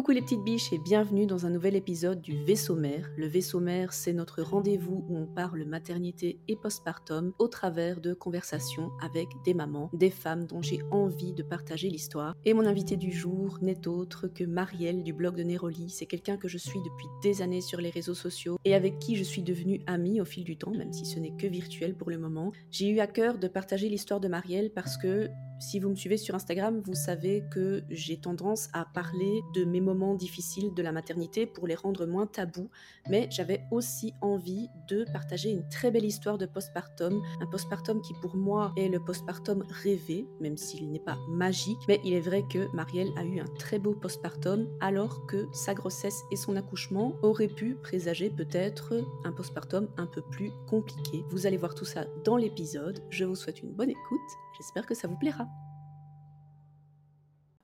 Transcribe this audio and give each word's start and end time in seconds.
Coucou 0.00 0.12
les 0.12 0.22
petites 0.22 0.42
biches 0.42 0.72
et 0.72 0.78
bienvenue 0.78 1.26
dans 1.26 1.44
un 1.44 1.50
nouvel 1.50 1.76
épisode 1.76 2.22
du 2.22 2.34
Vaisseau 2.42 2.74
Mère. 2.74 3.10
Le 3.18 3.26
Vaisseau 3.26 3.60
Mère, 3.60 3.92
c'est 3.92 4.14
notre 4.14 4.40
rendez-vous 4.40 5.04
où 5.10 5.18
on 5.18 5.26
parle 5.26 5.62
maternité 5.64 6.38
et 6.48 6.56
postpartum 6.56 7.34
au 7.38 7.48
travers 7.48 8.00
de 8.00 8.14
conversations 8.14 8.92
avec 9.02 9.28
des 9.44 9.52
mamans, 9.52 9.90
des 9.92 10.08
femmes 10.08 10.46
dont 10.46 10.62
j'ai 10.62 10.80
envie 10.90 11.34
de 11.34 11.42
partager 11.42 11.90
l'histoire. 11.90 12.34
Et 12.46 12.54
mon 12.54 12.64
invité 12.64 12.96
du 12.96 13.12
jour 13.12 13.58
n'est 13.60 13.86
autre 13.86 14.26
que 14.26 14.44
Marielle 14.44 15.02
du 15.02 15.12
blog 15.12 15.36
de 15.36 15.42
Neroli. 15.42 15.90
C'est 15.90 16.06
quelqu'un 16.06 16.38
que 16.38 16.48
je 16.48 16.56
suis 16.56 16.80
depuis 16.80 17.06
des 17.22 17.42
années 17.42 17.60
sur 17.60 17.78
les 17.78 17.90
réseaux 17.90 18.14
sociaux 18.14 18.56
et 18.64 18.74
avec 18.74 19.00
qui 19.00 19.16
je 19.16 19.22
suis 19.22 19.42
devenue 19.42 19.82
amie 19.86 20.22
au 20.22 20.24
fil 20.24 20.44
du 20.44 20.56
temps, 20.56 20.70
même 20.70 20.94
si 20.94 21.04
ce 21.04 21.18
n'est 21.18 21.36
que 21.36 21.46
virtuel 21.46 21.94
pour 21.94 22.08
le 22.08 22.16
moment. 22.16 22.52
J'ai 22.70 22.88
eu 22.88 23.00
à 23.00 23.06
cœur 23.06 23.36
de 23.36 23.48
partager 23.48 23.90
l'histoire 23.90 24.20
de 24.20 24.28
Marielle 24.28 24.70
parce 24.74 24.96
que 24.96 25.28
si 25.60 25.78
vous 25.78 25.90
me 25.90 25.94
suivez 25.94 26.16
sur 26.16 26.34
Instagram, 26.34 26.80
vous 26.84 26.94
savez 26.94 27.44
que 27.50 27.84
j'ai 27.90 28.16
tendance 28.16 28.68
à 28.72 28.86
parler 28.86 29.42
de 29.54 29.64
mes 29.64 29.80
moments 29.80 30.14
difficiles 30.14 30.72
de 30.74 30.82
la 30.82 30.90
maternité 30.90 31.46
pour 31.46 31.66
les 31.66 31.74
rendre 31.74 32.06
moins 32.06 32.26
tabous, 32.26 32.70
mais 33.08 33.28
j'avais 33.30 33.62
aussi 33.70 34.14
envie 34.22 34.68
de 34.88 35.04
partager 35.12 35.50
une 35.50 35.68
très 35.68 35.90
belle 35.90 36.04
histoire 36.04 36.38
de 36.38 36.46
postpartum, 36.46 37.22
un 37.40 37.46
postpartum 37.46 38.00
qui 38.00 38.14
pour 38.14 38.36
moi 38.36 38.72
est 38.76 38.88
le 38.88 39.00
postpartum 39.00 39.64
rêvé, 39.68 40.26
même 40.40 40.56
s'il 40.56 40.90
n'est 40.90 40.98
pas 40.98 41.18
magique, 41.28 41.80
mais 41.88 42.00
il 42.04 42.14
est 42.14 42.20
vrai 42.20 42.42
que 42.50 42.74
Marielle 42.74 43.12
a 43.16 43.24
eu 43.24 43.38
un 43.40 43.48
très 43.58 43.78
beau 43.78 43.92
postpartum 43.92 44.66
alors 44.80 45.26
que 45.26 45.46
sa 45.52 45.74
grossesse 45.74 46.22
et 46.32 46.36
son 46.36 46.56
accouchement 46.56 47.14
auraient 47.22 47.48
pu 47.48 47.74
présager 47.74 48.30
peut-être 48.30 48.94
un 49.24 49.32
postpartum 49.32 49.88
un 49.98 50.06
peu 50.06 50.22
plus 50.22 50.52
compliqué. 50.66 51.24
Vous 51.28 51.46
allez 51.46 51.58
voir 51.58 51.74
tout 51.74 51.84
ça 51.84 52.06
dans 52.24 52.36
l'épisode. 52.36 53.00
Je 53.10 53.24
vous 53.24 53.36
souhaite 53.36 53.60
une 53.60 53.72
bonne 53.72 53.90
écoute. 53.90 54.20
J'espère 54.60 54.84
que 54.84 54.94
ça 54.94 55.08
vous 55.08 55.16
plaira. 55.16 55.48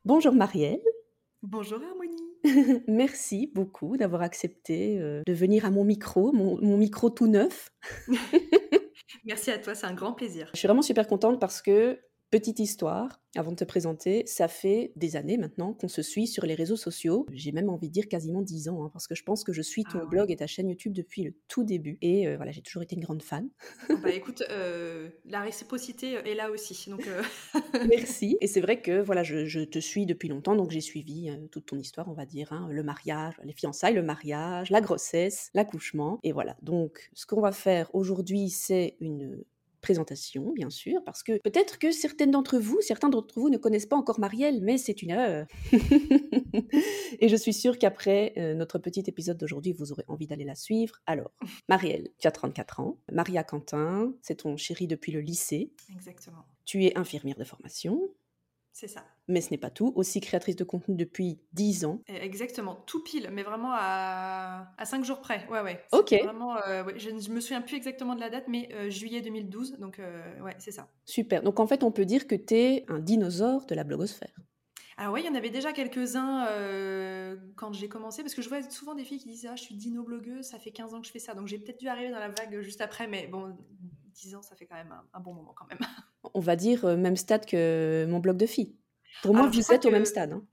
Bonjour 0.06 0.32
Marielle. 0.32 0.80
Bonjour 1.42 1.78
Harmonie. 1.82 2.16
Merci 2.88 3.52
beaucoup 3.54 3.98
d'avoir 3.98 4.22
accepté 4.22 4.98
euh, 4.98 5.20
de 5.26 5.32
venir 5.34 5.66
à 5.66 5.70
mon 5.70 5.84
micro, 5.84 6.32
mon, 6.32 6.58
mon 6.62 6.78
micro 6.78 7.10
tout 7.10 7.26
neuf. 7.26 7.70
Merci 9.26 9.50
à 9.50 9.58
toi, 9.58 9.74
c'est 9.74 9.86
un 9.86 9.92
grand 9.92 10.14
plaisir. 10.14 10.48
Je 10.54 10.58
suis 10.58 10.68
vraiment 10.68 10.80
super 10.80 11.06
contente 11.06 11.38
parce 11.38 11.60
que 11.60 12.00
Petite 12.28 12.58
histoire, 12.58 13.20
avant 13.36 13.52
de 13.52 13.56
te 13.56 13.62
présenter, 13.62 14.24
ça 14.26 14.48
fait 14.48 14.92
des 14.96 15.14
années 15.14 15.36
maintenant 15.36 15.72
qu'on 15.72 15.86
se 15.86 16.02
suit 16.02 16.26
sur 16.26 16.44
les 16.44 16.54
réseaux 16.56 16.76
sociaux. 16.76 17.24
J'ai 17.32 17.52
même 17.52 17.68
envie 17.70 17.86
de 17.86 17.92
dire 17.92 18.08
quasiment 18.08 18.42
10 18.42 18.68
ans, 18.68 18.84
hein, 18.84 18.90
parce 18.92 19.06
que 19.06 19.14
je 19.14 19.22
pense 19.22 19.44
que 19.44 19.52
je 19.52 19.62
suis 19.62 19.84
ton 19.84 19.98
Ah 20.00 20.02
ouais. 20.02 20.08
blog 20.08 20.30
et 20.32 20.36
ta 20.36 20.48
chaîne 20.48 20.68
YouTube 20.68 20.92
depuis 20.92 21.22
le 21.22 21.34
tout 21.46 21.62
début. 21.62 21.98
Et 22.02 22.26
euh, 22.26 22.34
voilà, 22.36 22.50
j'ai 22.50 22.62
toujours 22.62 22.82
été 22.82 22.96
une 22.96 23.04
grande 23.04 23.22
fan. 23.22 23.48
Bon, 23.88 23.98
bah 24.02 24.10
écoute, 24.10 24.42
euh, 24.50 25.08
la 25.24 25.40
réciprocité 25.40 26.14
est 26.14 26.34
là 26.34 26.50
aussi. 26.50 26.90
Donc, 26.90 27.06
euh, 27.06 27.22
Merci. 27.88 28.36
Et 28.40 28.48
c'est 28.48 28.60
vrai 28.60 28.82
que 28.82 29.00
voilà, 29.00 29.22
je, 29.22 29.44
je 29.44 29.60
te 29.60 29.78
suis 29.78 30.04
depuis 30.04 30.28
longtemps, 30.28 30.56
donc 30.56 30.72
j'ai 30.72 30.80
suivi 30.80 31.30
euh, 31.30 31.46
toute 31.52 31.66
ton 31.66 31.78
histoire, 31.78 32.08
on 32.08 32.14
va 32.14 32.26
dire, 32.26 32.52
hein, 32.52 32.66
le 32.72 32.82
mariage, 32.82 33.34
les 33.44 33.52
fiançailles, 33.52 33.94
le 33.94 34.02
mariage, 34.02 34.70
la 34.70 34.80
grossesse, 34.80 35.50
l'accouchement. 35.54 36.18
Et 36.24 36.32
voilà. 36.32 36.56
Donc, 36.60 37.08
ce 37.14 37.24
qu'on 37.24 37.40
va 37.40 37.52
faire 37.52 37.88
aujourd'hui, 37.94 38.50
c'est 38.50 38.96
une 38.98 39.44
présentation, 39.86 40.52
bien 40.52 40.68
sûr, 40.68 41.00
parce 41.04 41.22
que 41.22 41.38
peut-être 41.44 41.78
que 41.78 41.92
certaines 41.92 42.32
d'entre 42.32 42.58
vous, 42.58 42.80
certains 42.80 43.08
d'entre 43.08 43.38
vous 43.38 43.50
ne 43.50 43.56
connaissent 43.56 43.86
pas 43.86 43.94
encore 43.94 44.18
Marielle, 44.18 44.58
mais 44.60 44.78
c'est 44.78 45.00
une 45.00 45.10
erreur. 45.10 45.46
Et 47.20 47.28
je 47.28 47.36
suis 47.36 47.52
sûre 47.52 47.78
qu'après 47.78 48.32
euh, 48.36 48.54
notre 48.54 48.80
petit 48.80 49.04
épisode 49.06 49.38
d'aujourd'hui, 49.38 49.72
vous 49.72 49.92
aurez 49.92 50.02
envie 50.08 50.26
d'aller 50.26 50.42
la 50.44 50.56
suivre. 50.56 50.96
Alors, 51.06 51.30
Marielle, 51.68 52.08
tu 52.18 52.26
as 52.26 52.32
34 52.32 52.80
ans. 52.80 52.98
Maria 53.12 53.44
Quentin, 53.44 54.12
c'est 54.22 54.38
ton 54.38 54.56
chéri 54.56 54.88
depuis 54.88 55.12
le 55.12 55.20
lycée. 55.20 55.70
exactement, 55.94 56.44
Tu 56.64 56.84
es 56.84 56.98
infirmière 56.98 57.38
de 57.38 57.44
formation, 57.44 58.00
c'est 58.78 58.88
ça. 58.88 59.06
mais 59.26 59.40
ce 59.40 59.50
n'est 59.50 59.56
pas 59.56 59.70
tout. 59.70 59.90
Aussi 59.96 60.20
créatrice 60.20 60.54
de 60.54 60.62
contenu 60.64 60.94
depuis 60.96 61.40
10 61.54 61.86
ans. 61.86 62.02
Exactement, 62.08 62.74
tout 62.86 63.02
pile, 63.02 63.30
mais 63.32 63.42
vraiment 63.42 63.72
à, 63.72 64.70
à 64.76 64.84
5 64.84 65.02
jours 65.02 65.20
près. 65.20 65.46
Ouais, 65.48 65.62
ouais. 65.62 65.82
Ok. 65.92 66.12
Vraiment, 66.12 66.58
euh, 66.58 66.84
ouais, 66.84 66.98
je 66.98 67.08
ne 67.08 67.16
me 67.34 67.40
souviens 67.40 67.62
plus 67.62 67.76
exactement 67.76 68.14
de 68.14 68.20
la 68.20 68.28
date, 68.28 68.44
mais 68.48 68.68
euh, 68.74 68.90
juillet 68.90 69.22
2012. 69.22 69.78
Donc, 69.78 69.98
euh, 69.98 70.38
ouais, 70.40 70.54
c'est 70.58 70.72
ça. 70.72 70.88
Super. 71.06 71.42
Donc 71.42 71.58
en 71.58 71.66
fait, 71.66 71.82
on 71.84 71.90
peut 71.90 72.04
dire 72.04 72.26
que 72.26 72.34
tu 72.34 72.54
es 72.54 72.84
un 72.88 72.98
dinosaure 72.98 73.64
de 73.64 73.74
la 73.74 73.82
blogosphère. 73.82 74.36
Alors 74.98 75.14
ouais, 75.14 75.22
il 75.22 75.26
y 75.26 75.28
en 75.30 75.34
avait 75.34 75.50
déjà 75.50 75.72
quelques-uns 75.72 76.46
euh, 76.48 77.36
quand 77.56 77.72
j'ai 77.72 77.88
commencé, 77.88 78.22
parce 78.22 78.34
que 78.34 78.42
je 78.42 78.48
vois 78.50 78.62
souvent 78.62 78.94
des 78.94 79.04
filles 79.04 79.18
qui 79.20 79.28
disent 79.28 79.46
«Ah, 79.50 79.56
je 79.56 79.62
suis 79.62 79.74
dino-blogueuse, 79.74 80.44
ça 80.44 80.58
fait 80.58 80.70
15 80.70 80.92
ans 80.92 81.00
que 81.00 81.06
je 81.06 81.12
fais 81.12 81.18
ça.» 81.18 81.34
Donc 81.34 81.48
j'ai 81.48 81.58
peut-être 81.58 81.78
dû 81.80 81.88
arriver 81.88 82.10
dans 82.10 82.18
la 82.18 82.28
vague 82.28 82.60
juste 82.60 82.80
après, 82.82 83.06
mais 83.06 83.26
bon, 83.26 83.56
10 84.14 84.34
ans, 84.36 84.42
ça 84.42 84.56
fait 84.56 84.66
quand 84.66 84.76
même 84.76 84.92
un, 84.92 85.04
un 85.12 85.20
bon 85.20 85.34
moment 85.34 85.54
quand 85.54 85.66
même. 85.66 85.78
On 86.34 86.40
va 86.40 86.56
dire 86.56 86.84
euh, 86.84 86.96
même 86.96 87.16
stade 87.16 87.46
que 87.46 88.06
mon 88.08 88.18
blog 88.18 88.36
de 88.36 88.46
filles. 88.46 88.74
Pour 89.22 89.34
moi, 89.34 89.46
vous 89.48 89.72
êtes 89.72 89.84
au 89.86 89.90
même 89.90 90.04
stade. 90.04 90.32
hein. 90.32 90.44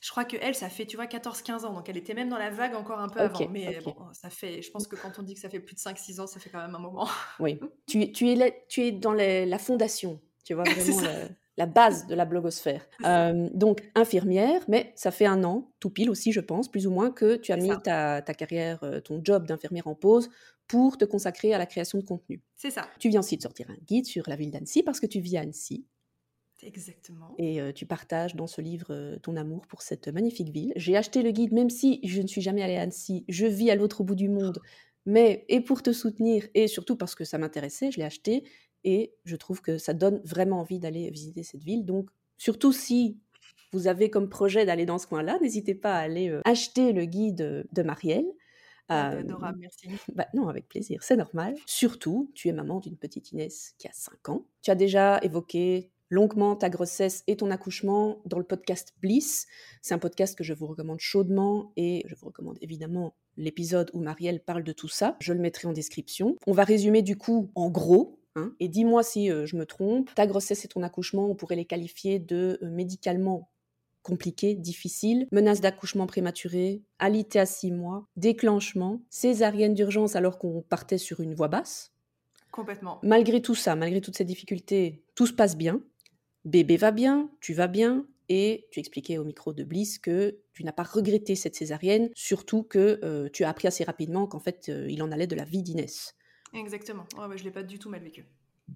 Je 0.00 0.10
crois 0.10 0.24
que 0.24 0.36
elle, 0.40 0.56
ça 0.56 0.68
fait, 0.68 0.86
tu 0.86 0.96
vois, 0.96 1.06
14-15 1.06 1.64
ans, 1.64 1.72
donc 1.72 1.88
elle 1.88 1.96
était 1.96 2.12
même 2.14 2.28
dans 2.28 2.36
la 2.38 2.50
vague 2.50 2.74
encore 2.74 2.98
un 2.98 3.08
peu 3.08 3.20
avant. 3.20 3.38
Mais 3.52 3.78
bon, 3.84 3.94
ça 4.12 4.28
fait, 4.28 4.60
je 4.60 4.70
pense 4.72 4.88
que 4.88 4.96
quand 4.96 5.12
on 5.20 5.22
dit 5.22 5.34
que 5.34 5.40
ça 5.40 5.48
fait 5.48 5.60
plus 5.60 5.76
de 5.76 5.80
5-6 5.80 6.20
ans, 6.20 6.26
ça 6.26 6.40
fait 6.40 6.50
quand 6.50 6.60
même 6.60 6.74
un 6.74 6.80
moment. 6.80 7.08
Oui. 7.38 7.60
Tu, 7.86 8.02
es- 8.02 8.10
tu, 8.12 8.28
es 8.28 8.64
tu 8.68 8.82
es 8.82 8.90
dans 8.92 9.12
les- 9.12 9.46
la 9.46 9.58
fondation. 9.58 10.20
Tu 10.44 10.54
vois, 10.54 10.64
vraiment 10.96 11.00
la, 11.02 11.28
la 11.58 11.66
base 11.66 12.08
de 12.08 12.16
la 12.16 12.24
blogosphère. 12.24 12.84
Euh, 13.04 13.48
donc, 13.54 13.88
infirmière, 13.94 14.62
mais 14.66 14.92
ça 14.96 15.12
fait 15.12 15.26
un 15.26 15.44
an, 15.44 15.70
tout 15.78 15.90
pile 15.90 16.10
aussi, 16.10 16.32
je 16.32 16.40
pense, 16.40 16.68
plus 16.68 16.88
ou 16.88 16.90
moins, 16.90 17.12
que 17.12 17.36
tu 17.36 17.52
as 17.52 17.56
mis 17.56 17.70
ta, 17.82 18.20
ta 18.20 18.34
carrière, 18.34 18.82
euh, 18.82 18.98
ton 19.00 19.20
job 19.22 19.46
d'infirmière 19.46 19.86
en 19.86 19.94
pause 19.94 20.28
pour 20.68 20.98
te 20.98 21.04
consacrer 21.04 21.54
à 21.54 21.58
la 21.58 21.66
création 21.66 21.98
de 21.98 22.04
contenu. 22.04 22.42
C'est 22.56 22.70
ça, 22.70 22.88
Tu 22.98 23.08
viens 23.08 23.20
aussi 23.20 23.36
de 23.36 23.42
sortir 23.42 23.70
un 23.70 23.76
guide 23.86 24.06
sur 24.06 24.28
la 24.28 24.36
ville 24.36 24.50
d'Annecy 24.50 24.82
parce 24.82 25.00
que 25.00 25.06
tu 25.06 25.18
vis 25.20 25.38
à 25.38 25.40
Annecy. 25.40 25.86
exactement. 26.62 27.34
et 27.38 27.60
euh, 27.60 27.72
tu 27.72 27.86
partages 27.86 28.36
dans 28.36 28.46
ce 28.46 28.60
livre 28.60 28.88
euh, 28.90 29.18
ton 29.18 29.36
amour 29.36 29.66
pour 29.66 29.82
cette 29.82 30.08
magnifique 30.08 30.50
ville. 30.50 30.72
J'ai 30.76 30.96
acheté 30.96 31.22
le 31.22 31.30
guide, 31.30 31.52
même 31.52 31.70
si 31.70 32.00
je 32.04 32.20
ne 32.20 32.26
suis 32.26 32.42
jamais 32.42 32.62
allée 32.62 32.76
à 32.76 32.82
Annecy, 32.82 33.24
je 33.28 33.46
vis 33.46 33.70
à 33.70 33.74
l'autre 33.74 34.04
bout 34.04 34.14
du 34.14 34.28
monde, 34.28 34.60
mais 35.06 35.46
et 35.48 35.60
pour 35.60 35.82
te 35.82 35.92
soutenir, 35.92 36.46
et 36.54 36.68
surtout 36.68 36.96
parce 36.96 37.14
que 37.14 37.24
ça 37.24 37.38
m'intéressait, 37.38 37.90
je 37.90 37.98
l'ai 37.98 38.04
acheté, 38.04 38.44
et 38.84 39.14
je 39.24 39.36
trouve 39.36 39.62
que 39.62 39.78
ça 39.78 39.94
donne 39.94 40.20
vraiment 40.24 40.60
envie 40.60 40.78
d'aller 40.78 41.10
visiter 41.10 41.42
cette 41.42 41.64
ville. 41.64 41.84
Donc, 41.84 42.10
surtout 42.36 42.72
si 42.72 43.18
vous 43.72 43.86
avez 43.86 44.10
comme 44.10 44.28
projet 44.28 44.64
d'aller 44.66 44.86
dans 44.86 44.98
ce 44.98 45.06
coin-là, 45.06 45.38
n'hésitez 45.40 45.74
pas 45.74 45.94
à 45.94 46.00
aller 46.00 46.28
euh, 46.28 46.40
acheter 46.44 46.92
le 46.92 47.04
guide 47.04 47.66
de 47.70 47.82
Marielle. 47.82 48.26
Euh, 48.90 49.22
merci. 49.58 49.88
bah 50.14 50.26
non, 50.34 50.48
avec 50.48 50.68
plaisir, 50.68 51.02
c'est 51.02 51.16
normal. 51.16 51.54
Surtout, 51.66 52.30
tu 52.34 52.48
es 52.48 52.52
maman 52.52 52.80
d'une 52.80 52.96
petite 52.96 53.32
Inès 53.32 53.74
qui 53.78 53.86
a 53.88 53.92
5 53.92 54.28
ans. 54.30 54.46
Tu 54.62 54.70
as 54.70 54.74
déjà 54.74 55.18
évoqué 55.22 55.90
longuement 56.10 56.56
ta 56.56 56.70
grossesse 56.70 57.22
et 57.26 57.36
ton 57.36 57.50
accouchement 57.50 58.22
dans 58.24 58.38
le 58.38 58.44
podcast 58.44 58.94
Bliss. 59.02 59.46
C'est 59.82 59.94
un 59.94 59.98
podcast 59.98 60.36
que 60.36 60.44
je 60.44 60.54
vous 60.54 60.66
recommande 60.66 61.00
chaudement 61.00 61.72
et 61.76 62.02
je 62.06 62.14
vous 62.14 62.26
recommande 62.26 62.56
évidemment 62.62 63.14
l'épisode 63.36 63.90
où 63.92 64.00
Marielle 64.00 64.40
parle 64.42 64.64
de 64.64 64.72
tout 64.72 64.88
ça. 64.88 65.16
Je 65.20 65.32
le 65.32 65.38
mettrai 65.40 65.68
en 65.68 65.72
description. 65.72 66.36
On 66.46 66.52
va 66.52 66.64
résumer 66.64 67.02
du 67.02 67.16
coup 67.16 67.50
en 67.54 67.70
gros. 67.70 68.18
hein, 68.36 68.54
et 68.58 68.68
dis-moi 68.68 69.02
si 69.02 69.30
euh, 69.30 69.44
je 69.46 69.56
me 69.56 69.66
trompe. 69.66 70.14
Ta 70.14 70.26
grossesse 70.26 70.64
et 70.64 70.68
ton 70.68 70.82
accouchement, 70.82 71.28
on 71.30 71.34
pourrait 71.34 71.56
les 71.56 71.66
qualifier 71.66 72.18
de 72.18 72.58
euh, 72.62 72.70
médicalement 72.70 73.50
compliqué, 74.08 74.54
difficile, 74.54 75.28
menace 75.32 75.60
d'accouchement 75.60 76.06
prématuré, 76.06 76.82
alité 76.98 77.38
à 77.38 77.44
6 77.44 77.72
mois, 77.72 78.06
déclenchement, 78.16 79.02
césarienne 79.10 79.74
d'urgence 79.74 80.16
alors 80.16 80.38
qu'on 80.38 80.62
partait 80.62 80.96
sur 80.96 81.20
une 81.20 81.34
voie 81.34 81.48
basse. 81.48 81.92
Complètement. 82.50 83.00
Malgré 83.02 83.42
tout 83.42 83.54
ça, 83.54 83.76
malgré 83.76 84.00
toutes 84.00 84.16
ces 84.16 84.24
difficultés, 84.24 85.04
tout 85.14 85.26
se 85.26 85.34
passe 85.34 85.58
bien. 85.58 85.82
Bébé 86.46 86.78
va 86.78 86.90
bien, 86.90 87.30
tu 87.42 87.52
vas 87.52 87.66
bien, 87.66 88.06
et 88.30 88.66
tu 88.70 88.80
expliquais 88.80 89.18
au 89.18 89.24
micro 89.24 89.52
de 89.52 89.62
Bliss 89.62 89.98
que 89.98 90.38
tu 90.54 90.64
n'as 90.64 90.72
pas 90.72 90.84
regretté 90.84 91.34
cette 91.34 91.54
césarienne, 91.54 92.08
surtout 92.14 92.62
que 92.62 92.98
euh, 93.02 93.28
tu 93.30 93.44
as 93.44 93.50
appris 93.50 93.68
assez 93.68 93.84
rapidement 93.84 94.26
qu'en 94.26 94.40
fait 94.40 94.70
euh, 94.70 94.86
il 94.88 95.02
en 95.02 95.12
allait 95.12 95.26
de 95.26 95.36
la 95.36 95.44
vie 95.44 95.62
d'Inès. 95.62 96.14
Exactement. 96.54 97.04
Ouais, 97.18 97.26
ouais, 97.26 97.36
je 97.36 97.44
l'ai 97.44 97.50
pas 97.50 97.62
du 97.62 97.78
tout 97.78 97.90
mal 97.90 98.02
vécu. 98.02 98.24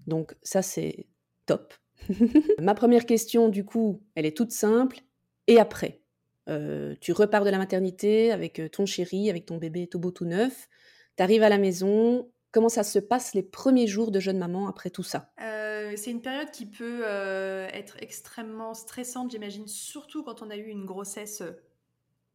Donc 0.07 0.37
ça 0.43 0.61
c'est 0.61 1.07
top. 1.47 1.73
Ma 2.61 2.75
première 2.75 3.07
question 3.07 3.49
du 3.49 3.65
coup, 3.65 4.03
elle 4.15 4.27
est 4.27 4.37
toute 4.37 4.53
simple. 4.53 5.01
Et 5.47 5.59
après 5.59 6.01
Euh, 6.49 6.97
Tu 7.01 7.13
repars 7.13 7.45
de 7.45 7.51
la 7.51 7.59
maternité 7.59 8.33
avec 8.33 8.59
euh, 8.59 8.69
ton 8.69 8.85
chéri, 8.85 9.31
avec 9.31 9.47
ton 9.47 9.59
bébé 9.59 9.87
tout 9.87 10.01
beau 10.01 10.11
tout 10.11 10.25
neuf. 10.25 10.69
Tu 11.17 11.23
arrives 11.23 11.43
à 11.43 11.49
la 11.49 11.59
maison. 11.59 12.33
Comment 12.51 12.69
ça 12.69 12.83
se 12.83 12.99
passe 12.99 13.33
les 13.35 13.43
premiers 13.43 13.87
jours 13.87 14.11
de 14.11 14.19
jeune 14.19 14.39
maman 14.39 14.69
après 14.69 14.91
tout 14.91 15.05
ça? 15.05 15.31
Euh, 15.41 15.93
c'est 15.97 16.11
une 16.11 16.21
période 16.21 16.51
qui 16.51 16.67
peut 16.67 17.05
être 17.05 17.97
extrêmement 18.01 18.75
stressante, 18.75 19.31
j'imagine, 19.31 19.67
surtout 19.69 20.23
quand 20.23 20.43
on 20.43 20.51
a 20.51 20.57
eu 20.57 20.67
une 20.67 20.85
grossesse 20.85 21.43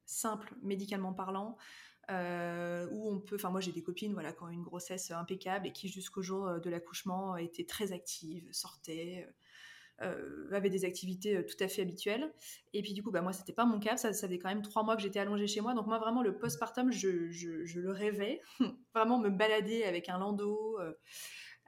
simple, 0.05 0.53
médicalement 0.63 1.13
parlant, 1.13 1.57
où 2.09 3.11
on 3.11 3.19
peut. 3.19 3.35
Enfin, 3.35 3.51
moi, 3.51 3.61
j'ai 3.61 3.73
des 3.73 3.83
copines, 3.83 4.13
voilà, 4.13 4.31
qui 4.31 4.41
ont 4.41 4.49
une 4.49 4.63
grossesse 4.63 5.11
impeccable 5.11 5.67
et 5.67 5.71
qui, 5.71 5.87
jusqu'au 5.87 6.21
jour 6.21 6.59
de 6.59 6.69
l'accouchement, 6.69 7.35
étaient 7.37 7.65
très 7.65 7.91
actives, 7.91 8.47
sortaient. 8.51 9.27
Euh, 10.01 10.47
avaient 10.51 10.69
des 10.69 10.85
activités 10.85 11.37
euh, 11.37 11.43
tout 11.43 11.61
à 11.63 11.67
fait 11.67 11.81
habituelles. 11.81 12.31
Et 12.73 12.81
puis 12.81 12.93
du 12.93 13.03
coup, 13.03 13.11
bah, 13.11 13.21
moi, 13.21 13.33
c'était 13.33 13.53
pas 13.53 13.65
mon 13.65 13.79
cas. 13.79 13.97
Ça, 13.97 14.13
ça 14.13 14.27
faisait 14.27 14.39
quand 14.39 14.49
même 14.49 14.61
trois 14.61 14.83
mois 14.83 14.95
que 14.95 15.01
j'étais 15.01 15.19
allongée 15.19 15.47
chez 15.47 15.61
moi. 15.61 15.73
Donc 15.73 15.87
moi, 15.87 15.99
vraiment, 15.99 16.21
le 16.21 16.37
postpartum, 16.37 16.91
je, 16.91 17.29
je, 17.29 17.65
je 17.65 17.79
le 17.79 17.91
rêvais. 17.91 18.41
vraiment 18.93 19.19
me 19.19 19.29
balader 19.29 19.83
avec 19.83 20.09
un 20.09 20.17
landau, 20.19 20.79
euh, 20.79 20.93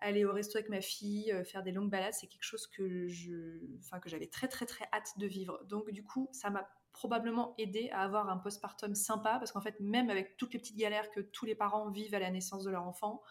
aller 0.02 0.26
au 0.26 0.32
resto 0.32 0.58
avec 0.58 0.70
ma 0.70 0.82
fille, 0.82 1.32
euh, 1.32 1.44
faire 1.44 1.64
des 1.64 1.72
longues 1.72 1.90
balades, 1.90 2.14
c'est 2.14 2.28
quelque 2.28 2.44
chose 2.44 2.68
que 2.68 3.08
je, 3.08 3.60
que 4.02 4.10
j'avais 4.10 4.28
très 4.28 4.48
très 4.48 4.66
très 4.66 4.86
hâte 4.94 5.18
de 5.18 5.28
vivre. 5.28 5.64
Donc 5.66 5.92
du 5.92 6.04
coup, 6.04 6.30
ça 6.32 6.50
m'a 6.50 6.70
probablement 6.92 7.54
aidé 7.58 7.90
à 7.92 8.02
avoir 8.02 8.30
un 8.30 8.38
postpartum 8.38 8.96
sympa, 8.96 9.38
parce 9.40 9.52
qu'en 9.52 9.62
fait, 9.62 9.80
même 9.80 10.10
avec 10.10 10.38
toutes 10.38 10.54
les 10.54 10.60
petites 10.60 10.78
galères 10.78 11.12
que 11.12 11.20
tous 11.20 11.46
les 11.46 11.56
parents 11.56 11.90
vivent 11.90 12.16
à 12.16 12.20
la 12.20 12.32
naissance 12.32 12.64
de 12.64 12.72
leur 12.72 12.84
enfant, 12.84 13.22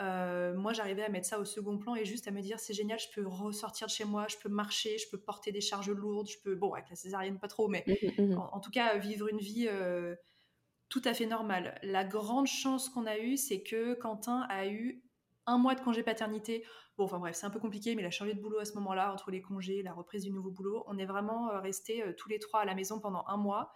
euh, 0.00 0.54
moi, 0.54 0.72
j'arrivais 0.72 1.02
à 1.02 1.08
mettre 1.08 1.26
ça 1.26 1.40
au 1.40 1.44
second 1.44 1.76
plan 1.78 1.96
et 1.96 2.04
juste 2.04 2.28
à 2.28 2.30
me 2.30 2.40
dire 2.40 2.60
c'est 2.60 2.74
génial, 2.74 2.98
je 2.98 3.08
peux 3.14 3.26
ressortir 3.26 3.86
de 3.86 3.92
chez 3.92 4.04
moi, 4.04 4.26
je 4.28 4.36
peux 4.36 4.48
marcher, 4.48 4.96
je 4.98 5.08
peux 5.10 5.18
porter 5.18 5.50
des 5.50 5.60
charges 5.60 5.90
lourdes, 5.90 6.28
je 6.28 6.38
peux, 6.42 6.54
bon, 6.54 6.72
avec 6.74 6.88
la 6.90 6.96
césarienne, 6.96 7.38
pas 7.38 7.48
trop, 7.48 7.68
mais 7.68 7.84
mmh, 7.86 8.22
mmh, 8.22 8.34
mmh. 8.34 8.38
en, 8.52 8.60
tout 8.60 8.70
cas, 8.70 8.96
vivre 8.96 9.28
une 9.28 9.38
vie 9.38 9.66
euh, 9.68 10.14
tout 10.88 11.02
à 11.04 11.14
fait 11.14 11.26
normale. 11.26 11.78
La 11.82 12.04
grande 12.04 12.46
chance 12.46 12.88
qu'on 12.88 13.06
a 13.06 13.18
eue, 13.18 13.36
c'est 13.36 13.62
que 13.62 13.94
Quentin 13.94 14.46
a 14.48 14.66
eu 14.68 15.02
un 15.46 15.58
mois 15.58 15.74
de 15.74 15.80
congé 15.80 16.02
paternité. 16.02 16.64
Bon, 16.96 17.04
enfin 17.04 17.18
bref, 17.18 17.34
c'est 17.34 17.46
un 17.46 17.50
peu 17.50 17.60
compliqué, 17.60 17.94
mais 17.94 18.02
il 18.02 18.06
a 18.06 18.10
changé 18.10 18.34
de 18.34 18.40
boulot 18.40 18.58
à 18.58 18.64
ce 18.64 18.74
moment-là, 18.74 19.12
entre 19.12 19.30
les 19.30 19.40
congés, 19.40 19.82
la 19.82 19.92
reprise 19.92 20.22
du 20.22 20.30
nouveau 20.30 20.50
boulot. 20.50 20.84
On 20.86 20.98
est 20.98 21.06
vraiment 21.06 21.50
euh, 21.50 21.60
restés 21.60 22.04
tous 22.16 22.28
les 22.28 22.38
trois 22.38 22.60
à 22.60 22.64
la 22.64 22.74
maison 22.74 23.00
pendant 23.00 23.24
un 23.26 23.36
mois. 23.36 23.72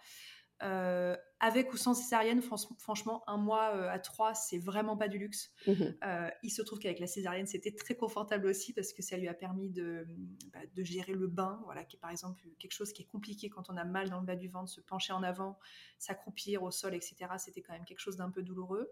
Euh, 0.63 1.15
avec 1.39 1.73
ou 1.73 1.77
sans 1.77 1.93
césarienne, 1.93 2.41
franchement, 2.41 3.21
un 3.27 3.35
mois 3.35 3.75
euh, 3.75 3.89
à 3.89 3.99
trois, 3.99 4.33
c'est 4.33 4.59
vraiment 4.59 4.95
pas 4.95 5.09
du 5.09 5.17
luxe. 5.17 5.51
Mmh 5.67 5.73
euh, 6.03 6.29
il 6.41 6.49
se 6.49 6.61
trouve 6.61 6.79
qu'avec 6.79 6.99
la 6.99 7.07
césarienne, 7.07 7.47
c'était 7.47 7.73
très 7.73 7.95
confortable 7.95 8.47
aussi 8.47 8.71
parce 8.73 8.93
que 8.93 9.01
ça 9.01 9.17
lui 9.17 9.27
a 9.27 9.33
permis 9.33 9.69
de, 9.69 10.07
bah, 10.53 10.59
de, 10.73 10.83
gérer 10.83 11.13
le 11.13 11.27
bain, 11.27 11.61
voilà, 11.65 11.83
qui 11.83 11.97
est 11.97 11.99
par 11.99 12.11
exemple 12.11 12.41
quelque 12.59 12.71
chose 12.71 12.93
qui 12.93 13.01
est 13.01 13.07
compliqué 13.07 13.49
quand 13.49 13.69
on 13.69 13.75
a 13.75 13.83
mal 13.83 14.09
dans 14.09 14.21
le 14.21 14.25
bas 14.25 14.37
du 14.37 14.47
ventre, 14.47 14.69
se 14.69 14.79
pencher 14.79 15.11
en 15.11 15.21
avant, 15.21 15.59
s'accroupir 15.99 16.63
au 16.63 16.71
sol, 16.71 16.93
etc. 16.93 17.15
C'était 17.37 17.61
quand 17.61 17.73
même 17.73 17.85
quelque 17.85 17.99
chose 17.99 18.15
d'un 18.15 18.29
peu 18.29 18.41
douloureux. 18.41 18.89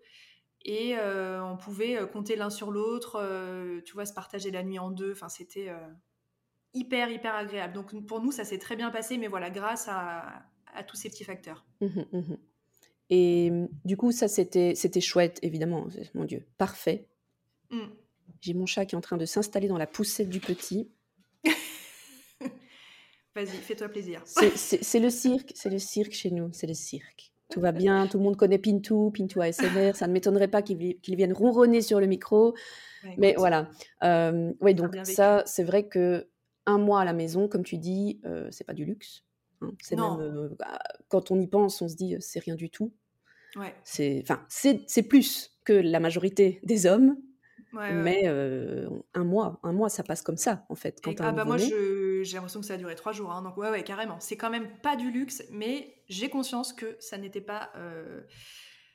Et 0.64 0.96
on 1.00 1.58
pouvait 1.58 2.08
compter 2.12 2.36
l'un 2.36 2.52
sur 2.52 2.70
l'autre, 2.70 3.82
tu 3.86 3.94
vois, 3.94 4.06
se 4.06 4.14
partager 4.14 4.52
la 4.52 4.62
nuit 4.62 4.78
en 4.78 4.92
deux. 4.92 5.14
Enfin, 5.14 5.28
c'était 5.28 5.74
hyper, 6.74 7.10
hyper 7.10 7.34
agréable. 7.34 7.74
Donc 7.74 8.06
pour 8.06 8.22
nous, 8.22 8.32
ça 8.32 8.44
s'est 8.44 8.60
très 8.60 8.76
bien 8.76 8.92
passé, 8.92 9.18
mais 9.18 9.28
voilà, 9.28 9.50
grâce 9.50 9.88
à, 9.88 10.44
à 10.76 10.84
tous 10.84 10.96
ces 10.96 11.10
petits 11.10 11.24
facteurs. 11.24 11.66
Mmh 11.82 12.02
mmh 12.12 12.36
Et 13.10 13.52
mmh, 13.52 13.68
du 13.86 13.98
coup, 13.98 14.12
ça, 14.12 14.28
c'était, 14.28 14.74
c'était 14.76 15.02
chouette, 15.02 15.40
évidemment. 15.42 15.88
Mon 16.14 16.26
Dieu, 16.26 16.46
parfait. 16.58 17.08
J'ai 18.42 18.54
mon 18.54 18.66
chat 18.66 18.86
qui 18.86 18.96
est 18.96 18.98
en 18.98 19.02
train 19.02 19.18
de 19.18 19.26
s'installer 19.26 19.68
dans 19.68 19.78
la 19.78 19.88
poussette 19.88 20.30
du 20.30 20.40
petit. 20.40 20.90
Vas-y, 23.36 23.48
fais-toi 23.48 23.90
plaisir. 23.90 24.24
C'est, 24.56 25.00
le 25.00 25.10
cirque, 25.10 25.52
c'est 25.56 25.70
le 25.70 25.80
cirque 25.80 26.12
chez 26.12 26.32
nous, 26.32 26.50
c'est 26.52 26.68
le 26.68 26.74
cirque. 26.74 27.32
Tout 27.50 27.62
va 27.62 27.72
bien, 27.72 28.08
tout 28.08 28.18
le 28.18 28.24
monde 28.24 28.36
connaît 28.36 28.58
Pintou, 28.58 29.12
Pintou 29.12 29.42
ASMR. 29.42 29.94
Ça 29.96 30.08
ne 30.08 30.14
m'étonnerait 30.14 30.50
pas 30.50 30.62
qu'il, 30.62 30.98
vienne 31.06 31.34
ronronner 31.34 31.82
sur 31.82 32.00
le 32.00 32.08
micro. 32.08 32.56
Mais 33.18 33.36
voilà. 33.38 33.70
Euh, 34.04 34.52
oui, 34.60 34.74
donc 34.76 34.96
ça, 35.04 35.44
c'est 35.46 35.64
vrai 35.64 35.88
que 35.88 36.28
un 36.66 36.78
mois 36.78 37.02
à 37.02 37.06
la 37.06 37.14
maison, 37.14 37.48
comme 37.48 37.64
tu 37.64 37.78
dis, 37.78 38.20
euh, 38.26 38.48
c'est 38.52 38.64
pas 38.64 38.74
du 38.74 38.86
luxe. 38.86 39.24
Hein. 39.62 39.72
C'est 39.82 39.96
même, 39.96 40.56
bah, 40.60 40.80
quand 41.08 41.32
on 41.32 41.40
y 41.40 41.48
pense, 41.48 41.82
on 41.82 41.88
se 41.88 41.96
dit 41.96 42.16
c'est 42.20 42.40
rien 42.40 42.56
du 42.56 42.70
tout. 42.70 42.94
Ouais. 43.56 43.76
C'est, 43.84 44.20
enfin, 44.24 44.46
c'est 44.50 45.04
plus 45.04 45.58
que 45.66 45.74
la 45.74 46.00
majorité 46.00 46.60
des 46.64 46.86
hommes, 46.86 47.18
mais 47.74 48.28
un 48.28 49.24
mois, 49.24 49.60
un 49.64 49.74
mois, 49.74 49.90
ça 49.90 50.04
passe 50.04 50.22
comme 50.22 50.38
ça 50.38 50.66
en 50.70 50.76
fait. 50.76 51.00
Quand 51.04 51.14
ah 51.20 51.32
bah 51.32 51.46
moi, 51.46 51.58
j'ai 51.58 52.24
l'impression 52.34 52.60
que 52.60 52.66
ça 52.66 52.74
a 52.74 52.78
duré 52.78 52.96
trois 52.96 53.12
jours, 53.12 53.32
hein, 53.32 53.42
donc 53.42 53.58
ouais, 53.58 53.70
ouais, 53.70 53.84
carrément. 53.84 54.20
C'est 54.20 54.38
quand 54.38 54.50
même 54.50 54.68
pas 54.82 54.96
du 54.96 55.12
luxe, 55.12 55.44
mais 55.52 55.96
j'ai 56.10 56.30
conscience 56.30 56.74
que 56.74 56.98
ça 57.00 57.18
n'était 57.18 57.42
pas 57.42 57.72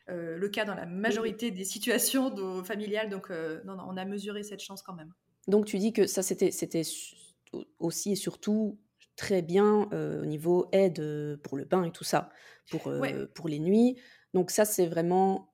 le 0.09 0.49
cas 0.49 0.65
dans 0.65 0.75
la 0.75 0.87
majorité 0.87 1.51
des 1.51 1.65
situations 1.65 2.35
familiales, 2.65 3.09
donc 3.09 3.31
non, 3.65 3.77
non, 3.77 3.85
on 3.89 3.97
a 3.97 4.05
mesuré 4.05 4.43
cette 4.43 4.61
chance 4.61 4.83
quand 4.83 4.95
même. 4.95 5.13
Donc 5.49 5.67
tu 5.67 5.79
dis 5.79 5.93
que 5.93 6.07
ça 6.07 6.23
c'était, 6.23 6.51
c'était 6.51 6.83
aussi 7.79 8.13
et 8.13 8.17
surtout 8.17 8.79
très 9.17 9.43
bien 9.43 9.89
au 9.93 10.27
niveau 10.27 10.69
aide 10.73 11.41
pour 11.43 11.57
le 11.57 11.65
bain 11.65 11.85
et 11.85 11.91
tout 11.91 12.05
ça, 12.05 12.31
pour, 12.71 12.93
pour 13.35 13.49
les 13.49 13.59
nuits. 13.59 13.97
Donc 14.35 14.51
ça, 14.51 14.65
c'est 14.65 14.87
vraiment, 14.87 15.53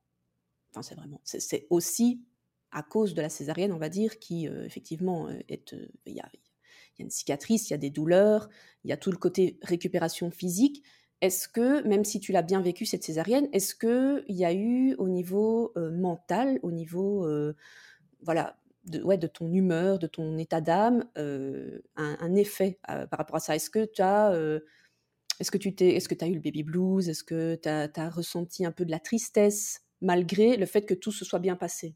enfin 0.71 0.83
c'est 0.83 0.95
vraiment, 0.95 1.21
c'est 1.25 1.67
aussi 1.71 2.25
à 2.71 2.83
cause 2.83 3.15
de 3.15 3.23
la 3.23 3.29
césarienne, 3.29 3.73
on 3.73 3.79
va 3.79 3.89
dire, 3.89 4.19
qui 4.19 4.47
effectivement 4.47 5.29
est, 5.49 5.75
il 6.07 6.15
y 6.15 6.21
a, 6.21 6.29
y 6.99 7.03
a 7.03 7.05
une 7.05 7.11
cicatrice, 7.11 7.71
il 7.71 7.73
y 7.73 7.75
a 7.75 7.79
des 7.79 7.91
douleurs, 7.91 8.49
il 8.85 8.91
y 8.91 8.93
a 8.93 8.97
tout 8.97 9.11
le 9.11 9.19
côté 9.19 9.59
récupération 9.63 10.31
physique. 10.31 10.83
Est-ce 11.21 11.47
que, 11.47 11.87
même 11.87 12.05
si 12.05 12.19
tu 12.19 12.33
l'as 12.33 12.43
bien 12.43 12.61
vécu 12.61 12.85
cette 12.85 13.05
césarienne, 13.05 13.49
est-ce 13.53 13.77
que 13.77 14.25
il 14.27 14.37
y 14.37 14.45
a 14.45 14.53
eu 14.53 14.95
au 14.97 15.09
niveau 15.09 15.73
mental, 15.77 16.59
au 16.63 16.73
niveau 16.73 17.29
voilà 18.23 18.57
de, 18.85 19.03
ouais, 19.03 19.19
de 19.19 19.27
ton 19.27 19.53
humeur, 19.53 19.99
de 19.99 20.07
ton 20.07 20.39
état 20.39 20.61
d'âme, 20.61 21.05
euh, 21.19 21.81
un, 21.97 22.35
effet 22.35 22.79
euh, 22.91 23.07
par 23.07 23.19
rapport 23.19 23.37
à 23.37 23.41
ça? 23.41 23.55
Est-ce 23.55 23.71
que 23.71 23.85
tu 23.85 24.03
as, 24.03 24.33
euh, 24.33 24.61
est-ce 25.41 25.51
que 25.51 25.59
tu 25.59 25.75
t'es, 25.75 25.95
est-ce 25.97 26.09
que 26.09 26.25
as 26.25 26.29
eu 26.29 26.35
le 26.35 26.41
baby 26.41 26.63
blues? 26.63 27.09
Est-ce 27.09 27.25
que 27.25 27.57
tu 27.57 27.69
as, 27.69 28.11
ressenti 28.11 28.65
un 28.65 28.73
peu 28.73 28.85
de 28.85 28.91
la 28.91 29.01
tristesse 29.01 29.83
malgré 30.01 30.57
le 30.57 30.67
fait 30.67 30.83
que 30.83 30.95
tout 30.95 31.13
se 31.13 31.25
soit 31.25 31.39
bien 31.39 31.57
passé? 31.57 31.95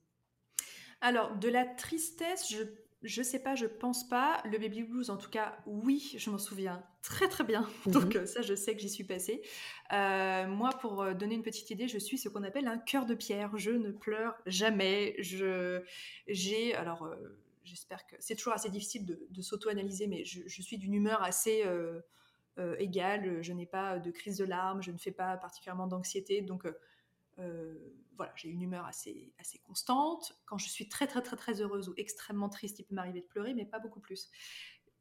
Alors, 1.00 1.36
de 1.38 1.48
la 1.48 1.66
tristesse, 1.66 2.50
je 2.50 2.62
je 3.06 3.22
sais 3.22 3.38
pas, 3.38 3.54
je 3.54 3.66
pense 3.66 4.08
pas. 4.08 4.42
Le 4.44 4.58
baby 4.58 4.82
blues, 4.82 5.10
en 5.10 5.16
tout 5.16 5.30
cas, 5.30 5.56
oui, 5.66 6.14
je 6.18 6.30
m'en 6.30 6.38
souviens 6.38 6.84
très 7.02 7.28
très 7.28 7.44
bien. 7.44 7.68
Mmh 7.86 7.90
Donc 7.92 8.18
ça, 8.26 8.42
je 8.42 8.54
sais 8.54 8.74
que 8.74 8.80
j'y 8.80 8.90
suis 8.90 9.04
passée. 9.04 9.42
moi, 9.90 10.70
pour 10.80 11.14
donner 11.14 11.34
une 11.34 11.42
petite 11.42 11.70
idée, 11.70 11.88
je 11.88 11.98
suis 11.98 12.18
ce 12.18 12.28
qu'on 12.28 12.42
appelle 12.42 12.66
un 12.66 12.78
cœur 12.78 13.06
de 13.06 13.14
pierre. 13.14 13.56
Je 13.56 13.70
ne 13.70 13.90
pleure 13.90 14.36
jamais. 14.46 15.14
Je, 15.18 15.82
j'ai, 16.28 16.74
alors, 16.74 17.08
j'espère 17.64 18.06
que 18.06 18.16
c'est 18.18 18.34
toujours 18.34 18.52
assez 18.52 18.70
difficile 18.70 19.06
de, 19.06 19.42
s'auto-analyser, 19.42 20.06
mais 20.06 20.24
je, 20.24 20.42
je, 20.46 20.62
suis 20.62 20.76
d'une 20.76 20.94
humeur 20.94 21.22
assez 21.22 21.64
égale. 22.78 23.42
Je 23.42 23.52
n'ai 23.52 23.66
pas 23.66 23.98
de 23.98 24.10
crise 24.10 24.38
de 24.38 24.44
larmes. 24.44 24.82
Je 24.82 24.90
ne 24.90 24.98
fais 24.98 25.12
pas 25.12 25.36
particulièrement 25.36 25.86
d'anxiété. 25.86 26.40
Donc 26.40 26.66
euh, 26.66 26.72
voilà, 28.16 28.32
j'ai 28.34 28.48
une 28.48 28.62
humeur 28.62 28.86
assez, 28.86 29.34
assez 29.38 29.58
constante. 29.58 30.32
Quand 30.46 30.58
je 30.58 30.68
suis 30.68 30.88
très 30.88 31.06
très 31.06 31.22
très 31.22 31.36
très 31.36 31.60
heureuse 31.60 31.88
ou 31.88 31.94
extrêmement 31.96 32.48
triste, 32.48 32.78
il 32.78 32.84
peut 32.84 32.94
m'arriver 32.94 33.20
de 33.20 33.26
pleurer, 33.26 33.54
mais 33.54 33.66
pas 33.66 33.78
beaucoup 33.78 34.00
plus. 34.00 34.30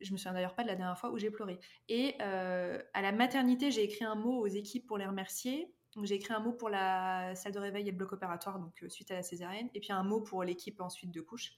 Je 0.01 0.11
me 0.11 0.17
souviens 0.17 0.33
d'ailleurs 0.33 0.55
pas 0.55 0.63
de 0.63 0.67
la 0.67 0.75
dernière 0.75 0.99
fois 0.99 1.11
où 1.11 1.17
j'ai 1.17 1.31
pleuré. 1.31 1.59
Et 1.87 2.15
euh, 2.21 2.81
à 2.93 3.01
la 3.01 3.11
maternité, 3.11 3.71
j'ai 3.71 3.83
écrit 3.83 4.03
un 4.03 4.15
mot 4.15 4.39
aux 4.39 4.47
équipes 4.47 4.85
pour 4.85 4.97
les 4.97 5.05
remercier. 5.05 5.73
J'ai 6.03 6.15
écrit 6.15 6.33
un 6.33 6.41
mot 6.41 6.51
pour 6.51 6.69
la 6.69 7.33
salle 7.35 7.53
de 7.53 7.59
réveil 7.59 7.87
et 7.87 7.91
le 7.91 7.97
bloc 7.97 8.11
opératoire, 8.11 8.59
donc 8.59 8.83
euh, 8.83 8.89
suite 8.89 9.11
à 9.11 9.15
la 9.15 9.23
césarienne, 9.23 9.69
et 9.73 9.79
puis 9.79 9.93
un 9.93 10.03
mot 10.03 10.19
pour 10.19 10.43
l'équipe 10.43 10.81
ensuite 10.81 11.11
de 11.11 11.21
couche. 11.21 11.53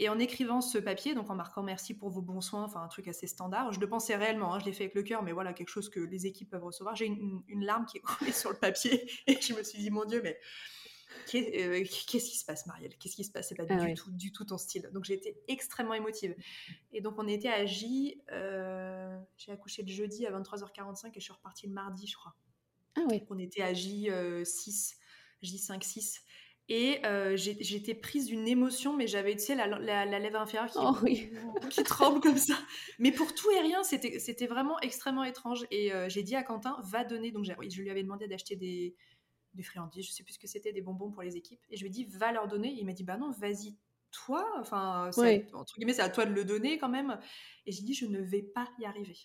Et 0.00 0.08
en 0.08 0.18
écrivant 0.20 0.60
ce 0.60 0.78
papier, 0.78 1.14
donc 1.14 1.28
en 1.28 1.34
marquant 1.34 1.62
merci 1.62 1.92
pour 1.92 2.08
vos 2.08 2.22
bons 2.22 2.40
soins, 2.40 2.62
enfin 2.62 2.80
un 2.82 2.88
truc 2.88 3.08
assez 3.08 3.26
standard, 3.26 3.72
je 3.72 3.80
le 3.80 3.88
pensais 3.88 4.14
réellement, 4.14 4.54
hein, 4.54 4.60
je 4.60 4.64
l'ai 4.64 4.72
fait 4.72 4.84
avec 4.84 4.94
le 4.94 5.02
cœur, 5.02 5.24
mais 5.24 5.32
voilà, 5.32 5.52
quelque 5.52 5.70
chose 5.70 5.88
que 5.90 5.98
les 5.98 6.26
équipes 6.26 6.50
peuvent 6.50 6.64
recevoir. 6.64 6.94
J'ai 6.94 7.06
une, 7.06 7.42
larme 7.64 7.84
qui 7.84 7.98
est 7.98 8.00
coulée 8.18 8.32
sur 8.32 8.50
le 8.50 8.56
papier 8.56 9.10
et 9.26 9.40
je 9.40 9.54
me 9.54 9.62
suis 9.64 9.78
dit, 9.80 9.90
mon 9.90 10.04
Dieu, 10.04 10.20
mais 10.22 10.38
euh, 11.34 11.84
qu'est-ce 12.06 12.30
qui 12.30 12.38
se 12.38 12.44
passe, 12.44 12.66
Marielle? 12.66 12.96
Qu'est-ce 12.98 13.16
qui 13.16 13.24
se 13.24 13.32
passe? 13.32 13.48
C'est 13.48 13.56
pas 13.56 13.64
ah 13.68 13.84
du, 13.84 13.94
tout, 13.94 14.10
du 14.12 14.30
tout 14.30 14.44
ton 14.44 14.56
style. 14.56 14.88
Donc 14.92 15.04
j'ai 15.04 15.14
été 15.14 15.36
extrêmement 15.48 15.94
émotive. 15.94 16.36
Et 16.92 17.00
donc 17.00 17.14
on 17.18 17.26
était 17.26 17.48
à 17.48 17.66
J, 17.66 18.22
euh, 18.30 19.18
j'ai 19.36 19.50
accouché 19.50 19.82
le 19.82 19.88
jeudi 19.88 20.26
à 20.26 20.38
23h45 20.38 21.08
et 21.08 21.12
je 21.16 21.20
suis 21.20 21.32
repartie 21.32 21.66
le 21.66 21.72
mardi, 21.72 22.06
je 22.06 22.16
crois. 22.16 22.34
Ah 22.96 23.02
oui. 23.10 23.24
On 23.30 23.38
était 23.38 23.62
à 23.62 23.72
J6, 23.72 24.94
J5, 25.42 25.82
6. 25.82 26.22
Et 26.70 27.00
euh, 27.06 27.34
j'étais 27.36 27.94
prise 27.94 28.26
d'une 28.26 28.46
émotion, 28.46 28.94
mais 28.94 29.06
j'avais, 29.06 29.34
tu 29.34 29.42
sais, 29.42 29.54
la, 29.54 29.66
la, 29.66 30.18
lèvre 30.18 30.38
inférieure 30.38 30.70
qui, 30.70 30.78
oh 30.78 31.66
qui 31.70 31.82
tremble 31.82 32.20
comme 32.20 32.36
ça. 32.36 32.54
Mais 32.98 33.10
pour 33.10 33.34
tout 33.34 33.50
et 33.50 33.60
rien, 33.60 33.82
c'était 33.82 34.46
vraiment 34.46 34.78
extrêmement 34.80 35.24
étrange. 35.24 35.66
Et 35.70 35.94
euh, 35.94 36.10
j'ai 36.10 36.22
dit 36.22 36.36
à 36.36 36.42
Quentin, 36.42 36.76
va 36.82 37.04
donner. 37.04 37.30
Donc, 37.30 37.44
je 37.44 37.80
lui 37.80 37.90
avais 37.90 38.02
demandé 38.02 38.28
d'acheter 38.28 38.54
des, 38.54 38.94
des 39.54 39.62
friandises, 39.62 40.06
je 40.06 40.12
sais 40.12 40.22
plus 40.22 40.34
ce 40.34 40.38
que 40.38 40.46
c'était, 40.46 40.74
des 40.74 40.82
bonbons 40.82 41.10
pour 41.10 41.22
les 41.22 41.36
équipes. 41.36 41.60
Et 41.70 41.76
je 41.78 41.82
lui 41.82 41.88
ai 41.88 41.92
dit, 41.92 42.04
va 42.04 42.32
leur 42.32 42.48
donner. 42.48 42.74
il 42.78 42.84
m'a 42.84 42.92
dit, 42.92 43.04
bah 43.04 43.16
non, 43.16 43.30
vas-y, 43.30 43.74
toi. 44.10 44.46
Enfin, 44.58 45.10
entre 45.54 45.74
guillemets, 45.76 45.94
c'est 45.94 46.02
à 46.02 46.10
toi 46.10 46.26
de 46.26 46.34
le 46.34 46.44
donner 46.44 46.76
quand 46.76 46.90
même. 46.90 47.18
Et 47.64 47.72
j'ai 47.72 47.82
dit, 47.82 47.94
je 47.94 48.04
ne 48.04 48.20
vais 48.20 48.42
pas 48.42 48.68
y 48.78 48.84
arriver 48.84 49.16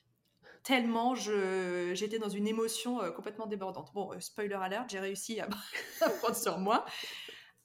tellement 0.63 1.13
j'étais 1.13 2.19
dans 2.19 2.29
une 2.29 2.47
émotion 2.47 3.01
euh, 3.01 3.11
complètement 3.11 3.47
débordante. 3.47 3.91
Bon, 3.93 4.17
spoiler 4.21 4.55
alert, 4.55 4.89
j'ai 4.89 5.01
réussi 5.01 5.41
à, 5.41 5.49
à 6.01 6.09
prendre 6.09 6.37
sur 6.37 6.57
moi 6.57 6.85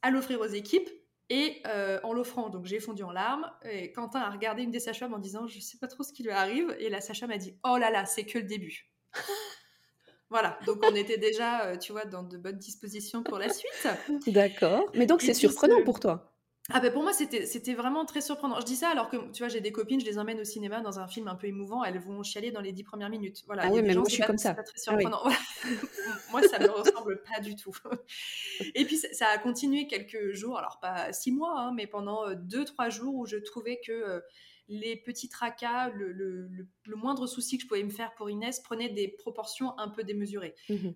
à 0.02 0.10
l'offrir 0.10 0.40
aux 0.40 0.46
équipes. 0.46 0.88
Et 1.30 1.60
euh, 1.66 2.00
en 2.04 2.14
l'offrant, 2.14 2.48
donc 2.48 2.64
j'ai 2.64 2.80
fondu 2.80 3.02
en 3.02 3.10
larmes. 3.10 3.50
Et 3.70 3.92
Quentin 3.92 4.20
a 4.20 4.30
regardé 4.30 4.62
une 4.62 4.70
des 4.70 4.80
sages-femmes 4.80 5.12
en 5.12 5.18
disant 5.18 5.46
Je 5.46 5.60
sais 5.60 5.76
pas 5.78 5.86
trop 5.86 6.02
ce 6.02 6.12
qui 6.12 6.22
lui 6.22 6.30
arrive. 6.30 6.74
Et 6.78 6.88
la 6.88 7.00
sage-femme 7.00 7.30
a 7.30 7.38
dit 7.38 7.54
Oh 7.64 7.76
là 7.76 7.90
là, 7.90 8.06
c'est 8.06 8.24
que 8.24 8.38
le 8.38 8.44
début. 8.44 8.90
voilà, 10.30 10.58
donc 10.64 10.78
on 10.82 10.94
était 10.94 11.18
déjà, 11.18 11.66
euh, 11.66 11.76
tu 11.76 11.92
vois, 11.92 12.06
dans 12.06 12.22
de 12.22 12.38
bonnes 12.38 12.58
dispositions 12.58 13.22
pour 13.22 13.38
la 13.38 13.50
suite. 13.50 13.88
D'accord. 14.26 14.90
Mais 14.94 15.04
donc 15.04 15.20
c'est 15.20 15.34
surprenant 15.34 15.82
pour 15.82 16.00
toi. 16.00 16.37
Ah 16.70 16.80
ben 16.80 16.92
pour 16.92 17.02
moi 17.02 17.14
c'était 17.14 17.46
c'était 17.46 17.72
vraiment 17.72 18.04
très 18.04 18.20
surprenant. 18.20 18.60
Je 18.60 18.66
dis 18.66 18.76
ça 18.76 18.90
alors 18.90 19.08
que 19.08 19.16
tu 19.32 19.42
vois 19.42 19.48
j'ai 19.48 19.62
des 19.62 19.72
copines, 19.72 20.00
je 20.00 20.04
les 20.04 20.18
emmène 20.18 20.38
au 20.38 20.44
cinéma 20.44 20.82
dans 20.82 20.98
un 20.98 21.08
film 21.08 21.26
un 21.26 21.34
peu 21.34 21.46
émouvant, 21.46 21.82
elles 21.82 21.98
vont 21.98 22.22
chialer 22.22 22.50
dans 22.50 22.60
les 22.60 22.72
dix 22.72 22.82
premières 22.82 23.08
minutes. 23.08 23.42
Voilà. 23.46 23.62
Ah 23.64 23.70
oui 23.72 23.80
mais 23.82 23.94
moi 23.94 24.04
je 24.06 24.14
suis 24.14 24.22
comme 24.22 24.36
ça. 24.36 24.52
très 24.52 24.64
ah 24.64 24.78
surprenant. 24.78 25.22
moi 26.30 26.42
ça 26.42 26.58
me 26.58 26.68
ressemble 26.68 27.22
pas 27.22 27.40
du 27.40 27.56
tout. 27.56 27.74
Et 28.74 28.84
puis 28.84 28.98
ça, 28.98 29.28
a 29.28 29.38
continué 29.38 29.86
quelques 29.86 30.34
jours, 30.34 30.58
alors 30.58 30.78
pas 30.78 31.10
six 31.14 31.32
mois, 31.32 31.58
hein, 31.58 31.72
mais 31.74 31.86
pendant 31.86 32.28
euh, 32.28 32.34
deux 32.34 32.66
trois 32.66 32.90
jours 32.90 33.14
où 33.14 33.24
je 33.24 33.36
trouvais 33.36 33.80
que 33.82 33.92
euh, 33.92 34.20
les 34.68 34.96
petits 34.96 35.28
tracas, 35.28 35.90
le, 35.90 36.68
moindre 36.96 37.26
souci 37.26 37.56
que 37.56 37.62
je 37.62 37.68
pouvais 37.68 37.82
me 37.82 37.90
faire 37.90 38.14
pour 38.14 38.28
Inès 38.28 38.60
prenait 38.60 38.88
des 38.88 39.08
proportions 39.08 39.78
un 39.78 39.88
peu 39.88 40.04
démesurées. 40.04 40.54
Mmh 40.68 40.90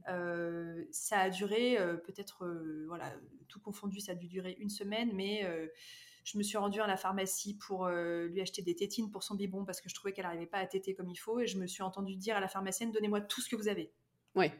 ça 0.91 1.21
a 1.21 1.31
duré 1.31 1.77
peut-être, 2.05 2.47
voilà, 2.87 3.13
tout 3.49 3.61
confondu, 3.61 4.01
ça 4.01 4.13
a 4.13 4.15
dû 4.15 4.27
durer 4.29 4.57
une 4.59 4.69
semaine, 4.69 5.11
mais 5.15 5.47
je 6.25 6.39
me 6.39 6.43
suis 6.43 6.59
rendue 6.59 6.81
à 6.81 6.87
la 6.87 6.97
pharmacie 6.97 7.57
pour 7.57 7.89
lui 7.89 8.41
acheter 8.41 8.63
des 8.63 8.75
tétines 8.75 9.11
pour 9.11 9.23
son 9.23 9.35
biberon 9.35 9.65
parce 9.65 9.81
que 9.81 9.89
je 9.89 9.95
trouvais 9.95 10.13
qu'elle 10.13 10.25
n'arrivait 10.25 10.47
pas 10.47 10.59
à 10.59 10.67
téter 10.67 10.95
comme 10.95 11.09
il 11.09 11.17
faut 11.17 11.41
et 11.41 11.47
je 11.47 11.59
me 11.59 11.67
suis 11.67 11.83
entendue 11.83 12.17
dire 12.17 12.37
à 12.37 12.41
la 12.41 12.49
pharmacienne 12.49 12.93
donnez-moi 12.93 13.21
tout 13.21 13.41
ce 13.41 13.49
que 13.49 13.57
vous 13.57 13.69
avez. 13.69 13.93
Ouais. 14.35 14.53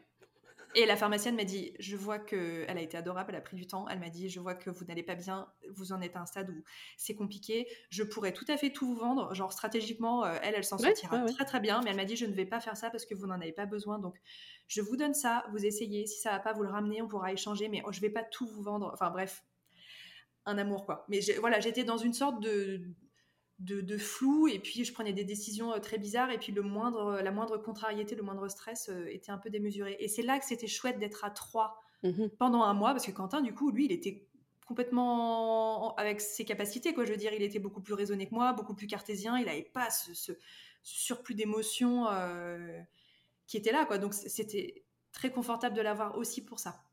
Et 0.75 0.85
la 0.85 0.95
pharmacienne 0.95 1.35
m'a 1.35 1.43
dit, 1.43 1.73
je 1.79 1.95
vois 1.95 2.17
que 2.19 2.65
elle 2.67 2.77
a 2.77 2.81
été 2.81 2.97
adorable, 2.97 3.31
elle 3.31 3.37
a 3.37 3.41
pris 3.41 3.55
du 3.55 3.67
temps. 3.67 3.87
Elle 3.89 3.99
m'a 3.99 4.09
dit, 4.09 4.29
je 4.29 4.39
vois 4.39 4.55
que 4.55 4.69
vous 4.69 4.85
n'allez 4.85 5.03
pas 5.03 5.15
bien, 5.15 5.47
vous 5.69 5.91
en 5.91 6.01
êtes 6.01 6.15
à 6.15 6.21
un 6.21 6.25
stade 6.25 6.49
où 6.49 6.63
c'est 6.97 7.15
compliqué. 7.15 7.67
Je 7.89 8.03
pourrais 8.03 8.33
tout 8.33 8.45
à 8.47 8.57
fait 8.57 8.71
tout 8.71 8.87
vous 8.87 8.95
vendre, 8.95 9.33
genre 9.35 9.51
stratégiquement, 9.51 10.25
euh, 10.25 10.35
elle, 10.41 10.55
elle 10.55 10.63
s'en 10.63 10.77
sortira 10.77 11.25
très 11.25 11.45
très 11.45 11.59
bien. 11.59 11.81
Mais 11.83 11.91
elle 11.91 11.95
m'a 11.95 12.05
dit, 12.05 12.15
je 12.15 12.25
ne 12.25 12.33
vais 12.33 12.45
pas 12.45 12.59
faire 12.59 12.75
ça 12.75 12.89
parce 12.89 13.05
que 13.05 13.13
vous 13.13 13.27
n'en 13.27 13.39
avez 13.39 13.53
pas 13.53 13.65
besoin. 13.65 13.99
Donc, 13.99 14.15
je 14.67 14.81
vous 14.81 14.97
donne 14.97 15.13
ça, 15.13 15.45
vous 15.51 15.65
essayez. 15.65 16.07
Si 16.07 16.19
ça 16.19 16.31
va 16.31 16.39
pas, 16.39 16.53
vous 16.53 16.63
le 16.63 16.69
ramenez, 16.69 17.01
on 17.01 17.07
pourra 17.07 17.31
échanger. 17.31 17.69
Mais 17.69 17.79
je 17.79 17.83
oh, 17.85 17.91
je 17.91 18.01
vais 18.01 18.09
pas 18.09 18.23
tout 18.23 18.47
vous 18.47 18.63
vendre. 18.63 18.89
Enfin 18.93 19.11
bref, 19.11 19.43
un 20.45 20.57
amour 20.57 20.85
quoi. 20.85 21.05
Mais 21.09 21.19
voilà, 21.39 21.59
j'étais 21.59 21.83
dans 21.83 21.97
une 21.97 22.13
sorte 22.13 22.41
de 22.41 22.81
de, 23.63 23.97
flou 23.97 24.47
et 24.47 24.59
puis 24.59 24.83
je 24.83 24.93
prenais 24.93 25.13
des 25.13 25.23
décisions 25.23 25.73
euh, 25.73 25.79
très 25.79 25.97
bizarres 25.97 26.31
et 26.31 26.37
puis 26.37 26.51
le 26.51 26.61
moindre, 26.61 27.21
la 27.21 27.31
moindre 27.31 27.57
contrariété, 27.57 28.15
le 28.15 28.23
moindre 28.23 28.47
stress 28.47 28.89
euh, 28.89 29.07
était 29.07 29.31
un 29.31 29.37
peu 29.37 29.49
démesuré. 29.49 29.95
Et 29.99 30.07
c'est 30.07 30.21
là 30.21 30.39
que 30.39 30.45
c'était 30.45 30.67
chouette 30.67 30.99
d'être 30.99 31.23
à 31.23 31.29
trois 31.31 31.81
mmh 32.03 32.27
pendant 32.37 32.63
un 32.63 32.73
mois 32.73 32.91
parce 32.91 33.05
que 33.05 33.11
Quentin, 33.11 33.41
du 33.41 33.53
coup, 33.53 33.71
lui, 33.71 33.85
il 33.85 33.91
était 33.93 34.27
complètement 34.67 35.95
avec 35.95 36.19
ses 36.19 36.43
capacités, 36.43 36.93
quoi. 36.93 37.05
Je 37.05 37.11
veux 37.11 37.17
dire, 37.17 37.31
il 37.33 37.41
était 37.41 37.59
beaucoup 37.59 37.81
plus 37.81 37.93
raisonné 37.93 38.27
que 38.27 38.33
moi, 38.33 38.51
beaucoup 38.51 38.73
plus 38.73 38.87
cartésien. 38.87 39.37
Il 39.37 39.45
n'avait 39.45 39.61
pas 39.73 39.89
ce, 39.89 40.33
surplus 40.81 41.35
d'émotions 41.35 42.09
euh, 42.09 42.81
qui 43.47 43.55
était 43.55 43.71
là, 43.71 43.85
quoi. 43.85 43.97
Donc 43.99 44.13
c'était 44.13 44.83
très 45.13 45.31
confortable 45.31 45.75
de 45.75 45.81
l'avoir 45.81 46.17
aussi 46.17 46.43
pour 46.43 46.59
ça. 46.59 46.83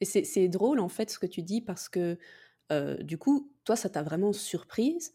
Et 0.00 0.04
c'est 0.04 0.48
drôle 0.48 0.78
en 0.78 0.88
fait 0.88 1.10
ce 1.10 1.18
que 1.18 1.26
tu 1.26 1.42
dis 1.42 1.60
parce 1.60 1.88
que 1.88 2.16
du 3.00 3.18
coup, 3.18 3.52
toi, 3.64 3.74
ça 3.74 3.88
t'a 3.88 4.02
vraiment 4.02 4.32
surprise 4.32 5.12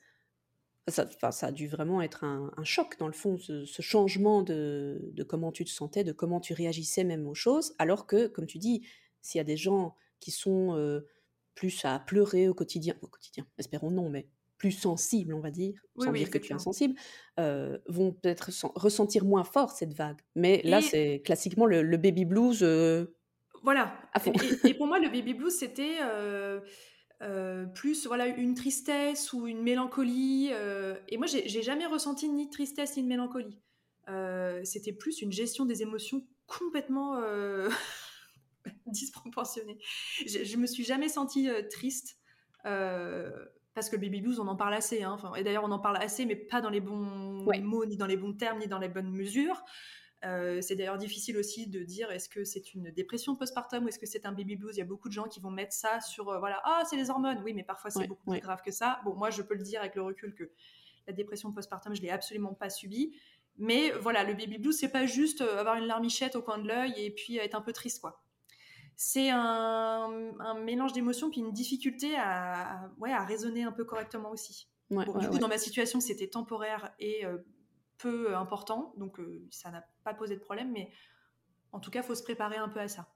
ça, 0.88 1.08
ça 1.32 1.48
a 1.48 1.52
dû 1.52 1.68
vraiment 1.68 2.02
être 2.02 2.24
un, 2.24 2.52
choc, 2.64 2.98
dans 3.00 3.08
le 3.08 3.14
fond, 3.14 3.38
ce, 3.38 3.82
changement 3.82 4.44
de, 4.44 5.14
comment 5.28 5.52
tu 5.52 5.66
te 5.66 5.70
sentais, 5.70 6.04
de 6.04 6.12
comment 6.12 6.40
tu 6.40 6.54
réagissais 6.54 7.04
même 7.04 7.28
aux 7.28 7.34
choses, 7.34 7.74
alors 7.80 8.06
que, 8.06 8.28
comme 8.28 8.46
tu 8.46 8.60
dis, 8.60 8.86
s'il 9.22 9.40
y 9.40 9.42
a 9.42 9.46
des 9.46 9.58
gens 9.58 9.96
qui 10.20 10.32
sont 10.32 10.76
euh, 10.76 11.02
plus 11.56 11.84
à 11.86 12.00
pleurer 12.00 12.48
au 12.48 12.54
quotidien, 12.54 12.96
au 13.02 13.08
quotidien, 13.08 13.48
espérons 13.58 13.90
non, 13.92 14.10
mais 14.10 14.28
plus 14.58 14.72
sensibles, 14.72 15.34
on 15.34 15.40
va 15.40 15.52
dire, 15.52 15.82
sans 15.98 16.12
dire 16.12 16.30
que 16.30 16.38
tu 16.38 16.52
es 16.52 16.56
insensible, 16.56 16.96
euh, 17.40 17.78
vont 17.88 18.14
peut-être 18.14 18.52
ressentir 18.76 19.26
moins 19.26 19.44
fort 19.44 19.72
cette 19.72 19.94
vague. 19.94 20.22
Mais 20.36 20.62
là, 20.64 20.82
c'est 20.82 21.22
classiquement 21.26 21.66
le, 21.66 21.98
baby 21.98 22.26
blues. 22.26 22.64
Euh, 22.64 23.16
voilà. 23.64 23.98
Et, 24.26 24.70
et, 24.70 24.74
pour 24.76 24.88
moi, 24.88 25.00
le 25.00 25.10
baby 25.10 25.34
blues, 25.34 25.54
c'était 25.54 25.98
euh, 26.02 26.62
plus 27.74 28.08
voilà 28.08 28.28
une 28.28 28.56
tristesse 28.56 29.34
ou 29.34 29.48
une 29.48 29.62
mélancolie. 29.62 30.50
Euh, 30.52 30.96
et 31.10 31.18
moi, 31.18 31.28
j'ai 31.28 31.62
jamais 31.62 31.86
ressenti 31.86 32.30
ni 32.30 32.50
tristesse 32.50 32.98
ni 32.98 33.04
de 33.04 33.08
mélancolie. 33.08 33.60
Euh, 34.08 34.62
c'était 34.64 34.94
plus 34.94 35.22
une 35.22 35.32
gestion 35.32 35.66
des 35.66 35.82
émotions 35.82 36.26
complètement 36.46 37.20
disproportionnée. 38.88 39.78
Je, 40.26 40.44
je, 40.44 40.58
me 40.58 40.68
suis 40.68 40.84
jamais 40.84 41.10
sentie 41.10 41.50
triste 41.72 42.18
parce 43.76 43.90
que 43.90 43.98
le 43.98 44.02
baby 44.02 44.22
blues, 44.22 44.40
on 44.40 44.48
en 44.48 44.56
parle 44.56 44.74
assez. 44.74 45.04
Hein. 45.04 45.12
Enfin, 45.12 45.36
et 45.36 45.44
d'ailleurs, 45.44 45.66
on 45.66 45.72
en 45.72 45.80
parle 45.80 45.98
assez, 45.98 46.26
mais 46.26 46.36
pas 46.36 46.62
dans 46.62 46.70
les 46.70 46.80
bons 46.80 46.96
mots, 46.96 47.86
ni 47.86 47.98
dans 47.98 48.08
les 48.08 48.18
bons 48.18 48.34
termes, 48.34 48.60
ni 48.60 48.68
dans 48.68 48.80
les 48.80 48.90
bonnes 48.90 49.12
mesures. 49.12 49.64
Euh, 50.24 50.62
c'est 50.62 50.76
d'ailleurs 50.76 50.98
difficile 50.98 51.38
aussi 51.38 51.68
de 51.68 51.84
dire 51.84 52.10
est-ce 52.10 52.30
que 52.30 52.44
c'est 52.46 52.74
une 52.74 52.90
dépression 52.92 53.36
postpartum 53.36 53.86
ou 53.86 53.90
est-ce 53.90 54.00
que 54.00 54.06
c'est 54.06 54.26
un 54.26 54.32
baby 54.32 54.56
blues? 54.56 54.76
Il 54.76 54.80
y 54.80 54.82
a 54.82 54.86
beaucoup 54.86 55.08
de 55.08 55.14
gens 55.14 55.26
qui 55.26 55.40
vont 55.40 55.52
mettre 55.52 55.74
ça 55.74 56.00
sur 56.02 56.30
euh, 56.30 56.40
voilà 56.40 56.62
ah 56.64 56.84
c'est 56.90 56.96
les 56.96 57.10
hormones. 57.10 57.42
Oui, 57.44 57.54
mais 57.54 57.64
parfois 57.64 57.92
c'est 57.92 58.08
beaucoup 58.08 58.32
plus 58.32 58.40
grave 58.40 58.62
que 58.64 58.72
ça. 58.72 59.02
Bon, 59.06 59.14
moi 59.16 59.30
je 59.30 59.42
peux 59.42 59.56
le 59.56 59.64
dire 59.64 59.82
avec 59.82 59.96
le 59.96 60.02
recul 60.02 60.34
que 60.34 60.50
la 61.08 61.14
dépression 61.14 61.52
postpartum 61.52 61.96
je 61.96 62.02
l'ai 62.02 62.10
absolument 62.10 62.54
pas 62.54 62.70
subie. 62.70 63.16
Mais 63.58 63.92
voilà, 63.92 64.24
le 64.24 64.34
baby 64.34 64.58
blues 64.58 64.76
c'est 64.76 64.90
pas 64.90 65.06
juste 65.06 65.42
euh, 65.42 65.60
avoir 65.60 65.76
une 65.76 65.86
larmichette 65.86 66.36
au 66.36 66.42
coin 66.42 66.58
de 66.58 66.68
l'œil 66.68 66.94
et 66.98 67.12
puis 67.12 67.38
être 67.38 67.56
un 67.56 67.62
peu 67.62 67.74
triste 67.74 68.02
quoi. 68.02 68.24
C'est 68.98 69.30
un, 69.30 70.10
mélange 70.64 70.94
d'émotions 70.94 71.30
puis 71.30 71.42
une 71.42 71.52
difficulté 71.52 72.16
à, 72.16 72.90
ouais, 72.98 73.12
à 73.12 73.26
raisonner 73.26 73.64
un 73.64 73.74
peu 73.74 73.84
correctement 73.84 74.32
aussi. 74.32 74.70
du 74.90 74.98
coup, 75.04 75.38
dans 75.38 75.50
ma 75.50 75.58
situation, 75.58 76.00
c'était 76.00 76.30
temporaire 76.30 76.94
et 76.98 77.26
peu 77.98 78.32
euh, 78.32 78.38
important, 78.38 78.94
donc 78.98 79.20
euh, 79.20 79.46
ça 79.52 79.72
n'a 79.72 79.86
pas 80.04 80.14
posé 80.14 80.36
de 80.36 80.42
problème, 80.42 80.72
mais 80.72 80.90
en 81.72 81.80
tout 81.80 81.92
cas, 81.92 82.02
il 82.02 82.06
faut 82.06 82.16
se 82.16 82.24
préparer 82.24 82.58
un 82.58 82.70
peu 82.70 82.80
à 82.80 82.88
ça. 82.88 83.08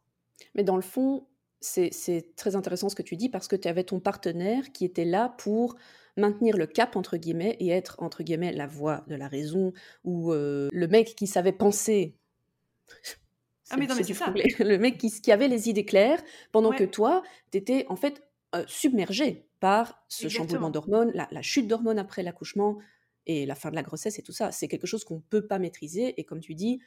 Mais 0.55 0.63
dans 0.63 0.75
le 0.75 0.81
fond, 0.81 1.27
c'est 1.61 2.35
très 2.35 2.55
intéressant 2.55 2.89
ce 2.89 2.95
que 2.95 3.01
tu 3.01 3.17
dis 3.17 3.29
parce 3.29 3.47
que 3.47 3.55
tu 3.55 3.67
avais 3.67 3.83
ton 3.83 3.99
partenaire 3.99 4.71
qui 4.71 4.85
était 4.85 5.05
là 5.05 5.35
pour 5.37 5.75
maintenir 6.15 6.57
le 6.57 6.67
cap 6.67 6.95
entre 6.95 7.17
guillemets 7.17 7.57
et 7.59 7.69
être 7.69 8.01
entre 8.01 8.23
guillemets 8.23 8.53
la 8.53 8.67
voix 8.67 9.03
de 9.07 9.15
la 9.15 9.27
raison 9.27 9.73
ou 10.05 10.31
euh, 10.31 10.69
le 10.71 10.87
mec 10.87 11.15
qui 11.15 11.27
savait 11.27 11.51
penser. 11.51 12.17
Ah 13.69 13.77
mais 13.77 13.87
non 13.87 13.95
mais 13.95 14.03
c'est 14.03 14.13
ça. 14.13 14.33
Le 14.59 14.77
mec 14.77 14.97
qui, 14.97 15.11
qui, 15.21 15.31
avait 15.31 15.47
les 15.47 15.69
idées 15.69 15.85
claires 15.85 16.21
pendant 16.51 16.71
que 16.71 16.85
toi, 16.85 17.21
tu 17.51 17.57
étais 17.57 17.85
en 17.89 17.95
fait 17.95 18.23
submergé 18.65 19.47
par 19.59 20.03
ce 20.07 20.27
changement 20.27 20.69
d'hormones, 20.71 21.11
la, 21.13 21.27
la, 21.29 21.41
chute 21.41 21.67
d'hormones 21.67 21.99
après 21.99 22.23
l'accouchement, 22.23 22.79
et 23.29 23.45
la 23.45 23.53
fin 23.53 23.69
de 23.69 23.75
la 23.75 23.83
grossesse 23.83 24.17
et 24.17 24.23
tout 24.23 24.31
ça. 24.31 24.51
C'est 24.51 24.67
quelque 24.67 24.87
chose 24.87 25.03
qu'on 25.03 25.17
ne 25.17 25.21
peut 25.29 25.45
pas 25.45 25.59
maîtriser. 25.59 26.19
Et 26.19 26.23
comme 26.23 26.39
tu 26.39 26.55
dis, 26.55 26.81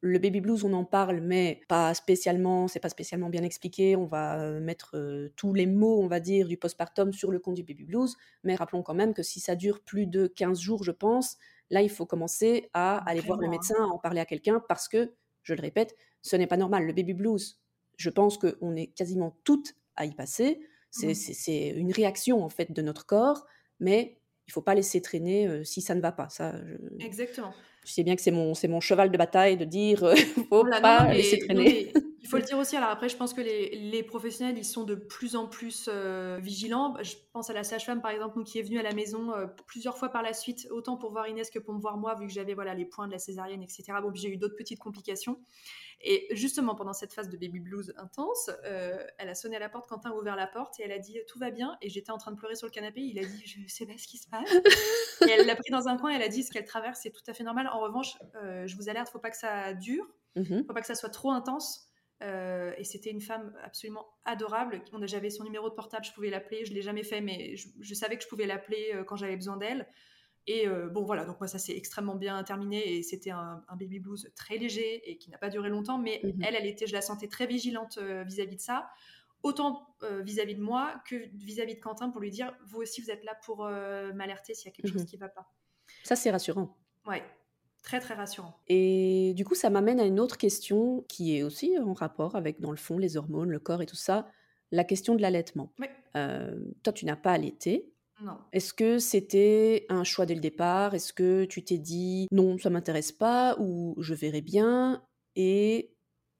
le 0.00 0.20
baby 0.20 0.40
blues, 0.40 0.62
on 0.62 0.72
en 0.74 0.84
parle, 0.84 1.20
mais 1.20 1.60
pas 1.66 1.92
spécialement, 1.92 2.68
c'est 2.68 2.78
pas 2.78 2.88
spécialement 2.88 3.28
bien 3.28 3.42
expliqué. 3.42 3.96
On 3.96 4.06
va 4.06 4.40
euh, 4.40 4.60
mettre 4.60 4.96
euh, 4.96 5.32
tous 5.34 5.54
les 5.54 5.66
mots, 5.66 6.00
on 6.00 6.06
va 6.06 6.20
dire, 6.20 6.46
du 6.46 6.56
postpartum 6.56 7.12
sur 7.12 7.32
le 7.32 7.40
compte 7.40 7.56
du 7.56 7.64
baby 7.64 7.82
blues. 7.82 8.16
Mais 8.44 8.54
rappelons 8.54 8.84
quand 8.84 8.94
même 8.94 9.12
que 9.12 9.24
si 9.24 9.40
ça 9.40 9.56
dure 9.56 9.80
plus 9.80 10.06
de 10.06 10.28
15 10.28 10.60
jours, 10.60 10.84
je 10.84 10.92
pense, 10.92 11.36
là, 11.68 11.82
il 11.82 11.90
faut 11.90 12.06
commencer 12.06 12.70
à 12.74 12.98
aller 13.08 13.20
voir 13.20 13.40
le 13.40 13.48
médecin, 13.48 13.74
à 13.80 13.86
en 13.86 13.98
parler 13.98 14.20
à 14.20 14.24
quelqu'un, 14.24 14.62
parce 14.68 14.86
que, 14.86 15.12
je 15.42 15.52
le 15.52 15.60
répète, 15.60 15.96
ce 16.22 16.36
n'est 16.36 16.46
pas 16.46 16.56
normal. 16.56 16.86
Le 16.86 16.92
baby 16.92 17.12
blues, 17.12 17.60
je 17.96 18.10
pense 18.10 18.38
qu'on 18.38 18.76
est 18.76 18.86
quasiment 18.86 19.36
toutes 19.42 19.74
à 19.96 20.04
y 20.04 20.14
passer. 20.14 20.60
Mmh. 21.02 21.14
C'est 21.14 21.68
une 21.70 21.92
réaction, 21.92 22.44
en 22.44 22.48
fait, 22.48 22.70
de 22.70 22.82
notre 22.82 23.04
corps, 23.04 23.46
mais 23.80 24.21
il 24.46 24.52
faut 24.52 24.62
pas 24.62 24.74
laisser 24.74 25.00
traîner 25.00 25.46
euh, 25.46 25.64
si 25.64 25.80
ça 25.80 25.94
ne 25.94 26.00
va 26.00 26.12
pas. 26.12 26.28
Ça, 26.28 26.54
Exactement. 27.00 27.52
Je 27.84 27.92
sais 27.92 28.04
bien 28.04 28.14
que 28.14 28.22
c'est 28.22 28.30
mon, 28.30 28.54
c'est 28.54 28.68
mon 28.68 28.80
cheval 28.80 29.10
de 29.10 29.18
bataille 29.18 29.56
de 29.56 29.64
dire 29.64 30.04
euh, 30.04 30.14
faut 30.48 30.64
pas 30.64 31.12
laisser 31.12 31.38
traîner. 31.38 31.92
Il 32.22 32.28
faut 32.28 32.36
le 32.36 32.42
dire 32.42 32.58
aussi. 32.58 32.76
Alors 32.76 32.90
après, 32.90 33.08
je 33.08 33.16
pense 33.16 33.34
que 33.34 33.40
les, 33.40 33.70
les 33.90 34.02
professionnels, 34.02 34.56
ils 34.56 34.64
sont 34.64 34.84
de 34.84 34.94
plus 34.94 35.36
en 35.36 35.46
plus 35.46 35.88
euh, 35.88 36.38
vigilants. 36.40 36.96
Je 37.02 37.14
pense 37.32 37.50
à 37.50 37.52
la 37.52 37.64
sage-femme, 37.64 38.00
par 38.00 38.10
exemple, 38.10 38.38
nous, 38.38 38.44
qui 38.44 38.58
est 38.58 38.62
venue 38.62 38.78
à 38.78 38.82
la 38.82 38.92
maison 38.92 39.32
plusieurs 39.66 39.98
fois 39.98 40.08
par 40.08 40.22
la 40.22 40.32
suite, 40.32 40.68
autant 40.70 40.96
pour 40.96 41.10
voir 41.10 41.28
Inès 41.28 41.50
que 41.50 41.58
pour 41.58 41.74
me 41.74 41.80
voir 41.80 41.96
moi, 41.96 42.14
vu 42.14 42.26
que 42.26 42.32
j'avais 42.32 42.54
voilà, 42.54 42.74
les 42.74 42.84
points 42.84 43.06
de 43.06 43.12
la 43.12 43.18
césarienne, 43.18 43.62
etc. 43.62 43.84
Bon, 44.00 44.12
j'ai 44.14 44.28
eu 44.28 44.36
d'autres 44.36 44.56
petites 44.56 44.78
complications. 44.78 45.38
Et 46.04 46.26
justement, 46.32 46.74
pendant 46.74 46.92
cette 46.92 47.12
phase 47.12 47.28
de 47.28 47.36
baby 47.36 47.60
blues 47.60 47.94
intense, 47.96 48.50
euh, 48.64 49.04
elle 49.18 49.28
a 49.28 49.34
sonné 49.34 49.56
à 49.56 49.60
la 49.60 49.68
porte, 49.68 49.88
Quentin 49.88 50.10
a 50.10 50.14
ouvert 50.14 50.34
la 50.34 50.48
porte 50.48 50.80
et 50.80 50.82
elle 50.82 50.92
a 50.92 50.98
dit 50.98 51.18
tout 51.28 51.38
va 51.38 51.50
bien? 51.50 51.76
Et 51.80 51.88
j'étais 51.88 52.10
en 52.10 52.18
train 52.18 52.32
de 52.32 52.36
pleurer 52.36 52.56
sur 52.56 52.66
le 52.66 52.72
canapé. 52.72 53.00
Il 53.00 53.18
a 53.20 53.24
dit 53.24 53.42
je 53.46 53.72
sais 53.72 53.86
pas 53.86 53.96
ce 53.96 54.08
qui 54.08 54.18
se 54.18 54.28
passe. 54.28 54.52
et 55.26 55.30
elle 55.30 55.46
l'a 55.46 55.54
pris 55.54 55.70
dans 55.70 55.86
un 55.86 55.96
coin. 55.96 56.10
Elle 56.10 56.22
a 56.22 56.28
dit 56.28 56.42
ce 56.42 56.50
qu'elle 56.50 56.64
traverse, 56.64 57.00
c'est 57.02 57.10
tout 57.10 57.22
à 57.28 57.34
fait 57.34 57.44
normal. 57.44 57.68
En 57.72 57.80
revanche, 57.80 58.18
euh, 58.34 58.66
je 58.66 58.76
vous 58.76 58.88
alerte, 58.88 59.10
faut 59.10 59.20
pas 59.20 59.30
que 59.30 59.36
ça 59.36 59.74
dure, 59.74 60.06
mmh 60.34 60.64
faut 60.66 60.74
pas 60.74 60.80
que 60.80 60.86
ça 60.86 60.96
soit 60.96 61.10
trop 61.10 61.30
intense. 61.30 61.91
Euh, 62.22 62.72
et 62.78 62.84
c'était 62.84 63.10
une 63.10 63.20
femme 63.20 63.52
absolument 63.64 64.06
adorable. 64.24 64.82
J'avais 65.02 65.30
son 65.30 65.44
numéro 65.44 65.68
de 65.68 65.74
portable, 65.74 66.04
je 66.04 66.12
pouvais 66.12 66.30
l'appeler. 66.30 66.64
Je 66.64 66.72
l'ai 66.72 66.82
jamais 66.82 67.02
fait, 67.02 67.20
mais 67.20 67.56
je, 67.56 67.68
je 67.80 67.94
savais 67.94 68.16
que 68.16 68.22
je 68.22 68.28
pouvais 68.28 68.46
l'appeler 68.46 69.02
quand 69.06 69.16
j'avais 69.16 69.36
besoin 69.36 69.56
d'elle. 69.56 69.86
Et 70.46 70.66
euh, 70.66 70.88
bon, 70.88 71.04
voilà, 71.04 71.24
donc 71.24 71.38
moi, 71.38 71.46
ça 71.46 71.58
s'est 71.58 71.76
extrêmement 71.76 72.16
bien 72.16 72.42
terminé 72.42 72.96
et 72.96 73.02
c'était 73.02 73.30
un, 73.30 73.62
baby 73.78 74.00
blues 74.00 74.32
très 74.34 74.58
léger 74.58 75.08
et 75.08 75.16
qui 75.16 75.30
n'a 75.30 75.38
pas 75.38 75.50
duré 75.50 75.68
longtemps, 75.68 75.98
mais 75.98 76.20
mmh 76.24 76.42
elle, 76.42 76.56
elle 76.56 76.66
était, 76.66 76.86
je 76.86 76.92
la 76.92 77.00
sentais 77.00 77.28
très 77.28 77.46
vigilante 77.46 77.98
euh, 77.98 78.24
vis-à-vis 78.24 78.56
de 78.56 78.60
ça, 78.60 78.90
autant 79.44 79.94
euh, 80.02 80.20
vis-à-vis 80.22 80.56
de 80.56 80.60
moi 80.60 81.00
que 81.06 81.14
vis-à-vis 81.36 81.76
de 81.76 81.80
Quentin 81.80 82.10
pour 82.10 82.20
lui 82.20 82.30
dire, 82.30 82.56
vous 82.66 82.80
aussi, 82.80 83.00
vous 83.00 83.10
êtes 83.10 83.22
là 83.24 83.36
pour 83.44 83.64
m'alerter 84.14 84.54
s'il 84.54 84.66
y 84.66 84.68
a 84.68 84.72
quelque 84.72 84.92
chose 84.92 85.02
mmh 85.02 85.06
qui 85.06 85.16
ne 85.16 85.20
va 85.20 85.28
pas. 85.28 85.52
Ça, 86.02 86.16
c'est 86.16 86.30
rassurant. 86.30 86.76
Ouais, 87.06 87.22
très 87.82 88.00
très 88.00 88.14
rassurant. 88.14 88.54
Et 88.68 89.34
du 89.34 89.44
coup, 89.44 89.54
ça 89.54 89.70
m'amène 89.70 90.00
à 90.00 90.04
une 90.04 90.20
autre 90.20 90.38
question 90.38 91.04
qui 91.08 91.36
est 91.36 91.42
aussi 91.42 91.76
en 91.78 91.92
rapport 91.92 92.36
avec, 92.36 92.60
dans 92.60 92.70
le 92.70 92.76
fond, 92.76 92.98
les 92.98 93.16
hormones, 93.16 93.50
le 93.50 93.58
corps 93.58 93.82
et 93.82 93.86
tout 93.86 93.96
ça, 93.96 94.28
la 94.70 94.84
question 94.84 95.14
de 95.14 95.22
l'allaitement. 95.22 95.72
toi, 96.82 96.92
tu 96.92 97.04
n'as 97.04 97.16
pas 97.16 97.32
allaité. 97.32 97.92
Est-ce 98.52 98.72
que 98.72 98.98
c'était 98.98 99.86
un 99.88 100.04
choix 100.04 100.26
dès 100.26 100.34
le 100.34 100.40
départ? 100.40 100.94
Est-ce 100.94 101.12
que 101.12 101.44
tu 101.44 101.64
t'es 101.64 101.78
dit 101.78 102.28
non, 102.30 102.56
ça 102.58 102.70
m'intéresse 102.70 103.12
pas 103.12 103.56
ou 103.58 103.96
je 103.98 104.14
verrai 104.14 104.42
bien? 104.42 105.02
Et 105.34 105.90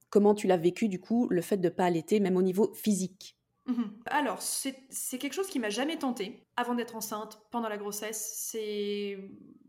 comment 0.09 0.33
tu 0.33 0.47
l'as 0.47 0.57
vécu 0.57 0.87
du 0.87 0.99
coup, 0.99 1.27
le 1.29 1.41
fait 1.41 1.57
de 1.57 1.67
ne 1.67 1.73
pas 1.73 1.85
allaiter, 1.85 2.19
même 2.19 2.37
au 2.37 2.41
niveau 2.41 2.71
physique? 2.73 3.37
Mmh 3.65 3.83
Alors, 4.07 4.41
c'est 4.41 4.73
quelque 5.17 5.33
chose 5.33 5.47
qui 5.47 5.59
m'a 5.59 5.69
jamais 5.69 5.97
tenté 5.97 6.43
avant 6.57 6.75
d'être 6.75 6.95
enceinte, 6.95 7.41
pendant 7.49 7.69
la 7.69 7.77
grossesse. 7.77 8.33
C'est 8.37 9.17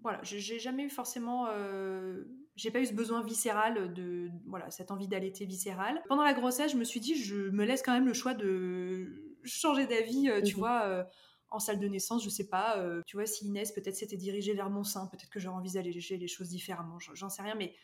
voilà, 0.02 0.20
j'ai 0.22 0.58
jamais 0.58 0.84
eu 0.84 0.90
forcément, 0.90 1.46
euh, 1.48 2.24
j'ai 2.56 2.70
pas 2.70 2.80
eu 2.80 2.86
ce 2.86 2.92
besoin 2.92 3.22
viscéral 3.22 3.94
de 3.94 4.30
voilà 4.46 4.70
cette 4.70 4.90
envie 4.90 5.08
d'allaiter 5.08 5.46
viscérale. 5.46 6.02
Pendant 6.08 6.24
la 6.24 6.34
grossesse, 6.34 6.72
je 6.72 6.76
me 6.76 6.84
suis 6.84 7.00
dit, 7.00 7.14
je 7.14 7.50
me 7.50 7.64
laisse 7.64 7.82
quand 7.82 7.92
même 7.92 8.06
le 8.06 8.12
choix 8.12 8.34
de 8.34 9.36
changer 9.44 9.86
d'avis, 9.86 10.28
euh, 10.28 10.42
tu 10.42 10.56
mmh 10.56 10.58
vois. 10.58 10.82
Euh, 10.84 11.04
en 11.50 11.60
salle 11.60 11.78
de 11.78 11.86
naissance, 11.86 12.24
je 12.24 12.30
sais 12.30 12.48
pas, 12.48 12.84
tu 13.06 13.16
vois, 13.16 13.26
si 13.26 13.46
Inès 13.46 13.70
peut-être 13.70 13.94
s'était 13.94 14.16
dirigée 14.16 14.54
vers 14.54 14.70
mon 14.70 14.82
sein, 14.82 15.06
peut-être 15.06 15.30
que 15.30 15.38
j'aurais 15.38 15.54
envisagé 15.54 16.16
les 16.16 16.26
choses 16.26 16.48
différemment, 16.48 16.98
j'en 16.98 17.28
sais 17.28 17.42
rien, 17.42 17.54
mais 17.54 17.76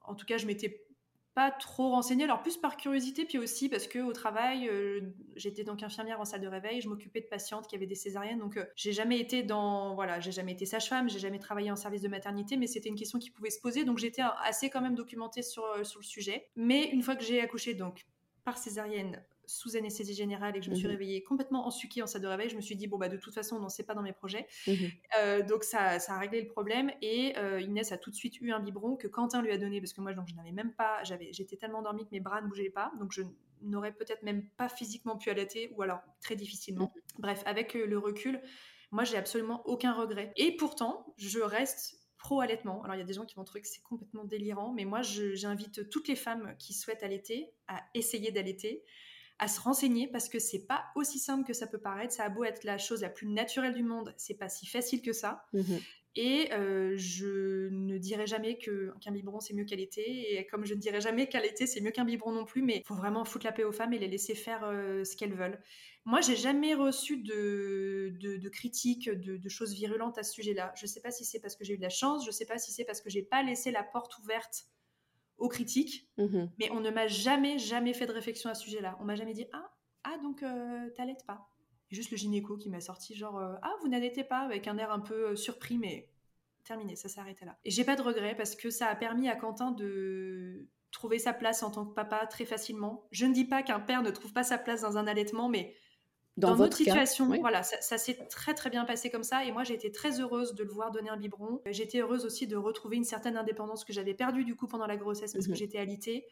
en 0.00 0.14
tout 0.14 0.24
cas, 0.24 0.38
je 0.38 0.46
m'étais 0.46 0.86
pas 1.34 1.50
trop 1.50 1.90
renseignée, 1.90 2.24
alors 2.24 2.42
plus 2.42 2.56
par 2.56 2.76
curiosité, 2.76 3.24
puis 3.24 3.38
aussi 3.38 3.68
parce 3.68 3.86
que 3.86 4.00
au 4.00 4.12
travail, 4.12 4.68
euh, 4.68 5.00
j'étais 5.36 5.64
donc 5.64 5.82
infirmière 5.82 6.20
en 6.20 6.24
salle 6.24 6.40
de 6.40 6.48
réveil, 6.48 6.80
je 6.80 6.88
m'occupais 6.88 7.20
de 7.20 7.26
patientes 7.26 7.66
qui 7.68 7.76
avaient 7.76 7.86
des 7.86 7.94
césariennes, 7.94 8.40
donc 8.40 8.56
euh, 8.56 8.64
j'ai 8.74 8.92
jamais 8.92 9.18
été 9.20 9.42
dans, 9.42 9.94
voilà, 9.94 10.18
j'ai 10.20 10.32
jamais 10.32 10.52
été 10.52 10.66
sage-femme, 10.66 11.08
j'ai 11.08 11.18
jamais 11.20 11.38
travaillé 11.38 11.70
en 11.70 11.76
service 11.76 12.02
de 12.02 12.08
maternité, 12.08 12.56
mais 12.56 12.66
c'était 12.66 12.88
une 12.88 12.96
question 12.96 13.18
qui 13.18 13.30
pouvait 13.30 13.50
se 13.50 13.60
poser, 13.60 13.84
donc 13.84 13.98
j'étais 13.98 14.22
assez 14.42 14.70
quand 14.70 14.80
même 14.80 14.94
documentée 14.94 15.42
sur, 15.42 15.64
euh, 15.64 15.84
sur 15.84 16.00
le 16.00 16.04
sujet. 16.04 16.48
Mais 16.56 16.88
une 16.90 17.02
fois 17.02 17.14
que 17.14 17.22
j'ai 17.24 17.40
accouché 17.40 17.74
donc 17.74 18.06
par 18.44 18.58
césarienne 18.58 19.22
sous 19.50 19.76
anesthésie 19.76 20.14
générale 20.14 20.56
et 20.56 20.60
que 20.60 20.66
je 20.66 20.70
me 20.70 20.74
suis 20.74 20.86
mmh 20.86 20.90
réveillée 20.90 21.22
complètement 21.22 21.66
ensuquée 21.66 22.02
en 22.02 22.06
salle 22.06 22.22
de 22.22 22.26
réveil, 22.28 22.48
je 22.48 22.56
me 22.56 22.60
suis 22.60 22.76
dit, 22.76 22.86
bon, 22.86 22.98
bah, 22.98 23.08
de 23.08 23.16
toute 23.16 23.34
façon, 23.34 23.58
non, 23.58 23.68
c'est 23.68 23.84
pas 23.84 23.94
dans 23.94 24.02
mes 24.02 24.12
projets. 24.12 24.46
Mmh 24.66 24.72
euh, 25.18 25.42
donc, 25.42 25.64
ça, 25.64 25.98
ça, 25.98 26.14
a 26.14 26.18
réglé 26.18 26.40
le 26.40 26.48
problème. 26.48 26.92
Et 27.02 27.36
euh, 27.36 27.60
Inès 27.60 27.90
a 27.92 27.98
tout 27.98 28.10
de 28.10 28.14
suite 28.14 28.40
eu 28.40 28.52
un 28.52 28.60
biberon 28.60 28.96
que 28.96 29.08
Quentin 29.08 29.42
lui 29.42 29.50
a 29.50 29.58
donné 29.58 29.80
parce 29.80 29.92
que 29.92 30.00
moi, 30.00 30.14
donc, 30.14 30.28
je 30.28 30.34
n'avais 30.34 30.52
même 30.52 30.72
pas, 30.72 31.02
j'avais, 31.02 31.32
j'étais 31.32 31.56
tellement 31.56 31.80
endormie 31.80 32.04
que 32.04 32.10
mes 32.12 32.20
bras 32.20 32.40
ne 32.40 32.48
bougeaient 32.48 32.70
pas. 32.70 32.92
Donc, 32.98 33.12
je 33.12 33.22
n'aurais 33.62 33.92
peut-être 33.92 34.22
même 34.22 34.48
pas 34.56 34.68
physiquement 34.68 35.18
pu 35.18 35.30
allaiter 35.30 35.72
ou 35.76 35.82
alors 35.82 36.00
très 36.20 36.36
difficilement. 36.36 36.92
Mmh 36.94 37.00
Bref, 37.18 37.42
avec 37.44 37.74
le 37.74 37.98
recul, 37.98 38.40
moi, 38.92 39.04
j'ai 39.04 39.16
absolument 39.16 39.62
aucun 39.66 39.92
regret. 39.92 40.32
Et 40.36 40.56
pourtant, 40.56 41.14
je 41.18 41.40
reste 41.40 42.00
pro-allaitement. 42.20 42.82
Alors, 42.82 42.94
il 42.94 42.98
y 42.98 43.02
a 43.02 43.06
des 43.06 43.14
gens 43.14 43.24
qui 43.24 43.34
vont 43.34 43.44
trouver 43.44 43.62
que 43.62 43.68
c'est 43.68 43.82
complètement 43.82 44.24
délirant, 44.24 44.72
mais 44.72 44.84
moi, 44.84 45.00
j'invite 45.02 45.88
toutes 45.90 46.06
les 46.06 46.16
femmes 46.16 46.54
qui 46.58 46.74
souhaitent 46.74 47.02
allaiter 47.02 47.52
à 47.66 47.82
essayer 47.94 48.30
d'allaiter 48.30 48.84
à 49.40 49.48
se 49.48 49.60
renseigner 49.60 50.06
parce 50.06 50.28
que 50.28 50.38
c'est 50.38 50.66
pas 50.66 50.84
aussi 50.94 51.18
simple 51.18 51.46
que 51.46 51.54
ça 51.54 51.66
peut 51.66 51.80
paraître. 51.80 52.12
Ça 52.12 52.24
a 52.24 52.28
beau 52.28 52.44
être 52.44 52.62
la 52.62 52.78
chose 52.78 53.00
la 53.00 53.08
plus 53.08 53.26
naturelle 53.26 53.74
du 53.74 53.82
monde, 53.82 54.14
c'est 54.16 54.34
pas 54.34 54.48
si 54.48 54.66
facile 54.66 55.02
que 55.02 55.12
ça. 55.12 55.46
Mmh 55.52 55.76
et 56.16 56.52
euh, 56.52 56.94
je 56.96 57.68
ne 57.68 57.96
dirai 57.96 58.26
jamais 58.26 58.58
qu'un 58.58 59.12
biberon 59.12 59.38
c'est 59.40 59.54
mieux 59.54 59.64
qu'allaiter. 59.64 60.34
Et 60.34 60.46
comme 60.46 60.64
je 60.64 60.74
ne 60.74 60.80
dirai 60.80 61.00
jamais 61.00 61.28
qu'allaiter 61.28 61.66
c'est 61.66 61.80
mieux 61.80 61.92
qu'un 61.92 62.04
biberon 62.04 62.32
non 62.32 62.44
plus, 62.44 62.62
mais 62.62 62.82
faut 62.84 62.94
vraiment 62.94 63.24
foutre 63.24 63.46
la 63.46 63.52
paix 63.52 63.64
aux 63.64 63.72
femmes 63.72 63.92
et 63.92 63.98
les 63.98 64.08
laisser 64.08 64.34
faire 64.34 64.64
euh, 64.64 65.04
ce 65.04 65.16
qu'elles 65.16 65.34
veulent. 65.34 65.60
Moi, 66.06 66.20
j'ai 66.22 66.34
jamais 66.34 66.74
reçu 66.74 67.18
de, 67.18 68.12
de, 68.18 68.48
critiques, 68.48 69.10
de, 69.10 69.48
choses 69.50 69.74
virulentes 69.74 70.16
à 70.16 70.22
ce 70.22 70.32
sujet-là. 70.32 70.72
Je 70.74 70.86
sais 70.86 71.00
pas 71.00 71.10
si 71.10 71.26
c'est 71.26 71.40
parce 71.40 71.56
que 71.56 71.64
j'ai 71.64 71.74
eu 71.74 71.76
de 71.76 71.82
la 71.82 71.90
chance, 71.90 72.24
je 72.24 72.30
sais 72.30 72.46
pas 72.46 72.58
si 72.58 72.72
c'est 72.72 72.84
parce 72.84 73.02
que 73.02 73.10
j'ai 73.10 73.22
pas 73.22 73.42
laissé 73.42 73.70
la 73.70 73.82
porte 73.82 74.16
ouverte 74.18 74.64
aux 75.40 75.48
critiques, 75.48 76.08
mmh 76.18 76.44
mais 76.58 76.70
on 76.70 76.80
ne 76.80 76.90
m'a 76.90 77.08
jamais, 77.08 77.58
jamais 77.58 77.94
fait 77.94 78.06
de 78.06 78.12
réflexion 78.12 78.50
à 78.50 78.54
ce 78.54 78.64
sujet-là. 78.64 78.96
On 79.00 79.04
m'a 79.04 79.16
jamais 79.16 79.32
dit 79.32 79.46
Ah, 79.52 79.70
ah 80.04 80.18
donc 80.22 80.42
euh, 80.42 80.88
t'allaites 80.96 81.24
pas. 81.26 81.48
juste 81.90 82.10
le 82.12 82.16
gynéco 82.16 82.56
qui 82.56 82.70
m'a 82.70 82.80
sorti 82.80 83.16
genre 83.16 83.38
euh, 83.38 83.54
Ah, 83.62 83.72
vous 83.82 83.88
n'allaitez 83.88 84.24
pas, 84.24 84.40
avec 84.40 84.68
un 84.68 84.78
air 84.78 84.92
un 84.92 85.00
peu 85.00 85.30
euh, 85.30 85.36
surpris, 85.36 85.78
mais 85.78 86.08
terminé, 86.64 86.94
ça 86.94 87.08
s'est 87.08 87.20
arrêté 87.20 87.44
là. 87.44 87.58
Et 87.64 87.70
j'ai 87.70 87.84
pas 87.84 87.96
de 87.96 88.02
regret 88.02 88.36
parce 88.36 88.54
que 88.54 88.70
ça 88.70 88.86
a 88.86 88.94
permis 88.94 89.28
à 89.28 89.34
Quentin 89.36 89.72
de 89.72 90.68
trouver 90.92 91.18
sa 91.18 91.32
place 91.32 91.62
en 91.62 91.70
tant 91.70 91.86
que 91.86 91.94
papa 91.94 92.26
très 92.26 92.44
facilement. 92.44 93.06
Je 93.10 93.26
ne 93.26 93.32
dis 93.32 93.44
pas 93.44 93.62
qu'un 93.62 93.80
père 93.80 94.02
ne 94.02 94.10
trouve 94.10 94.32
pas 94.32 94.42
sa 94.42 94.58
place 94.58 94.82
dans 94.82 94.98
un 94.98 95.06
allaitement, 95.06 95.48
mais 95.48 95.74
dans, 96.36 96.54
votre 96.54 96.76
situation, 96.76 97.26
voilà, 97.40 97.62
ça, 97.62 97.98
s'est 97.98 98.14
très 98.28 98.54
très 98.54 98.70
bien 98.70 98.84
passé 98.84 99.10
comme 99.10 99.22
ça. 99.22 99.44
Et 99.44 99.52
moi, 99.52 99.64
j'ai 99.64 99.74
été 99.74 99.90
très 99.92 100.20
heureuse 100.20 100.54
de 100.54 100.62
le 100.62 100.70
voir 100.70 100.90
donner 100.90 101.10
un 101.10 101.16
biberon. 101.16 101.60
J'étais 101.66 102.00
heureuse 102.00 102.24
aussi 102.24 102.46
de 102.46 102.56
retrouver 102.56 102.96
une 102.96 103.04
certaine 103.04 103.36
indépendance 103.36 103.84
que 103.84 103.92
j'avais 103.92 104.14
perdue 104.14 104.44
du 104.44 104.54
coup 104.54 104.66
pendant 104.66 104.86
la 104.86 104.96
grossesse 104.96 105.32
parce 105.32 105.46
que 105.46 105.50
mhm. 105.50 105.56
j'étais 105.56 105.78
alitée. 105.78 106.26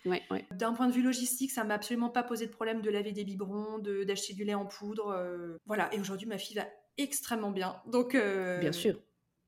D'un 0.53 0.73
point 0.73 0.87
de 0.87 0.93
vue 0.93 1.03
logistique, 1.03 1.51
ça 1.51 1.65
m'a 1.65 1.75
absolument 1.75 2.11
pas 2.11 2.23
posé 2.23 2.47
de 2.47 2.53
problème 2.53 2.81
de 2.81 2.91
laver 2.91 3.13
des 3.13 3.25
biberons, 3.25 3.79
d'acheter 3.79 4.35
du 4.35 4.45
lait 4.45 4.55
en 4.55 4.67
poudre. 4.67 5.09
Euh, 5.09 5.57
voilà. 5.67 5.93
Et 5.95 6.01
aujourd'hui, 6.01 6.27
ma 6.27 6.39
fille 6.39 6.57
va 6.57 6.67
extrêmement 6.97 7.51
bien. 7.51 7.77
Donc, 7.87 8.15
euh, 8.15 8.59
bien 8.59 8.73
sûr. 8.73 8.99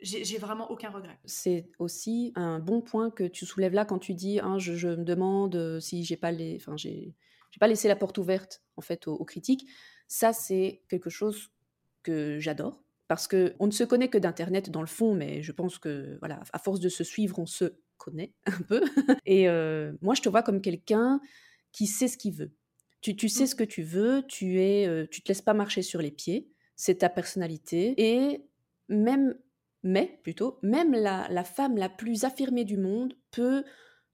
J'ai 0.02 0.38
vraiment 0.38 0.70
aucun 0.70 0.88
regret. 0.88 1.18
C'est 1.26 1.70
aussi 1.78 2.32
un 2.34 2.58
bon 2.58 2.80
point 2.80 3.10
que 3.10 3.24
tu 3.24 3.44
soulèves 3.44 3.74
là 3.74 3.84
quand 3.84 3.98
tu 3.98 4.14
dis 4.14 4.40
hein, 4.40 4.58
je, 4.58 4.88
me 4.88 5.04
demande 5.04 5.54
euh, 5.56 5.78
si 5.78 6.04
j'ai 6.04 6.16
pas 6.16 6.32
les, 6.32 6.56
enfin 6.56 6.74
j'ai 6.78 7.14
pas 7.60 7.68
laissé 7.68 7.86
la 7.86 7.96
porte 7.96 8.16
ouverte 8.16 8.62
en 8.78 8.80
fait 8.80 9.06
aux 9.08 9.24
critiques. 9.26 9.66
Ça, 10.12 10.32
c'est 10.32 10.82
quelque 10.88 11.08
chose 11.08 11.52
que 12.02 12.40
j'adore 12.40 12.82
parce 13.06 13.28
que 13.28 13.54
on 13.60 13.66
ne 13.68 13.70
se 13.70 13.84
connaît 13.84 14.08
que 14.08 14.18
d'internet 14.18 14.68
dans 14.68 14.80
le 14.80 14.88
fond, 14.88 15.14
mais 15.14 15.40
je 15.40 15.52
pense 15.52 15.78
que 15.78 16.18
voilà, 16.18 16.40
à 16.52 16.58
force 16.58 16.80
de 16.80 16.88
se 16.88 17.04
suivre, 17.04 17.38
on 17.38 17.46
se 17.46 17.76
connaît 17.96 18.32
un 18.46 18.60
peu. 18.62 18.82
Et 19.24 19.48
euh, 19.48 19.92
moi, 20.02 20.14
je 20.16 20.22
te 20.22 20.28
vois 20.28 20.42
comme 20.42 20.62
quelqu'un 20.62 21.20
qui 21.70 21.86
sait 21.86 22.08
ce 22.08 22.18
qu'il 22.18 22.34
veut. 22.34 22.50
Tu, 23.02 23.14
tu, 23.14 23.28
sais 23.28 23.44
mmh. 23.44 23.46
ce 23.46 23.54
que 23.54 23.62
tu 23.62 23.82
veux, 23.84 24.24
tu 24.26 24.60
es, 24.60 24.88
euh, 24.88 25.06
tu 25.08 25.22
te 25.22 25.28
laisses 25.28 25.42
pas 25.42 25.54
marcher 25.54 25.82
sur 25.82 26.02
les 26.02 26.10
pieds. 26.10 26.50
C'est 26.74 26.96
ta 26.96 27.08
personnalité 27.08 27.94
et 27.96 28.44
même, 28.88 29.36
mais 29.84 30.18
plutôt, 30.24 30.58
même 30.62 30.90
la, 30.90 31.28
la 31.30 31.44
femme 31.44 31.76
la 31.76 31.88
plus 31.88 32.24
affirmée 32.24 32.64
du 32.64 32.78
monde 32.78 33.14
peut 33.30 33.62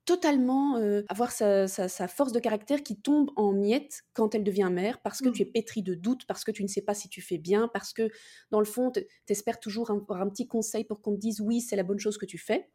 totalement 0.07 0.79
euh, 0.79 1.03
avoir 1.09 1.33
sa, 1.33 1.69
force 2.09 2.33
de 2.33 2.38
caractère 2.38 2.83
qui 2.83 2.97
tombe 2.97 3.31
en 3.37 3.53
miettes 3.53 4.05
quand 4.14 4.35
elle 4.35 4.45
devient 4.45 4.71
mère, 4.73 5.03
parce 5.03 5.21
que 5.21 5.29
tu 5.29 5.42
es 5.42 5.45
pétri 5.45 5.83
de 5.83 5.95
doutes, 5.95 6.25
parce 6.27 6.45
que 6.45 6.53
tu 6.53 6.62
ne 6.62 6.69
sais 6.69 6.81
pas 6.81 6.95
si 6.95 7.09
tu 7.09 7.21
fais 7.21 7.38
bien, 7.38 7.69
parce 7.69 7.92
que 7.92 8.09
dans 8.51 8.61
le 8.61 8.64
fond, 8.64 8.90
tu 8.92 9.05
espères 9.29 9.61
toujours 9.61 9.90
avoir 9.90 10.23
un 10.23 10.29
petit 10.29 10.47
conseil 10.47 10.85
pour 10.85 11.03
qu'on 11.03 11.14
te 11.14 11.21
dise 11.21 11.40
oui, 11.40 11.61
c'est 11.61 11.77
la 11.77 11.83
bonne 11.83 11.99
chose 11.99 12.16
que 12.16 12.27
tu 12.27 12.38
fais. 12.38 12.71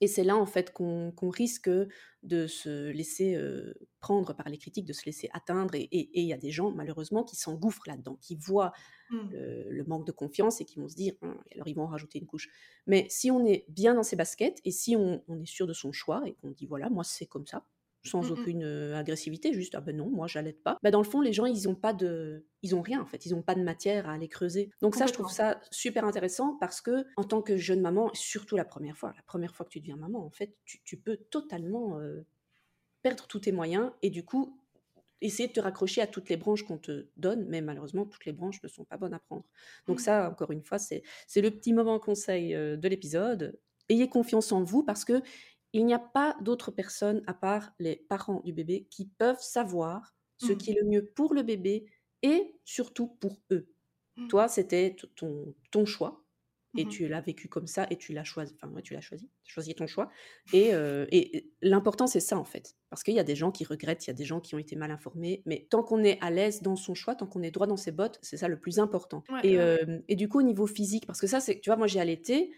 Et 0.00 0.06
c'est 0.06 0.24
là, 0.24 0.36
en 0.36 0.46
fait, 0.46 0.72
qu'on 0.72 1.12
risque 1.30 1.70
de 2.22 2.46
se 2.46 2.90
laisser 2.90 3.34
euh, 3.34 3.74
prendre 4.00 4.34
par 4.34 4.48
les 4.48 4.58
critiques, 4.58 4.86
de 4.86 4.92
se 4.92 5.04
laisser 5.04 5.28
atteindre. 5.32 5.74
Et 5.74 5.88
il 5.92 6.26
y 6.26 6.32
a 6.32 6.38
des 6.38 6.50
gens, 6.50 6.70
malheureusement, 6.70 7.24
qui 7.24 7.36
s'engouffrent 7.36 7.86
là-dedans, 7.86 8.16
qui 8.20 8.36
voient 8.36 8.72
mmh. 9.10 9.28
le, 9.68 9.84
manque 9.84 10.06
de 10.06 10.12
confiance 10.12 10.60
et 10.60 10.64
qui 10.64 10.78
vont 10.78 10.88
se 10.88 10.96
dire, 10.96 11.14
«Hum, 11.22 11.38
alors 11.54 11.68
ils 11.68 11.74
vont 11.74 11.84
en 11.84 11.88
rajouter 11.88 12.18
une 12.18 12.26
couche. 12.26 12.48
Mais 12.86 13.06
si 13.08 13.30
on 13.30 13.44
est 13.44 13.64
bien 13.68 13.94
dans 13.94 14.02
ses 14.02 14.16
baskets 14.16 14.60
et 14.64 14.70
si 14.70 14.96
on, 14.96 15.22
on 15.28 15.40
est 15.40 15.46
sûr 15.46 15.66
de 15.66 15.72
son 15.72 15.92
choix 15.92 16.22
et 16.26 16.34
qu'on 16.34 16.50
dit, 16.50 16.66
voilà, 16.66 16.88
moi, 16.90 17.04
c'est 17.04 17.26
comme 17.26 17.46
ça, 17.46 17.64
sans 18.04 18.22
mmh 18.22 18.30
aucune 18.30 18.64
agressivité, 18.94 19.52
juste 19.52 19.74
ah 19.74 19.80
ben 19.80 19.96
non, 19.96 20.08
moi 20.08 20.26
j'allaite 20.26 20.62
pas. 20.62 20.78
Bah 20.82 20.90
dans 20.90 21.02
le 21.02 21.08
fond, 21.08 21.20
les 21.20 21.32
gens 21.32 21.46
ils 21.46 21.68
ont 21.68 21.74
pas 21.74 21.92
de, 21.92 22.46
ils 22.62 22.74
ont 22.74 22.82
rien 22.82 23.00
en 23.00 23.06
fait, 23.06 23.26
ils 23.26 23.34
ont 23.34 23.42
pas 23.42 23.54
de 23.54 23.62
matière 23.62 24.08
à 24.08 24.12
aller 24.12 24.28
creuser. 24.28 24.70
Donc 24.80 24.94
ça, 24.94 25.06
je 25.06 25.12
trouve 25.12 25.30
ça 25.30 25.60
super 25.70 26.04
intéressant 26.04 26.56
parce 26.60 26.80
que 26.80 27.04
en 27.16 27.24
tant 27.24 27.42
que 27.42 27.56
jeune 27.56 27.80
maman, 27.80 28.10
surtout 28.14 28.56
la 28.56 28.64
première 28.64 28.96
fois, 28.96 29.12
la 29.16 29.22
première 29.22 29.54
fois 29.54 29.66
que 29.66 29.70
tu 29.70 29.80
deviens 29.80 29.96
maman, 29.96 30.24
en 30.24 30.30
fait, 30.30 30.56
tu, 30.64 30.96
peux 30.96 31.16
totalement 31.16 32.00
perdre 33.02 33.26
tous 33.26 33.40
tes 33.40 33.52
moyens 33.52 33.90
et 34.02 34.10
du 34.10 34.24
coup 34.24 34.56
essayer 35.22 35.48
de 35.48 35.52
te 35.52 35.60
raccrocher 35.60 36.00
à 36.00 36.06
toutes 36.06 36.30
les 36.30 36.38
branches 36.38 36.62
qu'on 36.62 36.78
te 36.78 37.08
donne, 37.18 37.44
mais 37.46 37.60
malheureusement, 37.60 38.06
toutes 38.06 38.24
les 38.24 38.32
branches 38.32 38.62
ne 38.62 38.68
sont 38.68 38.84
pas 38.84 38.96
bonnes 38.96 39.12
à 39.12 39.18
prendre. 39.18 39.44
Donc 39.86 39.98
mmh. 39.98 40.02
ça, 40.02 40.30
encore 40.30 40.50
une 40.50 40.62
fois, 40.62 40.78
c'est 40.78 41.02
le 41.36 41.50
petit 41.50 41.74
moment 41.74 41.98
conseil 41.98 42.54
de 42.54 42.88
l'épisode. 42.88 43.58
Ayez 43.90 44.08
confiance 44.08 44.50
en 44.52 44.64
vous 44.64 44.82
parce 44.82 45.04
que 45.04 45.20
il 45.72 45.86
n'y 45.86 45.94
a 45.94 45.98
pas 45.98 46.36
d'autres 46.40 46.70
personnes 46.70 47.22
à 47.26 47.34
part 47.34 47.72
les 47.78 47.96
parents 47.96 48.40
du 48.44 48.52
bébé 48.52 48.86
qui 48.90 49.06
peuvent 49.06 49.40
savoir 49.40 50.14
ce 50.38 50.52
mmh. 50.52 50.56
qui 50.58 50.70
est 50.70 50.80
le 50.80 50.88
mieux 50.88 51.04
pour 51.04 51.34
le 51.34 51.42
bébé 51.42 51.86
et 52.22 52.54
surtout 52.64 53.06
pour 53.06 53.40
eux. 53.50 53.68
Mmh. 54.16 54.28
Toi, 54.28 54.48
c'était 54.48 54.96
ton, 55.16 55.54
ton 55.70 55.84
choix 55.84 56.24
et 56.76 56.84
mmh 56.84 56.88
tu 56.88 57.08
l'as 57.08 57.20
vécu 57.20 57.48
comme 57.48 57.66
ça 57.66 57.86
et 57.90 57.96
tu 57.96 58.12
l'as 58.12 58.22
choisi. 58.22 58.56
Enfin, 58.62 58.72
tu 58.80 58.94
l'as 58.94 59.00
choisi, 59.00 59.28
tu 59.42 59.50
as 59.50 59.54
choisi 59.54 59.74
ton 59.74 59.88
choix. 59.88 60.08
Et, 60.52 60.72
euh, 60.72 61.04
et 61.10 61.50
l'important, 61.62 62.06
c'est 62.06 62.20
ça 62.20 62.38
en 62.38 62.44
fait. 62.44 62.76
Parce 62.90 63.02
qu'il 63.02 63.14
y 63.14 63.18
a 63.18 63.24
des 63.24 63.34
gens 63.34 63.50
qui 63.50 63.64
regrettent, 63.64 64.06
il 64.06 64.10
y 64.10 64.12
a 64.12 64.14
des 64.14 64.24
gens 64.24 64.40
qui 64.40 64.54
ont 64.54 64.58
été 64.58 64.76
mal 64.76 64.90
informés. 64.92 65.42
Mais 65.46 65.66
tant 65.68 65.82
qu'on 65.82 66.04
est 66.04 66.18
à 66.20 66.30
l'aise 66.30 66.62
dans 66.62 66.76
son 66.76 66.94
choix, 66.94 67.16
tant 67.16 67.26
qu'on 67.26 67.42
est 67.42 67.50
droit 67.50 67.66
dans 67.66 67.76
ses 67.76 67.90
bottes, 67.90 68.18
c'est 68.22 68.36
ça 68.36 68.46
le 68.46 68.58
plus 68.58 68.78
important. 68.78 69.24
et, 69.42 69.58
euh, 69.58 69.98
et, 70.06 70.14
du 70.14 70.28
coup, 70.28 70.38
au 70.38 70.42
niveau 70.42 70.66
physique, 70.66 71.06
parce 71.06 71.20
que 71.20 71.26
ça, 71.26 71.40
c'est, 71.40 71.58
tu 71.58 71.70
vois, 71.70 71.76
moi 71.76 71.88
j'ai 71.88 72.00
allaité. 72.00 72.52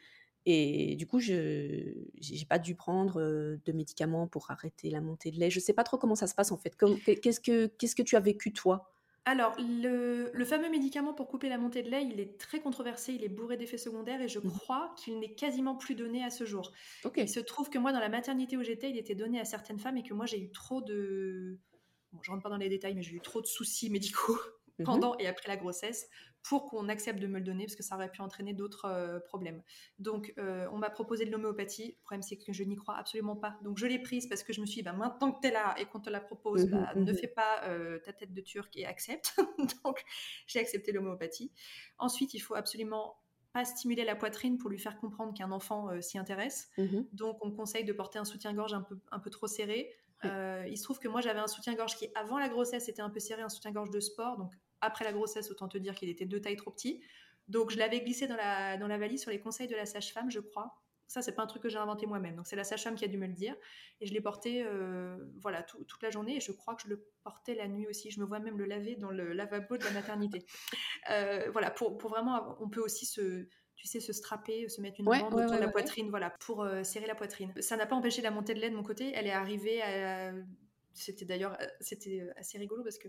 Et 0.45 0.97
du 0.97 1.07
coup, 1.07 1.21
je 1.21 1.35
n'ai 1.35 2.45
pas 2.49 2.59
dû 2.59 2.75
prendre 2.75 3.21
de 3.21 3.73
médicaments 3.73 4.27
pour 4.27 4.51
arrêter 4.51 4.91
la 4.91 5.01
montée 5.01 5.31
de 5.31 5.39
lait. 5.39 5.51
Je 5.51 5.59
ne 5.59 5.63
sais 5.63 5.73
pas 5.73 5.85
trop 5.85 5.99
comment 5.99 6.17
ça 6.17 6.27
se 6.27 6.35
passe 6.35 6.51
en 6.51 6.57
fait. 6.57 6.77
Qu'est-ce 7.21 7.41
que, 7.41 7.67
qu'est-ce 7.67 7.95
que 7.95 8.03
tu 8.03 8.17
as 8.17 8.21
vécu 8.21 8.53
toi? 8.53 8.93
Alors, 9.25 9.55
le, 9.59 10.33
le, 10.35 10.45
fameux 10.45 10.69
médicament 10.69 11.15
pour 11.15 11.29
couper 11.29 11.49
la 11.49 11.57
montée 11.57 11.85
de 11.85 11.91
lait, 11.91 12.05
il 12.05 12.19
est 12.19 12.41
très 12.41 12.59
controversé, 12.59 13.13
il 13.13 13.23
est 13.23 13.29
bourré 13.29 13.57
d'effets 13.57 13.79
secondaires 13.79 14.21
et 14.21 14.27
je 14.27 14.41
mmh. 14.41 14.51
crois 14.51 14.93
qu'il 14.99 15.21
n'est 15.21 15.33
quasiment 15.33 15.77
plus 15.77 15.95
donné 15.95 16.25
à 16.25 16.31
ce 16.31 16.45
jour. 16.45 16.73
Il 17.17 17.29
se 17.29 17.39
trouve 17.39 17.71
que 17.71 17.79
moi, 17.79 17.93
dans 17.93 18.01
la 18.01 18.09
maternité 18.09 18.57
où 18.57 18.65
j'étais, 18.65 18.91
il 18.91 18.99
était 18.99 19.15
donné 19.15 19.39
à 19.39 19.45
certaines 19.45 19.79
femmes 19.79 19.97
et 19.97 20.03
que 20.03 20.13
moi, 20.13 20.27
j'ai 20.27 20.41
eu 20.41 20.51
trop 20.51 20.81
de... 20.81 21.57
Bon, 22.13 22.19
je 22.21 22.33
rentre 22.33 22.43
pas 22.43 22.49
dans 22.49 22.57
les 22.57 22.69
détails, 22.69 22.97
mais 22.97 23.03
j'ai 23.03 23.15
eu 23.15 23.21
trop 23.21 23.41
de 23.41 23.47
soucis 23.47 23.91
médicaux 23.91 24.39
pendant 24.85 25.17
et 25.19 25.27
après 25.27 25.49
la 25.49 25.57
grossesse 25.57 26.09
pour 26.43 26.67
qu'on 26.67 26.89
accepte 26.89 27.21
de 27.21 27.27
me 27.27 27.39
le 27.39 27.45
donner 27.45 27.67
parce 27.67 27.77
que 27.77 27.83
ça 27.83 27.95
aurait 27.95 28.11
pu 28.11 28.21
entraîner 28.21 28.53
d'autres 28.53 28.87
euh, 28.87 29.21
problèmes. 29.21 29.63
Donc, 29.99 30.35
euh, 30.39 30.67
on 30.73 30.79
m'a 30.79 30.91
proposé 30.91 31.25
de 31.25 31.31
l'homéopathie. 31.31 31.97
Le 31.99 32.03
problème, 32.03 32.23
c'est 32.23 32.37
que 32.37 32.53
je 32.53 32.65
n'y 32.65 32.75
crois 32.75 32.97
absolument 32.97 33.37
pas. 33.37 33.59
Donc, 33.63 33.79
je 33.79 33.87
l'ai 33.87 34.01
prise 34.01 34.27
parce 34.27 34.43
que 34.43 34.53
je 34.53 34.61
me 34.61 34.67
suis 34.67 34.77
dit, 34.81 34.83
bah, 34.83 34.93
maintenant 34.93 35.31
que 35.31 35.41
tu 35.41 35.49
es 35.49 35.53
là 35.53 35.75
et 35.79 35.85
qu'on 35.85 36.01
te 36.01 36.11
la 36.11 36.21
propose, 36.21 36.67
mmh 36.67 36.71
bah, 36.71 36.93
ne 36.97 37.13
fais 37.13 37.29
pas 37.29 37.63
ta 38.05 38.13
tête 38.13 38.33
de 38.33 38.41
turc 38.41 38.77
et 38.77 38.87
accepte. 38.87 39.37
Donc, 39.85 40.03
j'ai 40.47 40.59
accepté 40.59 40.91
l'homéopathie. 40.91 41.53
Ensuite, 41.99 42.35
il 42.35 42.41
faut 42.41 42.55
absolument 42.55 43.19
pas 43.53 43.65
stimuler 43.65 44.05
la 44.05 44.17
poitrine 44.17 44.59
pour 44.59 44.71
lui 44.71 44.79
faire 44.79 44.99
comprendre 44.99 45.35
qu'un 45.35 45.53
enfant 45.53 46.01
s'y 46.01 46.19
intéresse. 46.19 46.71
Donc, 47.13 47.39
on 47.45 47.53
conseille 47.53 47.85
de 47.85 47.93
porter 47.93 48.19
un 48.19 48.25
soutien-gorge 48.25 48.75
un 48.75 48.83
peu, 48.83 48.99
un 49.13 49.21
peu 49.21 49.31
trop 49.31 49.47
serré 49.47 49.95
euh, 50.25 50.65
il 50.69 50.77
se 50.77 50.85
trouve 50.85 50.99
que 50.99 51.09
moi 51.09 51.21
j'avais 51.21 51.41
un 51.41 51.49
soutien-gorge 51.49 51.97
qui 51.97 52.09
avant 52.15 52.39
la 52.39 52.49
grossesse 52.49 52.89
était 52.89 53.03
un 53.03 53.11
peu 53.11 53.21
serré, 53.21 53.43
un 53.43 53.49
soutien-gorge 53.49 53.91
de 53.91 54.01
sport. 54.01 54.39
Donc 54.39 54.53
après 54.83 55.05
la 55.05 55.13
grossesse, 55.13 55.51
autant 55.51 55.69
te 55.69 55.79
dire 55.79 55.95
qu'il 55.95 56.11
était 56.11 56.27
deux 56.27 56.41
tailles 56.41 56.57
trop 56.57 56.71
petit. 56.71 57.03
Donc 57.49 57.71
je 57.71 57.79
l'avais 57.79 58.01
glissé 58.01 58.27
dans 58.27 58.37
la, 58.37 58.77
dans 58.77 58.89
la 58.89 58.99
valise 58.99 59.23
sur 59.23 59.31
les 59.31 59.41
conseils 59.41 59.69
de 59.69 59.77
la 59.77 59.87
sage-femme, 59.87 60.31
je 60.31 60.41
crois. 60.41 60.83
Ça, 61.13 61.21
c'est 61.21 61.33
pas 61.33 61.43
un 61.43 61.47
truc 61.47 61.63
que 61.63 61.69
j'ai 61.69 61.79
inventé 61.79 62.07
moi-même. 62.07 62.37
Donc 62.37 62.47
c'est 62.47 62.57
la 62.57 62.65
sage-femme 62.65 62.95
qui 62.95 63.05
a 63.05 63.09
dû 63.09 63.19
me 63.19 63.27
le 63.27 63.35
dire. 63.35 63.55
Et 64.01 64.07
je 64.07 64.15
l'ai 64.15 64.23
porté 64.23 64.65
euh, 64.65 65.19
voilà, 65.43 65.63
toute 65.63 66.03
la 66.03 66.09
journée. 66.09 66.37
Et 66.37 66.41
je 66.41 66.53
crois 66.53 66.75
que 66.75 66.83
je 66.83 66.89
le 66.89 67.07
portais 67.23 67.55
la 67.55 67.69
nuit 67.69 67.87
aussi. 67.87 68.11
Je 68.11 68.19
me 68.19 68.25
vois 68.25 68.39
même 68.39 68.57
le 68.57 68.65
laver 68.65 68.97
dans 68.97 69.11
le 69.11 69.35
lavabo 69.35 69.77
de 69.77 69.85
la 69.85 69.91
maternité. 69.91 70.45
Euh, 71.11 71.51
voilà, 71.51 71.73
pour, 71.73 71.99
pour, 71.99 72.11
vraiment, 72.11 72.57
on 72.61 72.69
peut 72.69 72.81
aussi 72.81 73.07
se 73.07 73.49
tu 73.75 73.89
sais, 73.89 73.99
se 73.99 74.13
strapper, 74.13 74.69
se 74.69 74.81
mettre 74.81 75.01
une 75.01 75.07
bande 75.07 75.35
autour 75.35 75.51
de 75.51 75.59
la 75.59 75.67
poitrine, 75.67 76.11
voilà, 76.11 76.31
pour 76.31 76.63
euh, 76.63 76.85
serrer 76.85 77.07
la 77.07 77.17
poitrine. 77.17 77.53
Ça 77.61 77.77
n'a 77.77 77.87
pas 77.87 77.97
empêché 77.97 78.23
la 78.23 78.31
montée 78.31 78.55
de 78.55 78.61
lait 78.61 78.71
de 78.71 78.77
mon 78.77 78.85
côté. 78.85 79.11
Elle 79.13 79.27
est 79.27 79.33
arrivée 79.33 79.83
à... 79.83 80.33
C'était 80.95 81.25
d'ailleurs 81.25 81.59
c'était 81.81 82.25
assez 82.37 82.57
rigolo 82.57 82.85
parce 82.85 82.99
que 82.99 83.09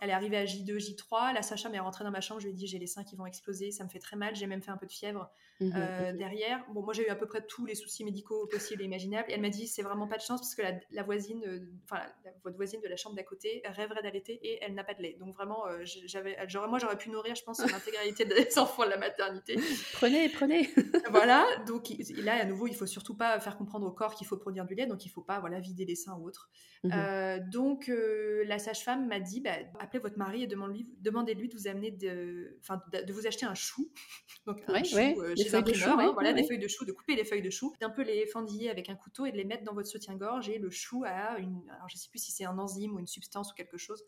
elle 0.00 0.10
est 0.10 0.12
arrivée 0.14 0.36
à 0.36 0.44
J2, 0.44 0.76
J3. 0.76 1.34
La 1.34 1.42
Sacha 1.42 1.68
m'est 1.68 1.78
rentrée 1.78 2.04
dans 2.04 2.10
ma 2.10 2.20
chambre. 2.20 2.40
Je 2.40 2.46
lui 2.46 2.52
ai 2.52 2.56
dit 2.56 2.66
j'ai 2.66 2.78
les 2.78 2.86
seins 2.86 3.04
qui 3.04 3.16
vont 3.16 3.26
exploser, 3.26 3.70
ça 3.70 3.84
me 3.84 3.88
fait 3.88 4.00
très 4.00 4.16
mal. 4.16 4.34
J'ai 4.34 4.46
même 4.46 4.62
fait 4.62 4.72
un 4.72 4.76
peu 4.76 4.86
de 4.86 4.92
fièvre 4.92 5.30
mmh 5.60 5.70
euh, 5.74 6.12
mmh 6.12 6.16
derrière. 6.16 6.64
Bon, 6.70 6.82
moi 6.82 6.92
j'ai 6.92 7.06
eu 7.06 7.10
à 7.10 7.14
peu 7.14 7.26
près 7.26 7.46
tous 7.46 7.64
les 7.64 7.76
soucis 7.76 8.04
médicaux 8.04 8.46
possibles 8.48 8.82
et 8.82 8.86
imaginables. 8.86 9.30
Et 9.30 9.34
elle 9.34 9.40
m'a 9.40 9.50
dit 9.50 9.68
c'est 9.68 9.82
vraiment 9.82 10.08
pas 10.08 10.16
de 10.16 10.22
chance 10.22 10.40
parce 10.40 10.54
que 10.56 10.62
la, 10.90 11.02
voisine, 11.04 11.44
euh, 11.46 11.60
enfin 11.84 12.02
votre 12.42 12.56
voisine 12.56 12.80
de 12.80 12.88
la 12.88 12.96
chambre 12.96 13.14
d'à 13.14 13.22
côté 13.22 13.62
rêverait 13.64 14.02
d'allaiter 14.02 14.40
et 14.42 14.58
elle 14.62 14.74
n'a 14.74 14.82
pas 14.82 14.94
de 14.94 15.02
lait. 15.02 15.16
Donc 15.20 15.34
vraiment, 15.34 15.66
euh, 15.66 15.84
j'avais, 15.84 16.36
moi 16.68 16.78
j'aurais 16.78 16.98
pu 16.98 17.10
nourrir, 17.10 17.36
je 17.36 17.44
pense, 17.44 17.60
l'intégralité 17.60 18.24
des 18.24 18.48
enfants 18.58 18.84
de 18.84 18.90
la 18.90 18.98
maternité. 18.98 19.56
Prenez, 19.92 20.28
prenez. 20.28 20.68
voilà. 21.10 21.46
Donc 21.68 21.88
là 22.16 22.34
à 22.40 22.44
nouveau, 22.44 22.66
il 22.66 22.74
faut 22.74 22.86
surtout 22.86 23.16
pas 23.16 23.38
faire 23.38 23.56
comprendre 23.56 23.86
au 23.86 23.92
corps 23.92 24.16
qu'il 24.16 24.26
faut 24.26 24.36
produire 24.36 24.64
du 24.64 24.74
lait, 24.74 24.86
donc 24.86 25.06
il 25.06 25.08
faut 25.08 25.22
pas 25.22 25.38
voilà 25.38 25.60
vider 25.60 25.84
les 25.84 25.94
seins 25.94 26.16
ou 26.16 26.26
autre. 26.26 26.50
Mmh 26.82 26.90
donc 27.50 27.90
la 27.90 28.58
sage-femme 28.58 29.06
m'a 29.06 29.20
dit 29.20 29.40
bah, 29.40 29.52
appelez 29.84 30.00
votre 30.00 30.18
mari 30.18 30.42
et 30.42 30.46
demandez-lui 30.46 31.48
de 31.48 31.56
vous 31.56 31.68
amener 31.68 31.90
de, 31.90 32.58
de, 32.92 33.12
vous 33.12 33.26
acheter 33.26 33.46
un 33.46 33.54
chou. 33.54 33.90
Donc 34.46 34.62
un 34.66 34.82
chou 34.82 34.96
euh, 34.96 35.34
chez 35.36 35.54
un 35.54 35.62
primeur, 35.62 35.98
hein, 35.98 36.12
voilà, 36.12 36.32
des 36.32 36.44
feuilles 36.44 36.58
de 36.58 36.68
chou, 36.68 36.84
de 36.84 36.92
couper 36.92 37.16
les 37.16 37.24
feuilles 37.24 37.42
de 37.42 37.50
chou, 37.50 37.74
d'un 37.80 37.90
peu 37.90 38.02
les 38.02 38.26
fendiller 38.26 38.70
avec 38.70 38.88
un 38.90 38.94
couteau 38.94 39.26
et 39.26 39.32
de 39.32 39.36
les 39.36 39.44
mettre 39.44 39.64
dans 39.64 39.74
votre 39.74 39.88
soutien-gorge. 39.88 40.48
Et 40.48 40.58
le 40.58 40.70
chou 40.70 41.04
a 41.06 41.38
une, 41.38 41.62
alors 41.70 41.88
je 41.88 41.96
sais 41.96 42.08
plus 42.10 42.18
si 42.18 42.32
c'est 42.32 42.44
un 42.44 42.58
enzyme 42.58 42.94
ou 42.94 42.98
une 42.98 43.06
substance 43.06 43.52
ou 43.52 43.54
quelque 43.54 43.78
chose 43.78 44.04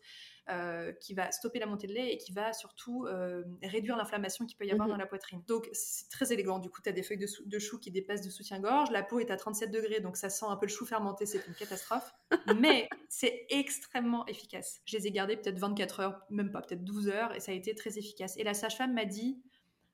euh, 0.49 0.93
qui 0.93 1.13
va 1.13 1.31
stopper 1.31 1.59
la 1.59 1.65
montée 1.65 1.87
de 1.87 1.93
lait 1.93 2.13
et 2.13 2.17
qui 2.17 2.31
va 2.31 2.53
surtout 2.53 3.05
euh, 3.05 3.43
réduire 3.63 3.97
l'inflammation 3.97 4.45
qu'il 4.45 4.57
peut 4.57 4.65
y 4.65 4.71
avoir 4.71 4.87
mmh 4.87 4.91
dans 4.91 4.97
la 4.97 5.05
poitrine. 5.05 5.43
Donc 5.47 5.69
c'est 5.73 6.09
très 6.09 6.31
élégant. 6.31 6.59
Du 6.59 6.69
coup, 6.69 6.81
tu 6.81 6.87
as 6.87 6.93
des 6.93 7.03
feuilles 7.03 7.17
de, 7.17 7.27
de, 7.45 7.59
chou 7.59 7.79
qui 7.79 7.91
dépassent 7.91 8.21
de 8.21 8.29
soutien-gorge. 8.29 8.89
La 8.91 9.03
peau 9.03 9.19
est 9.19 9.29
à 9.29 9.35
37 9.35 9.71
degrés, 9.71 9.99
donc 9.99 10.15
ça 10.15 10.29
sent 10.29 10.45
un 10.47 10.55
peu 10.55 10.65
le 10.65 10.71
chou 10.71 10.85
fermenté. 10.85 11.25
C'est 11.25 11.45
une 11.47 11.53
catastrophe. 11.53 12.13
Mais 12.61 12.87
c'est 13.09 13.45
extrêmement 13.49 14.25
efficace. 14.27 14.79
Je 14.85 14.97
les 14.97 15.07
ai 15.07 15.11
gardés 15.11 15.35
peut-être 15.35 15.59
24 15.59 15.99
heures, 15.99 16.21
même 16.29 16.51
pas, 16.51 16.61
peut-être 16.61 16.83
12 16.83 17.09
heures, 17.09 17.35
et 17.35 17.39
ça 17.39 17.51
a 17.51 17.55
été 17.55 17.75
très 17.75 17.97
efficace. 17.97 18.37
Et 18.37 18.43
la 18.43 18.53
sage-femme 18.53 18.93
m'a 18.93 19.05
dit 19.05 19.41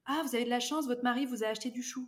Ah, 0.05 0.21
vous 0.23 0.35
avez 0.35 0.45
de 0.45 0.49
la 0.51 0.59
chance, 0.59 0.85
votre 0.85 1.03
mari 1.03 1.25
vous 1.25 1.43
a 1.43 1.47
acheté 1.47 1.71
du 1.71 1.81
chou. 1.81 2.07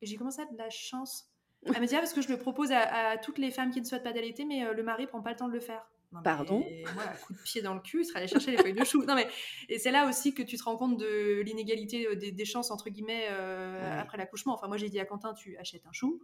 Et 0.00 0.06
j'ai 0.06 0.16
commencé 0.16 0.40
à 0.40 0.46
de 0.46 0.56
la 0.56 0.70
chance? 0.70 1.30
Elle 1.66 1.80
m'a 1.80 1.86
dit 1.86 1.96
ah, 1.96 1.98
parce 1.98 2.12
que 2.12 2.22
je 2.22 2.28
le 2.28 2.38
propose 2.38 2.72
à, 2.72 3.18
toutes 3.18 3.38
les 3.38 3.50
femmes 3.50 3.70
qui 3.70 3.80
ne 3.80 3.86
souhaitent 3.86 4.04
pas 4.04 4.12
d'allaiter, 4.12 4.44
mais 4.44 4.64
euh, 4.64 4.72
le 4.72 4.82
mari 4.82 5.06
prend 5.06 5.20
pas 5.20 5.30
le 5.30 5.36
temps 5.36 5.48
de 5.48 5.52
le 5.52 5.60
faire. 5.60 5.86
Pardon? 6.24 6.64
Moi, 6.94 7.04
un 7.04 7.16
coup 7.16 7.34
de 7.34 7.38
pied 7.38 7.62
dans 7.62 7.74
le 7.74 7.80
cul, 7.80 8.00
il 8.00 8.04
serait 8.04 8.20
allé 8.20 8.28
chercher 8.28 8.52
les 8.52 8.58
feuilles 8.58 8.72
de 8.72 8.84
chou. 8.84 9.04
Non, 9.04 9.14
mais, 9.14 9.28
et 9.68 9.78
c'est 9.78 9.90
là 9.90 10.08
aussi 10.08 10.34
que 10.34 10.42
tu 10.42 10.56
te 10.56 10.62
rends 10.62 10.76
compte 10.76 10.98
de 10.98 11.40
l'inégalité 11.40 12.06
euh, 12.06 12.16
des, 12.16 12.44
chances, 12.44 12.70
entre 12.70 12.90
guillemets, 12.90 13.26
euh, 13.30 14.00
après 14.00 14.16
l'accouchement. 14.16 14.54
Enfin, 14.54 14.68
moi, 14.68 14.76
j'ai 14.76 14.88
dit 14.88 15.00
à 15.00 15.04
Quentin, 15.04 15.34
tu 15.34 15.56
achètes 15.58 15.86
un 15.86 15.92
chou? 15.92 16.20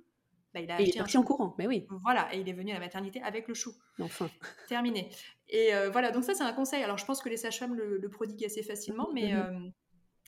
Bah, 0.54 0.60
il 0.60 0.70
a 0.70 0.76
acheté 0.76 0.98
un 0.98 1.20
en 1.20 1.24
courant, 1.24 1.54
mais 1.58 1.66
oui. 1.66 1.86
Voilà, 2.02 2.34
et 2.34 2.40
il 2.40 2.48
est 2.48 2.52
venu 2.52 2.70
à 2.70 2.74
la 2.74 2.80
maternité 2.80 3.22
avec 3.22 3.48
le 3.48 3.54
chou. 3.54 3.72
Enfin. 4.00 4.30
Terminé. 4.68 5.08
Et 5.48 5.74
euh, 5.74 5.90
voilà, 5.90 6.10
donc 6.10 6.24
ça, 6.24 6.34
c'est 6.34 6.44
un 6.44 6.52
conseil. 6.52 6.82
Alors, 6.82 6.98
je 6.98 7.06
pense 7.06 7.22
que 7.22 7.28
les 7.28 7.36
sages-femmes 7.36 7.74
le, 7.74 8.08
prodiguent 8.08 8.44
assez 8.44 8.62
facilement, 8.62 9.08
mais 9.14 9.32
mmh 9.34 9.72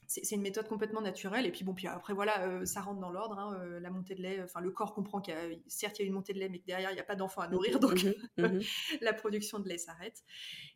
c'est 0.07 0.35
une 0.35 0.43
méthode 0.43 0.69
complètement 0.69 1.01
naturelle. 1.01 1.47
Et 1.47 1.51
puis 1.51 1.65
bon, 1.65 1.75
puis 1.75 1.87
après 1.87 2.15
voilà, 2.15 2.47
euh, 2.47 2.65
ça 2.65 2.81
rentre 2.81 3.01
dans 3.01 3.11
l'ordre. 3.11 3.39
Hein, 3.39 3.59
euh, 3.61 3.81
la 3.81 3.91
montée 3.91 4.15
de 4.15 4.23
lait, 4.23 4.41
enfin 4.43 4.61
le 4.61 4.71
corps 4.71 4.95
comprend 4.95 5.21
qu'il 5.21 5.35
y 5.35 5.37
a, 5.37 5.41
certes 5.67 5.99
il 5.99 6.03
y 6.03 6.05
a 6.05 6.09
une 6.09 6.15
montée 6.15 6.33
de 6.33 6.39
lait, 6.39 6.49
mais 6.49 6.59
que 6.59 6.67
derrière 6.67 6.91
il 6.91 6.95
n'y 6.95 7.01
a 7.01 7.05
pas 7.05 7.15
d'enfant 7.15 7.41
à 7.41 7.49
nourrir, 7.49 7.79
donc 7.81 8.03
mmh 8.05 8.13
mmh 8.39 8.61
la 9.01 9.13
production 9.13 9.59
de 9.59 9.69
lait 9.69 9.79
s'arrête. 9.79 10.23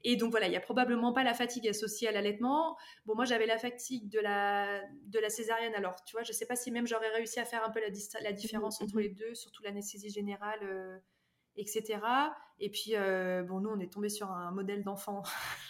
Et 0.04 0.16
donc 0.16 0.30
voilà, 0.30 0.46
il 0.46 0.50
n'y 0.50 0.56
a 0.56 0.60
probablement 0.60 1.12
pas 1.12 1.24
la 1.24 1.34
fatigue 1.34 1.68
associée 1.68 2.08
à 2.08 2.12
l'allaitement. 2.12 2.76
Bon, 3.06 3.14
moi 3.14 3.24
j'avais 3.24 3.46
la 3.46 3.58
fatigue 3.58 4.08
de 4.08 4.20
la 4.20 4.82
de 5.06 5.18
la 5.18 5.30
césarienne. 5.30 5.74
Alors 5.74 5.96
tu 6.04 6.12
vois, 6.12 6.22
je 6.22 6.32
sais 6.32 6.46
pas 6.46 6.56
si 6.56 6.70
même 6.70 6.86
j'aurais 6.86 7.10
réussi 7.10 7.40
à 7.40 7.44
faire 7.44 7.64
un 7.64 7.70
peu 7.70 7.80
la, 7.80 7.88
la 8.22 8.32
mmh 8.32 8.34
différence 8.34 8.80
entre 8.80 9.00
les 9.00 9.08
deux, 9.08 9.34
surtout 9.34 9.62
l'anesthésie 9.62 10.10
générale. 10.10 11.00
Etc. 11.58 11.98
Et 12.60 12.70
puis, 12.70 12.92
euh, 12.94 13.42
bon, 13.42 13.60
nous, 13.60 13.70
on 13.70 13.78
est 13.78 13.92
tombé 13.92 14.08
sur 14.08 14.30
un 14.30 14.50
modèle 14.50 14.82
d'enfant, 14.82 15.22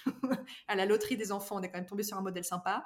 à 0.68 0.74
la 0.74 0.86
loterie 0.86 1.16
des 1.16 1.32
enfants, 1.32 1.56
on 1.58 1.62
est 1.62 1.68
quand 1.68 1.78
même 1.78 1.86
tombé 1.86 2.02
sur 2.02 2.16
un 2.16 2.22
modèle 2.22 2.44
sympa, 2.44 2.82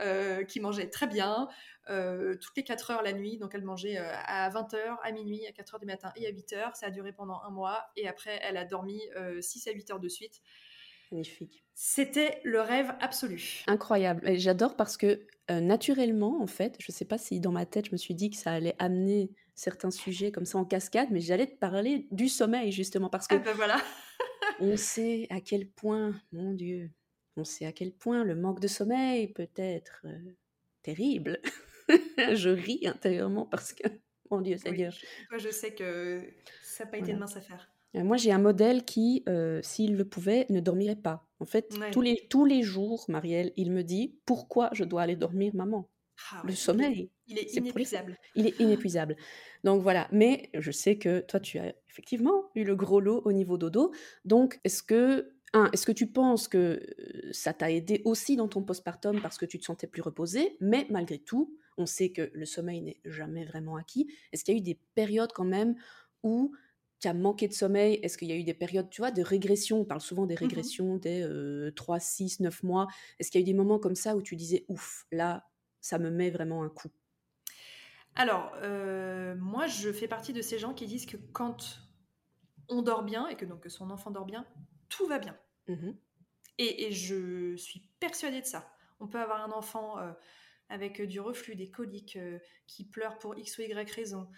euh, 0.00 0.44
qui 0.44 0.60
mangeait 0.60 0.88
très 0.88 1.06
bien, 1.06 1.48
euh, 1.90 2.36
toutes 2.36 2.56
les 2.56 2.64
4 2.64 2.92
heures 2.92 3.02
la 3.02 3.12
nuit. 3.12 3.36
Donc, 3.36 3.54
elle 3.54 3.64
mangeait 3.64 3.98
à 3.98 4.48
20h, 4.48 4.98
à 5.02 5.12
minuit, 5.12 5.46
à 5.46 5.52
4 5.52 5.74
heures 5.74 5.80
du 5.80 5.86
matin 5.86 6.12
et 6.16 6.26
à 6.26 6.30
8 6.30 6.52
heures. 6.54 6.76
Ça 6.76 6.86
a 6.86 6.90
duré 6.90 7.12
pendant 7.12 7.42
un 7.42 7.50
mois. 7.50 7.84
Et 7.96 8.08
après, 8.08 8.40
elle 8.42 8.56
a 8.56 8.64
dormi 8.64 9.02
6 9.40 9.68
à 9.68 9.72
8 9.72 9.90
heures 9.90 10.00
de 10.00 10.08
suite. 10.08 10.40
Magnifique. 11.12 11.64
C'était 11.74 12.40
le 12.44 12.62
rêve 12.62 12.94
absolu. 13.00 13.62
Incroyable. 13.66 14.26
Et 14.26 14.38
j'adore 14.38 14.74
parce 14.74 14.96
que 14.96 15.26
naturellement, 15.50 16.40
en 16.40 16.46
fait, 16.46 16.76
je 16.78 16.90
ne 16.90 16.94
sais 16.94 17.04
pas 17.04 17.18
si 17.18 17.40
dans 17.40 17.52
ma 17.52 17.66
tête, 17.66 17.86
je 17.86 17.92
me 17.92 17.98
suis 17.98 18.14
dit 18.14 18.30
que 18.30 18.36
ça 18.36 18.52
allait 18.52 18.74
amener 18.78 19.30
certains 19.54 19.90
sujets 19.90 20.32
comme 20.32 20.46
ça 20.46 20.58
en 20.58 20.64
cascade, 20.64 21.08
mais 21.10 21.20
j'allais 21.20 21.46
te 21.46 21.56
parler 21.56 22.06
du 22.10 22.28
sommeil 22.28 22.72
justement 22.72 23.08
parce 23.08 23.26
que 23.26 23.36
ah 23.36 23.38
ben 23.38 23.54
voilà. 23.54 23.76
on 24.60 24.76
sait 24.76 25.26
à 25.30 25.40
quel 25.40 25.68
point, 25.68 26.12
mon 26.32 26.52
Dieu, 26.52 26.90
on 27.36 27.44
sait 27.44 27.66
à 27.66 27.72
quel 27.72 27.92
point 27.92 28.24
le 28.24 28.34
manque 28.34 28.60
de 28.60 28.68
sommeil 28.68 29.28
peut 29.28 29.48
être 29.56 30.02
euh, 30.04 30.32
terrible. 30.82 31.40
je 32.34 32.50
ris 32.50 32.86
intérieurement 32.86 33.46
parce 33.46 33.72
que, 33.72 33.88
mon 34.30 34.40
Dieu, 34.40 34.56
Seigneur. 34.56 34.92
Oui, 35.32 35.38
je 35.38 35.50
sais 35.50 35.74
que 35.74 36.22
ça 36.62 36.84
n'a 36.84 36.90
pas 36.90 36.98
été 36.98 37.12
de 37.12 37.18
mince 37.18 37.36
affaire. 37.36 37.70
Euh, 37.96 38.02
moi, 38.02 38.16
j'ai 38.16 38.32
un 38.32 38.38
modèle 38.38 38.84
qui, 38.84 39.22
euh, 39.28 39.60
s'il 39.62 39.96
le 39.96 40.04
pouvait, 40.04 40.46
ne 40.50 40.60
dormirait 40.60 40.96
pas. 40.96 41.26
En 41.40 41.44
fait, 41.44 41.74
tous, 41.92 42.00
les, 42.00 42.26
tous 42.28 42.44
les 42.44 42.62
jours, 42.62 43.04
Marielle, 43.08 43.52
il 43.56 43.70
me 43.70 43.82
dit 43.82 44.18
Pourquoi 44.24 44.70
je 44.72 44.84
dois 44.84 45.02
aller 45.02 45.16
dormir, 45.16 45.54
maman? 45.54 45.88
Ah 46.32 46.42
le 46.44 46.52
sommeil. 46.52 47.10
Il 47.26 47.38
est, 47.38 47.54
inépuisable. 47.54 48.18
Il 48.34 48.46
est 48.46 48.60
inépuisable. 48.60 49.16
Donc 49.62 49.82
voilà. 49.82 50.08
Mais 50.12 50.50
je 50.54 50.70
sais 50.70 50.98
que 50.98 51.20
toi, 51.20 51.40
tu 51.40 51.58
as 51.58 51.74
effectivement 51.88 52.50
eu 52.54 52.64
le 52.64 52.76
gros 52.76 53.00
lot 53.00 53.22
au 53.24 53.32
niveau 53.32 53.56
dodo. 53.56 53.92
Donc, 54.24 54.60
est-ce 54.64 54.82
que, 54.82 55.32
un, 55.52 55.70
est-ce 55.72 55.86
que 55.86 55.92
tu 55.92 56.06
penses 56.06 56.48
que 56.48 56.58
euh, 56.58 57.32
ça 57.32 57.54
t'a 57.54 57.70
aidé 57.70 58.02
aussi 58.04 58.36
dans 58.36 58.48
ton 58.48 58.62
postpartum 58.62 59.20
parce 59.22 59.38
que 59.38 59.46
tu 59.46 59.58
te 59.58 59.64
sentais 59.64 59.86
plus 59.86 60.02
reposé 60.02 60.56
Mais 60.60 60.86
malgré 60.90 61.18
tout, 61.18 61.56
on 61.78 61.86
sait 61.86 62.10
que 62.10 62.30
le 62.34 62.44
sommeil 62.44 62.82
n'est 62.82 63.00
jamais 63.04 63.44
vraiment 63.44 63.76
acquis. 63.76 64.06
Est-ce 64.32 64.44
qu'il 64.44 64.54
y 64.54 64.56
a 64.56 64.60
eu 64.60 64.62
des 64.62 64.78
périodes 64.94 65.32
quand 65.32 65.44
même 65.44 65.76
où 66.22 66.52
tu 67.00 67.08
as 67.08 67.14
manqué 67.14 67.48
de 67.48 67.54
sommeil? 67.54 68.00
Est-ce 68.02 68.18
qu'il 68.18 68.28
y 68.28 68.32
a 68.32 68.36
eu 68.36 68.44
des 68.44 68.54
périodes, 68.54 68.90
tu 68.90 69.00
vois, 69.00 69.10
de 69.10 69.22
régression? 69.22 69.80
On 69.80 69.84
parle 69.84 70.02
souvent 70.02 70.26
des 70.26 70.34
mmh 70.34 70.38
régressions 70.38 70.96
des 70.96 71.70
3, 71.74 72.00
6, 72.00 72.40
9 72.40 72.62
mois. 72.64 72.86
Est-ce 73.18 73.30
qu'il 73.30 73.40
y 73.40 73.42
a 73.42 73.46
eu 73.46 73.50
des 73.50 73.54
moments 73.54 73.78
comme 73.78 73.96
ça 73.96 74.14
où 74.14 74.22
tu 74.22 74.36
disais, 74.36 74.66
ouf, 74.68 75.06
là, 75.10 75.48
ça 75.80 75.98
me 75.98 76.10
met 76.10 76.30
vraiment 76.30 76.62
un 76.62 76.68
coup? 76.68 76.90
Alors, 78.16 78.52
euh, 78.62 79.34
moi, 79.36 79.66
je 79.66 79.92
fais 79.92 80.08
partie 80.08 80.32
de 80.32 80.42
ces 80.42 80.58
gens 80.58 80.72
qui 80.72 80.86
disent 80.86 81.06
que 81.06 81.16
quand 81.16 81.80
on 82.68 82.82
dort 82.82 83.02
bien 83.02 83.26
et 83.28 83.36
que 83.36 83.44
donc 83.44 83.66
son 83.68 83.90
enfant 83.90 84.10
dort 84.10 84.24
bien, 84.24 84.46
tout 84.88 85.06
va 85.06 85.18
bien. 85.18 85.36
Mmh 85.68 85.92
et, 86.58 86.92
je 86.92 87.56
suis 87.56 87.90
persuadée 87.98 88.40
de 88.40 88.46
ça. 88.46 88.72
On 89.00 89.08
peut 89.08 89.18
avoir 89.18 89.44
un 89.44 89.50
enfant 89.50 89.98
euh, 89.98 90.12
avec 90.68 91.02
du 91.02 91.18
reflux, 91.18 91.56
des 91.56 91.68
coliques, 91.68 92.14
euh, 92.14 92.38
qui 92.68 92.84
pleure 92.84 93.18
pour 93.18 93.36
X 93.36 93.58
ou 93.58 93.62
Y 93.62 93.90
raison, 93.90 94.28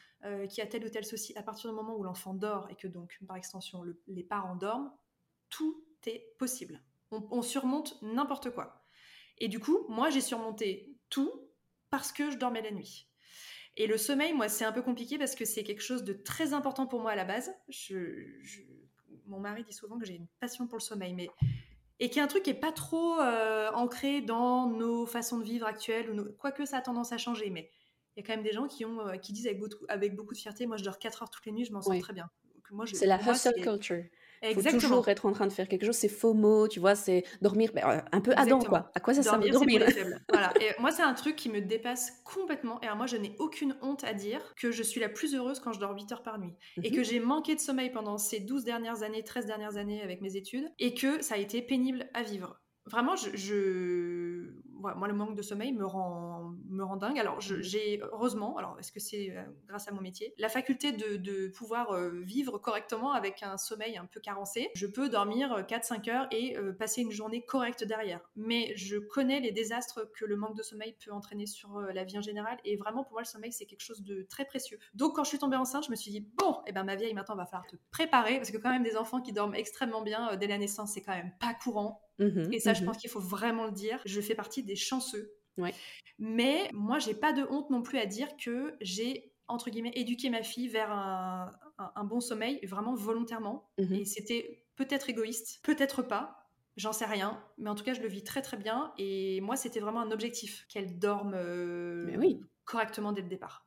qui 0.48 0.62
a 0.62 0.66
tel 0.66 0.84
ou 0.84 0.88
tel 0.88 1.04
souci, 1.04 1.36
à 1.36 1.42
partir 1.42 1.68
du 1.68 1.76
moment 1.76 1.94
où 1.94 2.02
l'enfant 2.02 2.32
dort 2.32 2.68
et 2.70 2.74
que 2.74 2.88
donc, 2.88 3.18
par 3.28 3.36
extension, 3.36 3.84
les 4.06 4.24
parents 4.24 4.56
dorment, 4.56 4.90
tout 5.50 5.86
est 6.06 6.34
possible. 6.38 6.82
on 7.10 7.42
surmonte 7.42 8.00
n'importe 8.02 8.50
quoi. 8.50 8.86
Et 9.38 9.48
du 9.48 9.60
coup, 9.60 9.86
moi, 9.88 10.10
j'ai 10.10 10.22
surmonté 10.22 10.96
tout 11.10 11.30
parce 11.90 12.12
que 12.12 12.30
je 12.30 12.38
dormais 12.38 12.62
la 12.62 12.70
nuit. 12.70 13.08
Et 13.76 13.86
le 13.86 13.98
sommeil, 13.98 14.32
moi, 14.32 14.48
c'est 14.48 14.64
un 14.64 14.72
peu 14.72 14.82
compliqué 14.82 15.18
parce 15.18 15.34
que 15.34 15.44
c'est 15.44 15.62
quelque 15.62 15.82
chose 15.82 16.02
de 16.02 16.12
très 16.12 16.54
important 16.54 16.86
pour 16.86 17.00
moi 17.00 17.10
à 17.12 17.16
la 17.16 17.24
base. 17.24 17.54
Je, 17.68 17.96
mon 19.26 19.38
mari 19.38 19.64
dit 19.64 19.72
souvent 19.72 19.98
que 19.98 20.06
j'ai 20.06 20.14
une 20.14 20.28
passion 20.40 20.66
pour 20.66 20.78
le 20.78 20.82
sommeil, 20.82 21.14
mais 21.14 21.28
et 21.98 22.10
qui 22.10 22.18
est 22.18 22.22
un 22.22 22.26
truc 22.26 22.42
qui 22.42 22.50
est 22.50 22.54
pas 22.54 22.72
trop 22.72 23.20
euh, 23.20 23.70
ancré 23.72 24.20
dans 24.20 24.68
nos 24.68 25.06
façons 25.06 25.38
de 25.38 25.44
vivre 25.44 25.66
actuelles, 25.66 26.10
ou 26.10 26.32
quoique 26.38 26.64
ça 26.64 26.78
a 26.78 26.82
tendance 26.82 27.12
à 27.12 27.18
changer, 27.18 27.50
mais 27.50 27.70
il 28.16 28.20
y 28.20 28.22
a 28.22 28.26
quand 28.26 28.34
même 28.34 28.44
des 28.44 28.52
gens 28.52 28.66
qui, 28.66 28.84
ont, 28.84 29.06
euh, 29.06 29.16
qui 29.16 29.32
disent 29.32 29.46
avec 29.46 29.58
beaucoup, 29.58 29.84
avec 29.88 30.14
beaucoup 30.14 30.34
de 30.34 30.38
fierté, 30.38 30.66
moi 30.66 30.76
je 30.76 30.84
dors 30.84 30.98
4 30.98 31.22
heures 31.22 31.30
toutes 31.30 31.46
les 31.46 31.52
nuits, 31.52 31.64
je 31.64 31.72
m'en 31.72 31.82
sens 31.82 31.98
très 32.00 32.12
bien. 32.12 32.30
C'est 32.92 33.06
la 33.06 33.20
hustle 33.20 33.60
culture. 33.62 34.04
Exactement. 34.42 34.80
Faut 34.80 34.88
toujours 34.88 35.08
être 35.08 35.26
en 35.26 35.32
train 35.32 35.46
de 35.46 35.52
faire 35.52 35.68
quelque 35.68 35.86
chose, 35.86 35.96
c'est 35.96 36.08
FOMO, 36.08 36.68
tu 36.68 36.80
vois, 36.80 36.94
c'est 36.94 37.24
dormir 37.42 37.70
ben, 37.74 37.84
euh, 37.86 38.00
un 38.12 38.20
peu 38.20 38.32
Adam, 38.36 38.58
quoi. 38.60 38.90
À 38.94 39.00
quoi 39.00 39.14
ça 39.14 39.22
sert 39.22 39.38
de 39.38 39.48
dormir 39.48 39.82
voilà. 40.28 40.52
Et 40.60 40.70
moi, 40.80 40.90
c'est 40.90 41.02
un 41.02 41.14
truc 41.14 41.36
qui 41.36 41.48
me 41.48 41.60
dépasse 41.60 42.12
complètement. 42.24 42.80
Et 42.82 42.86
alors, 42.86 42.96
moi, 42.96 43.06
je 43.06 43.16
n'ai 43.16 43.34
aucune 43.38 43.76
honte 43.82 44.04
à 44.04 44.12
dire 44.12 44.54
que 44.56 44.70
je 44.70 44.82
suis 44.82 45.00
la 45.00 45.08
plus 45.08 45.34
heureuse 45.34 45.60
quand 45.60 45.72
je 45.72 45.80
dors 45.80 45.94
8 45.94 46.12
heures 46.12 46.22
par 46.22 46.38
nuit. 46.38 46.54
Et 46.82 46.90
que 46.90 46.98
mhm. 46.98 47.04
j'ai 47.04 47.20
manqué 47.20 47.54
de 47.54 47.60
sommeil 47.60 47.90
pendant 47.90 48.18
ces 48.18 48.40
12 48.40 48.64
dernières 48.64 49.02
années, 49.02 49.22
13 49.22 49.46
dernières 49.46 49.76
années 49.76 50.02
avec 50.02 50.20
mes 50.20 50.36
études. 50.36 50.68
Et 50.78 50.94
que 50.94 51.22
ça 51.22 51.36
a 51.36 51.38
été 51.38 51.62
pénible 51.62 52.08
à 52.14 52.22
vivre 52.22 52.60
vraiment, 52.86 53.16
je, 53.16 54.52
moi, 54.78 55.08
le 55.08 55.14
manque 55.14 55.34
de 55.34 55.42
sommeil 55.42 55.72
me 55.72 55.84
rend, 55.84 56.52
me 56.68 56.84
rend 56.84 56.96
dingue. 56.96 57.18
Alors, 57.18 57.36
mmh. 57.36 57.60
j'ai 57.60 58.00
heureusement, 58.12 58.56
alors 58.58 58.76
est-ce 58.78 58.92
que 58.92 59.00
c'est 59.00 59.30
euh, 59.30 59.42
grâce 59.66 59.88
à 59.88 59.92
mon 59.92 60.00
métier, 60.00 60.34
la 60.38 60.48
faculté 60.48 60.92
de, 60.92 61.48
pouvoir 61.48 61.92
euh, 61.92 62.10
vivre 62.22 62.58
correctement 62.58 63.12
avec 63.12 63.42
un 63.42 63.56
sommeil 63.56 63.96
un 63.96 64.06
peu 64.06 64.20
carencé. 64.20 64.70
Je 64.74 64.86
peux 64.86 65.08
dormir 65.08 65.64
4-5 65.68 66.08
euh, 66.08 66.12
heures 66.12 66.26
et 66.30 66.56
passer 66.78 67.02
une 67.02 67.10
journée 67.10 67.44
correcte 67.44 67.84
derrière. 67.84 68.20
Mais 68.36 68.72
je 68.76 68.96
connais 68.98 69.40
les 69.40 69.52
désastres 69.52 70.10
que 70.12 70.24
le 70.24 70.36
manque 70.36 70.56
de 70.56 70.62
sommeil 70.62 70.96
peut 71.04 71.12
entraîner 71.12 71.46
sur 71.46 71.80
la 71.80 72.04
vie 72.04 72.18
en 72.18 72.22
général. 72.22 72.58
Et 72.64 72.76
vraiment, 72.76 73.04
pour 73.04 73.12
moi, 73.12 73.22
le 73.22 73.26
sommeil, 73.26 73.52
c'est 73.52 73.66
quelque 73.66 73.82
chose 73.82 74.02
de 74.02 74.22
très 74.28 74.44
précieux. 74.44 74.78
Donc, 74.94 75.16
quand 75.16 75.24
je 75.24 75.30
suis 75.30 75.38
tombée 75.38 75.56
enceinte, 75.56 75.84
je 75.86 75.90
me 75.90 75.96
suis 75.96 76.10
dit, 76.10 76.20
bon, 76.20 76.52
et 76.66 76.70
eh 76.70 76.72
ben, 76.72 76.84
ma 76.84 76.96
vieille, 76.96 77.14
maintenant, 77.14 77.36
va 77.36 77.46
falloir 77.46 77.66
te 77.66 77.76
préparer 77.90 78.36
parce 78.36 78.50
que 78.50 78.58
quand 78.58 78.70
même, 78.70 78.82
des 78.82 78.96
enfants 78.96 79.20
qui 79.20 79.32
dorment 79.32 79.54
extrêmement 79.54 80.02
bien 80.02 80.36
dès 80.36 80.46
la 80.46 80.58
naissance, 80.58 80.92
c'est 80.94 81.02
quand 81.02 81.14
même 81.14 81.32
pas 81.40 81.54
courant. 81.54 82.05
Mmh 82.18 82.52
et 82.52 82.60
ça, 82.60 82.72
je 82.72 82.82
mmh 82.82 82.86
pense 82.86 82.96
qu'il 82.98 83.10
faut 83.10 83.20
vraiment 83.20 83.66
le 83.66 83.72
dire. 83.72 84.00
Je 84.04 84.20
fais 84.20 84.34
partie 84.34 84.62
des 84.62 84.76
chanceux. 84.76 85.32
Mais 86.18 86.70
moi, 86.72 86.98
j'ai 86.98 87.14
pas 87.14 87.32
de 87.32 87.42
honte 87.50 87.70
non 87.70 87.82
plus 87.82 87.98
à 87.98 88.06
dire 88.06 88.28
que 88.36 88.76
j'ai 88.80 89.32
entre 89.48 89.70
guillemets 89.70 89.92
éduqué 89.94 90.28
ma 90.28 90.42
fille 90.42 90.68
vers 90.68 90.90
un, 90.90 92.04
bon 92.04 92.20
sommeil 92.20 92.64
vraiment 92.66 92.94
volontairement. 92.94 93.70
Mmh 93.78 93.94
et 93.94 94.04
c'était 94.04 94.66
peut-être 94.76 95.08
égoïste, 95.08 95.60
peut-être 95.62 96.02
pas. 96.02 96.42
J'en 96.76 96.92
sais 96.92 97.06
rien, 97.06 97.42
mais 97.56 97.70
en 97.70 97.74
tout 97.74 97.84
cas, 97.84 97.94
je 97.94 98.02
le 98.02 98.08
vis 98.08 98.22
très 98.22 98.42
très 98.42 98.58
bien. 98.58 98.92
Et 98.98 99.40
moi, 99.40 99.56
c'était 99.56 99.80
vraiment 99.80 100.00
un 100.00 100.10
objectif 100.10 100.66
qu'elle 100.68 100.98
dorme 100.98 101.32
euh, 101.34 102.18
correctement 102.66 103.12
dès 103.12 103.22
le 103.22 103.28
départ. 103.28 103.66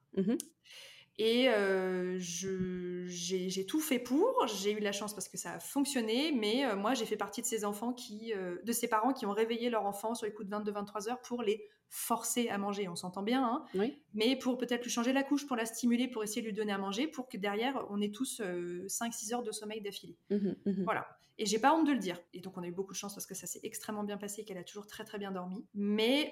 Et 1.19 1.49
euh, 1.49 2.15
j'ai 2.17 3.65
tout 3.65 3.81
fait 3.81 3.99
pour. 3.99 4.47
J'ai 4.47 4.71
eu 4.71 4.79
la 4.79 4.93
chance 4.93 5.13
parce 5.13 5.27
que 5.27 5.37
ça 5.37 5.55
a 5.55 5.59
fonctionné. 5.59 6.31
Mais 6.31 6.65
euh, 6.65 6.77
moi, 6.77 6.93
j'ai 6.93 7.05
fait 7.05 7.17
partie 7.17 7.41
de 7.41 7.45
ces 7.45 7.65
enfants 7.65 7.91
qui, 7.91 8.33
euh, 8.33 8.55
de 8.63 8.71
ces 8.71 8.87
parents 8.87 9.11
qui 9.11 9.25
ont 9.25 9.33
réveillé 9.33 9.69
leur 9.69 9.85
enfant 9.85 10.15
sur 10.15 10.25
les 10.25 10.33
coups 10.33 10.49
de 10.49 10.55
22-23 10.55 11.09
heures 11.09 11.21
pour 11.21 11.43
les 11.43 11.67
forcer 11.89 12.47
à 12.47 12.57
manger. 12.57 12.87
On 12.87 12.95
s'entend 12.95 13.21
bien, 13.21 13.43
hein 13.43 13.65
oui. 13.75 13.99
mais 14.13 14.37
pour 14.37 14.57
peut-être 14.57 14.83
lui 14.83 14.91
changer 14.91 15.11
la 15.11 15.23
couche, 15.23 15.45
pour 15.45 15.57
la 15.57 15.65
stimuler, 15.65 16.07
pour 16.07 16.23
essayer 16.23 16.41
de 16.41 16.47
lui 16.47 16.53
donner 16.53 16.71
à 16.71 16.77
manger, 16.77 17.05
pour 17.05 17.27
que 17.27 17.35
derrière, 17.35 17.85
on 17.89 17.99
ait 17.99 18.11
tous 18.11 18.39
5-6 18.39 19.33
heures 19.33 19.43
de 19.43 19.51
sommeil 19.51 19.81
d'affilée. 19.81 20.15
Mmh 20.29 20.55
mmh 20.65 20.83
voilà. 20.83 21.05
Et 21.37 21.45
j'ai 21.45 21.59
pas 21.59 21.73
honte 21.73 21.87
de 21.87 21.93
le 21.93 21.99
dire. 21.99 22.17
Et 22.33 22.39
donc, 22.39 22.57
on 22.57 22.63
a 22.63 22.67
eu 22.67 22.71
beaucoup 22.71 22.93
de 22.93 22.97
chance 22.97 23.13
parce 23.13 23.25
que 23.25 23.35
ça 23.35 23.47
s'est 23.47 23.61
extrêmement 23.63 24.03
bien 24.03 24.17
passé, 24.17 24.45
qu'elle 24.45 24.57
a 24.57 24.63
toujours 24.63 24.87
très 24.87 25.03
très 25.03 25.17
bien 25.17 25.31
dormi. 25.31 25.65
Mais 25.73 26.29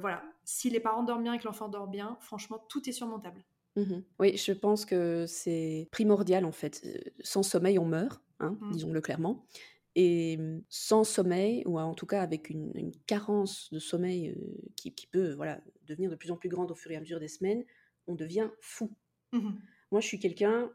voilà, 0.00 0.22
si 0.44 0.70
les 0.70 0.78
parents 0.78 1.02
dorment 1.02 1.24
bien 1.24 1.32
et 1.32 1.38
que 1.40 1.44
l'enfant 1.46 1.68
dort 1.68 1.88
bien, 1.88 2.18
franchement, 2.20 2.64
tout 2.68 2.88
est 2.88 2.92
surmontable. 2.92 3.42
Mmh 3.76 4.00
oui, 4.18 4.36
je 4.36 4.52
pense 4.52 4.84
que 4.84 5.26
c'est 5.26 5.88
primordial 5.90 6.44
en 6.44 6.52
fait. 6.52 6.82
Sans 7.20 7.42
sommeil, 7.42 7.78
on 7.78 7.84
meurt, 7.84 8.22
hein, 8.40 8.58
mmh. 8.60 8.72
disons-le 8.72 9.00
clairement. 9.00 9.46
Et 9.94 10.36
mmh, 10.36 10.62
sans 10.68 11.04
sommeil, 11.04 11.62
ou 11.66 11.78
en 11.78 11.94
tout 11.94 12.06
cas 12.06 12.22
avec 12.22 12.50
une, 12.50 12.92
carence 13.06 13.72
de 13.72 13.78
sommeil 13.78 14.34
qui, 14.76 14.92
peut 15.10 15.32
voilà, 15.32 15.60
devenir 15.86 16.10
de 16.10 16.16
plus 16.16 16.30
en 16.30 16.36
plus 16.36 16.48
grande 16.48 16.70
au 16.70 16.74
fur 16.74 16.90
et 16.90 16.96
à 16.96 17.00
mesure 17.00 17.20
des 17.20 17.28
semaines, 17.28 17.64
on 18.06 18.14
devient 18.14 18.50
fou. 18.60 18.90
Moi, 19.32 20.00
je 20.00 20.06
suis 20.06 20.18
quelqu'un, 20.18 20.70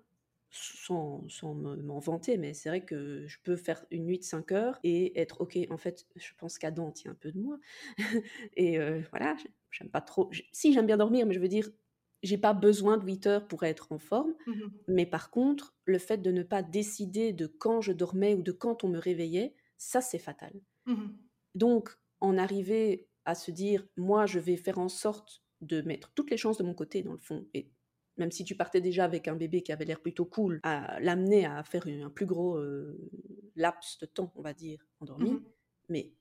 sans, 0.50 1.28
sans 1.30 1.54
m'en 1.56 2.00
vanter, 2.00 2.38
mais 2.38 2.54
c'est 2.54 2.70
vrai 2.70 2.86
que 2.86 3.26
je 3.28 3.38
peux 3.44 3.56
faire 3.56 3.86
une 3.92 4.06
nuit 4.06 4.20
de 4.20 4.24
5 4.24 4.52
heures 4.52 4.80
et 4.84 5.20
être 5.20 5.42
OK. 5.42 5.58
En 5.70 5.78
fait, 5.78 6.06
je 6.16 6.32
pense 6.38 6.58
qu'Adam 6.58 6.92
tient 6.92 7.12
un 7.12 7.16
peu 7.16 7.32
de 7.32 7.40
moi. 7.40 7.60
et 8.56 8.78
voilà, 9.10 9.36
j'aime 9.72 9.90
pas 9.90 10.02
trop. 10.02 10.30
Si, 10.52 10.74
j'aime 10.74 10.86
bien 10.86 10.98
dormir, 10.98 11.26
mais 11.26 11.34
je 11.34 11.40
veux 11.40 11.48
dire, 11.48 11.70
j'ai 12.24 12.38
pas 12.38 12.54
besoin 12.54 12.98
de 12.98 13.06
8 13.06 13.28
heures 13.28 13.48
pour 13.48 13.64
être 13.64 13.92
en 13.92 14.00
forme. 14.00 14.34
Mmh 14.48 14.62
mais 14.88 15.06
par 15.06 15.30
contre, 15.30 15.76
le 15.86 15.98
fait 15.98 16.18
de 16.18 16.32
ne 16.32 16.44
pas 16.44 16.64
décider 16.64 17.34
de 17.34 17.48
quand 17.48 17.82
je 17.82 17.92
dormais 17.92 18.34
ou 18.34 18.42
de 18.42 18.52
quand 18.52 18.84
on 18.84 18.90
me 18.90 19.00
réveillait, 19.00 19.56
ça 19.78 20.02
c'est 20.02 20.20
fatal. 20.20 20.54
Mmh 20.86 21.08
Donc, 21.56 21.90
en 22.20 22.38
arriver 22.38 23.08
à 23.26 23.36
se 23.36 23.52
dire, 23.52 23.88
moi 23.98 24.26
je 24.26 24.40
vais 24.40 24.58
faire 24.58 24.80
en 24.80 24.90
sorte 24.90 25.44
de 25.62 25.82
mettre 25.82 26.12
toutes 26.14 26.32
les 26.32 26.38
chances 26.38 26.58
de 26.58 26.64
mon 26.64 26.74
côté 26.74 27.04
dans 27.04 27.14
le 27.14 27.20
fond, 27.20 27.48
et 27.54 27.70
même 28.18 28.32
si 28.32 28.44
tu 28.44 28.56
partais 28.56 28.82
déjà 28.82 29.06
avec 29.06 29.28
un 29.28 29.36
bébé 29.36 29.64
qui 29.64 29.72
avait 29.72 29.86
l'air 29.86 30.02
plutôt 30.02 30.26
cool, 30.26 30.60
à 30.64 31.00
l'amener 31.00 31.46
à 31.46 31.64
faire 31.64 31.88
un 31.88 32.10
plus 32.10 32.26
gros 32.26 32.58
euh, 32.58 32.98
laps 33.56 33.98
de 34.00 34.06
temps, 34.06 34.32
on 34.36 34.42
va 34.42 34.54
dire, 34.54 34.86
endormi, 35.00 35.32
mmh 35.32 35.44
mais 35.90 36.14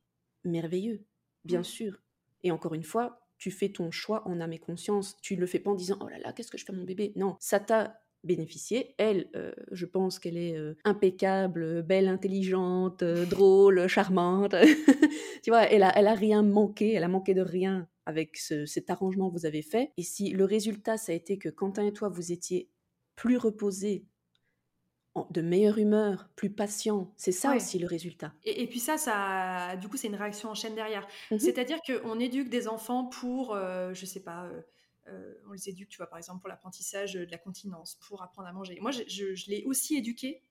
merveilleux, 0.44 1.04
bien 1.44 1.62
sûr. 1.62 2.02
Et 2.42 2.50
encore 2.50 2.74
une 2.74 2.82
fois, 2.82 3.21
tu 3.42 3.50
fais 3.50 3.70
ton 3.70 3.90
choix 3.90 4.22
en 4.28 4.40
âme 4.40 4.52
et 4.52 4.60
conscience. 4.60 5.16
Tu 5.20 5.34
ne 5.34 5.40
le 5.40 5.48
fais 5.48 5.58
pas 5.58 5.72
en 5.72 5.74
disant 5.74 5.98
oh 6.00 6.06
là 6.06 6.16
là, 6.18 6.32
qu'est-ce 6.32 6.48
que 6.48 6.56
je 6.56 6.64
fais 6.64 6.72
à 6.72 6.76
mon 6.76 6.84
bébé? 6.84 7.12
Non, 7.16 7.34
ça 7.40 7.58
t'a 7.58 7.98
bénéficié. 8.22 8.94
Elle, 8.98 9.30
euh, 9.34 9.52
je 9.72 9.84
pense 9.84 10.20
qu'elle 10.20 10.36
est 10.36 10.56
euh, 10.56 10.76
impeccable, 10.84 11.82
belle, 11.82 12.06
intelligente, 12.06 13.02
euh, 13.02 13.26
drôle, 13.26 13.84
charmante. 13.88 14.54
tu 15.42 15.50
vois, 15.50 15.62
elle 15.62 15.82
a, 15.82 15.92
elle 15.98 16.06
a 16.06 16.14
rien 16.14 16.44
manqué, 16.44 16.92
elle 16.92 17.02
a 17.02 17.08
manqué 17.08 17.34
de 17.34 17.40
rien 17.40 17.88
avec 18.06 18.36
cet 18.36 18.90
arrangement 18.90 19.28
que 19.28 19.36
vous 19.36 19.46
avez 19.46 19.62
fait. 19.62 19.90
Et 19.96 20.04
si 20.04 20.30
le 20.30 20.44
résultat, 20.44 20.96
ça 20.96 21.10
a 21.10 21.16
été 21.16 21.36
que 21.36 21.48
Quentin 21.48 21.84
et 21.84 21.92
toi, 21.92 22.10
vous 22.10 22.30
étiez 22.30 22.70
plus 23.16 23.38
reposés, 23.38 24.06
de 25.30 25.42
meilleure 25.42 25.78
humeur, 25.78 26.30
plus 26.36 26.50
patient. 26.50 27.12
C'est 27.16 27.32
ça 27.32 27.54
aussi 27.54 27.78
le 27.78 27.86
résultat. 27.86 28.32
Et, 28.44 28.66
puis 28.66 28.80
ça, 28.80 28.96
ça, 28.96 29.76
du 29.76 29.88
coup, 29.88 29.96
c'est 29.96 30.08
une 30.08 30.16
réaction 30.16 30.48
en 30.48 30.54
chaîne 30.54 30.74
derrière. 30.74 31.06
Mmh 31.30 31.38
C'est-à-dire 31.38 31.78
qu'on 31.82 32.18
éduque 32.18 32.48
des 32.48 32.66
enfants 32.68 33.04
pour, 33.06 33.54
euh, 33.54 33.92
je 33.92 34.06
sais 34.06 34.22
pas, 34.22 34.44
euh, 34.46 34.62
euh, 35.08 35.34
on 35.48 35.52
les 35.52 35.68
éduque, 35.68 35.90
tu 35.90 35.98
vois, 35.98 36.06
par 36.06 36.18
exemple, 36.18 36.40
pour 36.40 36.48
l'apprentissage 36.48 37.14
de 37.14 37.30
la 37.30 37.38
continence, 37.38 37.98
pour 38.08 38.22
apprendre 38.22 38.48
à 38.48 38.52
manger. 38.52 38.78
Moi, 38.80 38.90
je, 38.90 39.34
je, 39.34 39.50
l'ai 39.50 39.64
aussi 39.64 39.96
éduqué 39.96 40.42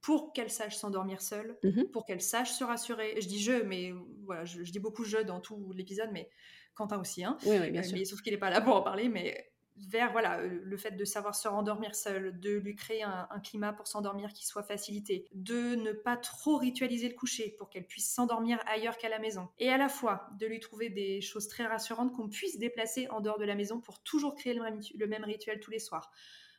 pour 0.00 0.32
qu'elle 0.32 0.50
sache 0.50 0.76
s'endormir 0.76 1.20
seule, 1.20 1.58
mmh 1.62 1.84
pour 1.92 2.04
qu'elle 2.04 2.22
sache 2.22 2.50
se 2.50 2.64
rassurer. 2.64 3.20
Je 3.20 3.28
dis 3.28 3.40
je, 3.40 3.62
mais 3.62 3.92
voilà, 4.24 4.44
je, 4.44 4.62
dis 4.62 4.80
beaucoup 4.80 5.04
je 5.04 5.18
dans 5.18 5.40
tout 5.40 5.72
l'épisode, 5.72 6.10
mais 6.12 6.28
Quentin 6.74 6.98
aussi, 6.98 7.22
hein. 7.22 7.36
Oui, 7.46 7.58
oui 7.60 7.70
bien 7.70 7.82
sûr. 7.82 7.98
sauf 8.06 8.22
qu'il 8.22 8.32
n'est 8.32 8.38
pas 8.38 8.50
là 8.50 8.60
pour 8.60 8.74
en 8.74 8.82
parler, 8.82 9.08
mais 9.08 9.49
vers 9.88 10.12
voilà, 10.12 10.40
euh, 10.40 10.60
le 10.62 10.76
fait 10.76 10.92
de 10.92 11.04
savoir 11.04 11.34
se 11.34 11.48
rendormir 11.48 11.94
seul, 11.94 12.38
de 12.38 12.50
lui 12.50 12.74
créer 12.74 13.02
un, 13.02 13.26
climat 13.42 13.72
pour 13.72 13.86
s'endormir 13.86 14.32
qui 14.32 14.46
soit 14.46 14.62
facilité, 14.62 15.26
de 15.32 15.74
ne 15.74 15.92
pas 15.92 16.16
trop 16.16 16.56
ritualiser 16.56 17.08
le 17.08 17.14
coucher 17.14 17.54
pour 17.58 17.70
qu'elle 17.70 17.86
puisse 17.86 18.12
s'endormir 18.12 18.60
ailleurs 18.66 18.98
qu'à 18.98 19.08
la 19.08 19.18
maison, 19.18 19.48
et 19.58 19.70
à 19.70 19.78
la 19.78 19.88
fois 19.88 20.28
de 20.38 20.46
lui 20.46 20.60
trouver 20.60 20.90
des 20.90 21.20
choses 21.20 21.48
très 21.48 21.66
rassurantes 21.66 22.12
qu'on 22.12 22.28
puisse 22.28 22.58
déplacer 22.58 23.08
en 23.10 23.20
dehors 23.20 23.38
de 23.38 23.44
la 23.44 23.54
maison 23.54 23.80
pour 23.80 24.02
toujours 24.02 24.34
créer 24.34 24.54
le 24.54 25.06
même, 25.06 25.24
rituel 25.24 25.60
tous 25.60 25.70
les 25.70 25.78
soirs 25.78 26.10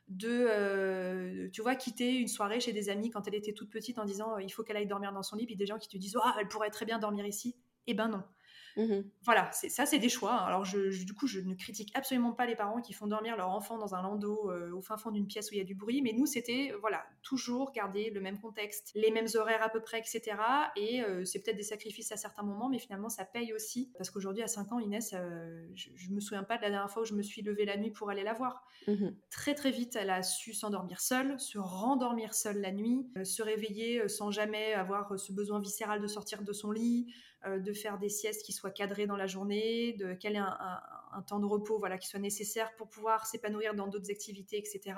de, 0.08 0.48
euh, 0.50 1.50
tu 1.52 1.62
vois, 1.62 1.76
quitter 1.76 2.18
une 2.18 2.28
soirée 2.28 2.60
chez 2.60 2.74
des 2.74 2.90
amis 2.90 3.12
quand 3.12 3.28
elle 3.28 3.36
était 3.36 3.54
toute 3.54 3.70
petite 3.70 3.98
en 3.98 4.04
disant 4.06 4.38
il 4.40 4.50
faut 4.50 4.64
qu'elle 4.64 4.76
aille 4.76 4.88
dormir 4.88 5.14
dans 5.14 5.24
son 5.24 5.36
lit, 5.36 5.46
puis 5.46 5.56
des 5.56 5.66
gens 5.66 5.78
qui 5.78 5.88
te 5.88 5.98
disent 5.98 6.18
ah 6.22 6.36
elle 6.40 6.48
pourrait 6.48 6.70
très 6.70 6.86
bien 6.86 7.00
dormir 7.00 7.26
ici. 7.26 7.56
Eh 7.88 7.94
ben 7.94 8.10
non. 8.10 8.24
Mmh 8.78 9.02
voilà, 9.24 9.52
ça 9.52 9.86
c'est 9.86 10.00
des 10.00 10.10
choix. 10.10 10.34
Hein. 10.34 10.46
Alors 10.46 10.64
du 10.64 11.14
coup, 11.14 11.28
je 11.28 11.40
ne 11.40 11.54
critique 11.54 11.92
absolument 11.94 12.32
pas 12.34 12.46
les 12.46 12.56
parents 12.56 12.82
qui 12.82 12.94
font 12.94 13.08
dormir 13.08 13.38
leur 13.38 13.50
enfant 13.50 13.78
dans 13.78 13.94
un 13.94 14.02
landau 14.02 14.50
euh, 14.50 14.72
au 14.72 14.82
fin 14.82 14.98
fond 14.98 15.12
d'une 15.12 15.28
pièce 15.28 15.52
où 15.52 15.54
il 15.54 15.58
y 15.58 15.62
a 15.62 15.66
du 15.66 15.76
bruit, 15.76 16.02
mais 16.02 16.14
nous 16.14 16.26
c'était 16.26 16.74
voilà 16.80 17.04
toujours 17.22 17.72
garder 17.72 18.10
le 18.10 18.20
même 18.20 18.40
contexte, 18.40 18.92
les 18.96 19.12
mêmes 19.12 19.28
horaires 19.36 19.62
à 19.62 19.70
peu 19.70 19.80
près, 19.80 20.00
etc. 20.00 20.38
Et 20.76 21.04
euh, 21.04 21.24
c'est 21.24 21.40
peut-être 21.44 21.58
des 21.58 21.64
sacrifices 21.64 22.12
à 22.12 22.18
certains 22.18 22.44
moments, 22.44 22.70
mais 22.70 22.80
finalement 22.80 23.10
ça 23.10 23.26
paye 23.26 23.54
aussi 23.54 23.92
parce 23.98 24.10
qu'aujourd'hui 24.10 24.44
à 24.44 24.48
5 24.48 24.72
ans, 24.72 24.80
Inès, 24.80 25.14
euh, 25.14 25.68
je, 25.76 26.10
ne 26.10 26.16
me 26.16 26.20
souviens 26.20 26.44
pas 26.44 26.58
de 26.58 26.64
la 26.64 26.70
dernière 26.70 26.90
fois 26.90 27.04
où 27.04 27.06
je 27.06 27.14
me 27.14 27.22
suis 27.22 27.42
levée 27.42 27.66
la 27.66 27.78
nuit 27.78 27.92
pour 27.92 28.10
aller 28.10 28.24
la 28.24 28.34
voir. 28.34 28.66
Mmh 28.88 29.10
très 29.30 29.56
très 29.56 29.72
vite, 29.72 29.96
elle 29.96 30.10
a 30.10 30.24
su 30.24 30.54
s'endormir 30.54 31.00
seule, 31.00 31.40
se 31.40 31.58
rendormir 31.58 32.34
seule 32.34 32.60
la 32.60 32.72
nuit, 32.72 33.08
se 33.24 33.42
réveiller 33.42 34.08
sans 34.08 34.30
jamais 34.30 34.74
avoir 34.74 35.18
ce 35.20 35.32
besoin 35.32 35.60
viscéral 35.60 36.02
de 36.02 36.08
sortir 36.08 36.44
de 36.44 36.54
son 36.54 36.72
lit. 36.72 37.08
Euh, 37.48 37.58
de 37.58 37.74
faire 37.74 37.98
des 37.98 38.10
siestes 38.10 38.46
qui 38.46 38.54
soient 38.54 38.70
cadrées 38.70 39.08
dans 39.08 39.16
la 39.16 39.26
journée, 39.26 39.94
de 39.94 40.14
quel 40.14 40.36
est 40.36 40.40
un, 40.40 41.22
temps 41.26 41.40
de 41.40 41.48
repos 41.48 41.80
voilà, 41.80 41.98
qui 41.98 42.08
soit 42.08 42.20
nécessaire 42.20 42.72
pour 42.76 42.88
pouvoir 42.88 43.26
s'épanouir 43.26 43.74
dans 43.74 43.88
d'autres 43.88 44.12
activités, 44.12 44.60
etc. 44.60 44.96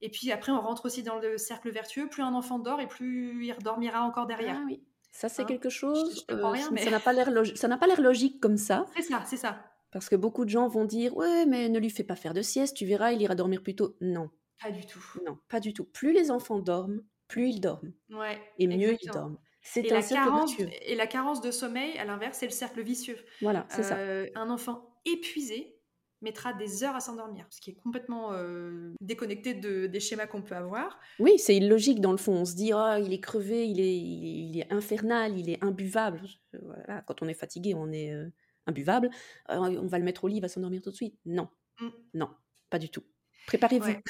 Et 0.00 0.10
puis 0.10 0.32
après, 0.32 0.50
on 0.50 0.60
rentre 0.60 0.86
aussi 0.86 1.04
dans 1.04 1.20
le 1.20 1.38
cercle 1.38 1.70
vertueux. 1.70 2.08
Plus 2.08 2.24
un 2.24 2.34
enfant 2.34 2.58
dort 2.58 2.80
et 2.80 2.88
plus 2.88 3.46
il 3.46 3.52
redormira 3.52 4.02
encore 4.02 4.26
derrière. 4.26 4.56
Ah 4.58 4.64
oui, 4.66 4.82
ça 5.12 5.28
c'est 5.28 5.42
hein? 5.42 5.44
quelque 5.44 5.68
chose. 5.68 6.26
Euh, 6.32 6.44
rien, 6.44 6.68
mais... 6.72 6.82
Ça 6.82 6.90
n'a 6.90 6.98
pas 6.98 7.12
l'air 7.12 7.30
ça 7.54 7.68
n'a 7.68 7.78
pas 7.78 7.86
l'air 7.86 8.00
logique 8.00 8.40
comme 8.40 8.56
ça. 8.56 8.86
C'est 8.96 9.02
ça, 9.02 9.22
c'est 9.24 9.36
ça. 9.36 9.64
Parce 9.92 10.08
que 10.08 10.16
beaucoup 10.16 10.44
de 10.44 10.50
gens 10.50 10.66
vont 10.66 10.84
dire 10.84 11.16
ouais, 11.16 11.46
mais 11.46 11.68
ne 11.68 11.78
lui 11.78 11.90
fais 11.90 12.02
pas 12.02 12.16
faire 12.16 12.34
de 12.34 12.42
sieste, 12.42 12.76
tu 12.76 12.84
verras, 12.84 13.12
il 13.12 13.22
ira 13.22 13.36
dormir 13.36 13.62
plus 13.62 13.76
tôt. 13.76 13.94
Non. 14.00 14.28
Pas 14.60 14.72
du 14.72 14.84
tout. 14.86 15.04
Non, 15.24 15.38
pas 15.48 15.60
du 15.60 15.72
tout. 15.72 15.84
Plus 15.84 16.12
les 16.12 16.32
enfants 16.32 16.58
dorment, 16.58 17.04
plus 17.28 17.50
ils 17.50 17.60
dorment. 17.60 17.92
Ouais. 18.10 18.42
Et 18.58 18.66
mieux 18.66 18.96
ils 19.00 19.10
dorment. 19.10 19.38
C'est 19.66 19.90
un 19.90 19.94
la, 19.96 20.02
cercle 20.02 20.24
carence, 20.24 20.56
vertueux. 20.56 20.76
et 20.82 20.94
la 20.94 21.06
carence 21.06 21.40
de 21.40 21.50
sommeil, 21.50 21.98
à 21.98 22.04
l'inverse, 22.04 22.38
c'est 22.38 22.46
le 22.46 22.52
cercle 22.52 22.82
vicieux. 22.82 23.16
Voilà, 23.40 23.66
c'est 23.70 23.82
ça. 23.82 23.96
Euh, 23.96 24.28
un 24.34 24.50
enfant 24.50 24.94
épuisé 25.04 25.76
mettra 26.20 26.52
des 26.54 26.84
heures 26.84 26.94
à 26.94 27.00
s'endormir, 27.00 27.46
ce 27.50 27.60
qui 27.60 27.70
est 27.70 27.74
complètement 27.74 28.32
euh, 28.32 28.92
déconnecté 29.00 29.52
de, 29.54 29.86
des 29.86 30.00
schémas 30.00 30.26
qu'on 30.26 30.40
peut 30.42 30.54
avoir. 30.54 30.98
Oui, 31.18 31.38
c'est 31.38 31.56
illogique 31.56 32.00
dans 32.00 32.12
le 32.12 32.16
fond. 32.18 32.32
On 32.32 32.44
se 32.44 32.54
dit, 32.54 32.72
oh, 32.74 32.94
il 33.02 33.12
est 33.12 33.20
crevé, 33.20 33.66
il 33.68 33.80
est, 33.80 33.96
il 33.96 34.24
est, 34.24 34.50
il 34.50 34.60
est 34.60 34.72
infernal, 34.72 35.38
il 35.38 35.50
est 35.50 35.62
imbuvable. 35.62 36.20
Voilà, 36.62 37.02
quand 37.02 37.20
on 37.22 37.28
est 37.28 37.34
fatigué, 37.34 37.74
on 37.74 37.90
est 37.92 38.12
euh, 38.14 38.30
imbuvable. 38.66 39.10
On 39.48 39.86
va 39.86 39.98
le 39.98 40.04
mettre 40.04 40.24
au 40.24 40.28
lit, 40.28 40.36
il 40.36 40.40
va 40.40 40.48
s'endormir 40.48 40.80
tout 40.82 40.90
de 40.90 40.96
suite. 40.96 41.18
Non, 41.26 41.48
Mm. 41.80 41.88
non, 42.14 42.30
pas 42.70 42.78
du 42.78 42.88
tout. 42.88 43.02
Préparez-vous. 43.46 43.86
Ouais. 43.86 44.02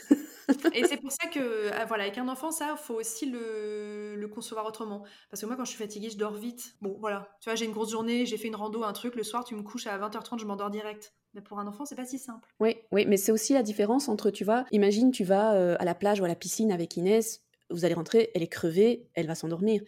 Et 0.74 0.84
c'est 0.84 0.98
pour 0.98 1.10
ça 1.10 1.28
que, 1.28 1.70
ah, 1.72 1.84
voilà, 1.86 2.04
avec 2.04 2.18
un 2.18 2.28
enfant, 2.28 2.50
ça, 2.50 2.76
faut 2.76 2.94
aussi 2.94 3.26
le, 3.26 4.14
le 4.16 4.28
concevoir 4.28 4.66
autrement. 4.66 5.04
Parce 5.30 5.40
que 5.40 5.46
moi, 5.46 5.56
quand 5.56 5.64
je 5.64 5.70
suis 5.70 5.78
fatiguée, 5.78 6.10
je 6.10 6.18
dors 6.18 6.34
vite. 6.34 6.76
Bon, 6.80 6.96
voilà, 7.00 7.34
tu 7.40 7.48
vois, 7.48 7.54
j'ai 7.54 7.64
une 7.64 7.72
grosse 7.72 7.90
journée, 7.90 8.26
j'ai 8.26 8.36
fait 8.36 8.48
une 8.48 8.56
rando, 8.56 8.82
un 8.82 8.92
truc, 8.92 9.14
le 9.14 9.22
soir, 9.22 9.44
tu 9.44 9.54
me 9.54 9.62
couches 9.62 9.86
à 9.86 9.98
20h30, 9.98 10.38
je 10.38 10.44
m'endors 10.44 10.70
direct. 10.70 11.14
Mais 11.34 11.40
pour 11.40 11.58
un 11.58 11.66
enfant, 11.66 11.84
c'est 11.84 11.96
pas 11.96 12.04
si 12.04 12.18
simple. 12.18 12.48
Oui, 12.60 12.76
oui, 12.92 13.06
mais 13.06 13.16
c'est 13.16 13.32
aussi 13.32 13.54
la 13.54 13.62
différence 13.62 14.08
entre, 14.08 14.30
tu 14.30 14.44
vois, 14.44 14.66
imagine, 14.70 15.10
tu 15.10 15.24
vas 15.24 15.54
euh, 15.54 15.76
à 15.78 15.84
la 15.84 15.94
plage 15.94 16.20
ou 16.20 16.24
à 16.24 16.28
la 16.28 16.36
piscine 16.36 16.70
avec 16.70 16.96
Inès, 16.96 17.42
vous 17.70 17.84
allez 17.84 17.94
rentrer, 17.94 18.30
elle 18.34 18.42
est 18.42 18.48
crevée, 18.48 19.08
elle 19.14 19.26
va 19.26 19.34
s'endormir. 19.34 19.82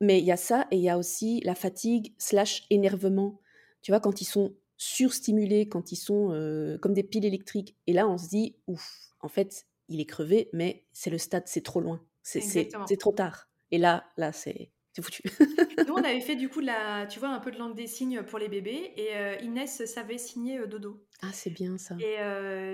Mais 0.00 0.18
il 0.20 0.24
y 0.24 0.32
a 0.32 0.36
ça 0.36 0.66
et 0.70 0.76
il 0.76 0.82
y 0.82 0.88
a 0.88 0.96
aussi 0.96 1.40
la 1.40 1.54
fatigue 1.54 2.14
slash 2.18 2.64
énervement. 2.70 3.40
Tu 3.82 3.90
vois, 3.90 4.00
quand 4.00 4.20
ils 4.20 4.26
sont 4.26 4.54
surstimulés, 4.78 5.68
quand 5.68 5.92
ils 5.92 5.96
sont 5.96 6.32
euh, 6.32 6.78
comme 6.78 6.94
des 6.94 7.02
piles 7.02 7.24
électriques. 7.26 7.76
Et 7.86 7.92
là, 7.92 8.08
on 8.08 8.16
se 8.16 8.28
dit, 8.28 8.56
ouf, 8.66 9.10
en 9.20 9.28
fait, 9.28 9.66
il 9.88 10.00
est 10.00 10.06
crevé, 10.06 10.48
mais 10.52 10.86
c'est 10.92 11.10
le 11.10 11.18
stade, 11.18 11.42
c'est 11.46 11.62
trop 11.62 11.80
loin. 11.80 12.02
C'est- 12.22 12.68
trop 12.98 13.12
tard. 13.12 13.48
Et 13.70 13.78
là, 13.78 14.10
là, 14.16 14.32
c'est 14.32 14.72
c'est 14.94 15.02
foutu. 15.02 15.22
Nous, 15.88 15.94
on 15.94 15.98
avait 16.02 16.20
fait 16.20 16.34
du 16.34 16.48
coup, 16.48 16.60
de 16.60 16.66
la, 16.66 17.06
tu 17.06 17.20
vois, 17.20 17.28
un 17.28 17.38
peu 17.40 17.50
de 17.50 17.58
langue 17.58 17.74
des 17.76 17.86
signes 17.86 18.22
pour 18.22 18.38
les 18.38 18.48
bébés. 18.48 18.92
Et 18.96 19.16
euh, 19.16 19.36
Inès 19.42 19.84
savait 19.84 20.18
signer 20.18 20.58
euh, 20.58 20.66
dodo. 20.66 21.04
ah, 21.22 21.30
c'est 21.32 21.50
bien 21.50 21.76
ça. 21.78 21.94
Et 22.00 22.16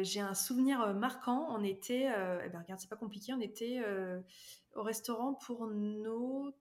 j'ai 0.05 0.21
un 0.21 0.35
souvenir 0.35 0.95
marquant. 0.95 1.47
On 1.51 1.63
était, 1.65 2.07
eh 2.45 2.49
ben, 2.49 2.61
regarde, 2.63 2.81
c'est 2.81 2.89
pas 2.89 2.97
compliqué, 2.97 3.33
on 3.35 3.41
était 3.41 3.81
au 4.75 4.83
restaurant 4.83 5.35
pour 5.35 5.67
nos 5.69 6.53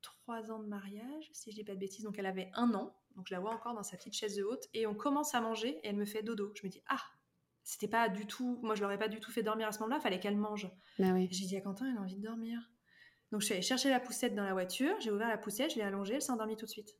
trois 0.00 0.50
ans 0.50 0.58
de 0.60 0.66
mariage, 0.68 1.28
si 1.32 1.50
je 1.50 1.56
dis 1.56 1.64
pas 1.64 1.74
de 1.74 1.78
bêtises. 1.78 2.04
Donc 2.04 2.18
elle 2.18 2.26
avait 2.26 2.50
un 2.54 2.72
an, 2.74 2.94
donc 3.16 3.26
je 3.28 3.34
la 3.34 3.40
vois 3.40 3.52
encore 3.52 3.74
dans 3.74 3.82
sa 3.82 3.96
petite 3.96 4.14
chaise 4.14 4.36
de 4.36 4.42
haute. 4.44 4.64
Et 4.74 4.86
on 4.86 4.94
commence 4.94 5.34
à 5.34 5.40
manger 5.40 5.78
et 5.82 5.88
elle 5.88 5.96
me 5.96 6.04
fait 6.04 6.22
dodo. 6.22 6.52
Je 6.54 6.66
me 6.66 6.70
dis, 6.70 6.82
ah, 6.88 7.00
c'était 7.64 7.88
pas 7.88 8.08
du 8.08 8.26
tout, 8.26 8.58
moi 8.62 8.74
je 8.74 8.82
l'aurais 8.82 8.98
pas 8.98 9.08
du 9.08 9.20
tout 9.20 9.30
fait 9.30 9.42
dormir 9.42 9.68
à 9.68 9.72
ce 9.72 9.78
moment-là, 9.80 10.00
fallait 10.00 10.20
qu'elle 10.20 10.36
mange. 10.36 10.70
Ah 11.02 11.12
oui. 11.12 11.28
Et 11.30 11.34
J'ai 11.34 11.46
dit 11.46 11.56
à 11.56 11.60
Quentin, 11.60 11.90
elle 11.90 11.98
a 11.98 12.00
envie 12.00 12.16
de 12.16 12.22
dormir. 12.26 12.58
Donc 13.30 13.40
je 13.40 13.46
suis 13.46 13.54
allée 13.54 13.62
chercher 13.62 13.88
la 13.90 14.00
poussette 14.00 14.34
dans 14.34 14.44
la 14.44 14.52
voiture, 14.52 14.94
j'ai 15.00 15.10
ouvert 15.10 15.28
la 15.28 15.38
poussette, 15.38 15.70
je 15.72 15.76
l'ai 15.76 15.82
allongée, 15.82 16.14
elle 16.14 16.22
s'est 16.22 16.32
endormie 16.32 16.56
tout 16.56 16.66
de 16.66 16.70
suite. 16.70 16.96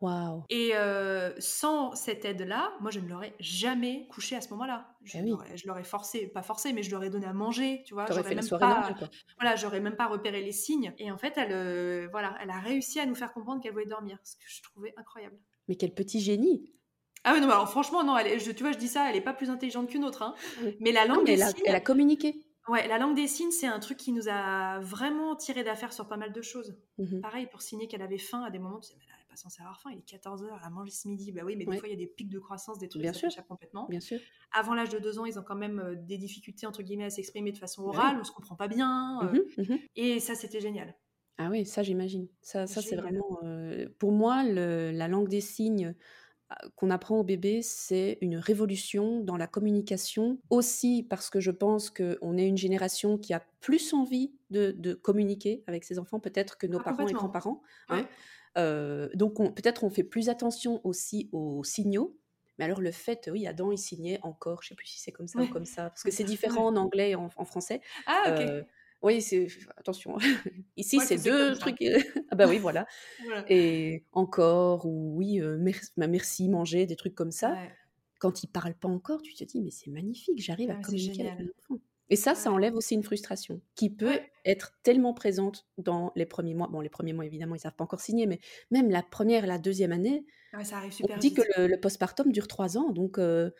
Waouh. 0.00 0.42
Et 0.50 0.72
euh, 0.74 1.32
sans 1.38 1.94
cette 1.94 2.24
aide-là, 2.24 2.72
moi, 2.80 2.90
je 2.90 2.98
ne 2.98 3.08
l'aurais 3.08 3.36
jamais 3.38 4.08
couché 4.08 4.34
à 4.34 4.40
ce 4.40 4.50
moment-là. 4.50 4.96
Je 5.04 5.18
Eh 5.18 5.22
oui. 5.22 5.30
l'aurais- 5.30 5.56
je 5.56 5.68
l'aurais 5.68 5.84
forcé, 5.84 6.26
pas 6.26 6.42
forcé, 6.42 6.72
mais 6.72 6.82
je 6.82 6.90
l'aurais 6.90 7.08
donné 7.08 7.24
à 7.26 7.32
manger, 7.32 7.84
tu 7.86 7.94
vois. 7.94 8.06
J'aurais 8.06 8.34
même 8.34 8.48
pas, 8.48 8.90
voilà, 9.38 9.54
j'aurais 9.54 9.78
même 9.78 9.94
pas 9.94 10.08
repéré 10.08 10.42
les 10.42 10.50
signes. 10.50 10.92
Et 10.98 11.12
en 11.12 11.18
fait, 11.18 11.34
elle, 11.38 11.52
euh, 11.52 12.08
voilà, 12.10 12.36
elle 12.40 12.50
a 12.50 12.58
réussi 12.58 12.98
à 12.98 13.06
nous 13.06 13.14
faire 13.14 13.32
comprendre 13.32 13.62
qu'elle 13.62 13.72
voulait 13.72 13.86
dormir, 13.86 14.18
ce 14.24 14.34
que 14.34 14.42
je 14.48 14.60
trouvais 14.64 14.92
incroyable. 14.96 15.38
Mais 15.68 15.76
quel 15.76 15.94
petit 15.94 16.20
génie. 16.20 16.72
Ah 17.24 17.32
oui, 17.34 17.40
non, 17.40 17.48
alors 17.50 17.70
franchement, 17.70 18.02
non, 18.04 18.18
elle 18.18 18.26
est- 18.26 18.38
je, 18.40 18.50
tu 18.50 18.62
vois, 18.64 18.72
je 18.72 18.78
dis 18.78 18.88
ça, 18.88 19.08
elle 19.08 19.16
est 19.16 19.20
pas 19.20 19.34
plus 19.34 19.48
intelligente 19.50 19.88
qu'une 19.88 20.04
autre, 20.04 20.22
hein. 20.22 20.34
Oui. 20.62 20.76
Mais 20.80 20.90
la 20.92 21.02
Ah, 21.02 21.06
langue 21.06 21.18
mais 21.20 21.24
des 21.24 21.32
elle 21.34 21.42
a, 21.42 21.46
signes, 21.50 21.62
elle 21.66 21.74
a 21.76 21.80
communiqué. 21.80 22.42
ouais, 22.68 22.88
la 22.88 22.98
langue 22.98 23.14
des 23.14 23.28
signes, 23.28 23.50
c'est 23.52 23.66
un 23.66 23.78
truc 23.78 23.96
qui 23.98 24.12
nous 24.12 24.28
a 24.28 24.80
vraiment 24.80 25.36
tiré 25.36 25.62
d'affaire 25.64 25.92
sur 25.92 26.08
pas 26.08 26.16
mal 26.16 26.32
de 26.32 26.42
choses. 26.42 26.76
Mhm. 26.98 27.20
Pareil, 27.20 27.46
pour 27.46 27.62
signer 27.62 27.86
qu'elle 27.88 28.02
avait 28.02 28.18
faim, 28.18 28.42
à 28.42 28.50
des 28.50 28.58
moments, 28.58 28.80
tu 28.80 28.88
disais, 28.88 28.96
mais 28.98 29.04
elle 29.14 29.20
n'est 29.20 29.28
pas 29.28 29.36
censée 29.36 29.60
avoir 29.62 29.80
faim, 29.80 29.90
il 29.92 29.98
est 29.98 30.02
14h, 30.02 30.56
elle 30.60 30.66
a 30.66 30.70
mangé 30.70 30.90
ce 30.90 31.06
midi. 31.08 31.30
Bah 31.32 31.42
oui, 31.44 31.54
mais 31.56 31.64
Ouais. 31.66 31.74
des 31.74 31.78
fois, 31.80 31.88
il 31.88 31.92
y 31.92 31.94
a 31.94 31.98
des 31.98 32.06
pics 32.08 32.28
de 32.30 32.38
croissance, 32.40 32.78
des 32.78 32.88
trucs, 32.88 33.02
Bien 33.02 33.12
sûr. 33.12 33.28
t'échappe 33.28 33.46
complètement. 33.46 33.86
Bien 33.88 34.00
sûr. 34.00 34.18
Avant 34.52 34.74
l'âge 34.74 34.90
de 34.90 34.98
deux 34.98 35.18
ans, 35.20 35.24
ils 35.24 35.38
ont 35.38 35.44
quand 35.44 35.54
même 35.56 35.78
euh, 35.78 35.94
des 35.96 36.18
difficultés, 36.18 36.66
entre 36.66 36.82
guillemets, 36.82 37.04
à 37.04 37.10
s'exprimer 37.10 37.52
de 37.52 37.58
façon 37.58 37.82
Bah 37.82 37.88
orale, 37.90 38.18
on 38.20 38.24
se 38.24 38.32
comprend 38.32 38.56
pas 38.56 38.68
bien. 38.68 39.20
euh, 39.22 39.32
Mhm, 39.32 39.44
mhm. 39.68 39.78
Et 39.96 40.18
ça, 40.20 40.34
c'était 40.34 40.60
génial. 40.60 40.94
Ah 41.38 41.48
oui, 41.50 41.64
ça 41.66 41.82
j'imagine. 41.82 42.28
Ça, 42.40 42.66
ça 42.66 42.82
c'est 42.82 42.96
vraiment... 42.96 43.38
euh, 43.42 43.88
pour 43.98 44.12
moi, 44.12 44.44
le- 44.44 44.90
la 44.92 45.08
langue 45.08 45.28
des 45.28 45.40
signes 45.40 45.94
euh, 46.52 46.68
qu'on 46.76 46.90
apprend 46.90 47.18
au 47.18 47.24
bébé, 47.24 47.62
c'est 47.62 48.18
une 48.20 48.36
révolution 48.36 49.20
dans 49.20 49.36
la 49.36 49.46
communication. 49.46 50.38
Aussi 50.50 51.02
parce 51.08 51.30
que 51.30 51.40
je 51.40 51.50
pense 51.50 51.90
qu'on 51.90 52.36
est 52.38 52.46
une 52.46 52.58
génération 52.58 53.18
qui 53.18 53.32
a 53.34 53.42
plus 53.60 53.94
envie 53.94 54.32
de, 54.50 54.72
de 54.72 54.94
communiquer 54.94 55.64
avec 55.66 55.84
ses 55.84 55.98
enfants, 55.98 56.20
peut-être 56.20 56.58
que 56.58 56.66
nos 56.66 56.78
Ah, 56.80 56.84
parents 56.84 57.08
et 57.08 57.12
complètement. 57.12 57.20
grands-parents. 57.20 57.62
Ouais. 57.90 57.96
hein. 58.00 58.08
Euh, 58.58 59.08
donc 59.14 59.40
on- 59.40 59.50
peut-être 59.52 59.82
on 59.84 59.90
fait 59.90 60.04
plus 60.04 60.28
attention 60.28 60.80
aussi 60.84 61.30
aux 61.32 61.64
signaux. 61.64 62.18
Mais 62.58 62.66
alors 62.66 62.82
le 62.82 62.92
fait, 62.92 63.30
oui, 63.32 63.46
Adam, 63.46 63.72
il 63.72 63.78
signait 63.78 64.20
encore, 64.22 64.62
je 64.62 64.68
sais 64.68 64.74
plus 64.74 64.86
si 64.86 65.00
c'est 65.00 65.10
comme 65.12 65.26
ça 65.26 65.38
Ouais. 65.38 65.46
ou 65.46 65.48
comme 65.48 65.64
ça, 65.64 65.88
parce 65.88 66.02
que 66.02 66.10
c'est 66.10 66.24
différent 66.64 66.66
en 66.68 66.76
anglais 66.76 67.10
et 67.12 67.14
en, 67.14 67.30
en 67.34 67.44
français. 67.46 67.80
Ah, 68.06 68.24
ok. 68.28 68.40
Euh, 68.40 68.62
oui, 69.02 69.20
c'est 69.22 69.48
attention. 69.76 70.16
Ici, 70.76 71.00
c'est 71.00 71.22
deux 71.22 71.54
trucs. 71.56 71.76
ah 72.30 72.36
bah 72.36 72.46
oui, 72.48 72.58
voilà. 72.58 72.86
Voilà. 73.24 73.44
Et 73.48 74.04
encore, 74.12 74.86
ou 74.86 75.16
oui, 75.16 75.40
euh, 75.40 75.56
mer- 75.58 75.80
bah, 75.96 76.06
merci, 76.06 76.48
manger, 76.48 76.86
des 76.86 76.96
trucs 76.96 77.14
comme 77.14 77.32
ça. 77.32 77.52
Ouais. 77.52 77.70
Quand 78.18 78.42
il 78.44 78.48
parle 78.48 78.74
pas 78.74 78.88
encore, 78.88 79.20
tu 79.22 79.34
te 79.34 79.44
dis, 79.44 79.60
mais 79.60 79.70
c'est 79.70 79.90
magnifique, 79.90 80.40
j'arrive 80.40 80.70
Ah 80.70 80.74
à 80.74 80.76
c'est 80.76 80.82
communiquer 80.82 81.22
avec 81.22 81.32
génial. 81.38 81.44
mon 81.68 81.74
enfant. 81.76 81.82
Et 82.08 82.16
ça, 82.16 82.34
ça 82.34 82.52
enlève 82.52 82.74
aussi 82.74 82.94
une 82.94 83.02
frustration 83.02 83.60
qui 83.74 83.88
peut 83.88 84.20
être 84.44 84.74
tellement 84.82 85.14
présente 85.14 85.66
dans 85.78 86.12
les 86.14 86.26
premiers 86.26 86.54
mois. 86.54 86.68
Bon, 86.68 86.80
les 86.80 86.90
premiers 86.90 87.12
mois, 87.14 87.24
évidemment, 87.24 87.54
ils 87.54 87.60
savent 87.60 87.74
pas 87.74 87.84
encore 87.84 88.00
signer, 88.00 88.26
mais 88.26 88.38
même 88.70 88.90
la 88.90 89.02
première, 89.02 89.46
la 89.46 89.58
deuxième 89.58 89.92
année, 89.92 90.24
Ouais, 90.52 90.64
ça 90.64 90.76
arrive 90.76 90.92
on 90.92 90.96
super 90.96 91.18
dit 91.18 91.28
vite. 91.30 91.38
que 91.38 91.42
le, 91.60 91.66
le 91.66 91.80
postpartum 91.80 92.30
dure 92.30 92.46
trois 92.48 92.76
ans, 92.76 92.90
donc 92.90 93.18
euh, 93.18 93.50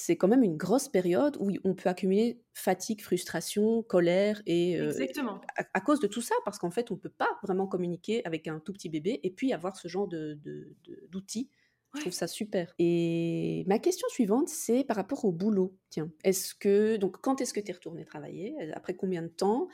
c'est 0.00 0.16
quand 0.16 0.28
même 0.28 0.44
une 0.44 0.56
grosse 0.56 0.88
période 0.88 1.36
où 1.40 1.50
on 1.64 1.74
peut 1.74 1.88
accumuler 1.88 2.40
fatigue, 2.54 3.02
frustration, 3.02 3.82
colère 3.82 4.40
et 4.46 4.80
euh, 4.80 4.90
Exactement. 4.90 5.40
à, 5.56 5.64
à 5.74 5.80
cause 5.80 5.98
de 5.98 6.06
tout 6.06 6.20
ça, 6.20 6.36
parce 6.44 6.56
qu'en 6.60 6.70
fait, 6.70 6.92
on 6.92 6.96
peut 6.96 7.08
pas 7.08 7.36
vraiment 7.42 7.66
communiquer 7.66 8.24
avec 8.24 8.46
un 8.46 8.60
tout 8.60 8.72
petit 8.72 8.88
bébé 8.88 9.18
et 9.24 9.30
puis 9.32 9.52
avoir 9.52 9.76
ce 9.76 9.88
genre 9.88 10.06
de, 10.06 10.38
d'outils. 11.08 11.50
Je 11.96 12.02
trouve 12.02 12.12
ça 12.12 12.28
super. 12.28 12.72
Et 12.78 13.64
ma 13.66 13.80
question 13.80 14.06
suivante, 14.08 14.48
c'est 14.48 14.84
par 14.84 14.96
rapport 14.96 15.24
au 15.24 15.32
boulot. 15.32 15.76
Tiens, 15.90 16.12
est-ce 16.22 16.54
que 16.54 16.96
donc 16.96 17.20
quand 17.20 17.40
est-ce 17.40 17.52
que 17.52 17.58
tu 17.58 17.72
es 17.72 17.74
retournée 17.74 18.04
travailler? 18.04 18.54
Après 18.74 18.94
combien 18.94 19.22
de 19.22 19.28
temps? 19.28 19.66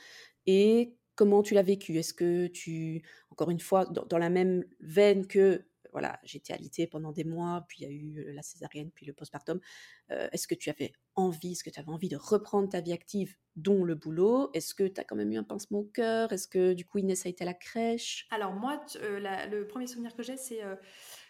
Et 0.47 0.95
comment 1.13 1.43
tu 1.43 1.53
l'as 1.53 1.61
vécu? 1.61 1.99
Est-ce 1.99 2.15
que 2.15 2.47
tu, 2.47 3.03
encore 3.29 3.51
une 3.51 3.59
fois, 3.59 3.85
dans, 3.85 4.05
dans 4.07 4.17
la 4.17 4.31
même 4.31 4.65
veine 4.79 5.27
que 5.27 5.65
voilà, 5.95 6.19
j'étais 6.23 6.51
alitée 6.51 6.87
pendant 6.87 7.13
des 7.13 7.23
mois, 7.23 7.63
puis 7.69 7.77
il 7.79 7.83
y 7.83 7.87
a 7.87 7.89
eu 7.89 8.33
la 8.33 8.41
césarienne, 8.41 8.91
puis 8.93 9.05
le 9.05 9.13
postpartum. 9.13 9.61
est-ce 10.09 10.45
que 10.45 10.53
tu 10.53 10.69
avais 10.69 10.91
envie, 11.15 11.53
est-ce 11.53 11.63
que 11.63 11.69
tu 11.69 11.79
avais 11.79 11.89
envie 11.89 12.09
de 12.09 12.17
reprendre 12.17 12.67
ta 12.67 12.81
vie 12.81 12.91
active, 12.91 13.37
dont 13.55 13.85
le 13.85 13.95
boulot? 13.95 14.51
Est-ce 14.53 14.75
que 14.75 14.85
tu 14.85 14.99
as 14.99 15.05
quand 15.05 15.15
même 15.15 15.31
eu 15.31 15.37
un 15.37 15.45
pincement 15.45 15.79
au 15.79 15.85
cœur? 15.85 16.33
Est-ce 16.33 16.49
que 16.49 16.73
du 16.73 16.83
coup 16.83 16.97
Inès 16.97 17.25
a 17.25 17.29
été 17.29 17.43
à 17.43 17.45
la 17.45 17.53
crèche? 17.53 18.27
Alors 18.29 18.51
moi, 18.51 18.85
le 18.99 19.63
premier 19.63 19.87
souvenir 19.87 20.13
que 20.13 20.21
j'ai, 20.21 20.35
c'est 20.35 20.61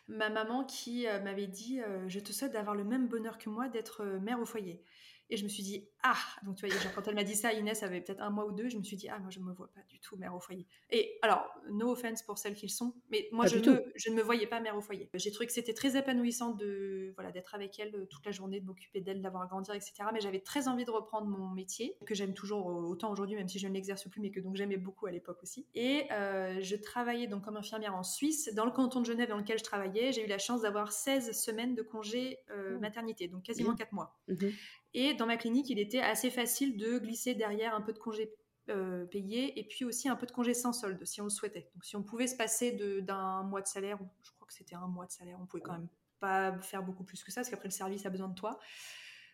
ma 0.08 0.32
maman 0.32 0.64
qui 0.64 1.06
m'avait 1.24 1.46
dit 1.46 1.80
Je 2.08 2.20
te 2.20 2.32
souhaite 2.32 2.54
d'avoir 2.54 2.74
le 2.74 2.84
même 2.84 3.08
bonheur 3.08 3.38
que 3.38 3.52
moi 3.52 3.70
d'être 3.70 4.04
mère 4.20 4.40
au 4.40 4.46
foyer». 4.46 4.82
Et 5.30 5.38
je 5.38 5.44
me 5.44 5.50
suis 5.50 5.64
dit 5.64 5.88
«Ah!» 6.04 6.18
Donc 6.44 6.56
tu 6.56 6.68
vois, 6.68 6.76
genre, 6.78 6.94
quand 6.94 7.08
elle 7.08 7.16
m'a 7.16 7.24
dit 7.24 7.36
ça, 7.36 7.52
Inès 7.54 7.82
avait 7.84 8.02
peut-être 8.02 8.22
un 8.22 8.30
mois 8.30 8.46
ou 8.46 8.52
deux, 8.52 8.70
je 8.70 8.78
me 8.78 8.84
suis 8.84 8.96
dit 8.98 9.10
«Ah, 9.10 9.18
moi 9.20 9.30
je 9.32 9.40
me 9.40 9.52
vois 9.54 9.72
pas 9.74 9.82
du 9.90 10.00
tout 10.00 10.18
mère 10.18 10.36
au 10.36 10.40
foyer». 10.40 10.68
Et 10.92 11.18
alors, 11.24 11.50
no 11.72 11.92
offense 11.92 12.22
pour 12.24 12.38
celles 12.38 12.54
qui 12.56 12.68
le 12.68 12.72
sont, 12.72 12.94
mais 13.10 13.28
moi 13.32 13.46
je, 13.48 13.58
du 13.58 13.70
me- 13.70 13.92
je 13.96 14.10
ne 14.12 14.16
me 14.16 14.22
voyais 14.22 14.46
pas 14.48 14.60
mère 14.60 14.78
au 14.78 14.82
foyer. 14.82 15.10
J'ai 15.16 15.32
trouvé 15.32 15.48
que 15.48 15.52
c'était 15.54 15.74
très 15.74 15.98
épanouissant 15.98 16.52
de 16.52 17.12
voilà 17.16 17.32
d'être 17.32 17.56
avec 17.56 17.80
elle 17.80 17.96
euh, 17.96 18.06
toute 18.06 18.26
la 18.26 18.32
journée, 18.32 18.60
de 18.60 18.66
m'occuper 18.66 19.02
d'elle, 19.02 19.18
de 19.18 19.24
la 19.24 19.30
voir 19.32 19.48
grandir, 19.48 19.74
etc. 19.74 19.94
Mais 20.14 20.20
j'avais 20.22 20.42
très 20.42 20.68
envie 20.68 20.86
de 20.86 20.92
reprendre 20.92 21.28
mon 21.28 21.50
métier, 21.50 21.98
que 22.06 22.14
j'aime 22.14 22.34
toujours 22.34 22.70
euh, 22.70 22.82
autant 22.84 23.12
aujourd'hui, 23.12 23.36
même 23.36 23.48
si 23.48 23.58
je 23.58 23.68
ne 23.68 23.74
l'exerce 23.74 24.08
plus, 24.08 24.22
mais 24.22 24.30
que 24.32 24.40
donc 24.40 24.56
j'aimais 24.56 24.78
beaucoup 24.78 25.08
à 25.08 25.12
l'époque 25.12 25.40
aussi. 25.42 25.68
Et 25.74 26.04
euh, 26.12 26.60
je 26.62 26.76
travaillais 26.76 27.28
donc 27.28 27.44
comme 27.44 27.58
infirmière 27.58 27.96
en 27.96 28.04
Suisse, 28.04 28.54
dans 28.54 28.66
le 28.66 28.72
canton 28.72 29.02
de 29.02 29.06
Genève 29.06 29.30
dans 29.30 29.38
lequel 29.38 29.58
je 29.58 29.64
travaillais. 29.64 30.12
J'ai 30.12 30.24
eu 30.24 30.28
la 30.28 30.38
chance 30.38 30.62
d'avoir 30.62 30.92
16 30.92 31.32
semaines 31.32 31.74
de 31.74 31.82
congé 31.82 32.38
euh, 32.52 32.74
Oh. 32.76 32.80
maternité, 32.80 33.28
donc 33.28 33.44
quasiment 33.44 33.70
Bien. 33.72 33.86
4 33.86 33.94
mois. 33.94 34.20
Mhm. 34.28 34.52
Et 34.98 35.14
dans 35.14 35.26
ma 35.26 35.36
clinique, 35.36 35.70
il 35.70 35.78
était 35.78 36.00
assez 36.00 36.32
facile 36.32 36.78
de 36.78 37.00
glisser 37.00 37.36
derrière 37.36 37.76
un 37.76 37.82
peu 37.82 37.92
de 37.92 38.00
congé 38.00 38.34
euh, 38.70 39.06
payé 39.06 39.60
et 39.60 39.68
puis 39.68 39.84
aussi 39.84 40.08
un 40.08 40.16
peu 40.16 40.26
de 40.26 40.32
congé 40.32 40.54
sans 40.54 40.72
solde, 40.72 41.06
si 41.06 41.20
on 41.20 41.26
le 41.26 41.30
souhaitait. 41.30 41.70
Donc 41.74 41.84
si 41.84 41.98
on 41.98 42.02
pouvait 42.02 42.28
se 42.28 42.36
passer 42.38 42.72
d'un 43.02 43.44
mois 43.44 43.62
de 43.62 43.68
salaire, 43.68 44.00
je 44.24 44.32
crois 44.32 44.48
que 44.48 44.54
c'était 44.54 44.74
un 44.74 44.88
mois 44.88 45.06
de 45.06 45.12
salaire, 45.12 45.38
on 45.42 45.46
pouvait 45.46 45.62
quand 45.62 45.74
même 45.74 45.90
pas 46.22 46.58
faire 46.62 46.82
beaucoup 46.82 47.04
plus 47.04 47.22
que 47.26 47.32
ça, 47.32 47.42
parce 47.42 47.50
qu'après 47.50 47.68
le 47.68 47.74
service 47.74 48.06
a 48.06 48.10
besoin 48.10 48.30
de 48.30 48.36
toi. 48.36 48.58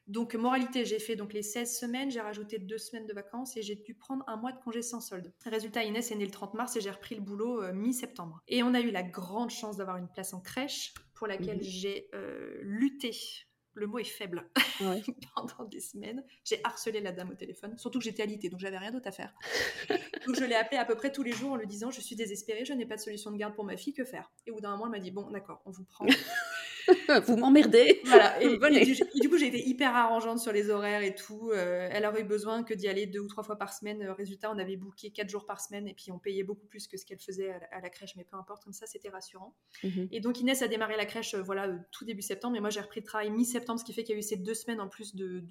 Donc 0.08 0.34
moralité, 0.34 0.84
j'ai 0.84 0.98
fait 0.98 1.16
donc 1.16 1.32
les 1.32 1.44
16 1.44 1.78
semaines, 1.80 2.10
j'ai 2.10 2.22
rajouté 2.22 2.58
deux 2.58 2.80
semaines 2.80 3.06
de 3.06 3.14
vacances 3.14 3.56
et 3.56 3.62
j'ai 3.62 3.76
dû 3.76 3.94
prendre 3.94 4.26
un 4.28 4.38
mois 4.38 4.52
de 4.52 4.58
congé 4.58 4.82
sans 4.82 5.00
solde. 5.00 5.32
Résultat, 5.46 5.84
Inès 5.84 6.10
est 6.10 6.16
née 6.16 6.26
le 6.26 6.32
30 6.32 6.56
mars 6.56 6.76
et 6.76 6.82
j'ai 6.82 6.90
repris 6.90 7.14
le 7.14 7.22
boulot 7.22 7.62
euh, 7.62 7.72
mi-septembre. 7.72 8.42
Et 8.48 8.64
on 8.64 8.74
a 8.74 8.82
eu 8.82 8.90
la 8.90 9.04
grande 9.04 9.52
chance 9.52 9.78
d'avoir 9.78 9.98
une 9.98 10.10
place 10.10 10.34
en 10.34 10.42
crèche 10.42 10.96
pour 11.14 11.28
laquelle 11.28 11.62
j'ai 11.62 12.10
euh, 12.16 12.58
lutté 12.64 13.12
le 13.74 13.88
mot 13.88 14.00
est 14.00 14.04
faible. 14.04 14.50
Pendant 15.36 15.66
des 15.66 15.80
semaines, 15.80 16.24
j'ai 16.44 16.60
harcelé 16.64 17.02
la 17.02 17.12
dame 17.12 17.32
au 17.32 17.36
téléphone, 17.36 17.78
surtout 17.78 18.00
que 18.00 18.06
j'étais 18.06 18.24
alitée, 18.24 18.50
donc 18.50 18.60
j'avais 18.60 18.78
rien 18.78 18.92
d'autre 18.92 19.08
à 19.08 19.12
faire. 19.12 19.34
donc 19.90 20.36
je 20.36 20.44
l'ai 20.46 20.56
appelée 20.56 20.78
à 20.78 20.86
peu 20.86 20.96
près 20.96 21.12
tous 21.12 21.24
les 21.24 21.32
jours 21.32 21.52
en 21.52 21.56
lui 21.56 21.68
disant 21.68 21.92
Je 21.92 22.02
suis 22.02 22.16
désespérée, 22.16 22.66
je 22.66 22.74
n'ai 22.74 22.86
pas 22.86 22.96
de 22.96 23.02
solution 23.02 23.32
de 23.32 23.38
garde 23.38 23.56
pour 23.56 23.64
ma 23.64 23.78
fille, 23.78 23.94
que 23.94 24.06
faire? 24.06 24.32
Et 24.46 24.52
au 24.52 24.56
bout 24.56 24.62
d'un 24.62 24.72
moment, 24.72 24.86
elle 24.86 24.92
m'a 24.92 25.00
dit 25.00 25.12
Bon, 25.12 25.30
d'accord, 25.32 25.62
on 25.66 25.72
vous 25.72 25.86
prend. 25.86 26.06
vous 27.26 27.38
m'emmerdez. 27.38 28.02
Voilà. 28.06 28.42
Et, 28.42 28.58
du, 29.20 29.30
coup, 29.30 29.38
j'ai 29.38 29.48
été 29.48 29.68
hyper 29.68 29.96
arrangeante 29.96 30.40
sur 30.40 30.52
les 30.52 30.70
horaires 30.70 31.04
et 31.04 31.16
tout. 31.16 31.52
Euh, 31.54 31.90
elle 31.92 32.06
aurait 32.06 32.22
eu 32.22 32.26
besoin 32.26 32.64
que 32.64 32.74
d'y 32.74 32.88
aller 32.88 33.06
deux 33.06 33.20
ou 33.20 33.28
trois 33.28 33.44
fois 33.44 33.58
par 33.58 33.74
semaine. 33.74 34.02
Euh, 34.02 34.14
résultat, 34.14 34.52
on 34.52 34.58
avait 34.58 34.76
booké 34.76 35.12
quatre 35.12 35.30
jours 35.30 35.46
par 35.46 35.62
semaine 35.62 35.88
et 35.88 35.94
puis 35.94 36.12
on 36.12 36.20
payait 36.20 36.44
beaucoup 36.44 36.66
plus 36.68 36.88
que 36.88 36.98
ce 36.98 37.06
qu'elle 37.06 37.20
faisait 37.20 37.52
à 37.72 37.82
la, 37.82 37.90
crèche, 37.90 38.16
mais 38.16 38.24
peu 38.24 38.38
importe, 38.38 38.64
comme 38.64 38.74
ça, 38.74 38.86
c'était 38.86 39.10
rassurant. 39.10 39.56
Mhm. 39.84 40.08
Et 40.12 40.20
donc 40.20 40.40
Inès 40.40 40.62
a 40.62 40.68
démarré 40.68 40.98
la 40.98 41.06
crèche, 41.06 41.34
euh, 41.36 41.42
voilà, 41.42 41.70
tout 41.92 42.06
début 42.06 42.22
septembre. 42.22 42.56
Et 42.58 42.60
moi, 42.60 42.70
j'ai 42.70 42.82
repris 42.82 43.02
le 43.02 43.06
travail 43.06 43.30
mi-septembre, 43.30 43.80
ce 43.80 43.86
qui 43.86 43.94
fait 43.94 44.04
qu'il 44.04 44.14
y 44.14 44.18
a 44.18 44.20
eu 44.20 44.24
ces 44.24 44.38
deux 44.38 44.54
semaines 44.54 44.82
en 44.82 44.88
plus 44.88 45.16
de, 45.16 45.44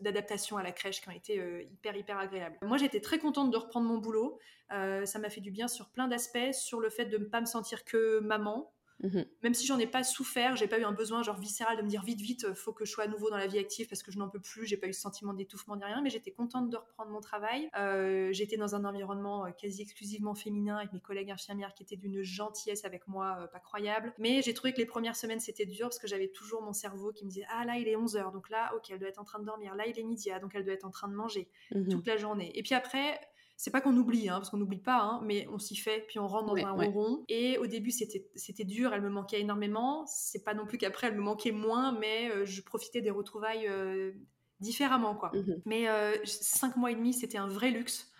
d'adaptation 0.00 0.56
à 0.56 0.62
la 0.62 0.72
crèche 0.72 1.00
qui 1.00 1.08
ont 1.08 1.12
été 1.12 1.34
hyper 1.72 1.96
hyper 1.96 2.18
agréables. 2.18 2.56
Moi 2.62 2.76
j'étais 2.76 3.00
très 3.00 3.18
contente 3.18 3.50
de 3.50 3.56
reprendre 3.56 3.88
mon 3.88 3.98
boulot. 3.98 4.38
ça 4.70 5.18
m'a 5.18 5.28
fait 5.28 5.40
du 5.40 5.50
bien 5.50 5.66
sur 5.66 5.88
plein 5.88 6.06
d'aspects, 6.06 6.52
sur 6.52 6.78
le 6.78 6.88
fait 6.88 7.06
de 7.06 7.18
ne 7.18 7.24
pas 7.24 7.40
me 7.40 7.46
sentir 7.46 7.84
que 7.84 8.20
maman, 8.20 8.72
Mhm. 9.00 9.24
Même 9.42 9.54
si 9.54 9.66
j'en 9.66 9.78
ai 9.78 9.86
pas 9.86 10.02
souffert, 10.02 10.56
j'ai 10.56 10.66
pas 10.66 10.78
eu 10.78 10.84
un 10.84 10.92
besoin 10.92 11.22
genre 11.22 11.38
viscéral 11.38 11.76
de 11.76 11.82
me 11.82 11.88
dire 11.88 12.02
vite 12.02 12.20
vite, 12.20 12.52
faut 12.54 12.72
que 12.72 12.84
je 12.84 12.90
sois 12.90 13.04
à 13.04 13.06
nouveau 13.06 13.30
dans 13.30 13.36
la 13.36 13.46
vie 13.46 13.58
active 13.58 13.88
parce 13.88 14.02
que 14.02 14.10
je 14.10 14.18
n'en 14.18 14.28
peux 14.28 14.40
plus. 14.40 14.66
J'ai 14.66 14.76
pas 14.76 14.88
eu 14.88 14.92
ce 14.92 15.00
sentiment 15.00 15.34
d'étouffement 15.34 15.76
ni 15.76 15.84
rien, 15.84 16.02
mais 16.02 16.10
j'étais 16.10 16.32
contente 16.32 16.70
de 16.70 16.76
reprendre 16.76 17.10
mon 17.10 17.20
travail. 17.20 17.70
Euh, 17.76 18.32
j'étais 18.32 18.56
dans 18.56 18.74
un 18.74 18.84
environnement 18.84 19.46
euh, 19.46 19.50
quasi 19.50 19.82
exclusivement 19.82 20.34
féminin 20.34 20.76
avec 20.76 20.92
mes 20.92 21.00
collègues 21.00 21.30
infirmières 21.30 21.74
qui 21.74 21.82
étaient 21.82 21.96
d'une 21.96 22.22
gentillesse 22.22 22.84
avec 22.84 23.06
moi, 23.06 23.38
euh, 23.40 23.46
pas 23.46 23.60
croyable. 23.60 24.12
Mais 24.18 24.42
j'ai 24.42 24.54
trouvé 24.54 24.72
que 24.72 24.78
les 24.78 24.86
premières 24.86 25.16
semaines 25.16 25.40
c'était 25.40 25.66
dur 25.66 25.86
parce 25.88 25.98
que 25.98 26.08
j'avais 26.08 26.28
toujours 26.28 26.62
mon 26.62 26.72
cerveau 26.72 27.12
qui 27.12 27.24
me 27.24 27.30
disait 27.30 27.46
ah 27.50 27.64
là 27.64 27.76
il 27.76 27.88
est 27.88 27.96
11 27.96 28.16
h 28.16 28.32
donc 28.32 28.50
là 28.50 28.72
ok 28.76 28.90
elle 28.90 28.98
doit 28.98 29.08
être 29.08 29.20
en 29.20 29.24
train 29.24 29.38
de 29.38 29.44
dormir, 29.44 29.74
là 29.74 29.86
il 29.86 29.98
est 29.98 30.02
midi, 30.02 30.30
ah, 30.30 30.40
donc 30.40 30.54
elle 30.54 30.64
doit 30.64 30.74
être 30.74 30.84
en 30.84 30.90
train 30.90 31.08
de 31.08 31.14
manger 31.14 31.48
mhm. 31.72 31.88
toute 31.88 32.06
la 32.06 32.16
journée. 32.16 32.56
Et 32.58 32.62
puis 32.62 32.74
après 32.74 33.20
c'est 33.58 33.72
pas 33.72 33.80
qu'on 33.80 33.96
oublie, 33.96 34.28
hein, 34.28 34.36
parce 34.36 34.50
qu'on 34.50 34.56
n'oublie 34.56 34.78
pas, 34.78 35.00
hein, 35.00 35.20
mais 35.24 35.48
on 35.50 35.58
s'y 35.58 35.74
fait, 35.74 36.04
puis 36.06 36.20
on 36.20 36.28
rentre 36.28 36.54
dans 36.54 36.64
un 36.64 36.70
rond. 36.70 37.24
Et 37.28 37.58
au 37.58 37.66
début, 37.66 37.90
c'était 37.90 38.64
dur, 38.64 38.94
elle 38.94 39.02
me 39.02 39.10
manquait 39.10 39.40
énormément. 39.40 40.06
C'est 40.06 40.44
pas 40.44 40.54
non 40.54 40.64
plus 40.64 40.78
qu'après, 40.78 41.08
elle 41.08 41.16
me 41.16 41.22
manquait 41.22 41.50
moins, 41.50 41.90
mais 41.90 42.30
euh, 42.30 42.46
je 42.46 42.62
profitais 42.62 43.00
des 43.00 43.10
retrouvailles 43.10 43.66
euh, 43.66 44.12
différemment, 44.60 45.16
quoi. 45.16 45.32
Mmh 45.34 45.62
mais 45.66 45.88
euh, 45.88 46.14
cinq 46.24 46.76
mois 46.76 46.92
et 46.92 46.94
demi, 46.94 47.12
c'était 47.12 47.36
un 47.36 47.48
vrai 47.48 47.70
luxe. 47.70 48.12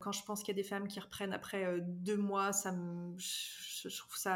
Quand 0.00 0.10
je 0.10 0.24
pense 0.24 0.40
qu'il 0.42 0.48
y 0.48 0.58
a 0.58 0.60
des 0.60 0.68
femmes 0.68 0.88
qui 0.88 0.98
reprennent 0.98 1.32
après 1.32 1.64
deux 1.80 2.16
mois, 2.16 2.52
ça 2.52 2.72
me, 2.72 3.16
je, 3.16 3.96
trouve 3.96 4.16
ça 4.16 4.34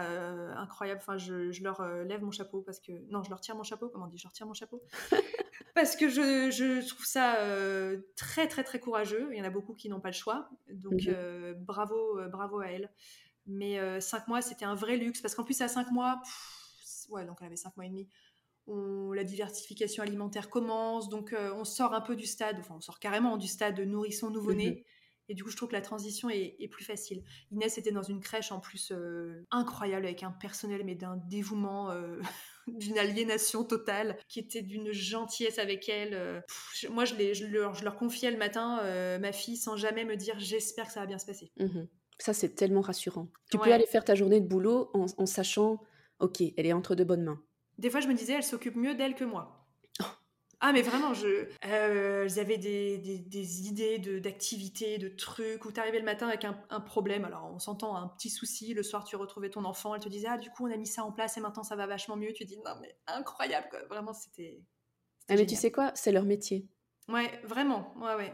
incroyable. 0.56 1.00
Enfin, 1.02 1.18
je, 1.18 1.50
je 1.50 1.64
leur 1.64 1.82
lève 2.04 2.22
mon 2.22 2.30
chapeau 2.30 2.62
parce 2.62 2.78
que 2.78 2.92
non, 3.10 3.24
je 3.24 3.30
leur 3.30 3.40
tire 3.40 3.56
mon 3.56 3.64
chapeau. 3.64 3.88
Comment 3.88 4.04
on 4.04 4.08
dit 4.08 4.18
Je 4.18 4.22
leur 4.22 4.32
tire 4.32 4.46
mon 4.46 4.54
chapeau 4.54 4.80
parce 5.76 5.94
que 5.94 6.08
je, 6.08 6.88
trouve 6.88 7.04
ça 7.04 7.36
euh, 7.36 7.98
très 8.16 8.48
très 8.48 8.64
très 8.64 8.80
courageux. 8.80 9.28
Il 9.30 9.38
y 9.38 9.42
en 9.42 9.44
a 9.44 9.50
beaucoup 9.50 9.74
qui 9.74 9.90
n'ont 9.90 10.00
pas 10.00 10.08
le 10.08 10.14
choix, 10.14 10.48
donc 10.72 11.02
mhm. 11.02 11.14
euh, 11.14 11.54
bravo 11.54 12.18
euh, 12.18 12.28
bravo 12.28 12.60
à 12.60 12.68
elle. 12.68 12.90
Mais 13.46 13.78
cinq 14.00 14.26
mois, 14.26 14.42
c'était 14.42 14.64
un 14.64 14.74
vrai 14.74 14.96
luxe 14.96 15.20
parce 15.20 15.36
qu'en 15.36 15.44
plus 15.44 15.60
à 15.60 15.68
cinq 15.68 15.92
mois, 15.92 16.20
ouais, 17.10 17.24
donc 17.24 17.36
elle 17.40 17.46
avait 17.46 17.56
cinq 17.56 17.76
mois 17.76 17.86
et 17.86 17.90
demi. 17.90 18.08
On, 18.66 19.12
la 19.12 19.22
diversification 19.22 20.02
alimentaire 20.02 20.50
commence, 20.50 21.08
donc 21.08 21.32
on 21.54 21.64
sort 21.64 21.94
un 21.94 22.00
peu 22.00 22.16
du 22.16 22.26
stade, 22.26 22.56
enfin 22.58 22.74
on 22.76 22.80
sort 22.80 22.98
carrément 22.98 23.36
du 23.36 23.46
stade 23.46 23.78
nourrisson 23.78 24.30
nouveau-né. 24.30 24.70
Mhm. 24.70 24.82
Et 25.28 25.34
du 25.34 25.44
coup, 25.44 25.50
je 25.50 25.56
trouve 25.56 25.68
que 25.68 25.74
la 25.74 25.82
transition 25.82 26.28
est, 26.30 26.68
plus 26.70 26.84
facile. 26.84 27.22
Inès 27.52 27.78
était 27.78 27.92
dans 27.92 28.02
une 28.02 28.20
crèche 28.20 28.50
en 28.50 28.58
plus 28.58 28.92
incroyable 29.52 30.06
avec 30.06 30.24
un 30.24 30.32
personnel 30.32 30.82
mais 30.84 30.96
d'un 30.96 31.16
dévouement 31.28 31.92
d'une 32.78 32.98
aliénation 32.98 33.64
totale, 33.64 34.18
qui 34.28 34.40
était 34.40 34.62
d'une 34.62 34.92
gentillesse 34.92 35.58
avec 35.58 35.88
elle. 35.88 36.14
Euh, 36.14 36.40
moi, 36.90 37.04
je, 37.04 37.14
les, 37.14 37.34
je, 37.34 37.46
leur, 37.46 37.74
je, 37.74 37.84
leur, 37.84 37.96
confiais 37.96 38.30
le 38.30 38.38
matin 38.38 38.80
euh, 38.82 39.18
ma 39.18 39.32
fille 39.32 39.56
sans 39.56 39.76
jamais 39.76 40.04
me 40.04 40.16
dire 40.16 40.38
j'espère 40.38 40.86
que 40.86 40.92
ça 40.92 41.00
va 41.00 41.06
bien 41.06 41.18
se 41.18 41.26
passer. 41.26 41.50
Mmh 41.58 41.84
ça, 42.18 42.32
c'est 42.32 42.54
tellement 42.54 42.80
rassurant. 42.80 43.28
Tu 43.50 43.58
peux 43.58 43.72
aller 43.72 43.86
faire 43.86 44.04
ta 44.04 44.14
journée 44.14 44.40
de 44.40 44.46
boulot 44.46 44.90
en, 44.94 45.26
sachant, 45.26 45.82
ok, 46.18 46.40
elle 46.56 46.66
est 46.66 46.72
entre 46.72 46.94
de 46.94 47.04
bonnes 47.04 47.24
mains. 47.24 47.42
Des 47.78 47.90
fois, 47.90 48.00
je 48.00 48.08
me 48.08 48.14
disais, 48.14 48.32
elle 48.32 48.42
s'occupe 48.42 48.74
mieux 48.74 48.94
d'elle 48.94 49.14
que 49.14 49.24
moi. 49.24 49.65
Ah, 50.60 50.72
mais 50.72 50.80
vraiment, 50.80 51.12
je, 51.12 51.48
euh, 51.66 52.28
j'avais 52.28 52.56
des, 52.56 52.96
des, 52.98 53.18
des, 53.18 53.68
idées 53.68 53.98
de, 53.98 54.18
d'activités, 54.18 54.96
de 54.96 55.08
trucs, 55.08 55.64
où 55.66 55.72
tu 55.72 55.78
arrivais 55.78 55.98
le 55.98 56.04
matin 56.04 56.28
avec 56.28 56.44
un, 56.44 56.58
un, 56.70 56.80
problème. 56.80 57.26
Alors, 57.26 57.50
on 57.52 57.58
s'entend, 57.58 57.94
un 57.94 58.08
petit 58.08 58.30
souci. 58.30 58.72
Le 58.72 58.82
soir, 58.82 59.04
tu 59.04 59.16
retrouvais 59.16 59.50
ton 59.50 59.64
enfant. 59.64 59.94
Elle 59.94 60.00
te 60.00 60.08
disait, 60.08 60.28
ah, 60.30 60.38
du 60.38 60.50
coup, 60.50 60.66
on 60.66 60.72
a 60.72 60.76
mis 60.76 60.86
ça 60.86 61.04
en 61.04 61.12
place 61.12 61.36
et 61.36 61.40
maintenant, 61.40 61.62
ça 61.62 61.76
va 61.76 61.86
vachement 61.86 62.16
mieux. 62.16 62.32
Tu 62.32 62.46
dis, 62.46 62.56
non, 62.58 62.72
mais 62.80 62.96
incroyable, 63.06 63.68
quoi. 63.70 63.84
Vraiment, 63.90 64.14
c'était. 64.14 64.62
Ah, 65.28 65.34
mais 65.34 65.46
tu 65.46 65.56
sais 65.56 65.70
quoi? 65.70 65.92
C'est 65.94 66.12
leur 66.12 66.24
métier. 66.24 66.66
Ouais, 67.08 67.30
vraiment. 67.44 67.94
Ouais, 67.98 68.14
ouais 68.14 68.32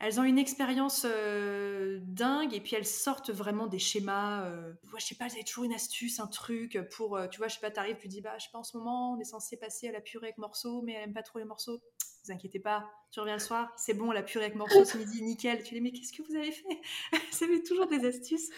elles 0.00 0.18
ont 0.18 0.24
une 0.24 0.38
expérience 0.38 1.04
euh, 1.08 2.00
dingue 2.02 2.54
et 2.54 2.60
puis 2.60 2.74
elles 2.74 2.86
sortent 2.86 3.30
vraiment 3.30 3.66
des 3.66 3.78
schémas. 3.78 4.46
Euh, 4.46 4.72
je 4.96 5.04
sais 5.04 5.14
pas, 5.14 5.26
elles 5.26 5.32
avaient 5.32 5.44
toujours 5.44 5.64
une 5.64 5.74
astuce, 5.74 6.20
un 6.20 6.26
truc 6.26 6.78
pour, 6.96 7.16
euh, 7.16 7.28
tu 7.28 7.36
vois, 7.36 7.48
je 7.48 7.54
sais 7.54 7.60
pas, 7.60 7.70
t'arrives, 7.70 7.98
tu 7.98 8.08
dis, 8.08 8.22
bah, 8.22 8.36
je 8.38 8.44
sais 8.44 8.50
pas, 8.50 8.58
en 8.58 8.64
ce 8.64 8.78
moment, 8.78 9.12
on 9.12 9.20
est 9.20 9.24
censé 9.24 9.58
passer 9.58 9.88
à 9.88 9.92
la 9.92 10.00
purée 10.00 10.28
avec 10.28 10.38
morceaux, 10.38 10.80
mais 10.82 10.94
elle 10.94 11.04
aime 11.04 11.12
pas 11.12 11.22
trop 11.22 11.38
les 11.38 11.44
morceaux. 11.44 11.74
Ne 11.74 12.26
vous 12.26 12.32
inquiétez 12.32 12.60
pas, 12.60 12.86
tu 13.10 13.20
reviens 13.20 13.34
le 13.34 13.40
soir, 13.40 13.72
c'est 13.76 13.92
bon, 13.92 14.10
la 14.10 14.22
purée 14.22 14.46
avec 14.46 14.56
morceaux 14.56 14.86
ce 14.86 14.96
midi, 14.96 15.22
nickel. 15.22 15.62
Tu 15.62 15.74
dis, 15.74 15.80
mais 15.82 15.92
qu'est-ce 15.92 16.14
que 16.14 16.22
vous 16.22 16.34
avez 16.34 16.52
fait? 16.52 16.80
Ça 17.30 17.44
avait 17.44 17.62
toujours 17.62 17.86
des 17.86 18.06
astuces. 18.06 18.48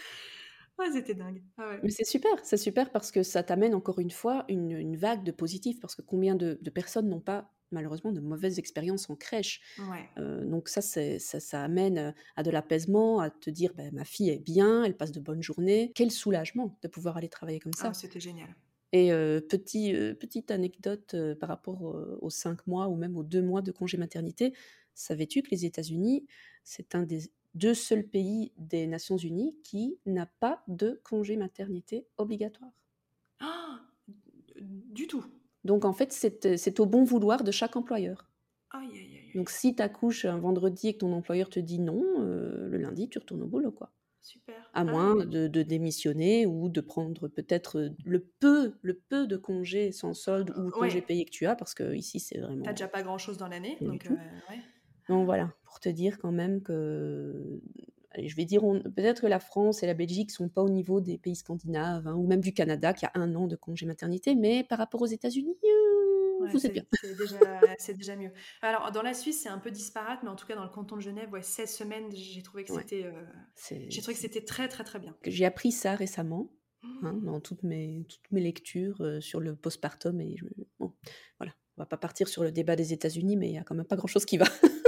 Ouais, 0.79 0.91
c'était 0.91 1.13
dingue. 1.13 1.43
Ah 1.57 1.75
mais 1.83 1.91
c'est 1.91 2.05
super, 2.05 2.31
c'est 2.41 2.57
super 2.57 2.91
parce 2.91 3.11
que 3.11 3.21
ça 3.21 3.43
t'amène 3.43 3.75
encore 3.75 3.99
une 3.99 4.09
fois 4.09 4.43
une, 4.47 4.95
vague 4.97 5.23
de 5.23 5.31
positifs 5.31 5.79
parce 5.79 5.93
que 5.93 6.01
combien 6.01 6.33
de 6.33 6.55
personnes 6.71 7.09
n'ont 7.09 7.19
pas 7.19 7.53
malheureusement 7.73 8.11
de 8.11 8.21
mauvaises 8.21 8.59
expériences 8.59 9.09
en 9.09 9.15
crèche. 9.15 9.61
Euh, 10.17 10.45
donc 10.45 10.69
ça, 10.69 10.81
ça, 10.81 11.19
ça, 11.19 11.63
amène 11.63 11.97
euh, 11.97 12.11
à 12.35 12.43
de 12.43 12.51
l'apaisement, 12.51 13.19
à 13.19 13.29
te 13.29 13.49
dire, 13.49 13.73
ben, 13.75 13.93
ma 13.93 14.05
fille 14.05 14.29
est 14.29 14.39
bien, 14.39 14.83
elle 14.83 14.95
passe 14.95 15.11
de 15.11 15.19
bonnes 15.19 15.43
journées. 15.43 15.91
Quel 15.95 16.11
soulagement 16.11 16.77
de 16.81 16.87
pouvoir 16.87 17.17
aller 17.17 17.29
travailler 17.29 17.59
comme 17.59 17.73
ça. 17.73 17.89
Ah, 17.89 17.93
C'était 17.93 18.19
génial. 18.19 18.55
Et 18.91 19.11
euh, 19.11 19.41
petit, 19.41 19.91
petite 20.19 20.51
anecdote 20.51 21.15
par 21.39 21.49
rapport 21.49 21.81
aux 22.21 22.29
cinq 22.29 22.65
mois 22.67 22.87
ou 22.87 22.95
même 22.95 23.17
aux 23.17 23.23
deux 23.23 23.41
mois 23.41 23.61
de 23.61 23.71
congé 23.71 23.97
maternité, 23.97 24.53
savais-tu 24.93 25.41
que 25.41 25.49
les 25.49 25.65
États-Unis, 25.65 26.27
c'est 26.63 26.93
un 26.93 27.03
des 27.03 27.31
deux 27.55 27.73
seuls 27.73 28.05
pays 28.07 28.51
des 28.57 28.87
Nations 28.87 29.17
Unies 29.17 29.57
qui 29.63 29.97
n'a 30.05 30.25
pas 30.25 30.63
de 30.67 30.99
congé 31.03 31.37
maternité 31.37 32.05
obligatoire? 32.17 32.71
Ah, 33.39 33.81
Du 34.59 35.07
tout. 35.07 35.25
Donc 35.63 35.85
en 35.85 35.93
fait, 35.93 36.11
c'est 36.11 36.79
au 36.79 36.85
bon 36.85 37.03
vouloir 37.03 37.43
de 37.43 37.51
chaque 37.51 37.75
employeur. 37.75 38.29
Aïe, 38.71 38.89
aïe, 38.91 38.97
aïe. 38.97 39.31
Donc 39.35 39.49
si 39.49 39.75
tu 39.75 39.81
accouches 39.81 40.25
un 40.25 40.37
vendredi 40.37 40.89
et 40.89 40.93
que 40.93 40.99
ton 40.99 41.13
employeur 41.13 41.49
te 41.49 41.59
dit 41.59 41.79
non, 41.79 42.03
euh, 42.19 42.67
le 42.67 42.77
lundi, 42.77 43.09
tu 43.09 43.19
retournes 43.19 43.43
au 43.43 43.47
boulot. 43.47 43.71
quoi. 43.71 43.91
Super. 44.23 44.55
À 44.73 44.81
ah 44.81 44.83
moins 44.85 45.25
de, 45.25 45.47
démissionner 45.63 46.45
ou 46.45 46.69
de 46.69 46.79
prendre 46.79 47.27
peut-être 47.27 47.91
le 48.05 48.19
peu, 48.39 48.73
le 48.81 48.93
peu 48.93 49.27
de 49.27 49.35
congés 49.35 49.91
sans 49.91 50.13
solde 50.13 50.53
ou 50.57 50.69
congés 50.69 51.01
payés 51.01 51.25
que 51.25 51.29
tu 51.29 51.45
as, 51.45 51.55
parce 51.55 51.73
que 51.73 51.93
ici 51.93 52.21
c'est 52.21 52.39
vraiment. 52.39 52.63
T'as 52.63 52.71
déjà 52.71 52.87
pas 52.87 53.03
grand-chose 53.03 53.37
dans 53.37 53.49
l'année, 53.49 53.77
donc, 53.81 54.05
euh, 54.09 54.15
donc 55.09 55.25
voilà, 55.25 55.53
pour 55.65 55.81
te 55.81 55.89
dire 55.89 56.19
quand 56.19 56.31
même 56.31 56.61
que 56.61 57.59
je 58.17 58.35
vais 58.35 58.45
dire, 58.45 58.61
peut-être 58.95 59.21
que 59.21 59.27
la 59.27 59.39
France 59.39 59.83
et 59.83 59.87
la 59.87 59.93
Belgique 59.93 60.31
sont 60.31 60.49
pas 60.49 60.61
au 60.61 60.69
niveau 60.69 61.01
des 61.01 61.17
pays 61.17 61.35
scandinaves 61.35 62.07
hein, 62.07 62.15
ou 62.15 62.27
même 62.27 62.41
du 62.41 62.53
Canada 62.53 62.93
qui 62.93 63.05
a 63.05 63.11
un 63.15 63.35
an 63.35 63.47
de 63.47 63.55
congé 63.55 63.85
maternité, 63.85 64.35
mais 64.35 64.63
par 64.63 64.77
rapport 64.77 65.01
aux 65.01 65.07
États-Unis, 65.07 65.57
euh, 65.63 66.47
vous 66.51 66.65
êtes 66.65 66.73
bien. 66.73 66.85
C'est 67.79 67.97
déjà, 67.97 68.15
mieux. 68.15 68.31
Alors 68.61 68.91
dans 68.91 69.01
la 69.01 69.13
Suisse, 69.13 69.41
c'est 69.43 69.49
un 69.49 69.59
peu 69.59 69.71
disparate, 69.71 70.19
mais 70.23 70.29
en 70.29 70.35
tout 70.35 70.45
cas 70.45 70.55
dans 70.55 70.63
le 70.63 70.69
canton 70.69 70.95
de 70.95 71.01
Genève, 71.01 71.31
ouais, 71.31 71.41
16 71.41 71.73
semaines, 71.73 72.11
j'ai 72.11 72.41
trouvé 72.43 72.63
que 72.63 72.73
c'était, 72.73 73.05
euh, 73.05 73.91
c'était 74.13 74.43
très 74.43 74.67
très 74.67 74.83
très 74.83 74.99
bien. 74.99 75.15
J'ai 75.25 75.45
appris 75.45 75.71
ça 75.71 75.95
récemment. 75.95 76.51
Hein, 77.01 77.13
mmh. 77.13 77.25
dans 77.25 77.39
toutes 77.39 77.63
mes, 77.63 78.05
toutes 78.09 78.29
mes 78.31 78.41
lectures 78.41 78.99
euh, 78.99 79.21
sur 79.21 79.39
le 79.39 79.55
postpartum 79.55 80.19
et 80.19 80.35
je, 80.35 80.43
bon, 80.79 80.91
voilà 81.39 81.53
on 81.77 81.81
va 81.81 81.85
pas 81.85 81.95
partir 81.95 82.27
sur 82.27 82.43
le 82.43 82.51
débat 82.51 82.75
des 82.75 82.91
États-Unis 82.91 83.37
mais 83.37 83.47
il 83.47 83.53
y 83.53 83.57
a 83.57 83.63
quand 83.63 83.73
même 83.73 83.85
pas 83.85 83.95
grand 83.95 84.09
chose 84.09 84.25
qui 84.25 84.35
va 84.35 84.43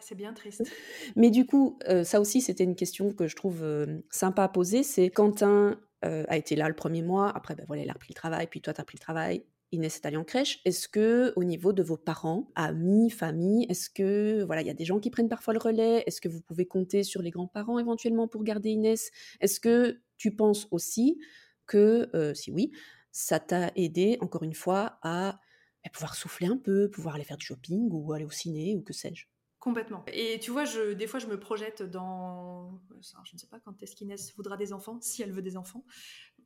c'est 0.00 0.14
bien 0.14 0.32
triste. 0.32 0.64
Mais 1.16 1.30
du 1.30 1.46
coup, 1.46 1.78
euh, 1.88 2.04
ça 2.04 2.20
aussi, 2.20 2.40
c'était 2.40 2.64
une 2.64 2.76
question 2.76 3.12
que 3.12 3.26
je 3.26 3.36
trouve 3.36 3.62
euh, 3.62 4.00
sympa 4.10 4.44
à 4.44 4.48
poser. 4.48 4.82
C'est 4.82 5.10
Quentin 5.10 5.78
euh, 6.04 6.24
a 6.28 6.36
été 6.36 6.56
là 6.56 6.68
le 6.68 6.74
premier 6.74 7.02
mois. 7.02 7.30
Après, 7.36 7.54
ben 7.54 7.64
voilà, 7.66 7.82
il 7.82 7.90
a 7.90 7.92
repris 7.92 8.10
le 8.10 8.14
travail. 8.14 8.46
Puis 8.46 8.60
toi, 8.60 8.72
tu 8.72 8.80
as 8.80 8.84
pris 8.84 8.96
le 8.96 9.02
travail. 9.02 9.44
Inès 9.70 9.96
est 9.96 10.06
allée 10.06 10.16
en 10.16 10.24
crèche. 10.24 10.60
Est-ce 10.64 10.88
que, 10.88 11.32
au 11.36 11.44
niveau 11.44 11.74
de 11.74 11.82
vos 11.82 11.98
parents, 11.98 12.50
amis, 12.54 13.10
famille, 13.10 13.66
est-ce 13.68 13.90
que 13.90 14.42
voilà, 14.44 14.62
il 14.62 14.66
y 14.66 14.70
a 14.70 14.74
des 14.74 14.86
gens 14.86 14.98
qui 14.98 15.10
prennent 15.10 15.28
parfois 15.28 15.52
le 15.52 15.60
relais? 15.60 16.04
Est-ce 16.06 16.22
que 16.22 16.28
vous 16.28 16.40
pouvez 16.40 16.66
compter 16.66 17.02
sur 17.02 17.20
les 17.20 17.30
grands-parents 17.30 17.78
éventuellement 17.78 18.28
pour 18.28 18.44
garder 18.44 18.70
Inès? 18.70 19.10
Est-ce 19.40 19.60
que 19.60 20.00
tu 20.16 20.34
penses 20.34 20.68
aussi 20.70 21.20
que, 21.66 22.32
si 22.34 22.50
oui, 22.50 22.72
ça 23.12 23.40
t'a 23.40 23.70
aidé, 23.76 24.16
encore 24.22 24.42
une 24.42 24.54
fois, 24.54 24.98
à 25.02 25.38
ben, 25.84 25.90
pouvoir 25.92 26.14
souffler 26.14 26.46
un 26.46 26.56
peu, 26.56 26.90
pouvoir 26.90 27.16
aller 27.16 27.24
faire 27.24 27.36
du 27.36 27.44
shopping 27.44 27.88
ou 27.90 28.12
aller 28.12 28.24
au 28.24 28.30
ciné 28.30 28.74
ou 28.74 28.80
que 28.80 28.92
sais-je? 28.92 29.26
Complètement. 29.68 30.02
Et 30.12 30.38
tu 30.40 30.50
vois, 30.50 30.64
je, 30.64 30.94
des 30.94 31.06
fois, 31.06 31.20
je 31.20 31.26
me 31.26 31.38
projette 31.38 31.82
dans. 31.82 32.80
Je 33.24 33.34
ne 33.34 33.38
sais 33.38 33.46
pas 33.46 33.60
quand 33.60 33.82
est-ce 33.82 33.94
qu'Inès 33.94 34.34
voudra 34.34 34.56
des 34.56 34.72
enfants, 34.72 34.98
si 35.02 35.22
elle 35.22 35.32
veut 35.32 35.42
des 35.42 35.58
enfants. 35.58 35.84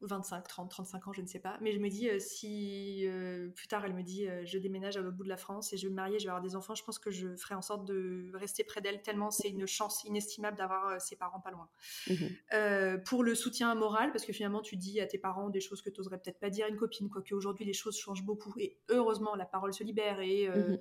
25, 0.05 0.49
30, 0.49 0.69
35 0.69 1.07
ans, 1.07 1.13
je 1.13 1.21
ne 1.21 1.29
sais 1.29 1.39
pas. 1.39 1.57
Mais 1.61 1.71
je 1.71 1.79
me 1.79 1.89
dis, 1.89 2.09
si 2.19 3.07
plus 3.55 3.69
tard 3.69 3.85
elle 3.85 3.95
me 3.95 4.03
dit, 4.03 4.27
je 4.45 4.59
déménage 4.59 4.97
à 4.97 5.01
l'autre 5.01 5.17
bout 5.17 5.23
de 5.23 5.29
la 5.29 5.37
France 5.37 5.73
et 5.73 5.77
je 5.77 5.87
vais 5.87 5.91
me 5.91 5.95
marier, 5.95 6.19
je 6.19 6.25
vais 6.25 6.31
avoir 6.31 6.43
des 6.43 6.57
enfants, 6.57 6.75
je 6.75 6.83
pense 6.83 6.99
que 6.99 7.13
je 7.13 7.37
ferai 7.37 7.55
en 7.55 7.63
sorte 7.63 7.85
de 7.87 8.33
rester 8.35 8.65
près 8.65 8.81
d'elle 8.81 9.01
tellement 9.03 9.31
c'est 9.31 9.51
une 9.51 9.69
chance 9.69 10.03
inestimable 10.03 10.57
d'avoir 10.57 11.01
ses 11.01 11.15
parents 11.15 11.39
pas 11.39 11.53
loin. 11.53 11.69
Mmh 12.11 12.97
pour 13.05 13.23
le 13.23 13.37
soutien 13.37 13.73
moral, 13.77 14.11
parce 14.11 14.25
que 14.25 14.33
finalement 14.33 14.61
tu 14.61 14.77
dis 14.77 15.01
à 15.01 15.07
tes 15.07 15.19
parents 15.19 15.51
des 15.51 15.61
choses 15.61 15.83
que 15.83 15.91
tu 15.91 16.01
n'oserais 16.01 16.19
peut-être 16.19 16.41
pas 16.41 16.51
dire 16.51 16.67
à 16.67 16.69
une 16.69 16.77
copine, 16.77 17.09
quoique 17.09 17.33
aujourd'hui 17.33 17.65
les 17.65 17.73
choses 17.73 17.97
changent 17.97 18.25
beaucoup. 18.25 18.53
Et 18.59 18.81
heureusement, 18.89 19.37
la 19.37 19.47
parole 19.47 19.73
se 19.73 19.85
libère 19.85 20.19
et 20.21 20.49
mmh 20.49 20.79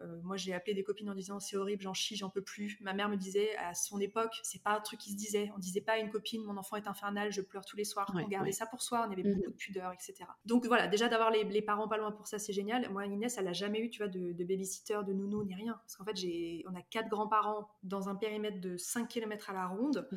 euh, 0.00 0.20
moi, 0.22 0.36
j'ai 0.36 0.52
appelé 0.52 0.74
des 0.74 0.84
copines 0.84 1.10
en 1.10 1.14
disant 1.14 1.40
c'est 1.40 1.56
horrible, 1.56 1.82
j'en 1.82 1.94
chie, 1.94 2.16
j'en 2.16 2.30
peux 2.30 2.42
plus. 2.42 2.78
Ma 2.80 2.92
mère 2.92 3.08
me 3.08 3.16
disait 3.16 3.56
à 3.56 3.74
son 3.74 3.98
époque, 4.00 4.38
c'est 4.42 4.62
pas 4.62 4.76
un 4.76 4.80
truc 4.80 5.00
qui 5.00 5.10
se 5.10 5.16
disait. 5.16 5.50
On 5.56 5.58
disait 5.58 5.80
pas 5.80 5.92
à 5.92 5.98
une 5.98 6.10
copine, 6.10 6.42
mon 6.44 6.56
enfant 6.56 6.76
est 6.76 6.86
infernal, 6.86 7.32
je 7.32 7.40
pleure 7.40 7.64
tous 7.64 7.76
les 7.76 7.84
soirs. 7.84 8.10
on 8.14 8.28
gardait 8.28 8.52
ça 8.52 8.66
pour 8.66 8.82
soi, 8.82 9.06
on 9.08 9.12
avait 9.12 9.22
beaucoup 9.22 9.36
mhm. 9.36 9.52
de 9.52 9.56
pudeur, 9.56 9.92
etc. 9.92 10.14
Donc 10.44 10.66
voilà, 10.66 10.86
déjà 10.86 11.08
d'avoir 11.08 11.30
les, 11.30 11.62
parents 11.62 11.88
pas 11.88 11.98
loin 11.98 12.12
pour 12.12 12.26
ça, 12.26 12.38
c'est 12.38 12.52
génial. 12.52 12.88
Moi, 12.90 13.06
Inès, 13.06 13.36
elle 13.36 13.48
a 13.48 13.52
jamais 13.52 13.80
eu, 13.80 13.90
tu 13.90 13.98
vois, 13.98 14.08
de, 14.08 14.32
de 14.32 14.44
babysitter, 14.44 15.00
de 15.06 15.12
nounou, 15.12 15.44
ni 15.44 15.54
rien. 15.54 15.74
Parce 15.84 15.96
qu'en 15.96 16.04
fait, 16.04 16.16
j'ai, 16.16 16.64
on 16.68 16.74
a 16.74 16.82
quatre 16.82 17.08
grands-parents 17.08 17.68
dans 17.82 18.08
un 18.08 18.14
périmètre 18.14 18.60
de 18.60 18.76
5 18.76 19.08
km 19.08 19.50
à 19.50 19.52
la 19.52 19.66
ronde 19.66 20.08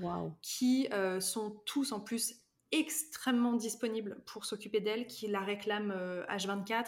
qui 0.42 0.88
euh, 0.94 1.20
sont 1.20 1.62
tous 1.66 1.92
en 1.92 2.00
plus 2.00 2.36
extrêmement 2.72 3.54
disponibles 3.54 4.22
pour 4.26 4.46
s'occuper 4.46 4.80
d'elle, 4.80 5.08
qui 5.08 5.28
la 5.28 5.42
réclament 5.42 5.94
H24 6.30 6.72
euh, 6.72 6.84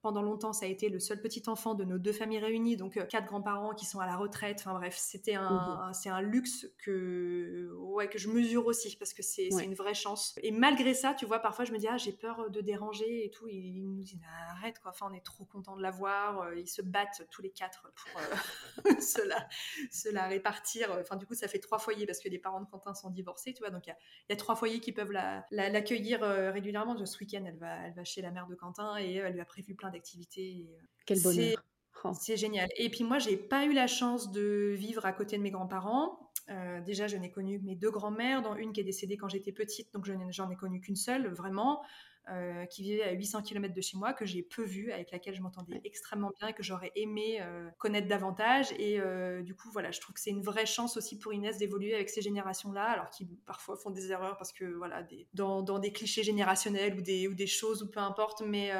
pendant 0.00 0.22
longtemps, 0.22 0.52
ça 0.52 0.66
a 0.66 0.68
été 0.68 0.88
le 0.88 1.00
seul 1.00 1.20
petit 1.20 1.42
enfant 1.48 1.74
de 1.74 1.84
nos 1.84 1.98
deux 1.98 2.12
familles 2.12 2.38
réunies, 2.38 2.76
donc 2.76 2.96
euh, 2.96 3.04
quatre 3.04 3.26
grands-parents 3.26 3.74
qui 3.74 3.84
sont 3.84 3.98
à 3.98 4.06
la 4.06 4.16
retraite. 4.16 4.58
Enfin 4.60 4.74
bref, 4.74 4.96
c'était 4.96 5.34
un, 5.34 5.50
mmh 5.50 5.92
c'est 5.92 6.08
un 6.08 6.20
luxe 6.20 6.66
que, 6.84 7.72
ouais, 7.78 8.08
que 8.08 8.18
je 8.18 8.28
mesure 8.28 8.66
aussi 8.66 8.94
parce 8.96 9.12
que 9.12 9.22
c'est 9.22 9.48
une 9.48 9.74
vraie 9.74 9.94
chance. 9.94 10.38
Et 10.42 10.50
malgré 10.50 10.94
ça, 10.94 11.14
tu 11.14 11.26
vois, 11.26 11.40
parfois 11.40 11.64
je 11.64 11.72
me 11.72 11.78
dis, 11.78 11.88
ah, 11.88 11.96
j'ai 11.96 12.12
peur 12.12 12.50
de 12.50 12.60
déranger 12.60 13.24
et 13.24 13.30
tout. 13.30 13.48
Et 13.48 13.54
ils 13.54 13.82
nous 13.82 13.94
disent, 13.96 14.18
arrête 14.50 14.78
quoi, 14.78 14.92
enfin, 14.92 15.08
on 15.10 15.14
est 15.14 15.24
trop 15.24 15.44
content 15.44 15.76
de 15.76 15.82
la 15.82 15.90
voir. 15.90 16.42
Euh, 16.42 16.56
ils 16.56 16.68
se 16.68 16.82
battent 16.82 17.26
tous 17.30 17.42
les 17.42 17.50
quatre 17.50 17.90
pour 17.94 18.20
euh, 18.20 18.94
se, 19.00 20.12
la, 20.12 20.26
répartir. 20.28 20.96
Enfin, 21.00 21.16
du 21.16 21.26
coup, 21.26 21.34
ça 21.34 21.48
fait 21.48 21.58
trois 21.58 21.78
foyers 21.78 22.06
parce 22.06 22.20
que 22.20 22.28
les 22.28 22.38
parents 22.38 22.60
de 22.60 22.66
Quentin 22.66 22.94
sont 22.94 23.10
divorcés, 23.10 23.52
tu 23.52 23.62
vois. 23.62 23.70
Donc 23.70 23.86
il 23.86 23.94
y, 24.30 24.32
a, 24.32 24.36
trois 24.36 24.54
foyers 24.54 24.80
qui 24.80 24.92
peuvent 24.92 25.12
l'accueillir 25.50 26.20
la, 26.20 26.52
régulièrement. 26.52 26.96
Ce 27.04 27.18
week-end, 27.18 27.42
elle 27.46 27.58
va, 27.58 27.86
elle 27.86 27.94
va 27.94 28.04
chez 28.04 28.22
la 28.22 28.30
mère 28.30 28.46
de 28.46 28.54
Quentin 28.54 28.96
et 28.98 29.14
elle 29.14 29.32
lui 29.32 29.40
a 29.40 29.44
prévu 29.44 29.74
plein 29.74 29.87
d'activités. 29.90 30.66
Euh, 30.70 30.86
Quel 31.06 31.22
bonheur. 31.22 31.62
Oh. 32.04 32.12
C'est 32.18 32.36
génial. 32.36 32.68
Et 32.76 32.90
puis 32.90 33.04
moi, 33.04 33.18
j'ai 33.18 33.36
pas 33.36 33.64
eu 33.64 33.72
la 33.72 33.86
chance 33.86 34.30
de 34.30 34.74
vivre 34.76 35.04
à 35.04 35.12
côté 35.12 35.36
de 35.36 35.42
mes 35.42 35.50
grands-parents. 35.50 36.30
Euh, 36.50 36.80
déjà, 36.80 37.06
je 37.08 37.16
n'ai 37.16 37.30
connu 37.30 37.58
mes 37.58 37.74
deux 37.74 37.90
grands-mères, 37.90 38.42
dont 38.42 38.54
une 38.54 38.72
qui 38.72 38.80
est 38.80 38.84
décédée 38.84 39.16
quand 39.16 39.28
j'étais 39.28 39.52
petite, 39.52 39.92
donc 39.92 40.06
je 40.06 40.12
n'en 40.12 40.50
ai 40.50 40.56
connu 40.56 40.80
qu'une 40.80 40.96
seule, 40.96 41.28
vraiment. 41.28 41.82
Euh, 42.30 42.66
qui 42.66 42.82
vivait 42.82 43.04
à 43.04 43.12
800 43.12 43.40
km 43.40 43.72
de 43.72 43.80
chez 43.80 43.96
moi, 43.96 44.12
que 44.12 44.26
j'ai 44.26 44.42
peu 44.42 44.62
vu, 44.62 44.92
avec 44.92 45.12
laquelle 45.12 45.34
je 45.34 45.40
m'entendais 45.40 45.80
extrêmement 45.84 46.30
bien 46.38 46.48
et 46.48 46.52
que 46.52 46.62
j'aurais 46.62 46.92
aimé 46.94 47.38
euh, 47.40 47.70
connaître 47.78 48.06
davantage. 48.06 48.70
Et 48.78 49.00
euh, 49.00 49.42
du 49.42 49.54
coup, 49.54 49.70
voilà, 49.72 49.92
je 49.92 50.00
trouve 50.00 50.14
que 50.14 50.20
c'est 50.20 50.30
une 50.30 50.42
vraie 50.42 50.66
chance 50.66 50.98
aussi 50.98 51.18
pour 51.18 51.32
Inès 51.32 51.56
d'évoluer 51.56 51.94
avec 51.94 52.10
ces 52.10 52.20
générations-là, 52.20 52.84
alors 52.84 53.08
qu'ils 53.08 53.28
parfois 53.46 53.76
font 53.76 53.90
des 53.90 54.10
erreurs 54.10 54.36
parce 54.36 54.52
que, 54.52 54.66
voilà, 54.66 55.02
des, 55.02 55.26
dans, 55.32 55.62
dans, 55.62 55.78
des 55.78 55.90
clichés 55.90 56.22
générationnels 56.22 56.98
ou 56.98 57.00
des, 57.00 57.28
ou 57.28 57.34
des 57.34 57.46
choses 57.46 57.82
ou 57.82 57.90
peu 57.90 58.00
importe, 58.00 58.42
mais 58.42 58.72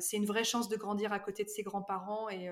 c'est 0.00 0.16
une 0.16 0.26
vraie 0.26 0.44
chance 0.44 0.68
de 0.68 0.76
grandir 0.76 1.12
à 1.12 1.20
côté 1.20 1.44
de 1.44 1.48
ses 1.48 1.62
grands-parents 1.62 2.28
et, 2.28 2.50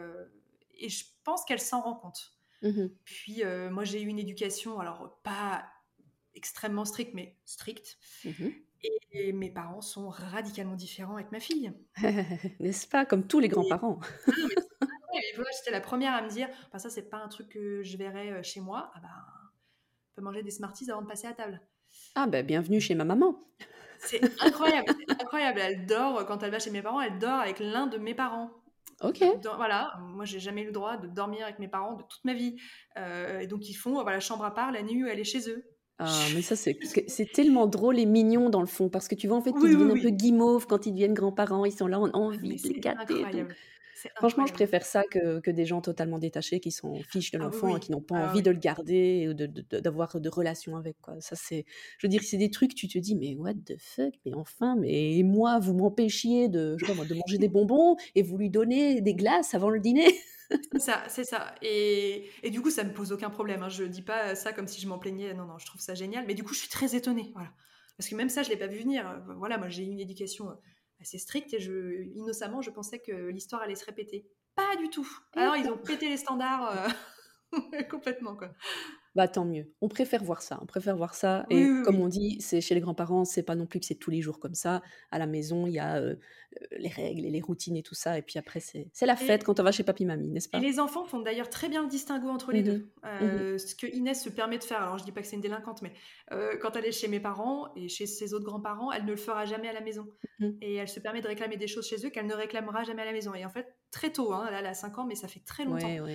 et 0.79 0.89
je 0.89 1.05
pense 1.25 1.45
qu'elle 1.45 1.61
s'en 1.61 1.81
rend 1.81 1.97
compte. 1.97 2.33
Mmh 2.63 2.87
Puis 3.05 3.43
moi, 3.73 3.83
j'ai 3.83 4.03
eu 4.03 4.07
une 4.07 4.21
éducation, 4.21 4.79
alors 4.79 5.19
pas 5.25 5.65
extrêmement 6.37 6.85
stricte, 6.85 7.13
mais 7.15 7.37
stricte. 7.45 7.99
Mmh 8.25 8.51
et 9.13 9.33
mes 9.33 9.51
parents 9.51 9.81
sont 9.81 10.09
radicalement 10.09 10.75
différents 10.75 11.15
avec 11.15 11.33
ma 11.33 11.41
fille. 11.41 11.73
N'est-ce 12.61 12.87
pas? 12.87 13.05
Comme 13.05 13.27
tous 13.27 13.41
les 13.41 13.49
grands-parents. 13.49 14.01
J'étais 15.59 15.71
la 15.71 15.81
première 15.81 16.13
à 16.13 16.23
me 16.23 16.29
dire 16.29 16.49
bah, 16.73 16.79
ça, 16.79 16.91
c'est 16.91 17.09
pas 17.09 17.19
un 17.19 17.29
truc 17.29 17.49
que 17.49 17.83
je 17.83 17.97
verrais 17.97 18.31
euh, 18.31 18.43
chez 18.43 18.61
moi. 18.61 18.91
Ah 18.95 19.01
ben, 19.01 19.09
on 19.09 20.15
peut 20.17 20.23
manger 20.23 20.43
des 20.43 20.51
Smarties 20.51 20.91
avant 20.91 21.03
de 21.03 21.07
passer 21.07 21.27
à 21.27 21.33
table. 21.33 21.61
Ah 22.15 22.27
ben, 22.27 22.45
bienvenue 22.45 22.81
chez 22.81 22.95
ma 22.95 23.05
maman. 23.05 23.41
C'est 23.99 24.23
incroyable, 24.43 24.93
incroyable. 25.09 25.61
Elle 25.61 25.87
dort, 25.87 26.27
quand 26.27 26.43
elle 26.43 26.51
va 26.51 26.59
chez 26.59 26.71
mes 26.71 26.83
parents, 26.83 27.01
elle 27.01 27.19
dort 27.19 27.41
avec 27.41 27.59
l'un 27.61 27.87
de 27.87 27.99
mes 27.99 28.15
parents. 28.15 28.51
Ok. 29.01 29.25
voilà, 29.57 29.99
moi 30.01 30.25
j'ai 30.25 30.39
jamais 30.39 30.63
eu 30.63 30.67
le 30.67 30.73
droit 30.73 30.97
de 30.97 31.09
dormir 31.09 31.45
avec 31.45 31.59
mes 31.59 31.69
parents 31.69 31.95
de 31.95 32.03
toute 32.03 32.25
ma 32.25 32.35
vie. 32.35 32.57
Euh, 32.97 33.41
et 33.41 33.47
donc 33.47 33.69
ils 33.69 33.75
font 33.75 34.01
voilà, 34.03 34.21
chambre 34.21 34.45
à 34.45 34.55
part 34.55 34.73
la 34.73 34.83
nuit 34.83 35.05
où 35.05 35.07
elle 35.07 35.19
est 35.19 35.25
chez 35.25 35.51
eux. 35.51 35.65
Ah, 35.99 36.27
mais 36.35 36.43
ça, 36.43 36.57
c'est 36.57 36.77
c'est 37.07 37.33
tellement 37.33 37.67
drôle 37.67 37.99
et 38.01 38.07
mignon 38.07 38.51
dans 38.51 38.61
le 38.61 38.67
fond, 38.67 38.89
parce 38.89 39.07
que 39.07 39.15
tu 39.15 39.29
vois, 39.29 39.37
en 39.37 39.43
fait, 39.43 39.51
ils 39.51 39.63
deviennent 39.63 39.97
un 39.97 40.01
peu 40.01 40.11
guimauves 40.11 40.67
quand 40.67 40.87
ils 40.87 40.93
deviennent 40.93 41.15
grands-parents, 41.15 41.65
ils 41.65 41.73
sont 41.73 41.87
là, 41.87 42.01
on 42.01 42.07
a 42.07 42.11
ah, 42.15 42.19
envie 42.19 42.57
de 42.57 42.69
les 42.69 42.81
gâter 42.81 43.25
Franchement, 44.17 44.47
je 44.47 44.53
préfère 44.53 44.85
ça 44.85 45.03
que, 45.05 45.41
que 45.41 45.51
des 45.51 45.67
gens 45.67 45.81
totalement 45.81 46.19
détachés 46.19 46.61
qui 46.61 46.71
s'en 46.71 46.95
fichent 47.09 47.31
de 47.31 47.39
ah 47.39 47.45
l'enfant 47.45 47.77
et 47.77 47.81
qui 47.81 47.93
n'ont 47.93 48.01
pas 48.01 48.29
envie 48.29 48.43
de 48.43 48.51
le 48.51 48.59
garder 48.59 49.29
ou 49.29 49.35
de, 49.35 49.47
d'avoir 49.79 50.21
de, 50.21 50.29
relations 50.29 50.77
avec. 50.77 51.01
Quoi. 51.01 51.15
Ça, 51.21 51.37
c'est, 51.37 51.65
je 51.99 52.07
veux 52.07 52.11
dire, 52.11 52.23
c'est 52.23 52.37
des 52.37 52.51
trucs, 52.51 52.75
tu 52.75 52.89
te 52.89 52.99
dis, 52.99 53.15
mais 53.15 53.35
what 53.37 53.55
the 53.67 53.77
fuck, 53.79 54.15
mais 54.25 54.35
enfin, 54.35 54.77
mais 54.77 55.23
moi, 55.25 55.59
vous 55.59 55.75
m'empêchiez 55.75 56.49
de, 56.49 56.77
je 56.79 56.87
sais 56.87 56.95
pas, 56.95 57.05
de 57.05 57.15
manger 57.15 57.39
des 57.39 57.49
bonbons 57.49 57.97
et 58.15 58.23
vous 58.23 58.37
lui 58.37 58.51
donnez 58.51 59.01
des 59.01 59.15
glaces 59.15 59.55
avant 59.55 59.71
le 59.71 59.81
dîner? 59.81 60.15
C'est 60.73 60.81
ça, 60.81 61.03
c'est 61.09 61.25
ça. 61.25 61.55
Et, 61.63 62.29
et, 62.43 62.51
du 62.51 62.61
coup, 62.61 62.71
ça 62.71 62.85
me 62.85 62.93
pose 62.93 63.13
aucun 63.13 63.31
problème. 63.31 63.63
Hein. 63.63 63.69
Je 63.69 63.85
dis 63.85 64.03
pas 64.03 64.35
ça 64.35 64.53
comme 64.53 64.67
si 64.67 64.81
je 64.81 64.87
m'en 64.87 64.99
plaignais. 64.99 65.35
Non, 65.35 65.47
non, 65.47 65.59
je 65.59 65.67
trouve 65.67 65.81
ça 65.81 65.95
génial. 65.95 66.27
Mais 66.27 66.35
du 66.35 66.45
coup, 66.45 66.53
je 66.53 66.61
suis 66.61 66.69
très 66.69 66.95
étonnée. 66.95 67.31
Voilà. 67.35 67.51
Parce 67.97 68.09
que 68.09 68.15
même 68.15 68.29
ça, 68.29 68.43
je 68.43 68.51
l'ai 68.51 68.57
pas 68.57 68.67
vu 68.67 68.81
venir. 68.81 69.23
Voilà, 69.39 69.57
moi, 69.59 69.69
j'ai 69.69 69.85
eu 69.85 69.91
une 69.91 70.01
éducation 70.01 70.49
assez 71.05 71.19
stricte 71.19 71.53
et 71.53 71.61
je, 71.61 72.03
innocemment, 72.15 72.63
je 72.63 72.71
pensais 72.71 72.99
que 72.99 73.13
l'histoire 73.13 73.61
allait 73.61 73.75
se 73.75 73.85
répéter. 73.85 74.27
Pas 74.57 74.77
du 74.77 74.89
tout. 74.89 75.07
Alors, 75.35 75.57
ils 75.57 75.69
ont 75.69 75.77
pété 75.77 76.09
les 76.09 76.17
standards 76.17 76.95
euh, 77.53 77.83
complètement, 77.91 78.37
quoi 78.37 78.51
bah 79.15 79.29
tant 79.29 79.45
mieux. 79.45 79.73
On 79.81 79.89
préfère 79.89 80.25
voir 80.25 80.43
ça, 80.43 80.59
on 80.61 80.67
préfère 80.67 80.97
voir 80.97 81.15
ça. 81.15 81.47
Et 81.51 81.67
comme 81.85 82.01
on 82.01 82.09
dit, 82.09 82.39
c'est 82.41 82.61
chez 82.61 82.75
les 82.75 82.81
grands-parents, 82.81 83.25
c'est 83.25 83.43
pas 83.43 83.55
non 83.55 83.67
plus 83.67 83.81
que 83.81 83.87
c'est 83.87 83.95
tous 83.95 84.11
les 84.11 84.21
jours 84.21 84.41
comme 84.41 84.55
ça. 84.55 84.83
À 85.11 85.19
la 85.19 85.27
maison, 85.27 85.67
il 85.67 85.75
y 85.75 85.79
a 85.79 86.03
les 86.77 86.89
règles 86.89 87.25
et 87.25 87.31
les 87.31 87.41
routines 87.41 87.77
et 87.77 87.83
tout 87.83 87.95
ça. 87.95 88.19
Et 88.19 88.23
puis 88.23 88.39
après, 88.39 88.61
c'est 88.61 88.91
la 89.03 89.17
fête 89.17 89.45
quand 89.45 89.61
on 89.61 89.63
va 89.63 89.73
chez 89.73 89.85
papy-mamie, 89.85 90.31
n'est-ce 90.31 90.49
pas? 90.49 90.59
Et 90.59 90.61
les 90.61 90.81
enfants 90.81 91.05
font 91.05 91.21
d'ailleurs 91.21 91.51
très 91.51 91.69
bien 91.69 91.83
le 91.83 91.89
distinguo 91.89 92.29
entre 92.29 92.53
les 92.53 92.63
mmh 92.63 92.65
deux. 92.65 92.91
Mmh 93.03 93.59
ce 93.59 93.75
que 93.75 93.87
Inès 93.87 94.23
se 94.23 94.31
permet 94.31 94.59
de 94.59 94.65
faire, 94.65 94.83
alors 94.83 94.99
je 94.99 95.05
dis 95.05 95.13
pas 95.13 95.21
que 95.21 95.27
c'est 95.27 95.37
une 95.37 95.43
délinquante, 95.43 95.83
mais 95.83 95.93
quand 96.61 96.75
elle 96.77 96.87
est 96.87 96.93
chez 96.93 97.09
mes 97.09 97.21
parents 97.21 97.73
et 97.77 97.89
chez 97.89 98.07
ses 98.07 98.35
autres 98.35 98.45
grands-parents, 98.45 98.91
elle 98.91 99.05
ne 99.05 99.11
le 99.11 99.17
fera 99.17 99.45
jamais 99.45 99.69
à 99.69 99.73
la 99.73 99.81
maison. 99.81 100.07
Mmh 100.41 100.51
et 100.61 100.75
elle 100.75 100.89
se 100.89 100.99
permet 100.99 101.21
de 101.21 101.29
réclamer 101.29 101.57
des 101.57 101.69
choses 101.69 101.87
chez 101.87 102.05
eux 102.05 102.11
qu'elle 102.11 102.27
ne 102.27 102.35
réclamera 102.35 102.83
jamais 102.83 103.03
à 103.03 103.05
la 103.05 103.13
maison. 103.13 103.35
Et 103.35 103.45
en 103.45 103.51
fait, 103.51 103.77
très 103.95 104.11
tôt, 104.13 104.33
hein, 104.33 104.49
elle 104.53 104.67
a 104.67 104.75
5 104.75 104.99
ans, 104.99 105.07
mais 105.07 105.15
ça 105.15 105.29
fait 105.29 105.41
très 105.41 105.65
longtemps 105.65 106.07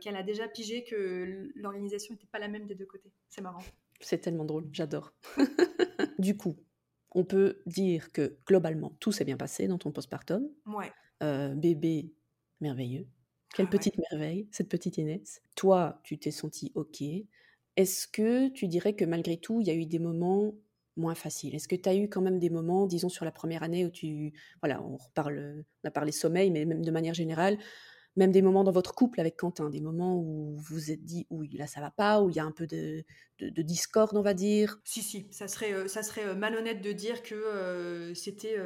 qu'elle 0.00 0.16
a 0.16 0.22
déjà 0.22 0.48
pigé 0.48 0.84
que 0.84 1.50
l'organisation 1.56 2.14
n'était 2.14 2.28
pas 2.30 2.38
la 2.38 2.48
même 2.48 2.66
des 2.66 2.76
deux 2.76 2.86
côtés. 2.86 3.12
C'est 3.28 3.42
marrant. 3.42 3.62
C'est 4.00 4.18
tellement 4.18 4.44
drôle, 4.44 4.68
j'adore. 4.72 5.12
du 6.18 6.36
coup, 6.36 6.56
on 7.10 7.24
peut 7.24 7.60
dire 7.66 8.12
que 8.12 8.38
globalement, 8.46 8.96
tout 9.00 9.10
s'est 9.10 9.24
bien 9.24 9.36
passé 9.36 9.66
dans 9.66 9.78
ton 9.78 9.90
postpartum. 9.90 10.48
Ouais. 10.66 10.92
Euh, 11.22 11.54
bébé 11.54 12.14
merveilleux. 12.60 13.06
Quelle 13.54 13.66
ah 13.66 13.70
petite 13.70 13.96
merveille, 14.10 14.48
cette 14.52 14.68
petite 14.68 14.96
Inès. 14.96 15.42
Toi, 15.56 16.00
tu 16.04 16.18
t'es 16.18 16.30
senti 16.30 16.70
OK. 16.74 17.02
Est-ce 17.76 18.06
que 18.06 18.48
tu 18.48 18.68
dirais 18.68 18.94
que 18.94 19.04
malgré 19.04 19.36
tout, 19.36 19.60
il 19.60 19.66
y 19.66 19.70
a 19.70 19.74
eu 19.74 19.86
des 19.86 19.98
moments 19.98 20.54
moins 20.96 21.14
faciles 21.14 21.54
Est-ce 21.54 21.68
que 21.68 21.76
tu 21.76 21.88
as 21.88 21.94
eu 21.94 22.08
quand 22.08 22.20
même 22.20 22.38
des 22.38 22.50
moments, 22.50 22.86
disons 22.86 23.08
sur 23.08 23.24
la 23.24 23.32
première 23.32 23.62
année 23.62 23.84
où 23.84 23.90
tu... 23.90 24.32
Voilà, 24.62 24.82
on, 24.82 24.96
reparle, 24.96 25.64
on 25.82 25.88
a 25.88 25.90
parlé 25.90 26.12
sommeil, 26.12 26.50
mais 26.50 26.64
même 26.64 26.84
de 26.84 26.90
manière 26.90 27.14
générale, 27.14 27.58
même 28.16 28.30
des 28.30 28.42
moments 28.42 28.64
dans 28.64 28.72
votre 28.72 28.94
couple 28.94 29.20
avec 29.20 29.36
Quentin, 29.36 29.70
des 29.70 29.80
moments 29.80 30.16
où 30.18 30.56
vous 30.56 30.74
vous 30.74 30.90
êtes 30.90 31.04
dit, 31.04 31.26
oui, 31.30 31.50
là 31.56 31.66
ça 31.66 31.80
va 31.80 31.90
pas, 31.90 32.20
où 32.20 32.28
il 32.28 32.36
y 32.36 32.40
a 32.40 32.44
un 32.44 32.50
peu 32.50 32.66
de, 32.66 33.04
de, 33.38 33.62
discorde, 33.62 34.16
on 34.16 34.22
va 34.22 34.34
dire? 34.34 34.80
Si, 34.84 35.02
si, 35.02 35.28
ça 35.30 35.48
serait, 35.48 35.72
euh, 35.72 35.88
ça 35.88 36.02
serait 36.02 36.26
euh, 36.26 36.34
malhonnête 36.34 36.82
de 36.82 36.92
dire 36.92 37.22
que 37.22 37.34
euh, 37.34 38.14
c'était 38.14 38.56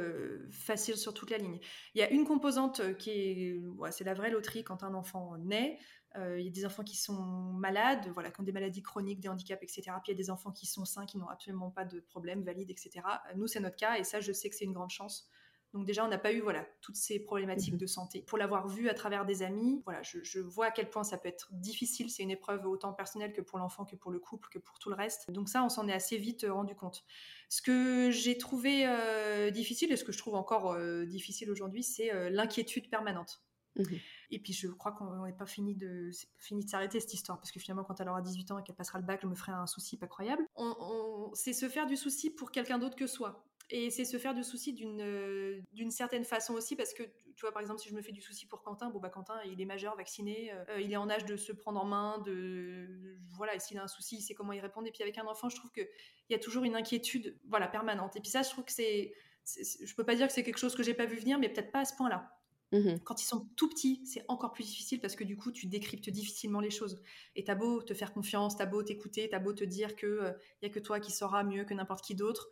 facile 0.51 0.97
sur 0.97 1.13
toute 1.13 1.31
la 1.31 1.37
ligne. 1.37 1.59
Il 1.95 1.99
y 1.99 2.03
a 2.03 2.09
une 2.09 2.25
composante 2.25 2.97
qui 2.97 3.11
est, 3.11 3.61
c'est 3.91 4.03
la 4.03 4.13
vraie 4.13 4.31
loterie 4.31 4.63
quand 4.63 4.83
un 4.83 4.93
enfant 4.93 5.37
naît. 5.37 5.77
Il 6.15 6.41
y 6.41 6.47
a 6.47 6.51
des 6.51 6.65
enfants 6.65 6.83
qui 6.83 6.97
sont 6.97 7.13
malades, 7.13 8.09
voilà, 8.13 8.31
qui 8.31 8.41
ont 8.41 8.43
des 8.43 8.51
maladies 8.51 8.81
chroniques, 8.81 9.19
des 9.19 9.29
handicaps, 9.29 9.61
etc. 9.61 9.83
Puis 10.03 10.07
il 10.07 10.11
y 10.11 10.15
a 10.15 10.17
des 10.17 10.31
enfants 10.31 10.51
qui 10.51 10.65
sont 10.65 10.83
sains, 10.83 11.05
qui 11.05 11.17
n'ont 11.17 11.29
absolument 11.29 11.69
pas 11.69 11.85
de 11.85 11.99
problème, 11.99 12.43
valides, 12.43 12.71
etc. 12.71 13.01
Nous, 13.35 13.45
c'est 13.45 13.59
notre 13.59 13.75
cas, 13.75 13.97
et 13.97 14.03
ça, 14.03 14.19
je 14.19 14.31
sais 14.31 14.49
que 14.49 14.55
c'est 14.55 14.65
une 14.65 14.73
grande 14.73 14.89
chance. 14.89 15.29
Donc 15.73 15.85
déjà, 15.85 16.05
on 16.05 16.07
n'a 16.07 16.17
pas 16.17 16.31
eu 16.31 16.39
voilà 16.39 16.65
toutes 16.81 16.95
ces 16.95 17.19
problématiques 17.19 17.73
mhm. 17.73 17.79
de 17.79 17.85
santé. 17.85 18.21
Pour 18.21 18.37
l'avoir 18.37 18.67
vu 18.67 18.89
à 18.89 18.93
travers 18.93 19.25
des 19.25 19.43
amis, 19.43 19.81
voilà, 19.85 20.01
je, 20.01 20.39
vois 20.39 20.67
à 20.67 20.71
quel 20.71 20.89
point 20.89 21.03
ça 21.03 21.17
peut 21.17 21.27
être 21.27 21.49
difficile. 21.51 22.09
C'est 22.09 22.23
une 22.23 22.31
épreuve 22.31 22.65
autant 22.65 22.93
personnelle 22.93 23.33
que 23.33 23.41
pour 23.41 23.59
l'enfant, 23.59 23.85
que 23.85 23.95
pour 23.95 24.11
le 24.11 24.19
couple, 24.19 24.49
que 24.49 24.59
pour 24.59 24.79
tout 24.79 24.89
le 24.89 24.95
reste. 24.95 25.29
Donc 25.31 25.49
ça, 25.49 25.63
on 25.63 25.69
s'en 25.69 25.87
est 25.87 25.93
assez 25.93 26.17
vite 26.17 26.45
euh, 26.45 26.53
rendu 26.53 26.75
compte. 26.75 27.03
Ce 27.49 27.61
que 27.61 28.11
j'ai 28.11 28.37
trouvé 28.37 28.85
euh, 28.87 29.51
difficile 29.51 29.91
et 29.91 29.97
ce 29.97 30.03
que 30.03 30.11
je 30.11 30.17
trouve 30.17 30.35
encore 30.35 30.71
euh, 30.71 31.05
difficile 31.05 31.51
aujourd'hui, 31.51 31.83
c'est 31.83 32.29
l'inquiétude 32.29 32.89
permanente. 32.89 33.41
Mhm. 33.77 33.99
Et 34.31 34.39
puis 34.39 34.53
je 34.53 34.67
crois 34.67 34.91
qu'on 34.91 35.25
n'est 35.25 35.33
pas 35.33 35.45
fini 35.45 35.75
de, 35.75 36.09
de 36.51 36.67
s'arrêter 36.67 36.99
cette 36.99 37.13
histoire, 37.13 37.39
parce 37.39 37.51
que 37.51 37.59
finalement 37.59 37.83
quand 37.83 37.99
elle 37.99 38.09
aura 38.09 38.21
18 38.21 38.51
ans 38.51 38.59
et 38.59 38.63
qu'elle 38.63 38.75
passera 38.75 38.99
le 38.99 39.05
bac, 39.05 39.21
je 39.21 39.27
me 39.27 39.35
ferai 39.35 39.53
un 39.53 39.67
souci 39.67 39.97
pas 39.97 40.07
croyable. 40.07 40.43
On, 40.55 41.31
c'est 41.33 41.53
se 41.53 41.69
faire 41.69 41.87
du 41.87 41.95
souci 41.95 42.29
pour 42.29 42.51
quelqu'un 42.51 42.77
d'autre 42.77 42.95
que 42.95 43.07
soi. 43.07 43.43
Et 43.69 43.89
c'est 43.89 44.05
se 44.05 44.17
faire 44.17 44.33
du 44.33 44.43
souci 44.45 44.71
d'une 44.73 45.61
d'une 45.73 45.91
certaine 45.91 46.23
façon 46.23 46.53
aussi, 46.53 46.75
parce 46.77 46.93
que 46.93 47.03
tu 47.03 47.41
vois, 47.41 47.51
par 47.51 47.61
exemple, 47.61 47.81
si 47.81 47.89
je 47.89 47.93
me 47.93 48.01
fais 48.01 48.13
du 48.13 48.21
souci 48.21 48.47
pour 48.47 48.63
Quentin, 48.63 48.89
bon 48.89 48.99
bah 48.99 49.09
Quentin, 49.09 49.35
il 49.45 49.61
est 49.61 49.65
majeur, 49.65 49.95
vacciné, 49.97 50.53
il 50.79 50.91
est 50.91 50.97
en 50.97 51.09
âge 51.09 51.25
de 51.25 51.35
se 51.35 51.51
prendre 51.51 51.79
en 51.81 51.85
main, 51.85 52.17
de 52.19 53.17
voilà, 53.35 53.55
et 53.55 53.59
s'il 53.59 53.77
a 53.77 53.83
un 53.83 53.87
souci, 53.87 54.17
il 54.17 54.21
sait 54.21 54.33
comment 54.33 54.53
y 54.53 54.59
répondre. 54.61 54.87
Et 54.87 54.91
puis 54.91 55.03
avec 55.03 55.17
un 55.17 55.25
enfant, 55.27 55.49
je 55.49 55.57
trouve 55.57 55.71
qu'il 55.71 55.87
y 56.29 56.33
a 56.33 56.39
toujours 56.39 56.63
une 56.63 56.75
inquiétude, 56.75 57.37
voilà, 57.49 57.67
permanente. 57.67 58.15
Et 58.15 58.21
puis 58.21 58.29
ça, 58.29 58.41
je 58.41 58.49
trouve 58.49 58.63
que 58.63 58.71
c'est, 58.71 59.13
je 59.45 59.95
peux 59.95 60.05
pas 60.05 60.15
dire 60.15 60.27
que 60.27 60.33
c'est 60.33 60.43
quelque 60.43 60.57
chose 60.57 60.75
que 60.75 60.83
j'ai 60.83 60.93
pas 60.93 61.05
vu 61.05 61.17
venir, 61.17 61.37
mais 61.37 61.49
peut-être 61.49 61.71
pas 61.71 61.81
à 61.81 61.85
ce 61.85 61.95
point-là. 61.95 62.33
Mmh 62.73 62.97
Quand 63.05 63.21
ils 63.21 63.25
sont 63.25 63.47
tout 63.55 63.69
petits, 63.69 64.01
c'est 64.05 64.25
encore 64.27 64.51
plus 64.51 64.65
difficile 64.65 64.99
parce 64.99 65.15
que 65.15 65.23
du 65.23 65.37
coup, 65.37 65.51
tu 65.51 65.67
décryptes 65.67 66.09
difficilement 66.09 66.59
les 66.59 66.69
choses. 66.69 67.01
Et 67.35 67.43
t'as 67.43 67.55
beau 67.55 67.81
te 67.81 67.93
faire 67.93 68.13
confiance, 68.13 68.57
t'as 68.57 68.65
beau 68.65 68.83
t'écouter, 68.83 69.29
t'as 69.29 69.39
beau 69.39 69.53
te 69.53 69.63
dire 69.63 69.95
qu'il 69.95 70.35
il 70.61 70.65
y 70.67 70.69
a 70.69 70.73
que 70.73 70.79
toi 70.79 70.99
qui 70.99 71.11
sauras 71.11 71.43
mieux 71.43 71.63
que 71.63 71.73
n'importe 71.73 72.03
qui 72.03 72.15
d'autre. 72.15 72.49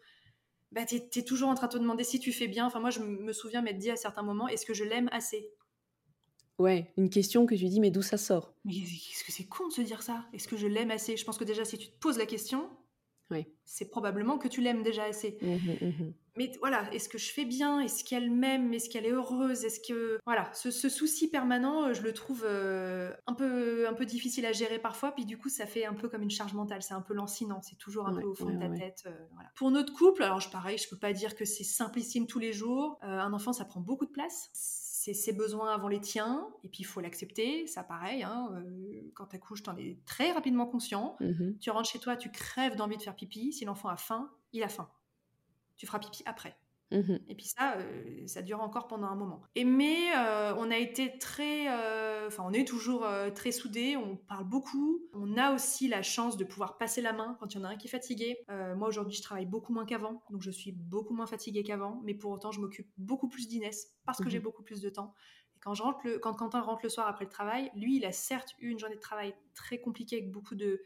Bah, 0.72 0.86
tu 0.86 0.96
es, 0.96 1.24
toujours 1.24 1.50
en 1.50 1.56
train 1.56 1.68
de 1.68 1.74
te 1.74 1.78
demander 1.78 2.04
si 2.04 2.20
tu 2.20 2.32
fais 2.32 2.48
bien. 2.48 2.66
Enfin, 2.66 2.80
moi, 2.80 2.90
je 2.90 3.00
me 3.00 3.34
souviens 3.34 3.62
m'être 3.62 3.78
dit 3.78 3.92
à 3.92 3.96
certains 3.96 4.24
moments, 4.24 4.48
est-ce 4.48 4.66
que 4.66 4.74
je 4.74 4.84
l'aime 4.84 5.10
assez? 5.12 5.54
Ouais, 6.58 6.94
une 6.98 7.10
question 7.10 7.46
que 7.46 7.56
tu 7.56 7.66
dis, 7.66 7.80
mais 7.80 7.92
d'où 7.92 8.02
ça 8.02 8.18
sort? 8.18 8.54
Mais 8.64 8.76
est-ce 8.78 9.24
que 9.26 9.32
c'est 9.32 9.46
con 9.46 9.68
de 9.68 9.74
se 9.74 9.82
dire 9.82 10.02
ça? 10.02 10.26
Est-ce 10.34 10.48
que 10.48 10.56
je 10.56 10.68
l'aime 10.68 10.92
assez? 10.92 11.18
Je 11.18 11.26
pense 11.26 11.38
que 11.38 11.44
déjà, 11.44 11.66
si 11.66 11.78
tu 11.78 11.88
te 11.88 12.00
poses 12.00 12.18
la 12.18 12.26
question, 12.26 12.70
oui. 13.30 13.46
c'est 13.66 13.90
probablement 13.90 14.38
que 14.38 14.48
tu 14.48 14.62
l'aimes 14.62 14.84
déjà 14.84 15.04
assez. 15.04 15.38
Mmh 15.42 15.86
mmh 15.86 16.14
mais 16.38 16.52
voilà, 16.60 16.92
est-ce 16.94 17.10
que 17.10 17.18
je 17.18 17.32
fais 17.32 17.46
bien? 17.46 17.80
Est-ce 17.80 18.04
qu'elle 18.04 18.30
m'aime? 18.30 18.74
Est-ce 18.74 18.90
qu'elle 18.90 19.06
est 19.06 19.12
heureuse? 19.12 19.64
Est-ce 19.64 19.80
que 19.80 20.20
voilà, 20.26 20.50
ce, 20.54 20.72
souci 20.90 21.30
permanent, 21.30 21.94
je 21.94 22.02
le 22.02 22.14
trouve 22.14 22.44
euh, 22.46 23.14
un 23.28 23.34
peu 23.34 23.88
un 23.88 23.94
peu 23.94 24.06
difficile 24.06 24.46
à 24.46 24.52
gérer 24.52 24.80
parfois. 24.80 25.14
Puis 25.14 25.26
du 25.26 25.38
coup, 25.38 25.50
ça 25.50 25.66
fait 25.66 25.86
un 25.86 25.94
peu 25.94 26.10
comme 26.10 26.24
une 26.24 26.32
charge 26.32 26.54
mentale. 26.54 26.82
C'est 26.82 26.94
un 26.94 27.02
peu 27.02 27.14
lancinant. 27.14 27.62
C'est 27.62 27.78
toujours 27.78 28.08
un 28.08 28.16
peu 28.16 28.26
au 28.26 28.34
fond 28.34 28.50
de 28.50 28.60
ta 28.60 28.70
tête. 28.70 29.04
Euh, 29.06 29.26
voilà. 29.34 29.50
Pour 29.56 29.72
notre 29.72 29.94
couple, 29.94 30.24
alors 30.24 30.40
je 30.40 30.50
pareil, 30.50 30.78
je 30.78 30.90
peux 30.90 31.00
pas 31.00 31.14
dire 31.14 31.36
que 31.36 31.46
c'est 31.46 31.64
simplissime 31.64 32.28
tous 32.28 32.40
les 32.40 32.54
jours. 32.54 33.00
Euh, 33.04 33.20
un 33.20 33.34
enfant, 33.34 33.54
ça 33.54 33.66
prend 33.66 33.80
beaucoup 33.80 34.06
de 34.06 34.12
place 34.12 34.50
c'est 35.06 35.14
ses 35.14 35.34
besoins 35.34 35.72
avant 35.72 35.88
les 35.88 36.02
tiens, 36.02 36.48
et 36.64 36.68
puis 36.68 36.80
il 36.80 36.84
faut 36.84 37.00
l'accepter, 37.00 37.68
ça 37.68 37.84
pareil, 37.84 38.24
hein, 38.24 38.50
euh, 38.56 39.12
quand 39.14 39.28
tu 39.28 39.36
accouches, 39.36 39.62
tu 39.62 39.70
en 39.70 39.78
es 39.78 40.00
très 40.08 40.32
rapidement 40.32 40.66
conscient, 40.66 41.16
mmh 41.20 41.60
tu 41.62 41.70
rentres 41.70 41.90
chez 41.90 42.00
toi, 42.00 42.18
tu 42.18 42.32
crèves 42.32 42.76
d'envie 42.76 42.98
de 42.98 43.04
faire 43.04 43.16
pipi, 43.16 43.54
si 43.54 43.66
l'enfant 43.66 43.90
a 43.90 43.98
faim, 43.98 44.32
il 44.52 44.64
a 44.64 44.68
faim. 44.68 44.90
Tu 45.78 45.86
feras 45.86 46.00
pipi 46.00 46.24
après. 46.26 46.58
Mmh 46.92 47.16
et 47.28 47.36
puis 47.36 47.48
ça, 47.48 47.78
euh, 47.78 48.28
ça 48.28 48.44
dure 48.44 48.62
encore 48.62 48.88
pendant 48.88 49.08
un 49.08 49.16
moment. 49.16 49.42
Et 49.56 49.66
mais 49.66 50.16
euh, 50.16 50.54
on 50.58 50.70
a 50.70 50.78
été 50.78 51.18
très, 51.18 51.68
euh, 51.68 52.28
enfin 52.28 52.44
on 52.46 52.54
est 52.54 52.68
toujours 52.68 53.08
très 53.34 53.52
soudés, 53.52 53.98
on 53.98 54.16
parle 54.16 54.46
beaucoup. 54.46 55.02
On 55.14 55.36
a 55.38 55.54
aussi 55.54 55.88
la 55.88 56.04
chance 56.04 56.38
de 56.38 56.44
pouvoir 56.44 56.78
passer 56.78 57.02
la 57.02 57.14
main 57.14 57.38
quand 57.40 57.54
il 57.54 57.58
y 57.58 57.62
en 57.62 57.64
a 57.64 57.70
un 57.70 57.76
qui 57.76 57.88
est 57.88 57.90
fatigué. 57.90 58.38
moi 58.76 58.88
aujourd'hui 58.88 59.16
je 59.16 59.24
travaille 59.24 59.48
beaucoup 59.48 59.74
moins 59.74 59.86
qu'avant, 59.86 60.24
donc 60.30 60.42
je 60.42 60.52
suis 60.52 60.72
beaucoup 60.72 61.14
moins 61.14 61.28
fatiguée 61.28 61.64
qu'avant, 61.64 62.02
mais 62.04 62.14
pour 62.14 62.32
autant 62.32 62.52
je 62.52 62.60
m'occupe 62.60 62.88
beaucoup 62.98 63.28
plus 63.28 63.48
d'Inès 63.48 63.94
parce 64.06 64.20
que 64.20 64.30
j'ai 64.30 64.40
mmh 64.40 64.44
beaucoup 64.44 64.64
plus 64.64 64.82
de 64.82 64.90
temps. 64.90 65.14
Et 65.56 65.60
quand, 65.60 65.74
je 65.74 65.82
rentre 65.82 66.00
le, 66.04 66.20
quand 66.20 66.34
Quentin 66.34 66.62
rentre 66.62 66.82
le 66.84 66.90
soir 66.90 67.08
après 67.08 67.26
le 67.26 67.32
travail, 67.32 67.72
lui 67.76 67.98
il 67.98 68.06
a 68.06 68.12
certes 68.12 68.54
eu 68.60 68.70
une 68.70 68.78
journée 68.78 68.96
de 68.96 69.02
travail 69.02 69.34
très 69.56 69.80
compliquée 69.80 70.18
avec 70.18 70.32
beaucoup 70.32 70.56
de 70.56 70.82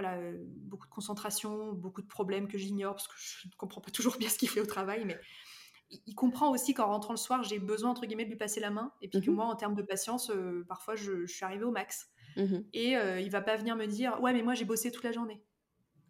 voilà, 0.00 0.18
beaucoup 0.44 0.86
de 0.86 0.92
concentration, 0.92 1.72
beaucoup 1.72 2.02
de 2.02 2.06
problèmes 2.06 2.48
que 2.48 2.58
j'ignore 2.58 2.94
parce 2.94 3.08
que 3.08 3.14
je 3.16 3.48
ne 3.48 3.52
comprends 3.56 3.80
pas 3.80 3.90
toujours 3.90 4.16
bien 4.16 4.28
ce 4.28 4.38
qu'il 4.38 4.48
fait 4.48 4.60
au 4.60 4.66
travail, 4.66 5.04
mais 5.04 5.18
il 6.06 6.14
comprend 6.14 6.50
aussi 6.50 6.74
qu'en 6.74 6.86
rentrant 6.86 7.12
le 7.12 7.18
soir, 7.18 7.42
j'ai 7.42 7.58
besoin, 7.58 7.90
entre 7.90 8.06
guillemets, 8.06 8.24
de 8.24 8.30
lui 8.30 8.36
passer 8.36 8.60
la 8.60 8.70
main. 8.70 8.92
Et 9.00 9.08
puis 9.08 9.20
que 9.20 9.30
mmh 9.30 9.34
moi, 9.34 9.46
en 9.46 9.56
termes 9.56 9.74
de 9.74 9.82
patience, 9.82 10.30
euh, 10.30 10.64
parfois, 10.68 10.96
je, 10.96 11.26
suis 11.26 11.44
arrivée 11.44 11.64
au 11.64 11.70
max. 11.70 12.08
Mmh 12.36 12.58
et 12.72 12.96
euh, 12.96 13.20
il 13.20 13.30
va 13.30 13.40
pas 13.40 13.56
venir 13.56 13.74
me 13.76 13.86
dire 13.86 14.20
Ouais, 14.20 14.32
mais 14.32 14.42
moi, 14.42 14.54
j'ai 14.54 14.64
bossé 14.64 14.92
toute 14.92 15.04
la 15.04 15.12
journée. 15.12 15.42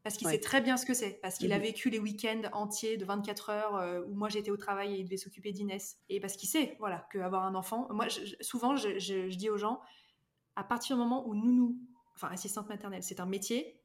Parce 0.03 0.17
qu'il 0.17 0.29
sait 0.29 0.41
très 0.41 0.61
bien 0.61 0.77
ce 0.77 0.87
que 0.87 0.95
c'est. 0.95 1.19
Parce 1.23 1.37
qu'il 1.37 1.53
a 1.53 1.59
mmh 1.59 1.63
vécu 1.63 1.91
les 1.91 1.99
week-ends 1.99 2.43
entiers 2.53 2.97
de 2.97 3.05
24 3.05 3.51
heures 3.51 3.77
euh, 3.77 4.03
où 4.07 4.15
moi, 4.15 4.29
j'étais 4.29 4.51
au 4.51 4.57
travail 4.57 4.95
et 4.95 4.99
il 4.99 5.05
devait 5.05 5.17
s'occuper 5.17 5.53
d'Inès. 5.53 5.99
Et 6.09 6.19
parce 6.19 6.37
qu'il 6.37 6.49
sait, 6.49 6.77
voilà, 6.81 7.07
qu'avoir 7.13 7.45
un 7.45 7.55
enfant. 7.55 7.87
Moi, 7.91 8.07
souvent, 8.41 8.75
je, 8.77 9.29
dis 9.35 9.51
aux 9.51 9.59
gens 9.59 9.81
à 10.57 10.65
partir 10.65 10.97
du 10.97 11.03
moment 11.03 11.25
où 11.29 11.37
nounou, 11.37 11.79
enfin, 12.17 12.29
assistante 12.33 12.69
maternelle, 12.69 13.05
c'est 13.05 13.21
un 13.21 13.27
métier, 13.27 13.78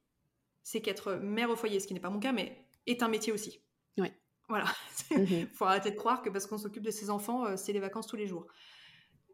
c'est 0.63 0.81
qu'être 0.81 1.15
mère 1.15 1.49
au 1.49 1.55
foyer, 1.55 1.79
ce 1.79 1.87
qui 1.87 1.93
n'est 1.93 1.99
pas 1.99 2.09
mon 2.09 2.19
cas, 2.19 2.31
mais 2.31 2.57
est 2.87 3.03
un 3.03 3.09
métier 3.09 3.31
aussi. 3.31 3.61
Ouais. 3.97 4.13
Voilà. 4.49 4.65
Il 5.11 5.17
mmh 5.21 5.47
faut 5.53 5.65
arrêter 5.65 5.91
de 5.91 5.95
croire 5.95 6.21
que 6.21 6.29
parce 6.29 6.47
qu'on 6.47 6.57
s'occupe 6.57 6.83
de 6.83 6.91
ses 6.91 7.09
enfants, 7.09 7.45
euh, 7.45 7.55
c'est 7.57 7.73
les 7.73 7.79
vacances 7.79 8.07
tous 8.07 8.15
les 8.15 8.27
jours. 8.27 8.47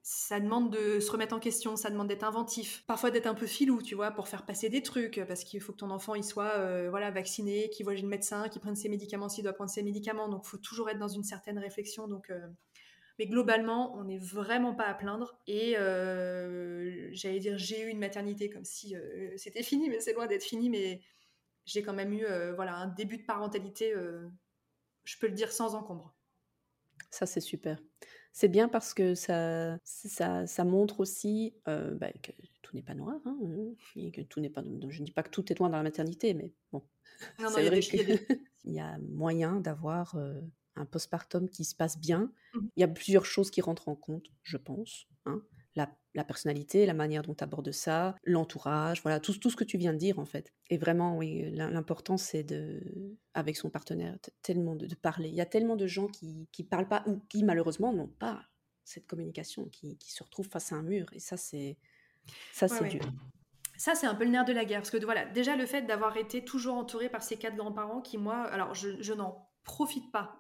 Ça 0.01 0.39
demande 0.39 0.71
de 0.71 0.99
se 0.99 1.11
remettre 1.11 1.35
en 1.35 1.39
question, 1.39 1.75
ça 1.75 1.89
demande 1.89 2.07
d'être 2.07 2.23
inventif, 2.23 2.83
parfois 2.87 3.11
d'être 3.11 3.27
un 3.27 3.35
peu 3.35 3.45
filou, 3.45 3.81
tu 3.81 3.95
vois, 3.95 4.11
pour 4.11 4.27
faire 4.27 4.45
passer 4.45 4.69
des 4.69 4.81
trucs, 4.81 5.21
parce 5.27 5.43
qu'il 5.43 5.61
faut 5.61 5.73
que 5.73 5.77
ton 5.77 5.91
enfant 5.91 6.15
il 6.15 6.23
soit 6.23 6.53
euh, 6.55 6.89
voilà 6.89 7.11
vacciné, 7.11 7.69
qu'il 7.69 7.83
voit 7.83 7.93
le 7.93 8.07
médecin, 8.07 8.47
qu'il 8.47 8.61
prenne 8.61 8.75
ses 8.75 8.89
médicaments 8.89 9.29
s'il 9.29 9.43
doit 9.43 9.53
prendre 9.53 9.69
ses 9.69 9.83
médicaments. 9.83 10.29
Donc, 10.29 10.43
il 10.45 10.49
faut 10.49 10.57
toujours 10.57 10.89
être 10.89 10.99
dans 10.99 11.09
une 11.09 11.23
certaine 11.23 11.59
réflexion. 11.59 12.07
Donc, 12.07 12.29
euh, 12.29 12.47
mais 13.19 13.27
globalement, 13.27 13.93
on 13.97 14.05
n'est 14.05 14.17
vraiment 14.17 14.73
pas 14.73 14.85
à 14.85 14.93
plaindre. 14.93 15.37
Et 15.45 15.73
j'allais 17.11 17.39
dire, 17.39 17.57
j'ai 17.57 17.81
eu 17.81 17.89
une 17.89 17.99
maternité 17.99 18.49
comme 18.49 18.63
si 18.63 18.95
c'était 19.35 19.63
fini, 19.63 19.89
mais 19.89 19.99
c'est 19.99 20.13
loin 20.13 20.25
d'être 20.25 20.45
fini. 20.45 20.69
Mais 20.69 21.01
j'ai 21.69 21.83
quand 21.83 21.93
même 21.93 22.13
eu 22.13 22.25
voilà 22.55 22.75
un 22.75 22.87
début 22.87 23.17
de 23.17 23.25
parentalité 23.25 23.93
je 25.09 25.17
peux 25.17 25.27
le 25.27 25.33
dire 25.33 25.51
sans 25.51 25.73
encombre. 25.73 26.13
Ça, 27.09 27.25
c'est 27.25 27.41
super. 27.41 27.79
C'est 28.31 28.47
bien 28.47 28.69
parce 28.69 28.93
que 28.93 29.15
ça, 29.15 29.79
ça, 29.83 30.45
ça 30.45 30.63
montre 30.63 30.99
aussi 30.99 31.55
euh, 31.67 31.95
bah, 31.95 32.11
que 32.21 32.31
tout 32.61 32.75
n'est 32.75 32.83
pas 32.83 32.93
noir, 32.93 33.19
hein, 33.25 33.37
euh, 33.41 34.11
que 34.11 34.21
tout 34.21 34.39
n'est 34.39 34.51
pas. 34.51 34.63
Je 34.87 34.99
ne 34.99 35.05
dis 35.05 35.11
pas 35.11 35.23
que 35.23 35.31
tout 35.31 35.51
est 35.51 35.59
noir 35.59 35.71
dans 35.71 35.77
la 35.77 35.83
maternité, 35.83 36.35
mais 36.35 36.53
bon. 36.71 36.83
Non, 37.39 37.49
non, 37.49 37.57
il 37.57 37.73
y, 37.73 38.73
y, 38.75 38.79
a 38.79 38.99
moyen 38.99 39.59
d'avoir 39.59 40.15
euh, 40.15 40.39
un 40.75 40.85
postpartum 40.85 41.49
qui 41.49 41.65
se 41.65 41.75
passe 41.75 41.97
bien. 41.97 42.31
Mmh. 42.53 42.59
Il 42.75 42.81
y 42.81 42.83
a 42.83 42.87
plusieurs 42.87 43.25
choses 43.25 43.49
qui 43.49 43.61
rentrent 43.61 43.89
en 43.89 43.95
compte, 43.95 44.27
je 44.43 44.57
pense. 44.57 45.07
Hein 45.25 45.41
la, 46.13 46.23
personnalité, 46.23 46.85
la 46.85 46.93
manière 46.93 47.21
dont 47.21 47.33
tu 47.33 47.43
abordes 47.43 47.71
ça, 47.71 48.15
l'entourage, 48.23 49.01
voilà, 49.01 49.19
tout, 49.19 49.37
tout 49.37 49.49
ce 49.49 49.55
que 49.55 49.63
tu 49.63 49.77
viens 49.77 49.93
de 49.93 49.97
dire 49.97 50.19
en 50.19 50.25
fait. 50.25 50.53
Et 50.69 50.77
vraiment, 50.77 51.17
oui, 51.17 51.51
l'important 51.51 52.17
c'est 52.17 52.43
de, 52.43 53.17
avec 53.33 53.57
son 53.57 53.69
partenaire, 53.69 54.17
tellement 54.41 54.75
de, 54.75 54.93
parler. 54.95 55.29
Il 55.29 55.35
y 55.35 55.41
a 55.41 55.45
tellement 55.45 55.75
de 55.75 55.87
gens 55.87 56.07
qui 56.07 56.47
ne 56.57 56.63
parlent 56.63 56.87
pas 56.87 57.03
ou 57.07 57.19
qui 57.29 57.43
malheureusement 57.43 57.93
n'ont 57.93 58.07
pas 58.07 58.43
cette 58.89 59.07
communication, 59.07 59.65
qui, 59.65 59.97
qui, 59.97 60.11
se 60.11 60.23
retrouvent 60.23 60.49
face 60.49 60.71
à 60.71 60.75
un 60.75 60.81
mur. 60.81 61.05
Et 61.13 61.19
ça, 61.19 61.37
c'est 61.37 61.77
ça 62.51 62.67
c'est 62.67 62.87
dur. 62.87 63.01
Ça, 63.77 63.95
c'est 63.95 64.07
un 64.07 64.15
peu 64.15 64.25
le 64.25 64.31
nerf 64.31 64.45
de 64.45 64.51
la 64.51 64.65
guerre. 64.65 64.81
Parce 64.81 64.89
que 64.89 65.03
voilà, 65.03 65.25
déjà, 65.25 65.55
le 65.55 65.65
fait 65.65 65.83
d'avoir 65.83 66.17
été 66.17 66.43
toujours 66.43 66.75
entouré 66.75 67.07
par 67.07 67.23
ces 67.23 67.37
quatre 67.37 67.55
grands-parents 67.55 68.01
qui, 68.01 68.17
moi, 68.17 68.43
alors 68.43 68.73
je, 68.73 69.01
je 69.01 69.13
n'en 69.13 69.47
profite 69.63 70.11
pas 70.11 70.37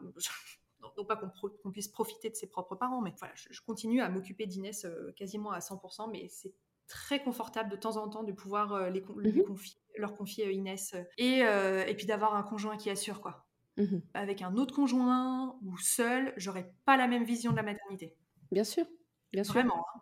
non 0.97 1.05
pas 1.05 1.15
qu'on 1.15 1.71
puisse 1.71 1.87
profiter 1.87 2.29
de 2.29 2.35
ses 2.35 2.47
propres 2.47 2.75
parents, 2.75 3.01
mais 3.01 3.13
voilà, 3.17 3.33
je, 3.35 3.61
continue 3.61 4.01
à 4.01 4.09
m'occuper 4.09 4.45
d'Inès 4.45 4.85
euh, 4.85 5.11
quasiment 5.15 5.51
à 5.51 5.59
100%, 5.59 6.09
mais 6.11 6.27
c'est 6.29 6.53
très 6.87 7.21
confortable 7.21 7.69
de 7.69 7.75
temps 7.75 7.97
en 7.97 8.09
temps 8.09 8.23
de 8.23 8.31
pouvoir 8.31 8.73
euh, 8.73 8.89
les, 8.89 9.01
mhm. 9.01 9.43
confier, 9.43 9.79
leur 9.97 10.15
confier 10.15 10.47
euh, 10.47 10.51
Inès 10.51 10.95
et, 11.17 11.39
et 11.39 11.95
puis 11.95 12.05
d'avoir 12.05 12.35
un 12.35 12.43
conjoint 12.43 12.77
qui 12.77 12.89
assure 12.89 13.21
quoi. 13.21 13.45
Mhm. 13.77 14.01
Avec 14.13 14.41
un 14.41 14.55
autre 14.57 14.75
conjoint 14.75 15.57
ou 15.63 15.77
seul, 15.77 16.33
j'aurais 16.35 16.73
pas 16.85 16.97
la 16.97 17.07
même 17.07 17.23
vision 17.23 17.51
de 17.51 17.57
la 17.57 17.63
maternité. 17.63 18.15
Bien 18.51 18.63
sûr, 18.63 18.85
bien 19.31 19.43
sûr. 19.43 19.53
Vraiment. 19.53 19.85
Hein. 19.95 20.01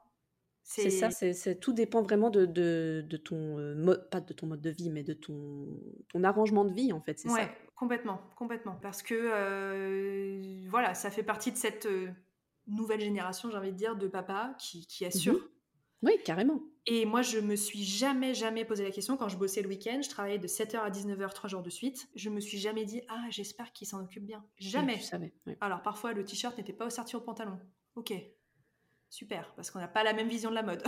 C'est 0.70 0.90
ça, 0.90 1.10
c'est 1.12 1.60
tout 1.62 1.72
dépend 1.72 2.02
vraiment 2.02 2.30
de, 2.30 2.46
de, 2.46 3.04
de 3.08 3.18
ton 3.18 3.58
mode, 3.76 4.10
pas 4.10 4.20
de 4.20 4.34
ton 4.34 4.48
mode 4.48 4.60
de 4.62 4.70
vie, 4.70 4.90
mais 4.90 5.02
de 5.02 5.14
ton, 5.14 5.80
ton 6.10 6.26
arrangement 6.26 6.66
de 6.66 6.74
vie 6.74 6.92
en 6.92 7.00
fait, 7.00 7.18
c'est 7.18 7.30
ça. 7.30 7.50
Complètement, 7.74 8.20
complètement. 8.36 8.78
Parce 8.82 9.02
que, 9.02 9.14
euh, 9.16 10.68
voilà, 10.70 10.94
ça 10.94 11.10
fait 11.10 11.24
partie 11.24 11.52
de 11.52 11.58
cette 11.58 11.86
euh, 11.86 12.10
nouvelle 12.68 13.00
génération, 13.00 13.50
j'ai 13.50 13.58
envie 13.58 13.72
de 13.72 13.78
dire, 13.78 13.96
de 13.96 14.08
papa 14.08 14.56
qui, 14.60 14.86
qui 14.88 15.06
assure. 15.06 15.36
Mhm. 15.36 15.48
Oui, 16.04 16.12
carrément. 16.26 16.62
Et 16.86 17.06
moi, 17.06 17.22
je 17.22 17.40
me 17.40 17.56
suis 17.56 17.84
jamais, 17.84 18.34
jamais 18.34 18.66
posé 18.66 18.84
la 18.84 18.92
question. 18.92 19.16
Quand 19.18 19.30
je 19.30 19.38
bossais 19.38 19.62
le 19.62 19.68
week-end, 19.68 20.00
je 20.04 20.10
travaillais 20.10 20.38
de 20.38 20.48
7h 20.48 20.78
à 20.80 20.90
19h, 20.90 21.34
trois 21.34 21.50
jours 21.50 21.64
de 21.64 21.70
suite. 21.70 22.08
Je 22.16 22.30
me 22.30 22.40
suis 22.40 22.58
jamais 22.58 22.86
dit, 22.86 23.02
ah, 23.10 23.26
j'espère 23.30 23.72
qu'il 23.74 23.88
s'en 23.88 24.04
occupe 24.04 24.26
bien. 24.26 24.46
Jamais. 24.58 25.00
savais, 25.00 25.34
Alors, 25.60 25.82
parfois, 25.82 26.14
le 26.14 26.24
t-shirt 26.24 26.58
n'était 26.58 26.74
pas 26.74 26.88
au 26.88 27.18
au 27.18 27.22
pantalon. 27.22 27.60
Ok, 27.96 28.14
super, 29.10 29.54
parce 29.56 29.72
qu'on 29.72 29.80
n'a 29.80 29.88
pas 29.88 30.04
la 30.04 30.14
même 30.14 30.28
vision 30.28 30.50
de 30.50 30.56
la 30.56 30.64
mode. 30.64 30.84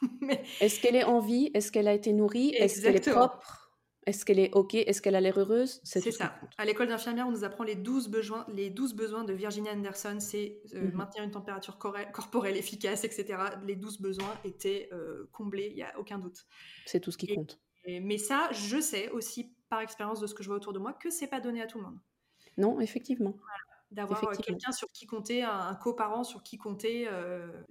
Mais... 0.20 0.42
Est-ce 0.60 0.80
qu'elle 0.80 0.96
est 0.96 1.04
en 1.04 1.20
vie? 1.20 1.50
Est-ce 1.54 1.70
qu'elle 1.72 1.88
a 1.88 1.94
été 1.94 2.12
nourrie? 2.12 2.50
Est-ce 2.54 2.82
qu'elle 2.82 2.96
est 2.96 3.10
propre? 3.10 3.60
Est-ce 4.06 4.24
qu'elle 4.24 4.38
est 4.38 4.52
OK? 4.54 4.74
Est-ce 4.74 5.02
qu'elle 5.02 5.14
a 5.14 5.20
l'air 5.20 5.38
heureuse? 5.38 5.80
C'est 5.84 6.10
ça. 6.10 6.34
À 6.56 6.64
l'école 6.64 6.88
d'infirmière, 6.88 7.28
on 7.28 7.30
nous 7.30 7.44
apprend 7.44 7.64
les 7.64 7.74
12 7.74 8.08
besoins, 8.08 8.46
les 8.48 8.70
12 8.70 8.94
besoins 8.94 9.24
de 9.24 9.34
Virginia 9.34 9.72
Anderson, 9.72 10.16
c'est 10.20 10.62
euh, 10.74 10.80
mhm. 10.80 10.92
maintenir 10.94 11.24
une 11.24 11.30
température 11.30 11.78
corporelle 11.78 12.56
efficace, 12.56 13.04
etc. 13.04 13.38
Les 13.66 13.76
12 13.76 14.00
besoins 14.00 14.34
étaient 14.44 14.88
euh, 14.92 15.28
comblés, 15.32 15.68
il 15.70 15.76
n'y 15.76 15.82
a 15.82 15.98
aucun 15.98 16.18
doute. 16.18 16.46
C'est 16.86 17.00
tout 17.00 17.10
ce 17.10 17.18
qui 17.18 17.34
compte. 17.34 17.60
mais 17.86 18.16
ça, 18.16 18.48
je 18.52 18.80
sais 18.80 19.10
aussi 19.10 19.54
par 19.68 19.80
expérience 19.80 20.18
de 20.18 20.26
ce 20.26 20.34
que 20.34 20.42
je 20.42 20.48
vois 20.48 20.56
autour 20.56 20.72
de 20.72 20.78
moi 20.78 20.94
que 20.94 21.10
c'est 21.10 21.28
pas 21.28 21.40
donné 21.40 21.60
à 21.60 21.66
tout 21.66 21.78
le 21.78 21.84
monde. 21.84 21.98
Non, 22.56 22.80
effectivement. 22.80 23.36
D'avoir 23.90 24.20
quelqu'un 24.38 24.72
sur 24.72 24.88
qui 24.92 25.06
compter, 25.06 25.42
un, 25.42 25.74
coparent 25.74 26.24
sur 26.24 26.42
qui 26.42 26.58
compter, 26.58 27.08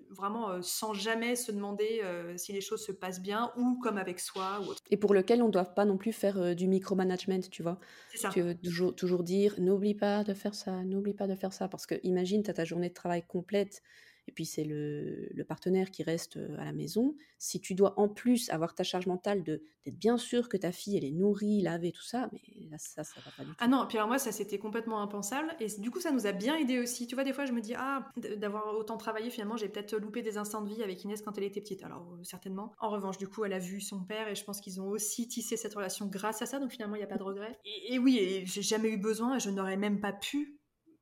vraiment 0.09 0.61
sans 0.61 0.93
jamais 0.93 1.35
se 1.35 1.51
demander 1.51 2.01
si 2.37 2.53
les 2.53 2.61
choses 2.61 2.85
se 2.85 2.91
passent 2.91 3.21
bien 3.21 3.51
ou 3.57 3.79
comme 3.79 3.97
avec 3.97 4.19
soi 4.19 4.59
ou 4.61 4.71
autre. 4.71 4.81
Et 4.91 4.97
pour 4.97 5.13
lequel 5.13 5.41
on 5.41 5.47
ne 5.47 5.51
doit 5.51 5.65
pas 5.65 5.85
non 5.85 5.97
plus 5.97 6.11
faire 6.11 6.55
du 6.55 6.67
micromanagement, 6.67 7.41
tu 7.51 7.63
vois. 7.63 7.79
Ça. 8.15 8.29
Tu 8.29 8.41
veux 8.41 8.55
toujours, 8.55 8.95
toujours 8.95 9.23
dire 9.23 9.55
n'oublie 9.59 9.95
pas 9.95 10.23
de 10.23 10.33
faire 10.33 10.55
ça, 10.55 10.83
n'oublie 10.83 11.13
pas 11.13 11.27
de 11.27 11.35
faire 11.35 11.53
ça, 11.53 11.67
parce 11.67 11.85
que 11.85 11.95
imagine, 12.03 12.43
tu 12.43 12.49
as 12.49 12.53
ta 12.53 12.65
journée 12.65 12.89
de 12.89 12.93
travail 12.93 13.23
complète 13.27 13.81
et 14.29 14.31
puis 14.31 14.45
c'est 14.45 14.63
le, 14.63 15.43
partenaire 15.47 15.89
qui 15.89 16.03
reste 16.03 16.37
à 16.59 16.65
la 16.65 16.73
maison, 16.73 17.15
si 17.39 17.59
tu 17.59 17.73
dois 17.73 17.99
en 17.99 18.07
plus 18.07 18.51
avoir 18.51 18.75
ta 18.75 18.83
charge 18.83 19.07
mentale 19.07 19.43
de 19.43 19.63
d'être 19.83 19.97
bien 19.97 20.19
sûr 20.19 20.47
que 20.47 20.57
ta 20.57 20.71
fille 20.71 20.97
elle 20.97 21.05
est 21.05 21.11
nourrie, 21.11 21.61
lavée, 21.61 21.91
tout 21.91 22.03
ça, 22.03 22.29
mais 22.31 22.41
là 22.69 22.77
ça 22.77 23.03
ça 23.03 23.19
va 23.25 23.31
pas 23.35 23.43
du 23.43 23.49
tout. 23.49 23.55
Ah 23.59 23.67
non, 23.67 23.87
puis 23.87 23.97
alors 23.97 24.07
moi 24.07 24.19
ça 24.19 24.31
c'était 24.31 24.59
complètement 24.59 25.01
impensable 25.01 25.55
et 25.59 25.67
du 25.79 25.89
coup 25.89 25.99
ça 25.99 26.11
nous 26.11 26.27
a 26.27 26.31
bien 26.31 26.55
aidé 26.55 26.77
aussi. 26.77 27.07
Tu 27.07 27.15
vois 27.15 27.23
des 27.23 27.33
fois 27.33 27.45
je 27.45 27.53
me 27.53 27.61
dis 27.61 27.73
ah 27.75 28.07
d'avoir 28.37 28.75
autant 28.77 28.97
travaillé 28.97 29.31
finalement 29.31 29.57
j'ai 29.57 29.69
peut-être 29.69 29.97
loupé 29.97 30.21
des 30.21 30.37
instants 30.37 30.61
de 30.61 30.69
vie 30.69 30.83
avec 30.83 31.03
Inès 31.03 31.23
quand 31.23 31.35
elle 31.39 31.45
était 31.45 31.61
petite. 31.61 31.83
Alors 31.83 32.05
certainement. 32.21 32.73
En 32.79 32.89
revanche 32.89 33.17
du 33.17 33.27
coup 33.27 33.43
elle 33.43 33.53
a 33.53 33.59
vu 33.59 33.81
son 33.81 34.03
père 34.03 34.27
et 34.27 34.35
je 34.35 34.43
pense 34.43 34.61
qu'ils 34.61 34.79
ont 34.79 34.89
aussi 34.89 35.27
tissé 35.27 35.57
cette 35.57 35.73
relation 35.73 36.05
grâce 36.05 36.43
à 36.43 36.45
ça 36.45 36.59
donc 36.59 36.71
finalement 36.71 36.95
il 36.95 36.99
n'y 36.99 37.05
a 37.05 37.07
pas 37.07 37.17
de 37.17 37.23
regret. 37.23 37.57
Et, 37.65 37.95
et 37.95 37.99
oui 37.99 38.19
et 38.19 38.45
j'ai 38.45 38.61
jamais 38.61 38.89
eu 38.89 38.97
besoin 38.97 39.37
et 39.37 39.39
je 39.39 39.49
n'aurais 39.49 39.77
même 39.77 39.99
pas 39.99 40.13
pu 40.13 40.58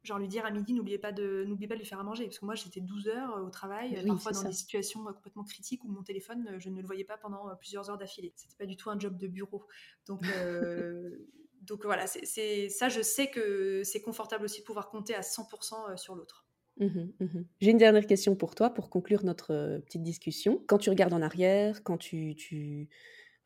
genre 0.07 0.19
lui 0.19 0.27
dire 0.27 0.45
à 0.45 0.51
midi 0.51 0.73
n'oubliez 0.73 0.97
pas 0.97 1.11
de 1.11 1.43
n'oubliez 1.45 1.67
pas 1.67 1.75
de 1.75 1.79
lui 1.79 1.85
faire 1.85 1.99
à 1.99 2.03
manger. 2.03 2.25
Parce 2.25 2.39
que 2.39 2.45
moi 2.45 2.55
j'étais 2.55 2.81
12 2.81 3.09
heures 3.09 3.37
euh, 3.37 3.45
au 3.45 3.49
travail 3.49 4.01
parfois 4.07 4.31
dans 4.31 4.43
des 4.43 4.53
situations 4.53 5.07
euh, 5.07 5.11
complètement 5.11 5.43
critiques 5.43 5.83
où 5.83 5.89
mon 5.89 6.01
téléphone 6.01 6.47
euh, 6.49 6.59
je 6.59 6.69
ne 6.69 6.81
le 6.81 6.87
voyais 6.87 7.03
pas 7.03 7.17
pendant 7.17 7.55
plusieurs 7.57 7.89
heures 7.89 7.97
d'affilée. 7.97 8.33
C'était 8.35 8.55
pas 8.57 8.65
du 8.65 8.77
tout 8.77 8.89
un 8.89 8.99
job 8.99 9.17
de 9.17 9.27
bureau. 9.27 9.65
Donc 10.07 10.21
donc 11.61 11.83
voilà 11.83 12.07
c'est 12.07 12.69
ça 12.69 12.89
je 12.89 13.01
sais 13.01 13.27
que 13.27 13.83
c'est 13.83 14.01
confortable 14.01 14.45
aussi 14.45 14.61
de 14.61 14.65
pouvoir 14.65 14.89
compter 14.89 15.13
à 15.13 15.21
100% 15.21 15.97
sur 15.97 16.15
l'autre. 16.15 16.45
Mmh 16.79 17.11
mmh 17.19 17.41
J'ai 17.59 17.71
une 17.71 17.77
dernière 17.77 18.05
question 18.05 18.35
pour 18.35 18.55
toi 18.55 18.69
pour 18.69 18.89
conclure 18.89 19.23
notre 19.25 19.81
petite 19.85 20.03
discussion. 20.03 20.63
Quand 20.67 20.77
tu 20.77 20.89
regardes 20.89 21.13
en 21.13 21.23
arrière, 21.23 21.83
quand 21.83 21.97
tu, 21.97 22.35
tu 22.35 22.87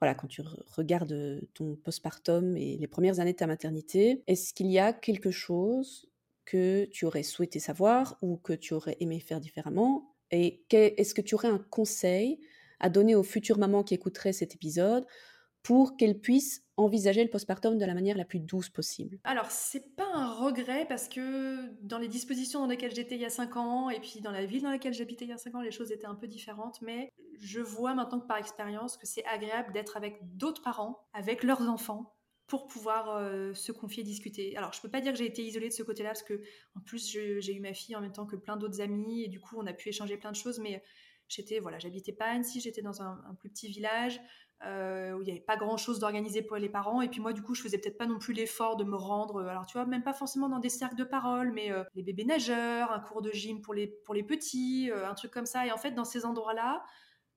voilà, 0.01 0.15
quand 0.15 0.27
tu 0.27 0.41
regardes 0.75 1.41
ton 1.53 1.75
postpartum 1.77 2.57
et 2.57 2.77
les 2.77 2.87
premières 2.87 3.19
années 3.19 3.33
de 3.33 3.37
ta 3.37 3.47
maternité, 3.47 4.23
est-ce 4.27 4.53
qu'il 4.53 4.67
y 4.67 4.79
a 4.79 4.91
quelque 4.93 5.31
chose 5.31 6.10
que 6.45 6.85
tu 6.85 7.05
aurais 7.05 7.23
souhaité 7.23 7.59
savoir 7.59 8.17
ou 8.21 8.37
que 8.37 8.53
tu 8.53 8.73
aurais 8.73 8.97
aimé 8.99 9.19
faire 9.19 9.39
différemment 9.39 10.15
Et 10.31 10.65
est-ce 10.71 11.13
que 11.13 11.21
tu 11.21 11.35
aurais 11.35 11.49
un 11.49 11.59
conseil 11.59 12.39
à 12.79 12.89
donner 12.89 13.15
aux 13.15 13.23
futures 13.23 13.57
mamans 13.57 13.83
qui 13.83 13.93
écouteraient 13.93 14.33
cet 14.33 14.55
épisode 14.55 15.05
pour 15.63 15.97
qu'elles 15.97 16.19
puissent 16.19 16.65
envisager 16.77 17.23
le 17.23 17.29
postpartum 17.29 17.77
de 17.77 17.85
la 17.85 17.93
manière 17.93 18.17
la 18.17 18.25
plus 18.25 18.39
douce 18.39 18.69
possible? 18.69 19.19
Alors, 19.23 19.51
c'est 19.51 19.95
pas 19.95 20.07
un 20.13 20.33
regret 20.33 20.85
parce 20.87 21.07
que 21.07 21.69
dans 21.83 21.99
les 21.99 22.07
dispositions 22.07 22.61
dans 22.61 22.67
lesquelles 22.67 22.95
j'étais 22.95 23.15
il 23.15 23.21
y 23.21 23.25
a 23.25 23.29
5 23.29 23.55
ans 23.55 23.89
et 23.91 23.99
puis 23.99 24.19
dans 24.21 24.31
la 24.31 24.45
ville 24.45 24.63
dans 24.63 24.71
laquelle 24.71 24.93
j'habitais 24.93 25.25
il 25.25 25.29
y 25.29 25.33
a 25.33 25.37
5 25.37 25.53
ans, 25.55 25.61
les 25.61 25.71
choses 25.71 25.91
étaient 25.91 26.07
un 26.07 26.15
peu 26.15 26.27
différentes. 26.27 26.81
Mais 26.81 27.09
je 27.39 27.59
vois 27.59 27.93
maintenant 27.93 28.19
que 28.19 28.25
par 28.25 28.37
expérience 28.37 28.97
que 28.97 29.05
c'est 29.05 29.23
agréable 29.25 29.73
d'être 29.73 29.97
avec 29.97 30.17
d'autres 30.35 30.63
parents, 30.63 31.07
avec 31.13 31.43
leurs 31.43 31.61
enfants, 31.69 32.15
pour 32.51 32.67
pouvoir 32.67 33.15
euh, 33.15 33.53
se 33.53 33.71
confier, 33.71 34.03
discuter. 34.03 34.57
Alors, 34.57 34.73
je 34.73 34.81
peux 34.81 34.89
pas 34.89 34.99
dire 34.99 35.13
que 35.13 35.17
j'ai 35.17 35.25
été 35.25 35.41
isolée 35.41 35.69
de 35.69 35.73
ce 35.73 35.83
côté-là 35.83 36.09
parce 36.09 36.21
que, 36.21 36.41
en 36.75 36.81
plus, 36.81 37.09
j'ai 37.09 37.55
eu 37.55 37.61
ma 37.61 37.73
fille 37.73 37.95
en 37.95 38.01
même 38.01 38.11
temps 38.11 38.25
que 38.25 38.35
plein 38.35 38.57
d'autres 38.57 38.81
amis 38.81 39.23
et 39.23 39.29
du 39.29 39.39
coup, 39.39 39.55
on 39.57 39.65
a 39.67 39.71
pu 39.71 39.87
échanger 39.87 40.17
plein 40.17 40.31
de 40.31 40.35
choses. 40.35 40.59
Mais 40.59 40.83
j'étais, 41.29 41.59
voilà, 41.59 41.79
j'habitais 41.79 42.11
pas 42.11 42.25
Annecy, 42.25 42.59
j'étais 42.59 42.81
dans 42.81 43.01
un, 43.01 43.37
plus 43.39 43.49
petit 43.49 43.69
village 43.69 44.19
euh, 44.65 45.13
où 45.13 45.21
il 45.21 45.27
n'y 45.27 45.31
avait 45.31 45.39
pas 45.39 45.55
grand-chose 45.55 45.99
d'organisé 45.99 46.41
pour 46.41 46.57
les 46.57 46.67
parents. 46.67 47.01
Et 47.01 47.07
puis 47.07 47.21
moi, 47.21 47.31
du 47.31 47.41
coup, 47.41 47.55
je 47.55 47.61
faisais 47.61 47.77
peut-être 47.77 47.97
pas 47.97 48.05
non 48.05 48.19
plus 48.19 48.33
l'effort 48.33 48.75
de 48.75 48.83
me 48.83 48.97
rendre. 48.97 49.37
Euh, 49.37 49.47
alors, 49.47 49.65
tu 49.65 49.77
vois, 49.77 49.85
même 49.85 50.03
pas 50.03 50.13
forcément 50.13 50.49
dans 50.49 50.59
des 50.59 50.67
cercles 50.67 50.97
de 50.97 51.05
parole, 51.05 51.53
mais 51.53 51.71
les 51.95 52.03
bébés 52.03 52.25
nageurs, 52.25 52.91
un 52.91 52.99
cours 52.99 53.21
de 53.21 53.31
gym 53.31 53.61
pour 53.61 53.73
les 53.73 53.87
pour 53.87 54.13
les 54.13 54.23
petits, 54.23 54.91
un 54.93 55.13
truc 55.13 55.31
comme 55.31 55.45
ça. 55.45 55.65
Et 55.65 55.71
en 55.71 55.77
fait, 55.77 55.91
dans 55.91 56.03
ces 56.03 56.25
endroits-là 56.25 56.83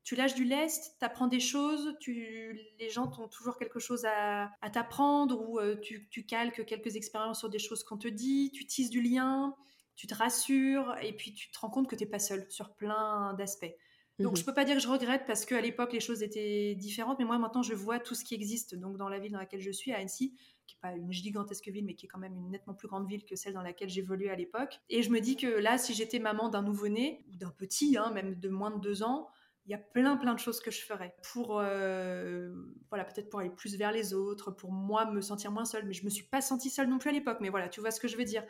tu 0.05 0.17
lâches 0.17 0.35
du 0.35 0.45
lest, 0.45 0.97
tu 0.99 1.05
apprends 1.05 1.27
des 1.27 1.41
choses, 1.41 1.97
tu, 1.99 2.61
les 2.79 2.91
gens 2.91 3.11
ont 3.19 3.29
toujours 3.29 3.57
quelque 3.57 3.79
chose 3.79 4.05
à, 4.05 4.51
t'apprendre 4.73 5.49
ou 5.49 5.59
euh, 5.59 5.77
tu, 5.77 6.27
calques 6.27 6.65
quelques 6.67 6.97
expériences 6.97 7.39
sur 7.39 7.49
des 7.49 7.59
choses 7.59 7.83
qu'on 7.83 7.97
te 7.97 8.09
dit, 8.09 8.53
tu 8.53 8.67
tisses 8.67 8.91
du 8.91 9.01
lien, 9.01 9.55
tu 9.97 10.07
te 10.07 10.15
rassures 10.15 10.95
et 11.03 11.15
puis 11.15 11.33
tu 11.33 11.51
te 11.51 11.59
rends 11.59 11.71
compte 11.71 11.89
que 11.89 11.97
tu 11.97 12.05
n'es 12.05 12.11
pas 12.11 12.19
seul 12.19 12.47
sur 12.51 12.75
plein 12.75 13.33
d'aspects. 13.35 13.75
Donc 14.19 14.33
mhm. 14.33 14.37
je 14.37 14.45
peux 14.45 14.55
pas 14.55 14.65
dire 14.65 14.77
que 14.77 14.83
je 14.83 14.89
regrette 14.89 15.25
parce 15.27 15.45
qu'à 15.45 15.61
l'époque 15.61 15.93
les 15.93 16.01
choses 16.01 16.23
étaient 16.23 16.75
différentes, 16.75 17.19
mais 17.19 17.25
moi 17.25 17.39
maintenant 17.39 17.63
je 17.63 17.75
vois 17.75 17.99
tout 17.99 18.15
ce 18.15 18.25
qui 18.25 18.35
existe 18.35 18.75
donc 18.75 18.97
dans 18.99 19.09
la 19.09 19.19
ville 19.19 19.33
dans 19.33 19.39
laquelle 19.39 19.63
je 19.63 19.73
suis, 19.73 19.91
à 19.93 19.97
Annecy, 19.97 20.37
qui 20.67 20.77
n'est 20.77 20.91
pas 20.91 20.97
une 20.97 21.13
gigantesque 21.13 21.69
ville, 21.69 21.85
mais 21.85 21.95
qui 21.95 22.07
est 22.07 22.09
quand 22.09 22.21
même 22.21 22.37
une 22.37 22.51
nettement 22.51 22.75
plus 22.75 22.89
grande 22.89 23.09
ville 23.09 23.25
que 23.25 23.37
celle 23.37 23.55
dans 23.55 23.63
laquelle 23.63 23.89
j'évoluais 23.89 24.31
à 24.31 24.37
l'époque. 24.37 24.81
Et 24.91 25.03
je 25.03 25.11
me 25.11 25.21
dis 25.21 25.37
que 25.37 25.47
là, 25.47 25.79
si 25.79 25.95
j'étais 25.95 26.19
maman 26.19 26.51
d'un 26.51 26.63
nouveau-né, 26.63 27.25
ou 27.33 27.37
d'un 27.37 27.51
petit, 27.51 27.97
hein, 27.97 28.11
même 28.13 28.39
de 28.39 28.49
moins 28.51 28.71
de 28.71 28.81
deux 28.81 29.03
ans, 29.03 29.31
il 29.67 29.71
y 29.71 29.75
a 29.75 29.79
plein 29.79 30.17
plein 30.17 30.35
de 30.35 30.39
choses 30.39 30.61
que 30.61 30.71
je 30.71 30.83
ferais 30.83 31.15
pour 31.33 31.59
euh, 31.59 32.53
voilà 32.91 33.05
peut-être 33.05 33.31
pour 33.31 33.41
aller 33.41 33.51
plus 33.51 33.77
vers 33.77 33.93
les 33.93 34.12
autres 34.12 34.51
pour 34.51 34.73
moi 34.73 35.07
me 35.07 35.23
sentir 35.23 35.53
moins 35.53 35.65
seule 35.65 35.87
mais 35.87 35.95
je 35.95 36.05
me 36.05 36.11
suis 36.11 36.25
pas 36.25 36.43
sentie 36.43 36.69
seule 36.69 36.89
non 36.89 36.99
plus 36.99 37.11
à 37.11 37.12
l'époque 37.12 37.39
mais 37.41 37.49
voilà 37.49 37.69
tu 37.69 37.81
vois 37.81 37.91
ce 37.91 38.01
que 38.01 38.09
je 38.09 38.17
veux 38.17 38.25
dire. 38.25 38.45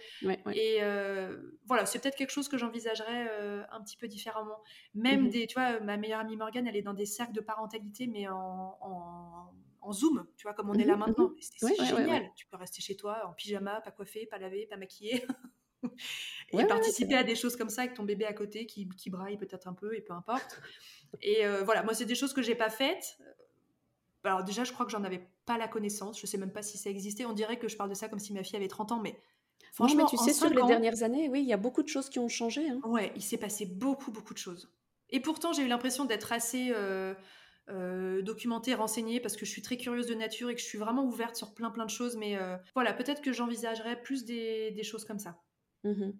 Et 0.52 0.78
euh, 0.82 1.36
voilà 1.66 1.86
c'est 1.86 2.00
peut-être 2.00 2.16
quelque 2.16 2.32
chose 2.32 2.48
que 2.48 2.58
j'envisagerais 2.58 3.28
euh, 3.30 3.62
un 3.70 3.80
petit 3.82 3.96
peu 3.96 4.08
différemment. 4.08 4.58
Même 4.94 5.24
mhm. 5.24 5.30
des 5.30 5.46
tu 5.46 5.54
vois 5.54 5.78
ma 5.80 5.96
meilleure 5.96 6.20
amie 6.20 6.36
Morgane 6.36 6.66
elle 6.66 6.76
est 6.76 6.82
dans 6.82 6.94
des 6.94 7.06
cercles 7.06 7.32
de 7.32 7.40
parentalité 7.40 8.08
mais 8.08 8.26
en, 8.28 8.76
en, 8.80 9.92
zoom 9.92 10.26
tu 10.36 10.44
vois 10.44 10.54
comme 10.54 10.70
on 10.70 10.74
est 10.74 10.84
là 10.84 10.94
mhm, 10.94 11.00
maintenant. 11.00 11.28
mhm. 11.28 11.36
c'est 11.38 11.84
génial. 11.84 12.30
tu 12.34 12.46
peux 12.46 12.56
rester 12.56 12.80
chez 12.80 12.96
toi 12.96 13.22
en 13.28 13.34
pyjama 13.34 13.80
pas 13.82 13.90
coiffé 13.90 14.26
pas 14.26 14.38
lavé 14.38 14.66
pas 14.66 14.78
maquillé 14.78 15.24
et 16.52 16.64
participer 16.66 17.14
à 17.14 17.24
des 17.24 17.34
choses 17.34 17.56
comme 17.56 17.70
ça 17.70 17.82
avec 17.82 17.94
ton 17.94 18.04
bébé 18.04 18.24
à 18.24 18.32
côté 18.32 18.66
qui, 18.66 18.88
qui 18.88 19.10
braille 19.10 19.36
peut-être 19.36 19.68
un 19.68 19.74
peu 19.74 19.96
et 19.96 20.00
peu 20.00 20.12
importe 20.12 20.60
et 21.22 21.44
euh, 21.44 21.62
voilà, 21.64 21.82
moi, 21.82 21.94
c'est 21.94 22.04
des 22.04 22.14
choses 22.14 22.32
que 22.32 22.42
j'ai 22.42 22.54
pas 22.54 22.70
faites. 22.70 23.18
Alors 24.24 24.42
déjà, 24.42 24.64
je 24.64 24.72
crois 24.72 24.86
que 24.86 24.92
j'en 24.92 25.04
avais 25.04 25.28
pas 25.44 25.58
la 25.58 25.68
connaissance. 25.68 26.18
Je 26.20 26.26
sais 26.26 26.38
même 26.38 26.52
pas 26.52 26.62
si 26.62 26.78
ça 26.78 26.90
existait. 26.90 27.26
On 27.26 27.32
dirait 27.32 27.58
que 27.58 27.68
je 27.68 27.76
parle 27.76 27.90
de 27.90 27.94
ça 27.94 28.08
comme 28.08 28.18
si 28.18 28.32
ma 28.32 28.42
fille 28.42 28.56
avait 28.56 28.68
30 28.68 28.92
ans, 28.92 29.00
mais 29.00 29.18
franchement, 29.72 30.06
tu 30.06 30.16
sais, 30.16 30.32
sur 30.32 30.48
les 30.48 30.62
dernières 30.62 31.02
années, 31.02 31.28
oui, 31.28 31.40
il 31.40 31.48
y 31.48 31.52
a 31.52 31.58
beaucoup 31.58 31.82
de 31.82 31.88
choses 31.88 32.08
qui 32.08 32.18
ont 32.18 32.28
changé. 32.28 32.68
Hein. 32.68 32.80
Ouais, 32.84 33.12
il 33.16 33.22
s'est 33.22 33.36
passé 33.36 33.66
beaucoup, 33.66 34.10
beaucoup 34.10 34.32
de 34.32 34.38
choses. 34.38 34.72
Et 35.10 35.20
pourtant, 35.20 35.52
j'ai 35.52 35.62
eu 35.62 35.68
l'impression 35.68 36.06
d'être 36.06 36.32
assez 36.32 36.70
euh, 36.74 37.14
euh, 37.68 38.22
documentée, 38.22 38.74
renseignée, 38.74 39.20
parce 39.20 39.36
que 39.36 39.44
je 39.44 39.50
suis 39.50 39.62
très 39.62 39.76
curieuse 39.76 40.06
de 40.06 40.14
nature 40.14 40.48
et 40.48 40.54
que 40.54 40.60
je 40.60 40.66
suis 40.66 40.78
vraiment 40.78 41.04
ouverte 41.04 41.36
sur 41.36 41.52
plein, 41.52 41.70
plein 41.70 41.84
de 41.84 41.90
choses. 41.90 42.16
Mais 42.16 42.38
voilà, 42.74 42.94
peut-être 42.94 43.20
que 43.20 43.32
j'envisagerais 43.32 44.00
plus 44.00 44.24
des, 44.24 44.82
choses 44.82 45.04
comme 45.04 45.18
ça. 45.18 45.38
Mmh 45.84 46.10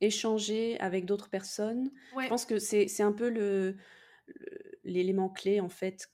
Échanger 0.00 0.78
avec 0.78 1.06
d'autres 1.06 1.28
personnes. 1.28 1.90
Je 2.22 2.28
pense 2.28 2.46
que 2.46 2.60
c'est 2.60 3.02
un 3.02 3.10
peu 3.10 3.28
le 3.28 3.76
l'élément 4.84 5.28
clé, 5.28 5.58
en 5.58 5.68
fait, 5.68 6.08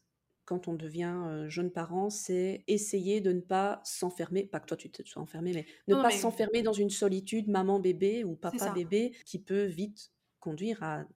quand 0.44 0.68
on 0.68 0.74
devient 0.74 1.44
jeune 1.48 1.70
parent, 1.70 2.10
c'est 2.10 2.64
essayer 2.66 3.20
de 3.20 3.32
ne 3.32 3.40
pas 3.40 3.80
s'enfermer, 3.84 4.44
pas 4.44 4.60
que 4.60 4.66
toi 4.66 4.76
tu 4.76 4.90
te 4.90 5.02
sois 5.02 5.22
enfermé, 5.22 5.52
mais 5.52 5.66
ne 5.88 6.00
pas 6.00 6.10
s'enfermer 6.10 6.62
dans 6.62 6.72
une 6.72 6.90
solitude 6.90 7.48
maman-bébé 7.48 8.24
ou 8.24 8.36
papa-bébé 8.36 9.16
qui 9.24 9.38
peut 9.38 9.64
vite 9.64 10.12
conduire 10.40 10.82
à, 10.82 11.06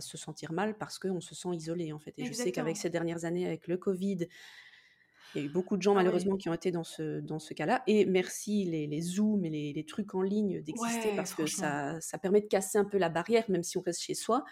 se 0.00 0.16
sentir 0.16 0.52
mal 0.52 0.78
parce 0.78 0.98
qu'on 0.98 1.20
se 1.20 1.34
sent 1.34 1.50
isolé 1.52 1.92
en 1.92 1.98
fait. 1.98 2.14
Et 2.16 2.24
je 2.24 2.32
sais 2.32 2.52
qu'avec 2.52 2.76
ces 2.76 2.90
dernières 2.90 3.24
années, 3.24 3.46
avec 3.46 3.68
le 3.68 3.76
Covid, 3.76 4.28
il 5.34 5.40
y 5.40 5.44
a 5.44 5.46
eu 5.46 5.50
beaucoup 5.50 5.76
de 5.76 5.82
gens 5.82 5.92
ah 5.92 5.96
malheureusement 5.96 6.36
qui 6.36 6.48
ont 6.48 6.54
été 6.54 6.70
dans 6.70 6.84
ce, 6.84 7.20
dans 7.20 7.38
ce 7.38 7.54
cas-là. 7.54 7.82
Et 7.86 8.06
merci 8.06 8.64
les, 8.64 8.86
les 8.86 9.00
Zooms 9.00 9.44
et 9.44 9.72
les, 9.72 9.84
trucs 9.86 10.14
en 10.14 10.22
ligne 10.22 10.60
d'exister 10.62 11.14
parce 11.16 11.34
que 11.34 11.46
ça, 11.46 12.00
ça 12.00 12.18
permet 12.18 12.40
de 12.40 12.46
casser 12.46 12.78
un 12.78 12.84
peu 12.84 12.98
la 12.98 13.08
barrière, 13.08 13.44
même 13.50 13.62
si 13.62 13.76
on 13.78 13.82
reste 13.82 14.02
chez 14.02 14.14
soi. 14.14 14.44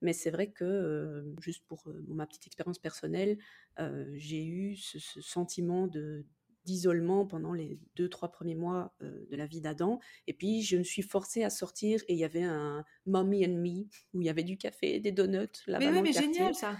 Mais 0.00 0.12
c'est 0.12 0.30
vrai 0.30 0.50
que, 0.50 1.24
juste 1.42 1.64
pour 1.66 1.82
ma 2.06 2.26
petite 2.26 2.46
expérience 2.46 2.78
personnelle, 2.78 3.38
j'ai 4.14 4.44
eu 4.44 4.76
ce, 4.76 5.20
sentiment 5.20 5.86
de 5.86 6.24
d'isolement 6.64 7.24
pendant 7.24 7.54
les 7.54 7.80
deux, 7.96 8.10
trois 8.10 8.30
premiers 8.30 8.54
mois 8.54 8.94
de 9.00 9.34
la 9.36 9.46
vie 9.46 9.62
d'Adam. 9.62 10.00
Et 10.26 10.34
puis, 10.34 10.62
je 10.62 10.76
me 10.76 10.82
suis 10.82 11.00
forcée 11.00 11.42
à 11.42 11.48
sortir 11.48 12.02
et 12.08 12.12
il 12.12 12.18
y 12.18 12.24
avait 12.24 12.42
un 12.42 12.84
Mommy 13.06 13.46
and 13.46 13.54
Me 13.54 13.86
où 14.12 14.20
il 14.20 14.26
y 14.26 14.28
avait 14.28 14.42
du 14.42 14.58
café, 14.58 15.00
des 15.00 15.12
donuts. 15.12 15.48
Là 15.66 15.78
mais 15.78 15.88
oui, 15.88 16.02
mais 16.02 16.12
génial 16.12 16.54
ça! 16.54 16.76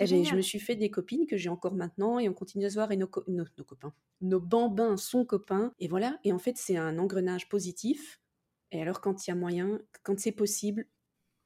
Et 0.00 0.06
je 0.06 0.34
me 0.34 0.42
suis 0.42 0.60
fait 0.60 0.76
des 0.76 0.90
copines 0.90 1.26
que 1.26 1.36
j'ai 1.36 1.48
encore 1.48 1.74
maintenant 1.74 2.18
et 2.18 2.28
on 2.28 2.34
continue 2.34 2.66
à 2.66 2.70
se 2.70 2.74
voir 2.74 2.92
et 2.92 2.96
nos, 2.96 3.10
nos, 3.26 3.44
nos 3.56 3.64
copains, 3.64 3.92
nos 4.20 4.40
bambins 4.40 4.96
sont 4.96 5.24
copains. 5.24 5.72
Et 5.78 5.88
voilà, 5.88 6.18
et 6.24 6.32
en 6.32 6.38
fait, 6.38 6.56
c'est 6.56 6.76
un 6.76 6.98
engrenage 6.98 7.48
positif. 7.48 8.20
Et 8.70 8.80
alors, 8.80 9.00
quand 9.00 9.26
il 9.26 9.30
y 9.30 9.32
a 9.32 9.34
moyen, 9.34 9.80
quand 10.02 10.18
c'est 10.20 10.32
possible, 10.32 10.86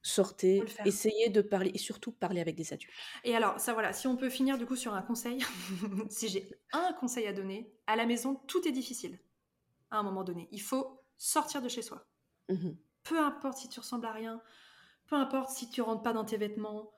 sortez, 0.01 0.63
essayez 0.85 1.29
de 1.29 1.41
parler 1.41 1.71
et 1.73 1.77
surtout 1.77 2.11
parler 2.11 2.41
avec 2.41 2.55
des 2.55 2.73
adultes. 2.73 2.93
Et 3.23 3.35
alors, 3.35 3.59
ça 3.59 3.73
voilà, 3.73 3.93
si 3.93 4.07
on 4.07 4.17
peut 4.17 4.29
finir 4.29 4.57
du 4.57 4.65
coup 4.65 4.75
sur 4.75 4.93
un 4.93 5.01
conseil, 5.01 5.39
si 6.09 6.27
j'ai 6.27 6.49
un 6.73 6.93
conseil 6.93 7.25
à 7.25 7.33
donner, 7.33 7.73
à 7.87 7.95
la 7.95 8.05
maison, 8.05 8.35
tout 8.47 8.67
est 8.67 8.71
difficile 8.71 9.19
à 9.89 9.97
un 9.97 10.03
moment 10.03 10.23
donné. 10.23 10.47
Il 10.51 10.61
faut 10.61 11.01
sortir 11.17 11.61
de 11.61 11.69
chez 11.69 11.81
soi. 11.81 12.05
Mmh 12.49 12.71
peu 13.03 13.19
importe 13.19 13.57
si 13.57 13.69
tu 13.69 13.79
ressembles 13.79 14.05
à 14.05 14.11
rien, 14.11 14.41
peu 15.07 15.15
importe 15.15 15.51
si 15.51 15.69
tu 15.69 15.81
rentres 15.81 16.03
pas 16.03 16.13
dans 16.13 16.25
tes 16.25 16.37
vêtements, 16.37 16.93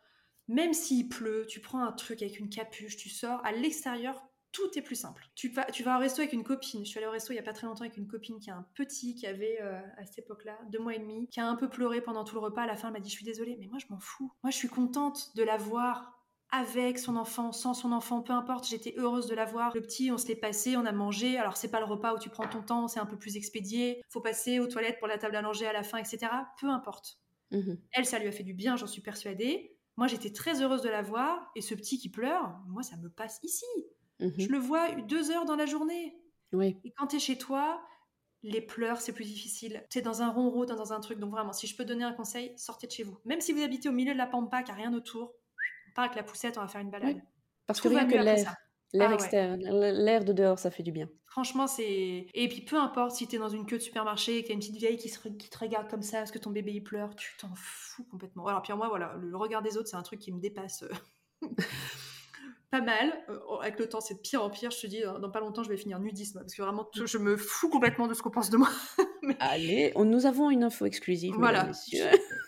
même 0.47 0.73
s'il 0.73 1.09
pleut, 1.09 1.45
tu 1.47 1.59
prends 1.59 1.83
un 1.83 1.91
truc 1.91 2.21
avec 2.21 2.39
une 2.39 2.49
capuche, 2.49 2.97
tu 2.97 3.09
sors 3.09 3.43
à 3.45 3.51
l'extérieur, 3.51 4.23
tout 4.51 4.77
est 4.77 4.81
plus 4.81 4.95
simple. 4.95 5.27
Tu 5.35 5.49
vas, 5.49 5.65
tu 5.65 5.83
vas 5.83 5.97
au 5.97 5.99
resto 5.99 6.21
avec 6.21 6.31
une 6.31 6.43
copine. 6.43 6.85
Je 6.85 6.89
suis 6.89 6.97
allée 6.97 7.07
au 7.07 7.11
resto 7.11 7.33
il 7.33 7.35
y 7.35 7.39
a 7.39 7.43
pas 7.43 7.51
très 7.51 7.67
longtemps 7.67 7.81
avec 7.83 7.97
une 7.97 8.07
copine 8.07 8.39
qui 8.39 8.49
a 8.49 8.55
un 8.55 8.65
petit 8.73 9.13
qui 9.13 9.27
avait 9.27 9.57
euh, 9.61 9.81
à 9.97 10.05
cette 10.05 10.19
époque-là 10.19 10.57
deux 10.71 10.79
mois 10.79 10.95
et 10.95 10.99
demi, 10.99 11.27
qui 11.27 11.41
a 11.41 11.47
un 11.47 11.55
peu 11.55 11.69
pleuré 11.69 11.99
pendant 11.99 12.23
tout 12.23 12.35
le 12.35 12.41
repas. 12.41 12.63
À 12.63 12.67
la 12.67 12.75
fin, 12.75 12.87
elle 12.87 12.93
m'a 12.93 12.99
dit 13.01 13.09
je 13.09 13.15
suis 13.15 13.25
désolée, 13.25 13.57
mais 13.59 13.67
moi 13.67 13.79
je 13.79 13.87
m'en 13.89 13.99
fous. 13.99 14.31
Moi 14.43 14.51
je 14.51 14.55
suis 14.55 14.69
contente 14.69 15.35
de 15.35 15.43
la 15.43 15.57
voir 15.57 16.15
avec 16.51 16.99
son 16.99 17.17
enfant, 17.17 17.51
sans 17.51 17.73
son 17.73 17.91
enfant, 17.91 18.21
peu 18.21 18.31
importe, 18.31 18.67
j'étais 18.67 18.93
heureuse 18.97 19.27
de 19.27 19.35
la 19.35 19.45
voir. 19.45 19.73
Le 19.75 19.81
petit, 19.81 20.11
on 20.11 20.17
se 20.17 20.27
l'est 20.27 20.35
passé, 20.35 20.77
on 20.77 20.85
a 20.85 20.91
mangé. 20.91 21.37
Alors, 21.37 21.57
c'est 21.57 21.69
pas 21.69 21.79
le 21.79 21.85
repas 21.85 22.13
où 22.13 22.19
tu 22.19 22.29
prends 22.29 22.47
ton 22.47 22.61
temps, 22.61 22.87
c'est 22.87 22.99
un 22.99 23.05
peu 23.05 23.17
plus 23.17 23.35
expédié. 23.35 24.01
Faut 24.09 24.21
passer 24.21 24.59
aux 24.59 24.67
toilettes 24.67 24.99
pour 24.99 25.07
la 25.07 25.17
table 25.17 25.35
à 25.35 25.41
manger 25.41 25.67
à 25.67 25.73
la 25.73 25.83
fin, 25.83 25.97
etc. 25.97 26.19
Peu 26.59 26.69
importe. 26.69 27.19
Mhm. 27.51 27.77
Elle, 27.91 28.05
ça 28.05 28.19
lui 28.19 28.27
a 28.27 28.31
fait 28.31 28.43
du 28.43 28.53
bien, 28.53 28.75
j'en 28.75 28.87
suis 28.87 29.01
persuadée. 29.01 29.74
Moi, 29.97 30.07
j'étais 30.07 30.31
très 30.31 30.61
heureuse 30.61 30.81
de 30.81 30.89
la 30.89 31.01
voir. 31.01 31.51
Et 31.55 31.61
ce 31.61 31.73
petit 31.75 31.97
qui 31.97 32.09
pleure, 32.09 32.59
moi, 32.67 32.83
ça 32.83 32.97
me 32.97 33.09
passe 33.09 33.39
ici. 33.43 33.65
Mhm. 34.19 34.33
Je 34.37 34.47
le 34.47 34.57
vois 34.57 34.91
deux 35.01 35.31
heures 35.31 35.45
dans 35.45 35.55
la 35.55 35.65
journée. 35.65 36.17
Oui. 36.53 36.77
Et 36.83 36.91
quand 36.91 37.07
tu 37.07 37.17
es 37.17 37.19
chez 37.19 37.37
toi, 37.37 37.81
les 38.43 38.61
pleurs, 38.61 39.01
c'est 39.01 39.13
plus 39.13 39.25
difficile. 39.25 39.83
Tu 39.89 39.99
es 39.99 40.01
dans 40.01 40.21
un 40.21 40.29
ronron, 40.29 40.65
dans 40.65 40.93
un 40.93 40.99
truc. 40.99 41.19
Donc 41.19 41.31
vraiment, 41.31 41.53
si 41.53 41.67
je 41.67 41.75
peux 41.75 41.85
donner 41.85 42.03
un 42.03 42.13
conseil, 42.13 42.53
sortez 42.57 42.87
de 42.87 42.91
chez 42.91 43.03
vous. 43.03 43.17
Même 43.25 43.41
si 43.41 43.53
vous 43.53 43.61
habitez 43.61 43.89
au 43.89 43.93
milieu 43.93 44.13
de 44.13 44.17
la 44.17 44.27
pampa, 44.27 44.63
qu'il 44.63 44.75
n'y 44.75 44.81
a 44.81 44.83
rien 44.87 44.93
autour, 44.93 45.33
on 45.87 45.91
part 45.93 46.05
avec 46.05 46.15
la 46.15 46.23
poussette, 46.23 46.57
on 46.57 46.61
va 46.61 46.67
faire 46.67 46.81
une 46.81 46.91
balade. 46.91 47.15
Oui. 47.15 47.21
Parce 47.65 47.81
Tout 47.81 47.89
que 47.89 47.95
rien 47.95 48.07
que 48.07 48.15
l'air. 48.15 48.55
L'air 48.95 49.07
Ah 49.07 49.09
ouais. 49.09 49.15
externe, 49.15 49.61
l'air 49.61 50.23
de 50.25 50.33
dehors, 50.33 50.59
ça 50.59 50.71
fait 50.71 50.83
du 50.83 50.91
bien. 50.91 51.07
Franchement, 51.27 51.67
c'est. 51.67 52.27
Et 52.33 52.47
puis 52.47 52.61
peu 52.61 52.77
importe 52.77 53.11
si 53.15 53.27
tu 53.27 53.35
es 53.35 53.39
dans 53.39 53.49
une 53.49 53.65
queue 53.65 53.77
de 53.77 53.81
supermarché 53.81 54.37
et 54.37 54.41
que 54.43 54.47
tu 54.47 54.53
une 54.53 54.59
petite 54.59 54.77
vieille 54.77 54.97
qui, 54.97 55.09
se... 55.09 55.19
re- 55.19 55.35
qui 55.35 55.49
te 55.49 55.57
regarde 55.57 55.89
comme 55.89 56.01
ça 56.01 56.19
parce 56.19 56.31
que 56.31 56.39
ton 56.39 56.49
bébé 56.51 56.71
il 56.73 56.81
pleure, 56.83 57.13
tu 57.15 57.35
t'en 57.37 57.49
fous 57.55 58.05
complètement. 58.09 58.47
Alors, 58.47 58.61
puis 58.61 58.71
moi, 58.73 58.87
voilà, 58.87 59.15
le 59.19 59.35
regard 59.35 59.61
des 59.61 59.75
autres, 59.77 59.89
c'est 59.89 59.97
un 59.97 60.01
truc 60.03 60.19
qui 60.19 60.31
me 60.31 60.39
dépasse 60.39 60.83
euh, 60.83 61.47
pas 62.71 62.81
mal. 62.81 63.13
Euh, 63.29 63.39
avec 63.61 63.79
le 63.79 63.87
temps, 63.87 64.01
c'est 64.01 64.15
de 64.15 64.19
pire 64.19 64.43
en 64.43 64.49
pire. 64.49 64.71
Je 64.71 64.79
te 64.81 64.87
dis, 64.87 65.01
dans 65.01 65.19
dans 65.19 65.29
pas 65.29 65.39
longtemps, 65.39 65.63
je 65.63 65.69
vais 65.69 65.77
finir 65.77 65.99
nudisme 65.99 66.39
parce 66.39 66.53
que 66.55 66.61
vraiment, 66.61 66.85
tout- 66.85 67.05
je 67.07 67.17
me 67.17 67.37
fous 67.37 67.69
complètement 67.69 68.07
de 68.07 68.13
ce 68.13 68.21
qu'on 68.21 68.31
pense 68.31 68.49
de 68.49 68.57
moi. 68.57 68.69
Allez, 69.39 69.91
on- 69.95 70.05
nous 70.05 70.25
avons 70.25 70.49
une 70.49 70.63
info 70.63 70.85
exclusive. 70.85 71.33
Voilà. 71.37 71.69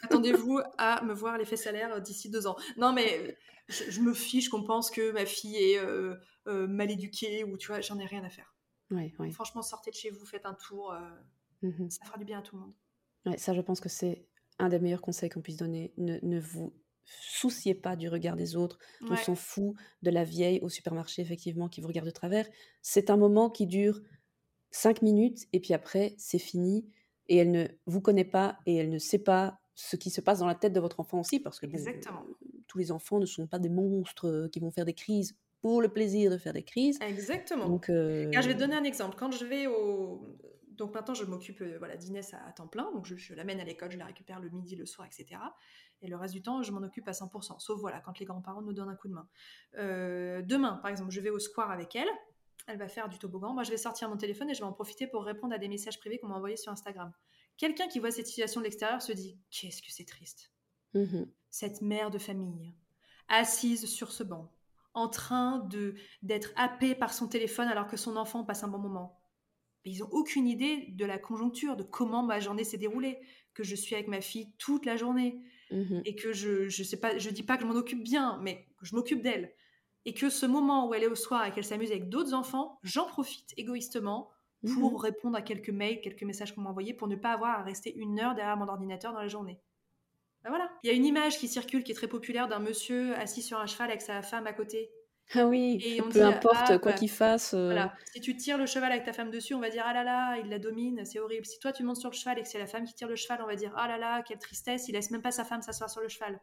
Attendez-vous 0.04 0.60
à 0.78 1.04
me 1.04 1.14
voir 1.14 1.38
l'effet 1.38 1.56
salaire 1.58 1.94
euh, 1.96 2.00
d'ici 2.00 2.30
deux 2.30 2.48
ans. 2.48 2.56
Non, 2.78 2.94
mais 2.94 3.38
je, 3.68 3.84
je 3.90 4.00
me 4.02 4.14
fiche 4.14 4.50
qu'on 4.50 4.64
pense 4.64 4.90
que 4.92 5.12
ma 5.12 5.26
fille 5.26 5.58
est 5.58 5.80
euh, 5.80 6.16
mal 6.48 6.90
éduquée 6.92 7.44
ou 7.44 7.58
tu 7.58 7.68
vois, 7.68 7.82
j'en 7.82 8.00
ai 8.00 8.06
rien 8.06 8.24
à 8.24 8.30
faire. 8.30 8.56
Ouais, 8.92 9.14
ouais. 9.20 9.32
Franchement, 9.32 9.62
sortez 9.62 9.92
de 9.92 9.96
chez 9.96 10.10
vous, 10.10 10.26
faites 10.26 10.46
un 10.46 10.54
tour, 10.54 10.92
euh, 10.94 11.00
Mhm. 11.62 11.90
ça 11.90 12.06
fera 12.06 12.18
du 12.18 12.26
bien 12.26 12.40
à 12.40 12.42
tout 12.42 12.56
le 12.56 12.62
monde. 12.62 12.74
Ouais, 13.26 13.38
ça, 13.38 13.54
je 13.54 13.62
pense 13.62 13.80
que 13.82 13.90
c'est 13.90 14.26
un 14.60 14.70
des 14.70 14.80
meilleurs 14.80 15.02
conseils 15.02 15.30
qu'on 15.30 15.42
puisse 15.42 15.58
donner. 15.58 15.94
Ne, 15.98 16.20
ne 16.22 16.40
vous 16.40 16.74
souciez 17.04 17.74
pas 17.74 17.96
du 17.96 18.10
regard 18.10 18.36
des 18.36 18.56
autres. 18.56 18.78
On 19.02 19.16
s'en 19.16 19.36
fout 19.36 19.76
de 20.04 20.10
la 20.10 20.24
vieille 20.24 20.60
au 20.62 20.70
supermarché, 20.70 21.22
effectivement, 21.22 21.68
qui 21.70 21.82
vous 21.82 21.88
regarde 21.88 22.06
de 22.08 22.12
travers. 22.12 22.48
C'est 22.82 23.10
un 23.10 23.18
moment 23.18 23.50
qui 23.50 23.66
dure 23.68 24.02
cinq 24.72 25.02
minutes 25.02 25.48
et 25.54 25.60
puis 25.60 25.74
après, 25.74 26.16
c'est 26.18 26.40
fini. 26.40 26.90
Et 27.28 27.38
elle 27.38 27.52
ne 27.52 27.68
vous 27.86 28.02
connaît 28.02 28.24
pas 28.26 28.60
et 28.66 28.76
elle 28.76 28.90
ne 28.90 29.00
sait 29.00 29.20
pas 29.20 29.60
ce 29.76 29.96
qui 29.96 30.10
se 30.10 30.22
passe 30.22 30.40
dans 30.40 30.48
la 30.48 30.56
tête 30.56 30.74
de 30.74 30.80
votre 30.80 31.00
enfant 31.00 31.20
aussi, 31.20 31.40
parce 31.40 31.60
que 31.60 31.66
bon, 31.68 31.78
euh, 31.78 32.02
tous 32.68 32.78
les 32.78 32.92
enfants 32.92 33.20
ne 33.20 33.26
sont 33.26 33.48
pas 33.48 33.60
des 33.60 33.70
monstres 33.70 34.28
euh, 34.28 34.50
qui 34.50 34.60
vont 34.60 34.72
faire 34.72 34.86
des 34.86 34.94
crises 34.94 35.36
pour 35.62 35.82
le 35.82 35.90
plaisir 35.90 36.32
de 36.32 36.38
faire 36.38 36.54
des 36.54 36.64
crises. 36.64 37.00
Exactement. 37.02 37.68
Donc, 37.68 37.90
euh, 37.90 38.30
Car 38.32 38.42
je 38.42 38.48
vais 38.48 38.54
te 38.54 38.60
donner 38.60 38.76
un 38.76 38.84
exemple. 38.84 39.16
Quand 39.18 39.32
je 39.32 39.46
vais 39.46 39.68
au. 39.68 40.22
Donc 40.70 40.94
maintenant, 40.94 41.16
je 41.16 41.26
m'occupe 41.26 41.62
euh, 41.62 41.78
voilà, 41.80 41.98
d'Inès 41.98 42.36
à, 42.36 42.46
à 42.46 42.52
temps 42.52 42.68
plein. 42.68 42.92
Donc 42.94 43.06
je, 43.06 43.16
je 43.16 43.34
l'amène 43.34 43.60
à 43.60 43.64
l'école, 43.64 43.92
je 43.92 43.98
la 43.98 44.06
récupère 44.06 44.40
le 44.40 44.50
midi, 44.50 44.76
le 44.76 44.86
soir, 44.86 45.08
etc. 45.08 45.42
Et 46.02 46.08
le 46.08 46.16
reste 46.16 46.34
du 46.34 46.42
temps, 46.42 46.62
je 46.62 46.72
m'en 46.72 46.82
occupe 46.82 47.08
à 47.08 47.12
100%. 47.12 47.60
Sauf 47.60 47.80
voilà, 47.80 48.00
quand 48.00 48.20
les 48.20 48.26
grands-parents 48.26 48.62
nous 48.62 48.74
donnent 48.74 48.90
un 48.90 48.96
coup 48.96 49.08
de 49.08 49.14
main. 49.14 49.28
Euh, 49.78 50.42
demain, 50.44 50.74
par 50.82 50.92
exemple, 50.92 51.12
je 51.12 51.20
vais 51.22 51.32
au 51.32 51.40
square 51.40 51.72
avec 51.72 51.96
elle. 51.96 52.10
Elle 52.68 52.78
va 52.78 52.88
faire 52.88 53.10
du 53.10 53.18
toboggan. 53.18 53.54
Moi, 53.54 53.64
je 53.64 53.72
vais 53.72 53.78
sortir 53.78 54.10
mon 54.10 54.18
téléphone 54.18 54.50
et 54.50 54.54
je 54.54 54.60
vais 54.60 54.66
en 54.66 54.74
profiter 54.74 55.08
pour 55.08 55.24
répondre 55.24 55.54
à 55.54 55.58
des 55.58 55.70
messages 55.70 56.00
privés 56.00 56.20
qu'on 56.20 56.28
m'a 56.28 56.36
envoyés 56.36 56.58
sur 56.58 56.72
Instagram. 56.72 57.12
Quelqu'un 57.58 57.88
qui 57.88 58.00
voit 58.00 58.12
cette 58.12 58.28
situation 58.28 58.62
de 58.62 58.66
l'extérieur 58.66 59.02
se 59.02 59.12
dit 59.14 59.40
Qu'est-ce 59.50 59.82
que 59.82 59.92
c'est 59.92 60.06
triste 60.06 60.52
mhm, 60.94 61.32
cette 61.50 61.82
mère 61.82 62.12
de 62.12 62.20
famille, 62.20 62.76
assise 63.30 63.88
sur 63.88 64.12
ce 64.12 64.24
banc, 64.24 64.52
en 64.98 65.08
train 65.08 65.60
de 65.60 65.96
d'être 66.22 66.52
happée 66.56 66.96
par 66.96 67.14
son 67.14 67.28
téléphone 67.28 67.68
alors 67.68 67.88
que 67.88 67.98
son 67.98 68.18
enfant 68.18 68.44
passe 68.44 68.64
un 68.64 68.68
bon 68.68 68.80
moment. 68.80 69.20
Mais 69.86 69.92
ils 69.92 70.00
n'ont 70.00 70.10
aucune 70.12 70.48
idée 70.48 70.88
de 70.90 71.06
la 71.06 71.18
conjoncture, 71.20 71.76
de 71.76 71.84
comment 71.84 72.24
ma 72.24 72.40
journée 72.40 72.64
s'est 72.64 72.78
déroulée, 72.78 73.20
que 73.54 73.64
je 73.64 73.76
suis 73.76 73.96
avec 73.96 74.08
ma 74.08 74.22
fille 74.22 74.54
toute 74.58 74.86
la 74.86 74.98
journée 74.98 75.42
mhm. 75.72 76.02
et 76.06 76.16
que 76.16 76.34
je 76.34 76.68
je 76.70 76.84
sais 76.84 77.00
pas, 77.00 77.18
je 77.18 77.30
dis 77.30 77.44
pas 77.44 77.58
que 77.58 77.64
je 77.64 77.68
m'en 77.68 77.76
occupe 77.76 78.04
bien, 78.04 78.40
mais 78.42 78.68
que 78.78 78.86
je 78.86 78.96
m'occupe 78.96 79.22
d'elle. 79.22 79.54
Et 80.06 80.14
que 80.14 80.30
ce 80.30 80.46
moment 80.46 80.88
où 80.88 80.94
elle 80.94 81.04
est 81.04 81.08
au 81.08 81.16
soir 81.16 81.46
et 81.46 81.52
qu'elle 81.52 81.66
s'amuse 81.66 81.92
avec 81.92 82.10
d'autres 82.10 82.34
enfants, 82.34 82.80
j'en 82.84 83.06
profite 83.08 83.54
égoïstement 83.58 84.32
pour 84.66 84.94
Mhm. 84.94 84.98
répondre 84.98 85.38
à 85.38 85.42
quelques 85.42 85.70
mails, 85.70 86.02
quelques 86.02 86.24
messages 86.24 86.54
qu'on 86.54 86.62
m'a 86.62 86.70
envoyés, 86.70 86.94
pour 86.94 87.08
ne 87.08 87.16
pas 87.16 87.32
avoir 87.34 87.60
à 87.60 87.64
rester 87.64 87.96
une 87.96 88.20
heure 88.20 88.36
derrière 88.36 88.58
mon 88.58 88.68
ordinateur 88.68 89.14
dans 89.14 89.20
la 89.20 89.28
journée. 89.28 89.60
Ben 90.44 90.50
voilà. 90.50 90.70
Il 90.84 90.88
y 90.88 90.94
a 90.94 90.96
une 90.96 91.06
image 91.06 91.38
qui 91.40 91.48
circule 91.48 91.84
qui 91.84 91.92
est 91.92 91.96
très 91.96 92.08
populaire 92.08 92.48
d'un 92.48 92.60
monsieur 92.60 93.16
assis 93.16 93.42
sur 93.42 93.60
un 93.60 93.66
cheval 93.66 93.90
avec 93.90 94.02
sa 94.02 94.22
femme 94.22 94.48
à 94.48 94.54
côté. 94.54 94.92
Ah 95.34 95.46
oui, 95.46 95.82
Et 95.84 96.00
on 96.02 96.06
peu 96.06 96.12
dit, 96.12 96.22
importe 96.22 96.56
ah, 96.58 96.68
quoi 96.68 96.78
voilà. 96.84 96.98
qu'il 96.98 97.10
fasse. 97.10 97.54
euh, 97.54 97.66
Voilà. 97.66 97.94
Si 98.14 98.22
tu 98.22 98.38
tires 98.38 98.58
le 98.58 98.66
cheval 98.66 98.92
avec 98.94 99.04
ta 99.04 99.12
femme 99.12 99.30
dessus, 99.30 99.54
on 99.56 99.60
va 99.60 99.70
dire 99.70 99.84
ah 99.86 99.94
là 99.94 100.04
là, 100.06 100.38
il 100.38 100.50
la 100.50 100.58
domine, 100.58 101.04
c'est 101.06 101.20
horrible. 101.20 101.46
Si 101.46 101.60
toi 101.60 101.74
tu 101.74 101.84
montes 101.84 101.98
sur 101.98 102.10
le 102.10 102.16
cheval 102.16 102.40
et 102.40 102.44
que 102.44 102.48
c'est 102.48 102.60
la 102.60 102.66
femme 102.66 102.86
qui 102.86 102.94
tire 102.94 103.10
le 103.10 103.18
cheval, 103.18 103.40
on 103.44 103.46
va 103.48 103.56
dire 103.56 103.74
ah 103.76 103.90
là 103.90 103.98
là, 103.98 104.22
quelle 104.26 104.38
tristesse, 104.40 104.88
il 104.88 104.94
laisse 104.94 105.12
même 105.12 105.22
pas 105.22 105.32
sa 105.32 105.44
femme 105.44 105.62
s'asseoir 105.62 105.90
sur 105.90 106.02
le 106.02 106.08
cheval. 106.08 106.40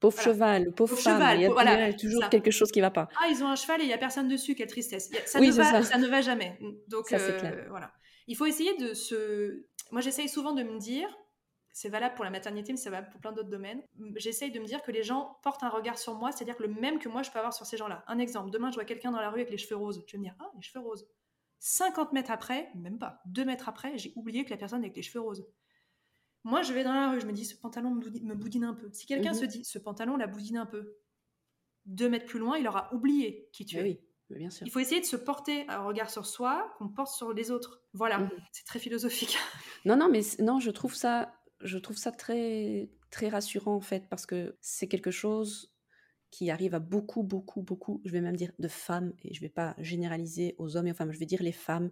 Pauvre 0.00 0.14
Voilà. 0.16 0.32
cheval, 0.32 0.64
pauvre, 0.64 0.74
Pauvre 0.90 0.98
femme, 1.00 1.14
cheval, 1.20 1.38
il 1.38 1.42
y 1.42 1.46
a, 1.46 1.50
voilà, 1.50 1.92
toujours 1.92 2.22
ça. 2.24 2.28
quelque 2.28 2.50
chose 2.50 2.72
qui 2.72 2.80
va 2.80 2.90
pas. 2.90 3.08
Ah, 3.22 3.28
ils 3.30 3.44
ont 3.44 3.48
un 3.48 3.54
cheval 3.56 3.80
et 3.80 3.84
il 3.84 3.90
y 3.90 3.94
a 3.94 3.98
personne 3.98 4.26
dessus, 4.28 4.54
quelle 4.56 4.66
tristesse. 4.66 5.08
Ça, 5.24 5.38
Oui, 5.38 5.46
ne, 5.48 5.52
va, 5.52 5.64
ça. 5.64 5.82
ça 5.84 5.98
ne 5.98 6.08
va 6.08 6.20
jamais. 6.20 6.58
Donc 6.88 7.06
Ça, 7.08 7.16
euh, 7.16 7.38
clair. 7.38 7.66
voilà. 7.70 7.92
Il 8.26 8.36
faut 8.36 8.44
essayer 8.46 8.76
de 8.76 8.92
se. 8.92 9.64
Moi, 9.92 10.00
j'essaye 10.00 10.28
souvent 10.28 10.52
de 10.52 10.64
me 10.64 10.78
dire, 10.80 11.08
c'est 11.78 11.90
valable 11.90 12.14
pour 12.14 12.24
la 12.24 12.30
maternité, 12.30 12.72
mais 12.72 12.78
c'est 12.78 12.88
valable 12.88 13.10
pour 13.10 13.20
plein 13.20 13.32
d'autres 13.32 13.50
domaines. 13.50 13.82
J'essaye 14.14 14.50
de 14.50 14.58
me 14.58 14.64
dire 14.64 14.80
que 14.82 14.90
les 14.90 15.02
gens 15.02 15.38
portent 15.42 15.62
un 15.62 15.68
regard 15.68 15.98
sur 15.98 16.14
moi, 16.14 16.32
c'est-à-dire 16.32 16.56
que 16.56 16.62
le 16.62 16.70
même 16.72 16.98
que 16.98 17.10
moi, 17.10 17.22
je 17.22 17.30
peux 17.30 17.38
avoir 17.38 17.52
sur 17.52 17.66
ces 17.66 17.76
gens-là. 17.76 18.02
Un 18.08 18.18
exemple, 18.18 18.50
demain, 18.50 18.70
je 18.70 18.76
vois 18.76 18.86
quelqu'un 18.86 19.10
dans 19.10 19.20
la 19.20 19.28
rue 19.28 19.40
avec 19.40 19.50
les 19.50 19.58
cheveux 19.58 19.76
roses. 19.76 20.02
Je 20.06 20.12
vais 20.12 20.18
me 20.18 20.22
dire, 20.24 20.34
ah, 20.40 20.50
les 20.54 20.62
cheveux 20.62 20.80
roses. 20.82 21.06
50 21.58 22.14
mètres 22.14 22.30
après, 22.30 22.70
même 22.76 22.98
pas, 22.98 23.20
2 23.26 23.44
mètres 23.44 23.68
après, 23.68 23.98
j'ai 23.98 24.14
oublié 24.16 24.46
que 24.46 24.50
la 24.50 24.56
personne 24.56 24.80
avec 24.80 24.96
les 24.96 25.02
cheveux 25.02 25.20
roses. 25.20 25.46
Moi, 26.44 26.62
je 26.62 26.72
vais 26.72 26.82
dans 26.82 26.94
la 26.94 27.10
rue, 27.10 27.20
je 27.20 27.26
me 27.26 27.32
dis, 27.32 27.44
ce 27.44 27.56
pantalon 27.56 27.90
me 27.90 28.00
boudi- 28.00 28.22
me 28.22 28.34
boudine 28.34 28.64
un 28.64 28.72
peu. 28.74 28.88
Si 28.94 29.04
quelqu'un 29.04 29.32
Mhm. 29.32 29.38
se 29.38 29.44
dit, 29.44 29.62
ce 29.64 29.78
pantalon 29.78 30.16
la 30.16 30.26
boudine 30.28 30.56
un 30.56 30.66
peu, 30.66 30.96
deux 31.84 32.08
mètres 32.08 32.24
plus 32.26 32.38
loin, 32.38 32.56
il 32.56 32.66
aura 32.66 32.88
oublié 32.94 33.50
qui 33.52 33.66
tu 33.66 33.76
es. 33.76 33.82
oui, 33.82 34.00
bien 34.30 34.48
sûr. 34.50 34.66
Il 34.66 34.70
faut 34.70 34.78
essayer 34.80 35.00
de 35.02 35.06
se 35.06 35.16
porter 35.16 35.68
un 35.68 35.82
regard 35.84 36.08
sur 36.08 36.24
soi 36.24 36.72
qu'on 36.78 36.88
porte 36.88 37.12
sur 37.14 37.34
les 37.34 37.50
autres. 37.50 37.82
Voilà, 37.92 38.18
Mhm. 38.18 38.30
c'est 38.52 38.64
très 38.64 38.78
philosophique. 38.78 39.36
Non, 39.84 39.96
non, 39.96 40.08
mais 40.08 40.22
non, 40.40 40.58
je 40.58 40.70
trouve 40.70 40.94
ça, 40.94 41.32
je 41.60 41.78
trouve 41.78 41.96
ça 41.96 42.12
très, 42.12 42.90
très 43.10 43.28
rassurant 43.28 43.74
en 43.74 43.80
fait, 43.80 44.08
parce 44.08 44.26
que 44.26 44.56
c'est 44.60 44.88
quelque 44.88 45.10
chose 45.10 45.72
qui 46.30 46.50
arrive 46.50 46.74
à 46.74 46.80
beaucoup, 46.80 47.22
beaucoup, 47.22 47.62
beaucoup, 47.62 48.02
je 48.04 48.10
vais 48.10 48.20
même 48.20 48.36
dire 48.36 48.52
de 48.58 48.68
femmes, 48.68 49.12
et 49.22 49.32
je 49.32 49.40
vais 49.40 49.48
pas 49.48 49.74
généraliser 49.78 50.54
aux 50.58 50.76
hommes 50.76 50.86
et 50.88 50.90
aux 50.90 50.94
femmes, 50.94 51.12
je 51.12 51.18
vais 51.18 51.26
dire 51.26 51.42
les 51.42 51.52
femmes. 51.52 51.90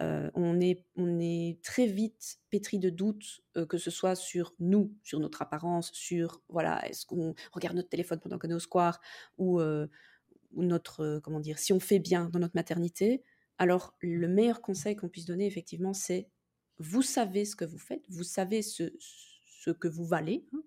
Euh, 0.00 0.30
on, 0.34 0.60
est, 0.60 0.84
on 0.96 1.20
est 1.20 1.60
très 1.62 1.86
vite 1.86 2.38
pétri 2.50 2.80
de 2.80 2.90
doutes, 2.90 3.42
euh, 3.56 3.64
que 3.66 3.78
ce 3.78 3.90
soit 3.90 4.16
sur 4.16 4.54
nous, 4.58 4.92
sur 5.04 5.20
notre 5.20 5.42
apparence, 5.42 5.92
sur, 5.92 6.42
voilà, 6.48 6.84
est-ce 6.88 7.06
qu'on 7.06 7.34
regarde 7.52 7.76
notre 7.76 7.90
téléphone 7.90 8.18
pendant 8.18 8.38
qu'on 8.38 8.50
est 8.50 8.54
au 8.54 8.58
square, 8.58 9.00
ou, 9.38 9.60
euh, 9.60 9.86
ou 10.54 10.64
notre, 10.64 11.20
comment 11.22 11.40
dire, 11.40 11.58
si 11.58 11.72
on 11.72 11.80
fait 11.80 12.00
bien 12.00 12.28
dans 12.30 12.40
notre 12.40 12.56
maternité. 12.56 13.22
Alors, 13.58 13.94
le 14.00 14.26
meilleur 14.26 14.60
conseil 14.60 14.96
qu'on 14.96 15.08
puisse 15.08 15.26
donner, 15.26 15.46
effectivement, 15.46 15.92
c'est 15.92 16.28
vous 16.78 17.02
savez 17.02 17.44
ce 17.44 17.56
que 17.56 17.64
vous 17.64 17.78
faites, 17.78 18.04
vous 18.08 18.24
savez 18.24 18.62
ce, 18.62 18.92
ce 18.98 19.70
que 19.70 19.88
vous 19.88 20.04
valez. 20.04 20.46
hein, 20.52 20.62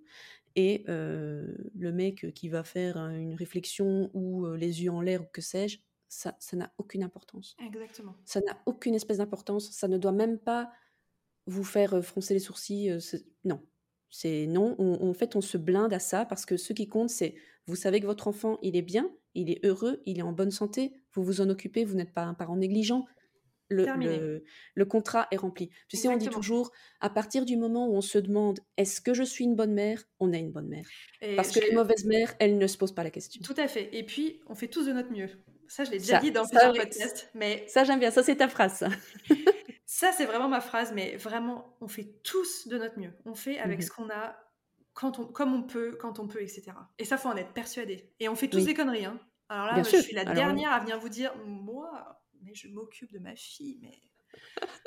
et 0.55 0.83
euh, 0.89 1.53
le 1.75 1.91
mec 1.91 2.33
qui 2.33 2.49
va 2.49 2.63
faire 2.63 2.97
une 2.97 3.35
réflexion 3.35 4.09
ou 4.13 4.45
euh, 4.47 4.57
les 4.57 4.83
yeux 4.83 4.91
en 4.91 5.01
l'air 5.01 5.21
ou 5.21 5.25
que 5.31 5.41
sais-je, 5.41 5.79
ça 6.09 6.35
ça 6.39 6.57
n'a 6.57 6.73
aucune 6.79 7.03
importance. 7.03 7.55
Exactement. 7.63 8.15
Ça 8.25 8.41
n'a 8.41 8.57
aucune 8.65 8.95
espèce 8.95 9.17
d'importance. 9.19 9.69
Ça 9.71 9.87
ne 9.87 9.97
doit 9.99 10.13
même 10.13 10.39
pas 10.39 10.71
vous 11.45 11.63
faire 11.63 11.93
euh, 11.95 12.01
froncer 12.01 12.33
les 12.33 12.39
sourcils. 12.39 12.91
non. 13.43 13.61
C'est 14.09 14.47
non. 14.47 14.75
On- 14.79 15.09
en 15.09 15.13
fait, 15.13 15.35
on 15.35 15.41
se 15.41 15.57
blinde 15.57 15.93
à 15.93 15.99
ça 15.99 16.25
parce 16.25 16.45
que 16.45 16.57
ce 16.57 16.73
qui 16.73 16.87
compte, 16.87 17.09
c'est 17.09 17.35
vous 17.67 17.75
savez 17.75 17.99
que 17.99 18.05
votre 18.05 18.27
enfant, 18.29 18.57
il 18.63 18.75
est 18.77 18.81
bien, 18.81 19.11
il 19.35 19.49
est 19.51 19.63
heureux, 19.65 20.01
il 20.05 20.17
est 20.19 20.23
en 20.23 20.31
bonne 20.31 20.51
santé, 20.51 20.93
vous 21.13 21.23
vous 21.23 21.41
en 21.41 21.49
occupez, 21.49 21.83
vous 21.83 21.95
n'êtes 21.95 22.13
pas 22.13 22.23
un 22.23 22.33
parent 22.33 22.55
négligent. 22.55 23.05
Le, 23.69 23.83
Terminé. 23.83 24.17
le- 24.17 24.43
le 24.75 24.85
contrat 24.85 25.27
est 25.31 25.35
rempli. 25.37 25.69
Tu 25.89 25.97
sais, 25.97 26.07
on 26.07 26.15
dit 26.17 26.29
toujours, 26.29 26.71
à 27.01 27.09
partir 27.09 27.43
du 27.45 27.57
moment 27.57 27.87
où 27.87 27.95
on 27.95 28.01
se 28.01 28.17
demande 28.17 28.59
est-ce 28.77 29.01
que 29.01 29.13
je 29.13 29.23
suis 29.23 29.43
une 29.43 29.55
bonne 29.55 29.73
mère, 29.73 30.03
on 30.19 30.31
est 30.31 30.39
une 30.39 30.51
bonne 30.51 30.67
mère. 30.69 30.85
Et 31.21 31.35
Parce 31.35 31.51
que 31.51 31.59
les 31.59 31.71
mauvaises 31.73 32.05
mères, 32.05 32.33
elles 32.39 32.57
ne 32.57 32.67
se 32.67 32.77
posent 32.77 32.95
pas 32.95 33.03
la 33.03 33.11
question. 33.11 33.41
Tout 33.43 33.55
à 33.57 33.67
fait. 33.67 33.89
Et 33.93 34.03
puis, 34.03 34.39
on 34.47 34.55
fait 34.55 34.67
tous 34.69 34.85
de 34.85 34.93
notre 34.93 35.11
mieux. 35.11 35.29
Ça, 35.67 35.83
je 35.83 35.91
l'ai 35.91 35.97
déjà 35.99 36.13
Ça- 36.15 36.19
dit 36.21 36.31
dans 36.31 36.45
ça, 36.45 36.69
plusieurs 36.69 36.73
podcasts, 36.87 37.29
mais 37.33 37.65
Ça, 37.67 37.83
j'aime 37.83 37.99
bien. 37.99 38.09
Ça, 38.11 38.23
c'est 38.23 38.37
ta 38.37 38.47
phrase. 38.47 38.73
ça. 38.77 38.87
ça, 39.85 40.11
c'est 40.13 40.25
vraiment 40.25 40.47
ma 40.47 40.61
phrase. 40.61 40.93
Mais 40.93 41.17
vraiment, 41.17 41.75
on 41.81 41.87
fait 41.89 42.07
tous 42.23 42.67
de 42.67 42.77
notre 42.77 42.97
mieux. 42.99 43.11
On 43.25 43.35
fait 43.35 43.59
avec 43.59 43.79
Mhm. 43.79 43.85
ce 43.85 43.91
qu'on 43.91 44.09
a, 44.09 44.37
quand 44.93 45.19
on, 45.19 45.25
comme 45.25 45.53
on 45.53 45.63
peut, 45.63 45.97
quand 45.99 46.19
on 46.19 46.27
peut, 46.27 46.41
etc. 46.41 46.71
Et 46.99 47.05
ça, 47.05 47.17
faut 47.17 47.27
en 47.29 47.35
être 47.35 47.51
persuadé. 47.53 48.11
Et 48.21 48.29
on 48.29 48.35
fait 48.35 48.47
tous 48.47 48.59
Oui. 48.59 48.65
des 48.65 48.73
conneries. 48.73 49.05
Hein. 49.05 49.19
Alors 49.49 49.75
là, 49.77 49.83
je 49.83 49.97
suis 49.97 50.13
la 50.15 50.21
Alors, 50.21 50.33
dernière 50.33 50.71
à 50.71 50.79
venir 50.79 50.99
vous 50.99 51.09
dire, 51.09 51.33
moi, 51.45 52.21
je 52.53 52.67
m'occupe 52.67 53.11
de 53.11 53.19
ma 53.19 53.35
fille, 53.35 53.77
mais 53.81 53.99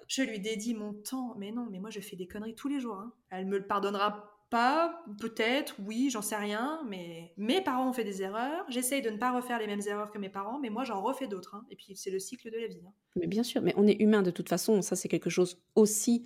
je 0.09 0.23
lui 0.23 0.41
dédie 0.41 0.75
mon 0.75 0.93
temps. 0.95 1.35
Mais 1.39 1.53
non, 1.53 1.67
mais 1.71 1.79
moi, 1.79 1.91
je 1.91 2.01
fais 2.01 2.17
des 2.17 2.27
conneries 2.27 2.55
tous 2.55 2.69
les 2.69 2.81
jours. 2.81 2.97
hein. 2.97 3.13
Elle 3.31 3.47
me 3.47 3.59
le 3.59 3.67
pardonnera 3.67 4.37
pas, 4.51 5.05
peut-être, 5.21 5.77
oui, 5.79 6.11
j'en 6.11 6.23
sais 6.23 6.35
rien, 6.35 6.83
mais 6.89 7.33
mes 7.37 7.61
parents 7.63 7.89
ont 7.89 7.93
fait 7.93 8.03
des 8.03 8.21
erreurs. 8.23 8.65
J'essaye 8.69 9.01
de 9.01 9.09
ne 9.11 9.17
pas 9.17 9.31
refaire 9.31 9.61
les 9.61 9.69
mêmes 9.69 9.83
erreurs 9.87 10.11
que 10.11 10.19
mes 10.19 10.29
parents, 10.29 10.59
mais 10.59 10.71
moi, 10.71 10.83
j'en 10.83 11.01
refais 11.01 11.29
d'autres. 11.29 11.55
hein. 11.55 11.65
Et 11.71 11.77
puis, 11.77 11.95
c'est 11.95 12.11
le 12.11 12.19
cycle 12.19 12.51
de 12.51 12.59
la 12.59 12.67
vie. 12.67 12.83
hein. 12.85 12.93
Mais 13.15 13.29
bien 13.29 13.45
sûr, 13.45 13.63
mais 13.63 13.73
on 13.77 13.87
est 13.87 14.01
humain 14.01 14.23
de 14.23 14.33
toute 14.33 14.49
façon. 14.49 14.83
Ça, 14.83 14.97
c'est 14.97 15.09
quelque 15.09 15.31
chose 15.31 15.63
aussi 15.77 16.25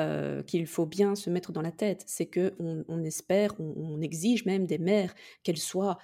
euh, 0.00 0.42
qu'il 0.42 0.66
faut 0.66 0.86
bien 0.86 1.14
se 1.14 1.30
mettre 1.30 1.52
dans 1.52 1.62
la 1.62 1.72
tête. 1.72 2.04
C'est 2.06 2.26
que 2.26 2.54
on, 2.58 2.84
on 2.88 3.02
espère, 3.04 3.54
on, 3.60 3.74
on 3.76 4.00
exige 4.00 4.44
même 4.46 4.66
des 4.66 4.78
mères 4.78 5.14
qu'elles 5.42 5.58
soient 5.58 5.98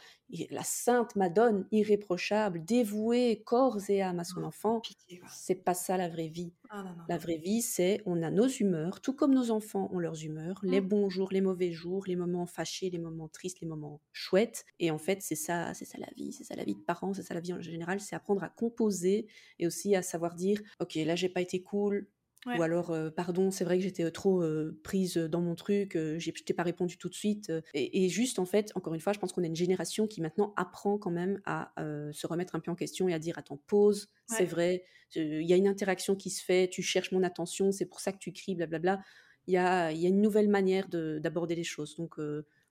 la 0.50 0.62
sainte 0.62 1.16
Madone, 1.16 1.66
irréprochable, 1.72 2.64
dévouée 2.64 3.42
corps 3.44 3.78
et 3.88 4.02
âme 4.02 4.20
à 4.20 4.24
son 4.24 4.42
enfant. 4.44 4.82
Pitié, 4.82 5.18
quoi. 5.18 5.28
C'est 5.30 5.54
pas 5.64 5.74
ça 5.74 5.96
la 5.96 6.08
vraie 6.08 6.28
vie. 6.28 6.52
Ah 6.70 6.82
non, 6.82 6.94
non. 6.96 7.04
La 7.08 7.16
vraie 7.16 7.38
vie, 7.38 7.62
c'est 7.62 8.02
on 8.04 8.22
a 8.22 8.30
nos 8.30 8.46
humeurs, 8.48 9.00
tout 9.00 9.14
comme 9.14 9.34
nos 9.34 9.50
enfants 9.50 9.88
ont 9.92 9.98
leurs 9.98 10.22
humeurs, 10.24 10.60
les 10.62 10.80
Mm. 10.80 10.88
bons 10.88 11.08
jours, 11.08 11.32
les 11.32 11.40
mauvais 11.40 11.72
jours, 11.72 12.04
les 12.06 12.16
moments 12.16 12.44
fâchés, 12.46 12.90
les 12.90 12.98
moments 12.98 13.28
tristes, 13.28 13.60
les 13.62 13.66
moments 13.66 14.02
chouettes. 14.12 14.64
Et 14.78 14.90
en 14.90 14.98
fait, 14.98 15.22
c'est 15.22 15.34
ça, 15.34 15.72
c'est 15.72 15.86
ça 15.86 15.96
la 15.98 16.08
vie, 16.16 16.32
c'est 16.32 16.44
ça 16.44 16.54
la 16.54 16.64
vie 16.64 16.74
de 16.76 16.82
parents, 16.82 17.14
c'est 17.14 17.22
ça 17.22 17.32
la 17.34 17.40
vie 17.40 17.54
en 17.54 17.60
général, 17.62 18.00
c'est 18.00 18.14
apprendre 18.14 18.42
à 18.44 18.50
composer 18.50 19.26
et 19.58 19.66
aussi 19.66 19.96
à 19.96 20.02
savoir 20.02 20.34
dire, 20.34 20.60
ok, 20.80 20.94
là 20.96 21.16
j'ai 21.16 21.30
pas 21.30 21.40
été 21.40 21.62
cool. 21.62 22.08
Ouais. 22.46 22.58
Ou 22.58 22.62
alors, 22.62 22.90
euh, 22.90 23.10
pardon, 23.10 23.50
c'est 23.50 23.64
vrai 23.64 23.76
que 23.78 23.84
j'étais 23.84 24.10
trop 24.10 24.42
euh, 24.42 24.80
prise 24.82 25.16
dans 25.16 25.42
mon 25.42 25.54
truc, 25.54 25.96
euh, 25.96 26.18
je 26.18 26.30
t'ai 26.30 26.54
pas 26.54 26.62
répondu 26.62 26.96
tout 26.96 27.08
de 27.10 27.14
suite. 27.14 27.52
et, 27.74 28.04
et 28.04 28.08
juste, 28.08 28.38
en 28.38 28.46
fait, 28.46 28.72
encore 28.74 28.94
une 28.94 29.00
fois, 29.00 29.12
je 29.12 29.18
pense 29.18 29.32
qu'on 29.32 29.42
est 29.42 29.48
une 29.48 29.56
génération 29.56 30.06
qui 30.06 30.22
maintenant 30.22 30.54
apprend 30.56 30.98
quand 30.98 31.10
même 31.10 31.40
à 31.44 31.72
se 32.12 32.26
remettre 32.26 32.54
un 32.56 32.60
peu 32.60 32.70
en 32.70 32.74
question 32.74 33.08
et 33.08 33.14
à 33.14 33.18
dire, 33.18 33.38
attends, 33.38 33.58
pause, 33.66 34.08
c'est 34.26 34.46
vrai, 34.46 34.84
il 35.14 35.42
y 35.42 35.52
a 35.52 35.56
une 35.56 35.68
interaction 35.68 36.16
qui 36.16 36.30
se 36.30 36.42
fait, 36.44 36.68
tu 36.68 36.82
cherches 36.82 37.12
mon 37.12 37.22
attention, 37.22 37.70
c'est 37.72 37.86
pour 37.86 38.00
ça 38.00 38.12
que 38.12 38.18
tu 38.18 38.32
cries, 38.32 38.54
blablabla. 38.54 39.00
Il 39.46 39.54
y 39.54 39.56
a, 39.58 39.92
y 39.92 40.04
a 40.06 40.08
une 40.08 40.20
nouvelle 40.20 40.48
manière 40.48 40.88
de- 40.88 41.18
d'aborder 41.22 41.54
les 41.54 41.64
choses. 41.64 41.96
Donc, 41.96 42.16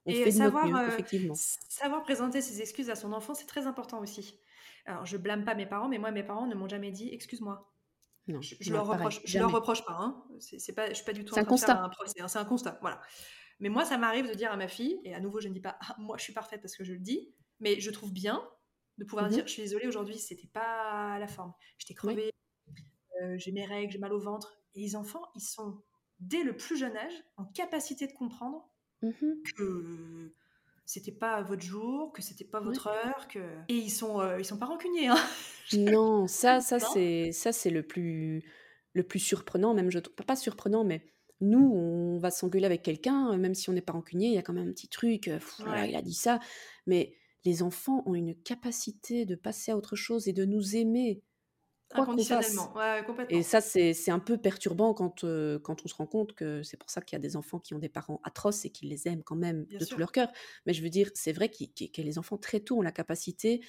on 0.04 0.12
Et 0.12 0.14
fait 0.14 0.32
de 0.32 0.38
notre 0.38 0.58
savoir, 0.58 0.64
mieux, 0.64 0.80
effectivement. 0.86 1.40
savoir 1.68 2.02
présenter 2.02 2.40
ses 2.40 2.60
excuses 2.62 2.90
à 2.90 2.96
son 2.96 3.12
enfant, 3.12 3.34
c'est 3.34 3.46
très 3.46 3.66
important 3.66 4.00
aussi. 4.00 4.40
Alors, 4.86 5.04
je 5.06 5.16
blâme 5.16 5.44
pas 5.44 5.54
mes 5.54 5.66
parents, 5.66 5.88
mais 5.88 5.98
moi, 5.98 6.10
mes 6.10 6.24
parents 6.24 6.46
ne 6.46 6.54
m'ont 6.54 6.68
jamais 6.68 6.90
dit 6.90 7.08
excuse-moi. 7.12 7.70
Non, 8.28 8.40
Je, 8.42 8.54
je 8.60 8.72
leur 8.72 8.84
pareil, 8.86 8.98
reproche, 9.06 9.20
je 9.24 9.38
leur 9.38 9.50
reproche 9.50 9.84
pas. 9.84 9.94
Hein. 9.98 10.22
C'est, 10.38 10.72
pas, 10.74 10.88
je 10.90 10.94
suis 10.94 11.04
pas 11.04 11.12
du 11.12 11.24
tout 11.24 11.34
C'est 11.34 11.40
un 11.40 11.44
constat. 11.44 11.82
hein. 11.84 11.90
C'est 12.28 12.38
un 12.38 12.44
constat, 12.44 12.78
voilà. 12.80 13.00
Mais 13.60 13.68
moi, 13.70 13.84
ça 13.84 13.98
m'arrive 13.98 14.28
de 14.28 14.34
dire 14.34 14.52
à 14.52 14.56
ma 14.56 14.68
fille, 14.68 15.00
et 15.04 15.14
à 15.14 15.20
nouveau, 15.20 15.40
je 15.40 15.48
ne 15.48 15.54
dis 15.54 15.60
pas 15.60 15.78
ah, 15.80 15.96
moi, 15.98 16.16
je 16.18 16.22
suis 16.22 16.32
parfaite 16.32 16.60
parce 16.62 16.76
que 16.76 16.84
je 16.84 16.92
le 16.92 17.00
dis, 17.00 17.34
mais 17.60 17.80
je 17.80 17.90
trouve 17.90 18.12
bien 18.12 18.48
de 18.98 19.04
pouvoir 19.04 19.26
Mhm. 19.26 19.32
dire 19.32 19.46
je 19.46 19.52
suis 19.52 19.62
désolée 19.62 19.86
aujourd'hui, 19.88 20.18
c'était 20.18 20.46
pas 20.48 21.18
la 21.18 21.26
forme. 21.26 21.52
J'étais 21.78 21.94
crevée, 21.94 22.30
euh, 23.22 23.36
j'ai 23.38 23.52
mes 23.52 23.64
règles, 23.64 23.92
j'ai 23.92 23.98
mal 23.98 24.12
au 24.12 24.20
ventre. 24.20 24.60
Et 24.74 24.80
les 24.80 24.94
enfants, 24.96 25.22
ils 25.34 25.40
sont 25.42 25.82
dès 26.20 26.42
le 26.44 26.56
plus 26.56 26.76
jeune 26.76 26.96
âge 26.96 27.14
en 27.36 27.46
capacité 27.46 28.06
de 28.06 28.12
comprendre 28.12 28.68
Mhm. 29.02 29.42
que 29.56 30.34
c'était 30.88 31.12
pas 31.12 31.42
votre 31.42 31.62
jour, 31.62 32.14
que 32.14 32.22
c'était 32.22 32.46
pas 32.46 32.60
votre 32.60 32.86
heure, 32.86 33.28
que 33.28 33.40
et 33.68 33.74
ils 33.74 33.90
sont 33.90 34.22
euh, 34.22 34.40
ils 34.40 34.44
sont 34.46 34.56
pas 34.56 34.64
rancuniers. 34.64 35.08
Hein. 35.08 35.18
Non, 35.74 36.26
ça, 36.26 36.60
ça 36.60 36.80
c'est 36.80 37.30
ça 37.30 37.52
c'est 37.52 37.68
le 37.68 37.82
plus 37.82 38.42
le 38.94 39.02
plus 39.02 39.18
surprenant, 39.18 39.74
même 39.74 39.90
je 39.90 39.98
trouve 39.98 40.24
pas 40.24 40.34
surprenant, 40.34 40.84
mais 40.84 41.04
nous, 41.42 41.72
on 41.74 42.16
va 42.16 42.30
s'engueuler 42.30 42.64
avec 42.64 42.82
quelqu'un, 42.82 43.34
euh, 43.34 43.36
même 43.36 43.54
si 43.54 43.68
on 43.68 43.74
n'est 43.74 43.82
pas 43.82 43.92
rancunier, 43.92 44.28
il 44.28 44.34
y 44.34 44.38
a 44.38 44.42
quand 44.42 44.54
même 44.54 44.66
un 44.66 44.72
petit 44.72 44.88
truc, 44.88 45.28
euh, 45.28 45.38
voilà, 45.58 45.86
il 45.86 45.94
a 45.94 46.00
dit 46.00 46.14
ça, 46.14 46.40
mais 46.86 47.14
les 47.44 47.62
enfants 47.62 48.02
ont 48.06 48.14
une 48.14 48.34
capacité 48.34 49.26
de 49.26 49.34
passer 49.34 49.70
à 49.70 49.76
autre 49.76 49.94
chose 49.94 50.26
et 50.26 50.32
de 50.32 50.46
nous 50.46 50.74
aimer, 50.74 51.22
quoi 51.92 52.06
qu'on 52.06 52.24
fasse. 52.24 52.68
Inconditionnellement, 52.68 52.74
ouais, 52.76 53.04
ouais, 53.06 53.26
Et 53.30 53.42
ça, 53.42 53.60
c'est 53.60 53.94
c'est 53.94 54.10
un 54.10 54.18
peu 54.20 54.38
perturbant 54.38 54.94
quand, 54.94 55.24
euh, 55.24 55.58
quand 55.58 55.84
on 55.84 55.88
se 55.88 55.94
rend 55.94 56.06
compte 56.06 56.34
que 56.34 56.62
c'est 56.62 56.76
pour 56.78 56.90
ça 56.90 57.02
qu'il 57.02 57.16
y 57.16 57.18
a 57.18 57.20
des 57.20 57.36
enfants 57.36 57.58
qui 57.60 57.74
ont 57.74 57.78
des 57.78 57.88
parents 57.90 58.20
atroces 58.24 58.64
et 58.64 58.70
qui 58.70 58.86
les 58.86 59.08
aiment 59.08 59.22
quand 59.24 59.36
même 59.36 59.66
Bien 59.66 59.78
de 59.78 59.84
tout 59.84 59.98
leur 60.00 60.12
cœur. 60.12 60.32
Mais 60.66 60.72
je 60.74 60.82
veux 60.82 60.90
dire, 60.90 61.10
c'est 61.14 61.32
vrai 61.32 61.50
qu'il- 61.50 61.72
qu'il- 61.72 61.92
que 61.92 62.02
les 62.02 62.18
enfants 62.18 62.38
très 62.38 62.60
tôt 62.60 62.78
ont 62.78 62.82
la 62.82 62.92
capacité 62.92 63.62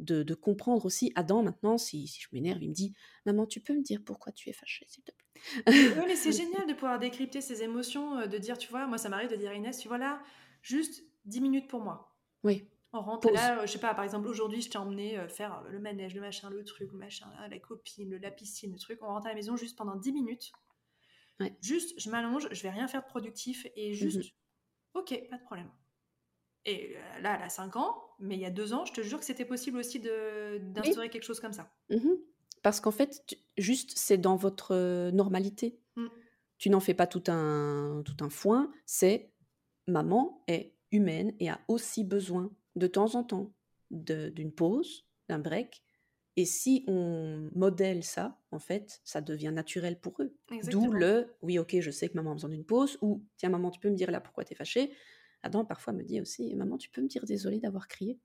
de, 0.00 0.22
de 0.24 0.34
comprendre 0.34 0.84
aussi. 0.86 1.12
Adam, 1.16 1.42
maintenant, 1.44 1.78
si, 1.78 2.08
si 2.08 2.20
je 2.22 2.28
m'énerve, 2.32 2.62
il 2.62 2.70
me 2.70 2.74
dit 2.74 2.92
Maman, 3.26 3.46
tu 3.46 3.60
peux 3.60 3.74
me 3.74 3.82
dire 3.82 4.02
pourquoi 4.04 4.32
tu 4.32 4.50
es 4.50 4.52
fâchée, 4.52 4.86
s'il 4.88 5.04
te 5.04 5.12
plaît 5.12 5.94
Oui, 5.94 6.04
mais 6.06 6.16
c'est 6.16 6.32
génial 6.32 6.66
de 6.66 6.72
pouvoir 6.74 6.98
décrypter 6.98 7.40
ses 7.40 7.62
émotions, 7.62 8.18
euh, 8.18 8.26
de 8.26 8.36
dire, 8.38 8.58
tu 8.58 8.68
vois, 8.70 8.86
moi 8.86 8.98
ça 8.98 9.08
m'arrive 9.08 9.30
de 9.30 9.36
dire 9.36 9.52
Inès, 9.54 9.78
tu 9.78 9.88
vois 9.88 9.98
là, 9.98 10.22
juste 10.62 11.04
10 11.24 11.40
minutes 11.40 11.68
pour 11.68 11.80
moi. 11.80 12.14
Oui, 12.44 12.68
On 12.96 13.00
rentre 13.02 13.28
pause. 13.28 13.34
là, 13.36 13.66
je 13.66 13.72
sais 13.72 13.78
pas, 13.80 13.92
par 13.94 14.04
exemple, 14.04 14.28
aujourd'hui, 14.28 14.62
je 14.62 14.70
t'ai 14.70 14.78
emmené 14.78 15.18
euh, 15.18 15.28
faire 15.28 15.62
le 15.68 15.78
manège, 15.80 16.14
le 16.14 16.20
machin, 16.20 16.48
le 16.48 16.62
truc, 16.64 16.90
le 16.92 16.98
machin, 16.98 17.26
là, 17.40 17.48
la 17.48 17.58
copine, 17.58 18.08
le- 18.08 18.18
la 18.18 18.30
piscine, 18.30 18.72
le 18.72 18.78
truc. 18.78 19.02
On 19.02 19.06
rentre 19.08 19.26
à 19.26 19.30
la 19.30 19.34
maison 19.34 19.56
juste 19.56 19.76
pendant 19.76 19.96
10 19.96 20.12
minutes. 20.12 20.52
Ouais. 21.40 21.56
Juste, 21.60 21.98
je 22.00 22.08
m'allonge, 22.10 22.48
je 22.52 22.62
vais 22.62 22.70
rien 22.70 22.86
faire 22.86 23.02
de 23.02 23.06
productif 23.08 23.66
et 23.74 23.92
juste, 23.94 24.18
Mhm. 24.18 25.00
ok, 25.00 25.28
pas 25.28 25.36
de 25.38 25.42
problème. 25.42 25.70
Et 26.64 26.96
euh, 26.96 27.20
là, 27.20 27.34
elle 27.36 27.42
a 27.42 27.48
5 27.48 27.76
ans, 27.76 28.00
mais 28.20 28.36
il 28.36 28.40
y 28.40 28.46
a 28.46 28.50
2 28.50 28.72
ans, 28.72 28.84
je 28.86 28.92
te 28.92 29.00
jure 29.02 29.18
que 29.18 29.24
c'était 29.24 29.44
possible 29.44 29.76
aussi 29.78 29.98
de- 30.00 30.60
Oui. 30.62 30.72
d'instaurer 30.72 31.10
quelque 31.10 31.24
chose 31.24 31.40
comme 31.40 31.52
ça. 31.52 31.70
Mhm. 31.90 32.16
Parce 32.62 32.80
qu'en 32.80 32.92
fait, 32.92 33.22
tu- 33.26 33.36
juste, 33.58 33.92
c'est 33.98 34.16
dans 34.18 34.36
votre 34.36 34.72
euh, 34.72 35.10
normalité. 35.10 35.78
Mm. 35.96 36.06
Tu 36.56 36.70
n'en 36.70 36.80
fais 36.80 36.94
pas 36.94 37.06
tout 37.08 37.24
un, 37.26 38.02
tout 38.06 38.16
un 38.24 38.30
foin, 38.30 38.72
c'est 38.86 39.32
maman 39.88 40.42
est 40.46 40.72
humaine 40.92 41.34
et 41.40 41.50
a 41.50 41.60
aussi 41.68 42.04
besoin 42.04 42.50
de 42.76 42.86
temps 42.86 43.14
en 43.14 43.24
temps 43.24 43.54
d'une 43.90 44.52
pause, 44.52 45.06
d'un 45.28 45.38
break. 45.38 45.82
Et 46.36 46.46
si 46.46 46.84
on 46.88 47.50
modèle 47.54 48.02
ça, 48.02 48.40
en 48.50 48.58
fait, 48.58 49.00
ça 49.04 49.20
devient 49.20 49.52
naturel 49.54 50.00
pour 50.00 50.20
eux. 50.20 50.36
D'où 50.62 50.90
le 50.90 51.36
oui, 51.42 51.58
ok, 51.58 51.76
je 51.80 51.90
sais 51.90 52.08
que 52.08 52.14
maman 52.14 52.32
a 52.32 52.34
besoin 52.34 52.50
d'une 52.50 52.64
pause, 52.64 52.98
ou 53.02 53.24
tiens, 53.36 53.50
maman, 53.50 53.70
tu 53.70 53.78
peux 53.80 53.90
me 53.90 53.94
dire 53.96 54.10
là 54.10 54.20
pourquoi 54.20 54.44
t'es 54.44 54.54
fâchée? 54.56 54.92
Adam, 55.42 55.64
parfois, 55.64 55.92
me 55.92 56.02
dit 56.02 56.20
aussi 56.20 56.54
maman, 56.56 56.76
tu 56.78 56.90
peux 56.90 57.02
me 57.02 57.08
dire 57.08 57.24
désolé 57.24 57.60
d'avoir 57.60 57.86
crié. 57.88 58.18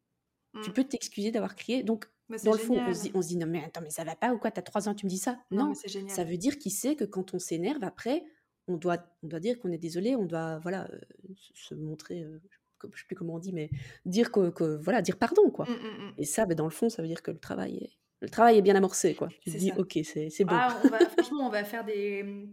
Tu 0.61 0.71
Mm. 0.71 0.73
peux 0.73 0.83
t'excuser 0.83 1.31
d'avoir 1.31 1.55
crié. 1.55 1.83
Donc, 1.83 2.07
dans 2.43 2.53
le 2.53 2.57
fond, 2.57 2.83
on 2.87 2.93
se, 2.93 3.01
dit, 3.01 3.11
on 3.13 3.21
se 3.21 3.27
dit 3.27 3.37
non, 3.37 3.47
mais 3.47 3.63
attends, 3.63 3.81
mais 3.81 3.89
ça 3.91 4.03
va 4.03 4.15
pas 4.15 4.33
ou 4.33 4.39
quoi? 4.39 4.51
T'as 4.51 4.61
trois 4.63 4.89
ans, 4.89 4.95
tu 4.95 5.05
me 5.05 5.09
dis 5.09 5.17
ça 5.17 5.39
Non, 5.51 5.73
ça 6.07 6.23
veut 6.23 6.37
dire 6.37 6.57
qu'il 6.57 6.71
sait 6.71 6.95
que 6.95 7.03
quand 7.05 7.33
on 7.33 7.39
s'énerve, 7.39 7.83
après, 7.83 8.23
on 8.67 8.77
doit, 8.77 8.97
on 9.23 9.27
doit 9.27 9.39
dire 9.39 9.59
qu'on 9.59 9.71
est 9.71 9.77
désolé, 9.77 10.15
on 10.15 10.25
doit 10.25 10.59
voilà, 10.59 10.89
euh, 10.91 10.99
se, 11.35 11.53
se 11.69 11.75
montrer, 11.75 12.23
euh, 12.23 12.39
je 12.87 12.87
ne 12.87 12.97
sais 12.97 13.05
plus 13.07 13.15
comment 13.15 13.35
on 13.35 13.39
dit, 13.39 13.53
mais 13.53 13.69
dire 14.05 14.31
que, 14.31 14.49
que- 14.49 14.77
voilà, 14.81 15.01
dire 15.01 15.17
pardon, 15.17 15.49
quoi. 15.49 15.65
Mm, 15.65 15.73
mm, 15.73 16.03
mm. 16.07 16.13
Et 16.17 16.25
ça, 16.25 16.45
ben, 16.45 16.55
dans 16.55 16.65
le 16.65 16.69
fond, 16.71 16.89
ça 16.89 17.01
veut 17.01 17.07
dire 17.07 17.21
que 17.21 17.31
le 17.31 17.39
travail 17.39 17.77
est, 17.77 17.89
le 18.21 18.29
travail 18.29 18.57
est 18.57 18.61
bien 18.61 18.75
amorcé, 18.75 19.15
quoi. 19.15 19.29
Tu 19.41 19.51
te 19.51 19.57
dis, 19.57 19.69
ça. 19.69 19.79
ok, 19.79 19.99
c'est 20.03 20.43
bon. 20.45 20.55
Ah, 20.57 20.77
on 20.83 20.89
va, 20.89 20.99
franchement, 21.09 21.47
on 21.47 21.49
va 21.49 21.63
faire 21.63 21.83
des. 21.85 22.47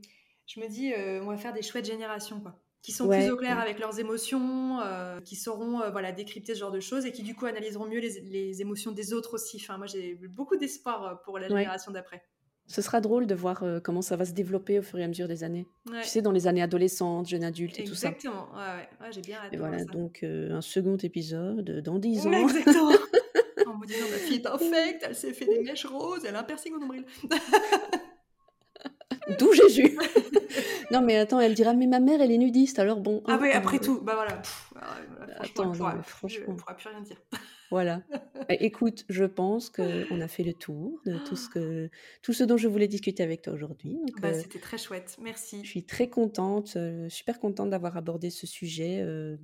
Je 0.47 0.61
me 0.61 0.69
dis, 0.69 0.93
euh, 0.93 1.21
on 1.23 1.27
va 1.27 1.37
faire 1.37 1.53
des 1.53 1.63
chouettes 1.63 1.87
générations, 1.87 2.41
quoi. 2.41 2.61
Qui 2.83 2.93
sont 2.93 3.07
Ouais, 3.09 3.23
plus 3.25 3.33
au 3.33 3.37
clair 3.37 3.57
ouais. 3.57 3.63
avec 3.63 3.81
leurs 3.81 3.99
émotions, 3.99 4.81
euh, 4.81 5.21
qui 5.21 5.35
sauront 5.35 5.81
euh, 5.83 5.91
voilà, 5.91 6.13
décrypter 6.13 6.55
ce 6.55 6.61
genre 6.61 6.71
de 6.71 6.79
choses 6.79 7.05
et 7.05 7.11
qui, 7.11 7.25
du 7.25 7.35
coup, 7.35 7.47
analyseront 7.47 7.87
mieux 7.87 7.99
les, 7.99 8.21
les 8.21 8.61
émotions 8.61 8.93
des 8.93 9.13
autres 9.13 9.35
aussi. 9.35 9.57
Enfin, 9.61 9.77
moi, 9.77 9.89
j'ai 9.89 10.15
beaucoup 10.15 10.57
d'espoir 10.57 11.21
pour 11.23 11.41
la 11.41 11.49
Ouais. 11.49 11.63
génération 11.63 11.91
d'après. 11.91 12.23
Ce 12.69 12.83
sera 12.83 13.01
drôle 13.01 13.27
de 13.27 13.35
voir 13.35 13.63
euh, 13.63 13.79
comment 13.81 14.03
ça 14.03 14.17
va 14.17 14.25
se 14.25 14.33
développer 14.33 14.79
au 14.79 14.83
fur 14.83 14.99
et 14.99 15.05
à 15.05 15.09
mesure 15.09 15.29
des 15.29 15.45
années. 15.45 15.67
Ouais. 15.91 16.01
Tu 16.03 16.09
sais, 16.09 16.23
dans 16.23 16.33
les 16.33 16.47
années 16.49 16.63
adolescentes, 16.63 17.29
jeunes 17.29 17.45
adultes 17.45 17.79
et 17.79 17.85
tout 17.85 17.95
ça. 17.95 18.09
Exactement. 18.09 18.49
Ouais, 18.55 18.89
ouais. 19.07 19.13
J'ai 19.13 19.21
bien 19.21 19.39
hâte 19.39 19.53
Et 19.53 19.57
voilà, 19.57 19.79
ça. 19.79 19.85
donc 19.85 20.21
euh, 20.23 20.53
un 20.53 20.61
second 20.61 20.97
épisode 20.97 21.81
dans 21.83 21.99
10 21.99 22.27
ans. 22.27 22.33
Exactement. 22.33 22.91
en 23.67 23.77
me 23.79 23.87
disant, 23.87 24.07
ma 24.11 24.17
fille 24.17 24.37
est 24.37 24.47
infecte, 24.47 25.05
elle 25.07 25.15
s'est 25.15 25.33
fait 25.33 25.47
des 25.47 25.61
mèches 25.61 25.87
roses, 25.87 26.25
elle 26.27 26.35
a 26.35 26.41
un 26.41 26.45
piercing 26.45 26.75
au 26.75 26.79
nombril. 26.79 27.05
D'où 29.39 29.53
Jésus 29.53 29.97
Non, 30.93 31.03
mais 31.03 31.17
attends, 31.17 31.41
elle 31.41 31.55
dira, 31.55 31.75
mais 31.75 31.87
ma 31.87 31.99
mère, 32.01 32.21
elle 32.23 32.31
est 32.31 32.39
nudiste, 32.39 32.79
alors 32.79 33.01
bon. 33.01 33.23
Ah 33.27 33.33
hein, 33.35 33.41
ouais, 33.41 33.55
euh, 33.55 33.59
après 33.59 33.79
tout, 33.81 34.01
bah 34.03 34.15
voilà. 34.15 34.37
Pff, 34.37 34.73
voilà, 34.73 35.35
franchement, 35.35 35.41
Attends, 35.41 35.65
non, 35.67 35.73
pourra 35.73 35.93
plus- 35.95 36.03
franchement. 36.05 36.45
elle 36.49 36.57
pourra 36.57 36.75
plus 36.77 36.89
rien 36.89 37.01
dire. 37.01 37.17
Voilà. 37.73 38.03
Eh, 38.49 38.65
Écoute, 38.65 39.05
je 39.09 39.25
pense 39.25 39.71
qu'on 39.71 40.21
a 40.21 40.29
fait 40.29 40.45
le 40.45 40.55
tour 40.55 41.01
de 41.05 41.19
tout 41.19 41.35
ce, 41.35 41.49
que, 41.49 41.91
tout 42.23 42.33
ce 42.33 42.45
dont 42.45 42.57
je 42.57 42.69
voulais 42.69 42.87
discuter 42.87 43.25
avec 43.25 43.43
toi 43.43 43.53
aujourd'hui. 43.55 43.99
Bah, 44.23 44.29
euh, 44.29 44.41
C'était 44.41 44.61
très 44.61 44.79
chouette, 44.79 45.17
merci. 45.21 45.65
je 45.65 45.69
suis 45.71 45.85
très 45.85 46.09
contente, 46.09 46.75
euh, 46.77 47.09
super 47.09 47.41
contente 47.41 47.71
d'avoir 47.71 47.97
abordé 47.97 48.31
ce 48.31 48.47
sujet 48.47 49.01
euh, 49.03 49.37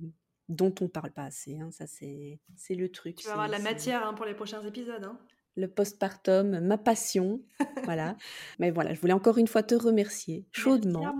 dont 0.47 0.73
on 0.79 0.87
parle 0.87 1.11
pas 1.11 1.23
assez. 1.25 1.59
hein. 1.59 1.69
Ça, 1.71 1.85
c'est 1.85 2.39
le 2.69 2.89
truc. 2.89 3.17
Tu 3.17 3.27
vas 3.27 3.33
avoir 3.33 3.47
de 3.47 3.51
la 3.51 3.59
matière 3.59 4.07
hein, 4.07 4.13
pour 4.13 4.25
les 4.25 4.35
prochains 4.35 4.65
épisodes. 4.65 5.03
Hein. 5.03 5.19
Le 5.55 5.67
postpartum, 5.67 6.59
ma 6.59 6.77
passion. 6.77 7.41
voilà. 7.83 8.17
Mais 8.59 8.71
voilà, 8.71 8.93
je 8.93 8.99
voulais 8.99 9.13
encore 9.13 9.37
une 9.37 9.47
fois 9.47 9.63
te 9.63 9.75
remercier 9.75 10.45
Merci, 10.47 10.61
chaudement. 10.61 11.15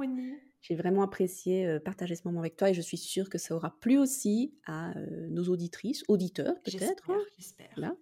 J'ai 0.62 0.76
vraiment 0.76 1.04
apprécié 1.04 1.68
euh, 1.68 1.80
partager 1.80 2.16
ce 2.16 2.22
moment 2.26 2.40
avec 2.40 2.56
toi 2.56 2.70
et 2.70 2.74
je 2.74 2.82
suis 2.82 2.98
sûre 2.98 3.30
que 3.30 3.38
ça 3.38 3.54
aura 3.54 3.78
plu 3.82 3.98
aussi 3.98 4.54
à 4.66 4.98
euh, 4.98 5.28
nos 5.30 5.44
auditrices, 5.50 6.04
auditeurs 6.08 6.56
peut-être. 6.64 6.80
J'espère, 6.80 7.16
hein. 7.16 7.22
j'espère. 7.38 7.70
Voilà. 7.76 7.96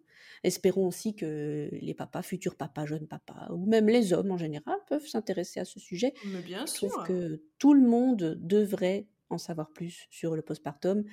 Espérons 0.43 0.87
aussi 0.87 1.15
que 1.15 1.69
les 1.71 1.93
papas, 1.93 2.21
futurs 2.21 2.55
papas, 2.55 2.85
jeunes 2.85 3.07
papas, 3.07 3.49
ou 3.51 3.65
même 3.65 3.87
les 3.87 4.13
hommes 4.13 4.31
en 4.31 4.37
général, 4.37 4.77
peuvent 4.87 5.05
s'intéresser 5.05 5.59
à 5.59 5.65
ce 5.65 5.79
sujet. 5.79 6.13
Mais 6.25 6.41
bien 6.41 6.65
Je 6.65 6.71
sûr. 6.71 6.89
trouve 6.89 7.03
que 7.05 7.43
tout 7.57 7.73
le 7.73 7.81
monde 7.81 8.37
devrait 8.39 9.07
en 9.29 9.37
savoir 9.37 9.71
plus 9.71 10.07
sur 10.09 10.35
le 10.35 10.41
postpartum 10.41 11.03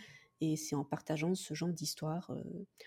Et 0.41 0.57
c'est 0.57 0.77
en 0.77 0.85
partageant 0.85 1.35
ce 1.35 1.55
genre 1.55 1.69
d'histoire 1.69 2.33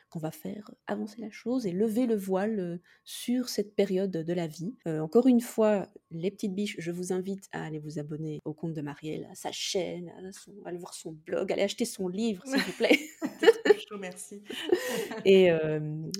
qu'on 0.10 0.20
va 0.20 0.32
faire 0.32 0.72
avancer 0.88 1.20
la 1.20 1.32
chose 1.32 1.66
et 1.66 1.72
lever 1.72 2.06
le 2.06 2.16
voile 2.16 2.80
sur 3.04 3.50
cette 3.50 3.76
période 3.76 4.12
de 4.12 4.34
la 4.34 4.48
vie. 4.48 4.74
encore 4.86 5.28
une 5.28 5.42
fois, 5.42 5.88
les 6.12 6.32
petites 6.32 6.54
biches, 6.54 6.76
je 6.80 6.92
vous 6.92 7.12
invite 7.14 7.48
à 7.52 7.66
aller 7.66 7.80
vous 7.80 8.00
abonner 8.00 8.40
au 8.46 8.54
compte 8.54 8.74
de 8.74 8.82
Marielle, 8.82 9.28
à 9.32 9.36
sa 9.36 9.52
chaîne, 9.52 10.10
à, 10.10 10.68
aller 10.70 10.78
voir 10.78 10.94
son 10.94 11.12
blog, 11.12 11.52
à 11.52 11.56
aller 11.56 11.64
acheter 11.64 11.86
son 11.86 12.08
livre, 12.08 12.44
s'il 12.46 12.62
vous 12.62 12.74
plaît. 12.74 13.00
merci. 14.00 14.42
et 15.26 15.50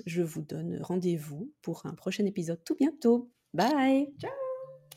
je 0.06 0.22
vous 0.22 0.42
donne 0.42 0.78
rendez-vous 0.80 1.52
pour 1.62 1.86
un 1.86 1.94
prochain 1.94 2.24
épisode 2.26 2.62
tout 2.64 2.76
bientôt. 2.76 3.30
Bye. 3.52 4.12
Ciao. 4.18 4.41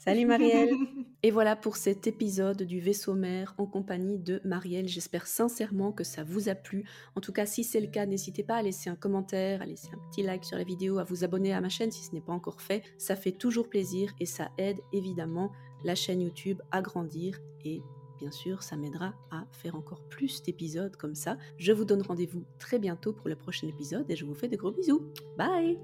Salut 0.05 0.27
Marielle 0.27 0.69
Et 1.23 1.31
voilà 1.31 1.55
pour 1.55 1.77
cet 1.77 2.05
épisode 2.05 2.61
du 2.61 2.79
vaisseau 2.79 3.15
mère 3.15 3.55
en 3.57 3.65
compagnie 3.65 4.19
de 4.19 4.39
Marielle. 4.43 4.87
J'espère 4.87 5.25
sincèrement 5.25 5.91
que 5.91 6.03
ça 6.03 6.23
vous 6.23 6.47
a 6.47 6.53
plu. 6.53 6.83
En 7.15 7.21
tout 7.21 7.31
cas, 7.31 7.47
si 7.47 7.63
c'est 7.63 7.81
le 7.81 7.87
cas, 7.87 8.05
n'hésitez 8.05 8.43
pas 8.43 8.57
à 8.57 8.61
laisser 8.61 8.91
un 8.91 8.95
commentaire, 8.95 9.63
à 9.63 9.65
laisser 9.65 9.89
un 9.91 10.09
petit 10.11 10.21
like 10.21 10.45
sur 10.45 10.57
la 10.57 10.63
vidéo, 10.63 10.99
à 10.99 11.03
vous 11.03 11.23
abonner 11.23 11.53
à 11.53 11.61
ma 11.61 11.69
chaîne 11.69 11.89
si 11.89 12.03
ce 12.03 12.13
n'est 12.13 12.21
pas 12.21 12.33
encore 12.33 12.61
fait. 12.61 12.83
Ça 12.99 13.15
fait 13.15 13.31
toujours 13.31 13.67
plaisir 13.67 14.13
et 14.19 14.27
ça 14.27 14.51
aide 14.59 14.77
évidemment 14.93 15.51
la 15.83 15.95
chaîne 15.95 16.21
YouTube 16.21 16.61
à 16.69 16.83
grandir 16.83 17.39
et 17.63 17.81
bien 18.19 18.29
sûr, 18.29 18.61
ça 18.61 18.77
m'aidera 18.77 19.15
à 19.31 19.47
faire 19.51 19.75
encore 19.75 20.07
plus 20.07 20.43
d'épisodes 20.43 20.95
comme 20.95 21.15
ça. 21.15 21.39
Je 21.57 21.71
vous 21.71 21.85
donne 21.85 22.03
rendez-vous 22.03 22.45
très 22.59 22.77
bientôt 22.77 23.13
pour 23.13 23.27
le 23.27 23.35
prochain 23.35 23.67
épisode 23.67 24.05
et 24.11 24.15
je 24.15 24.25
vous 24.25 24.35
fais 24.35 24.47
de 24.47 24.55
gros 24.55 24.71
bisous. 24.71 25.11
Bye 25.35 25.79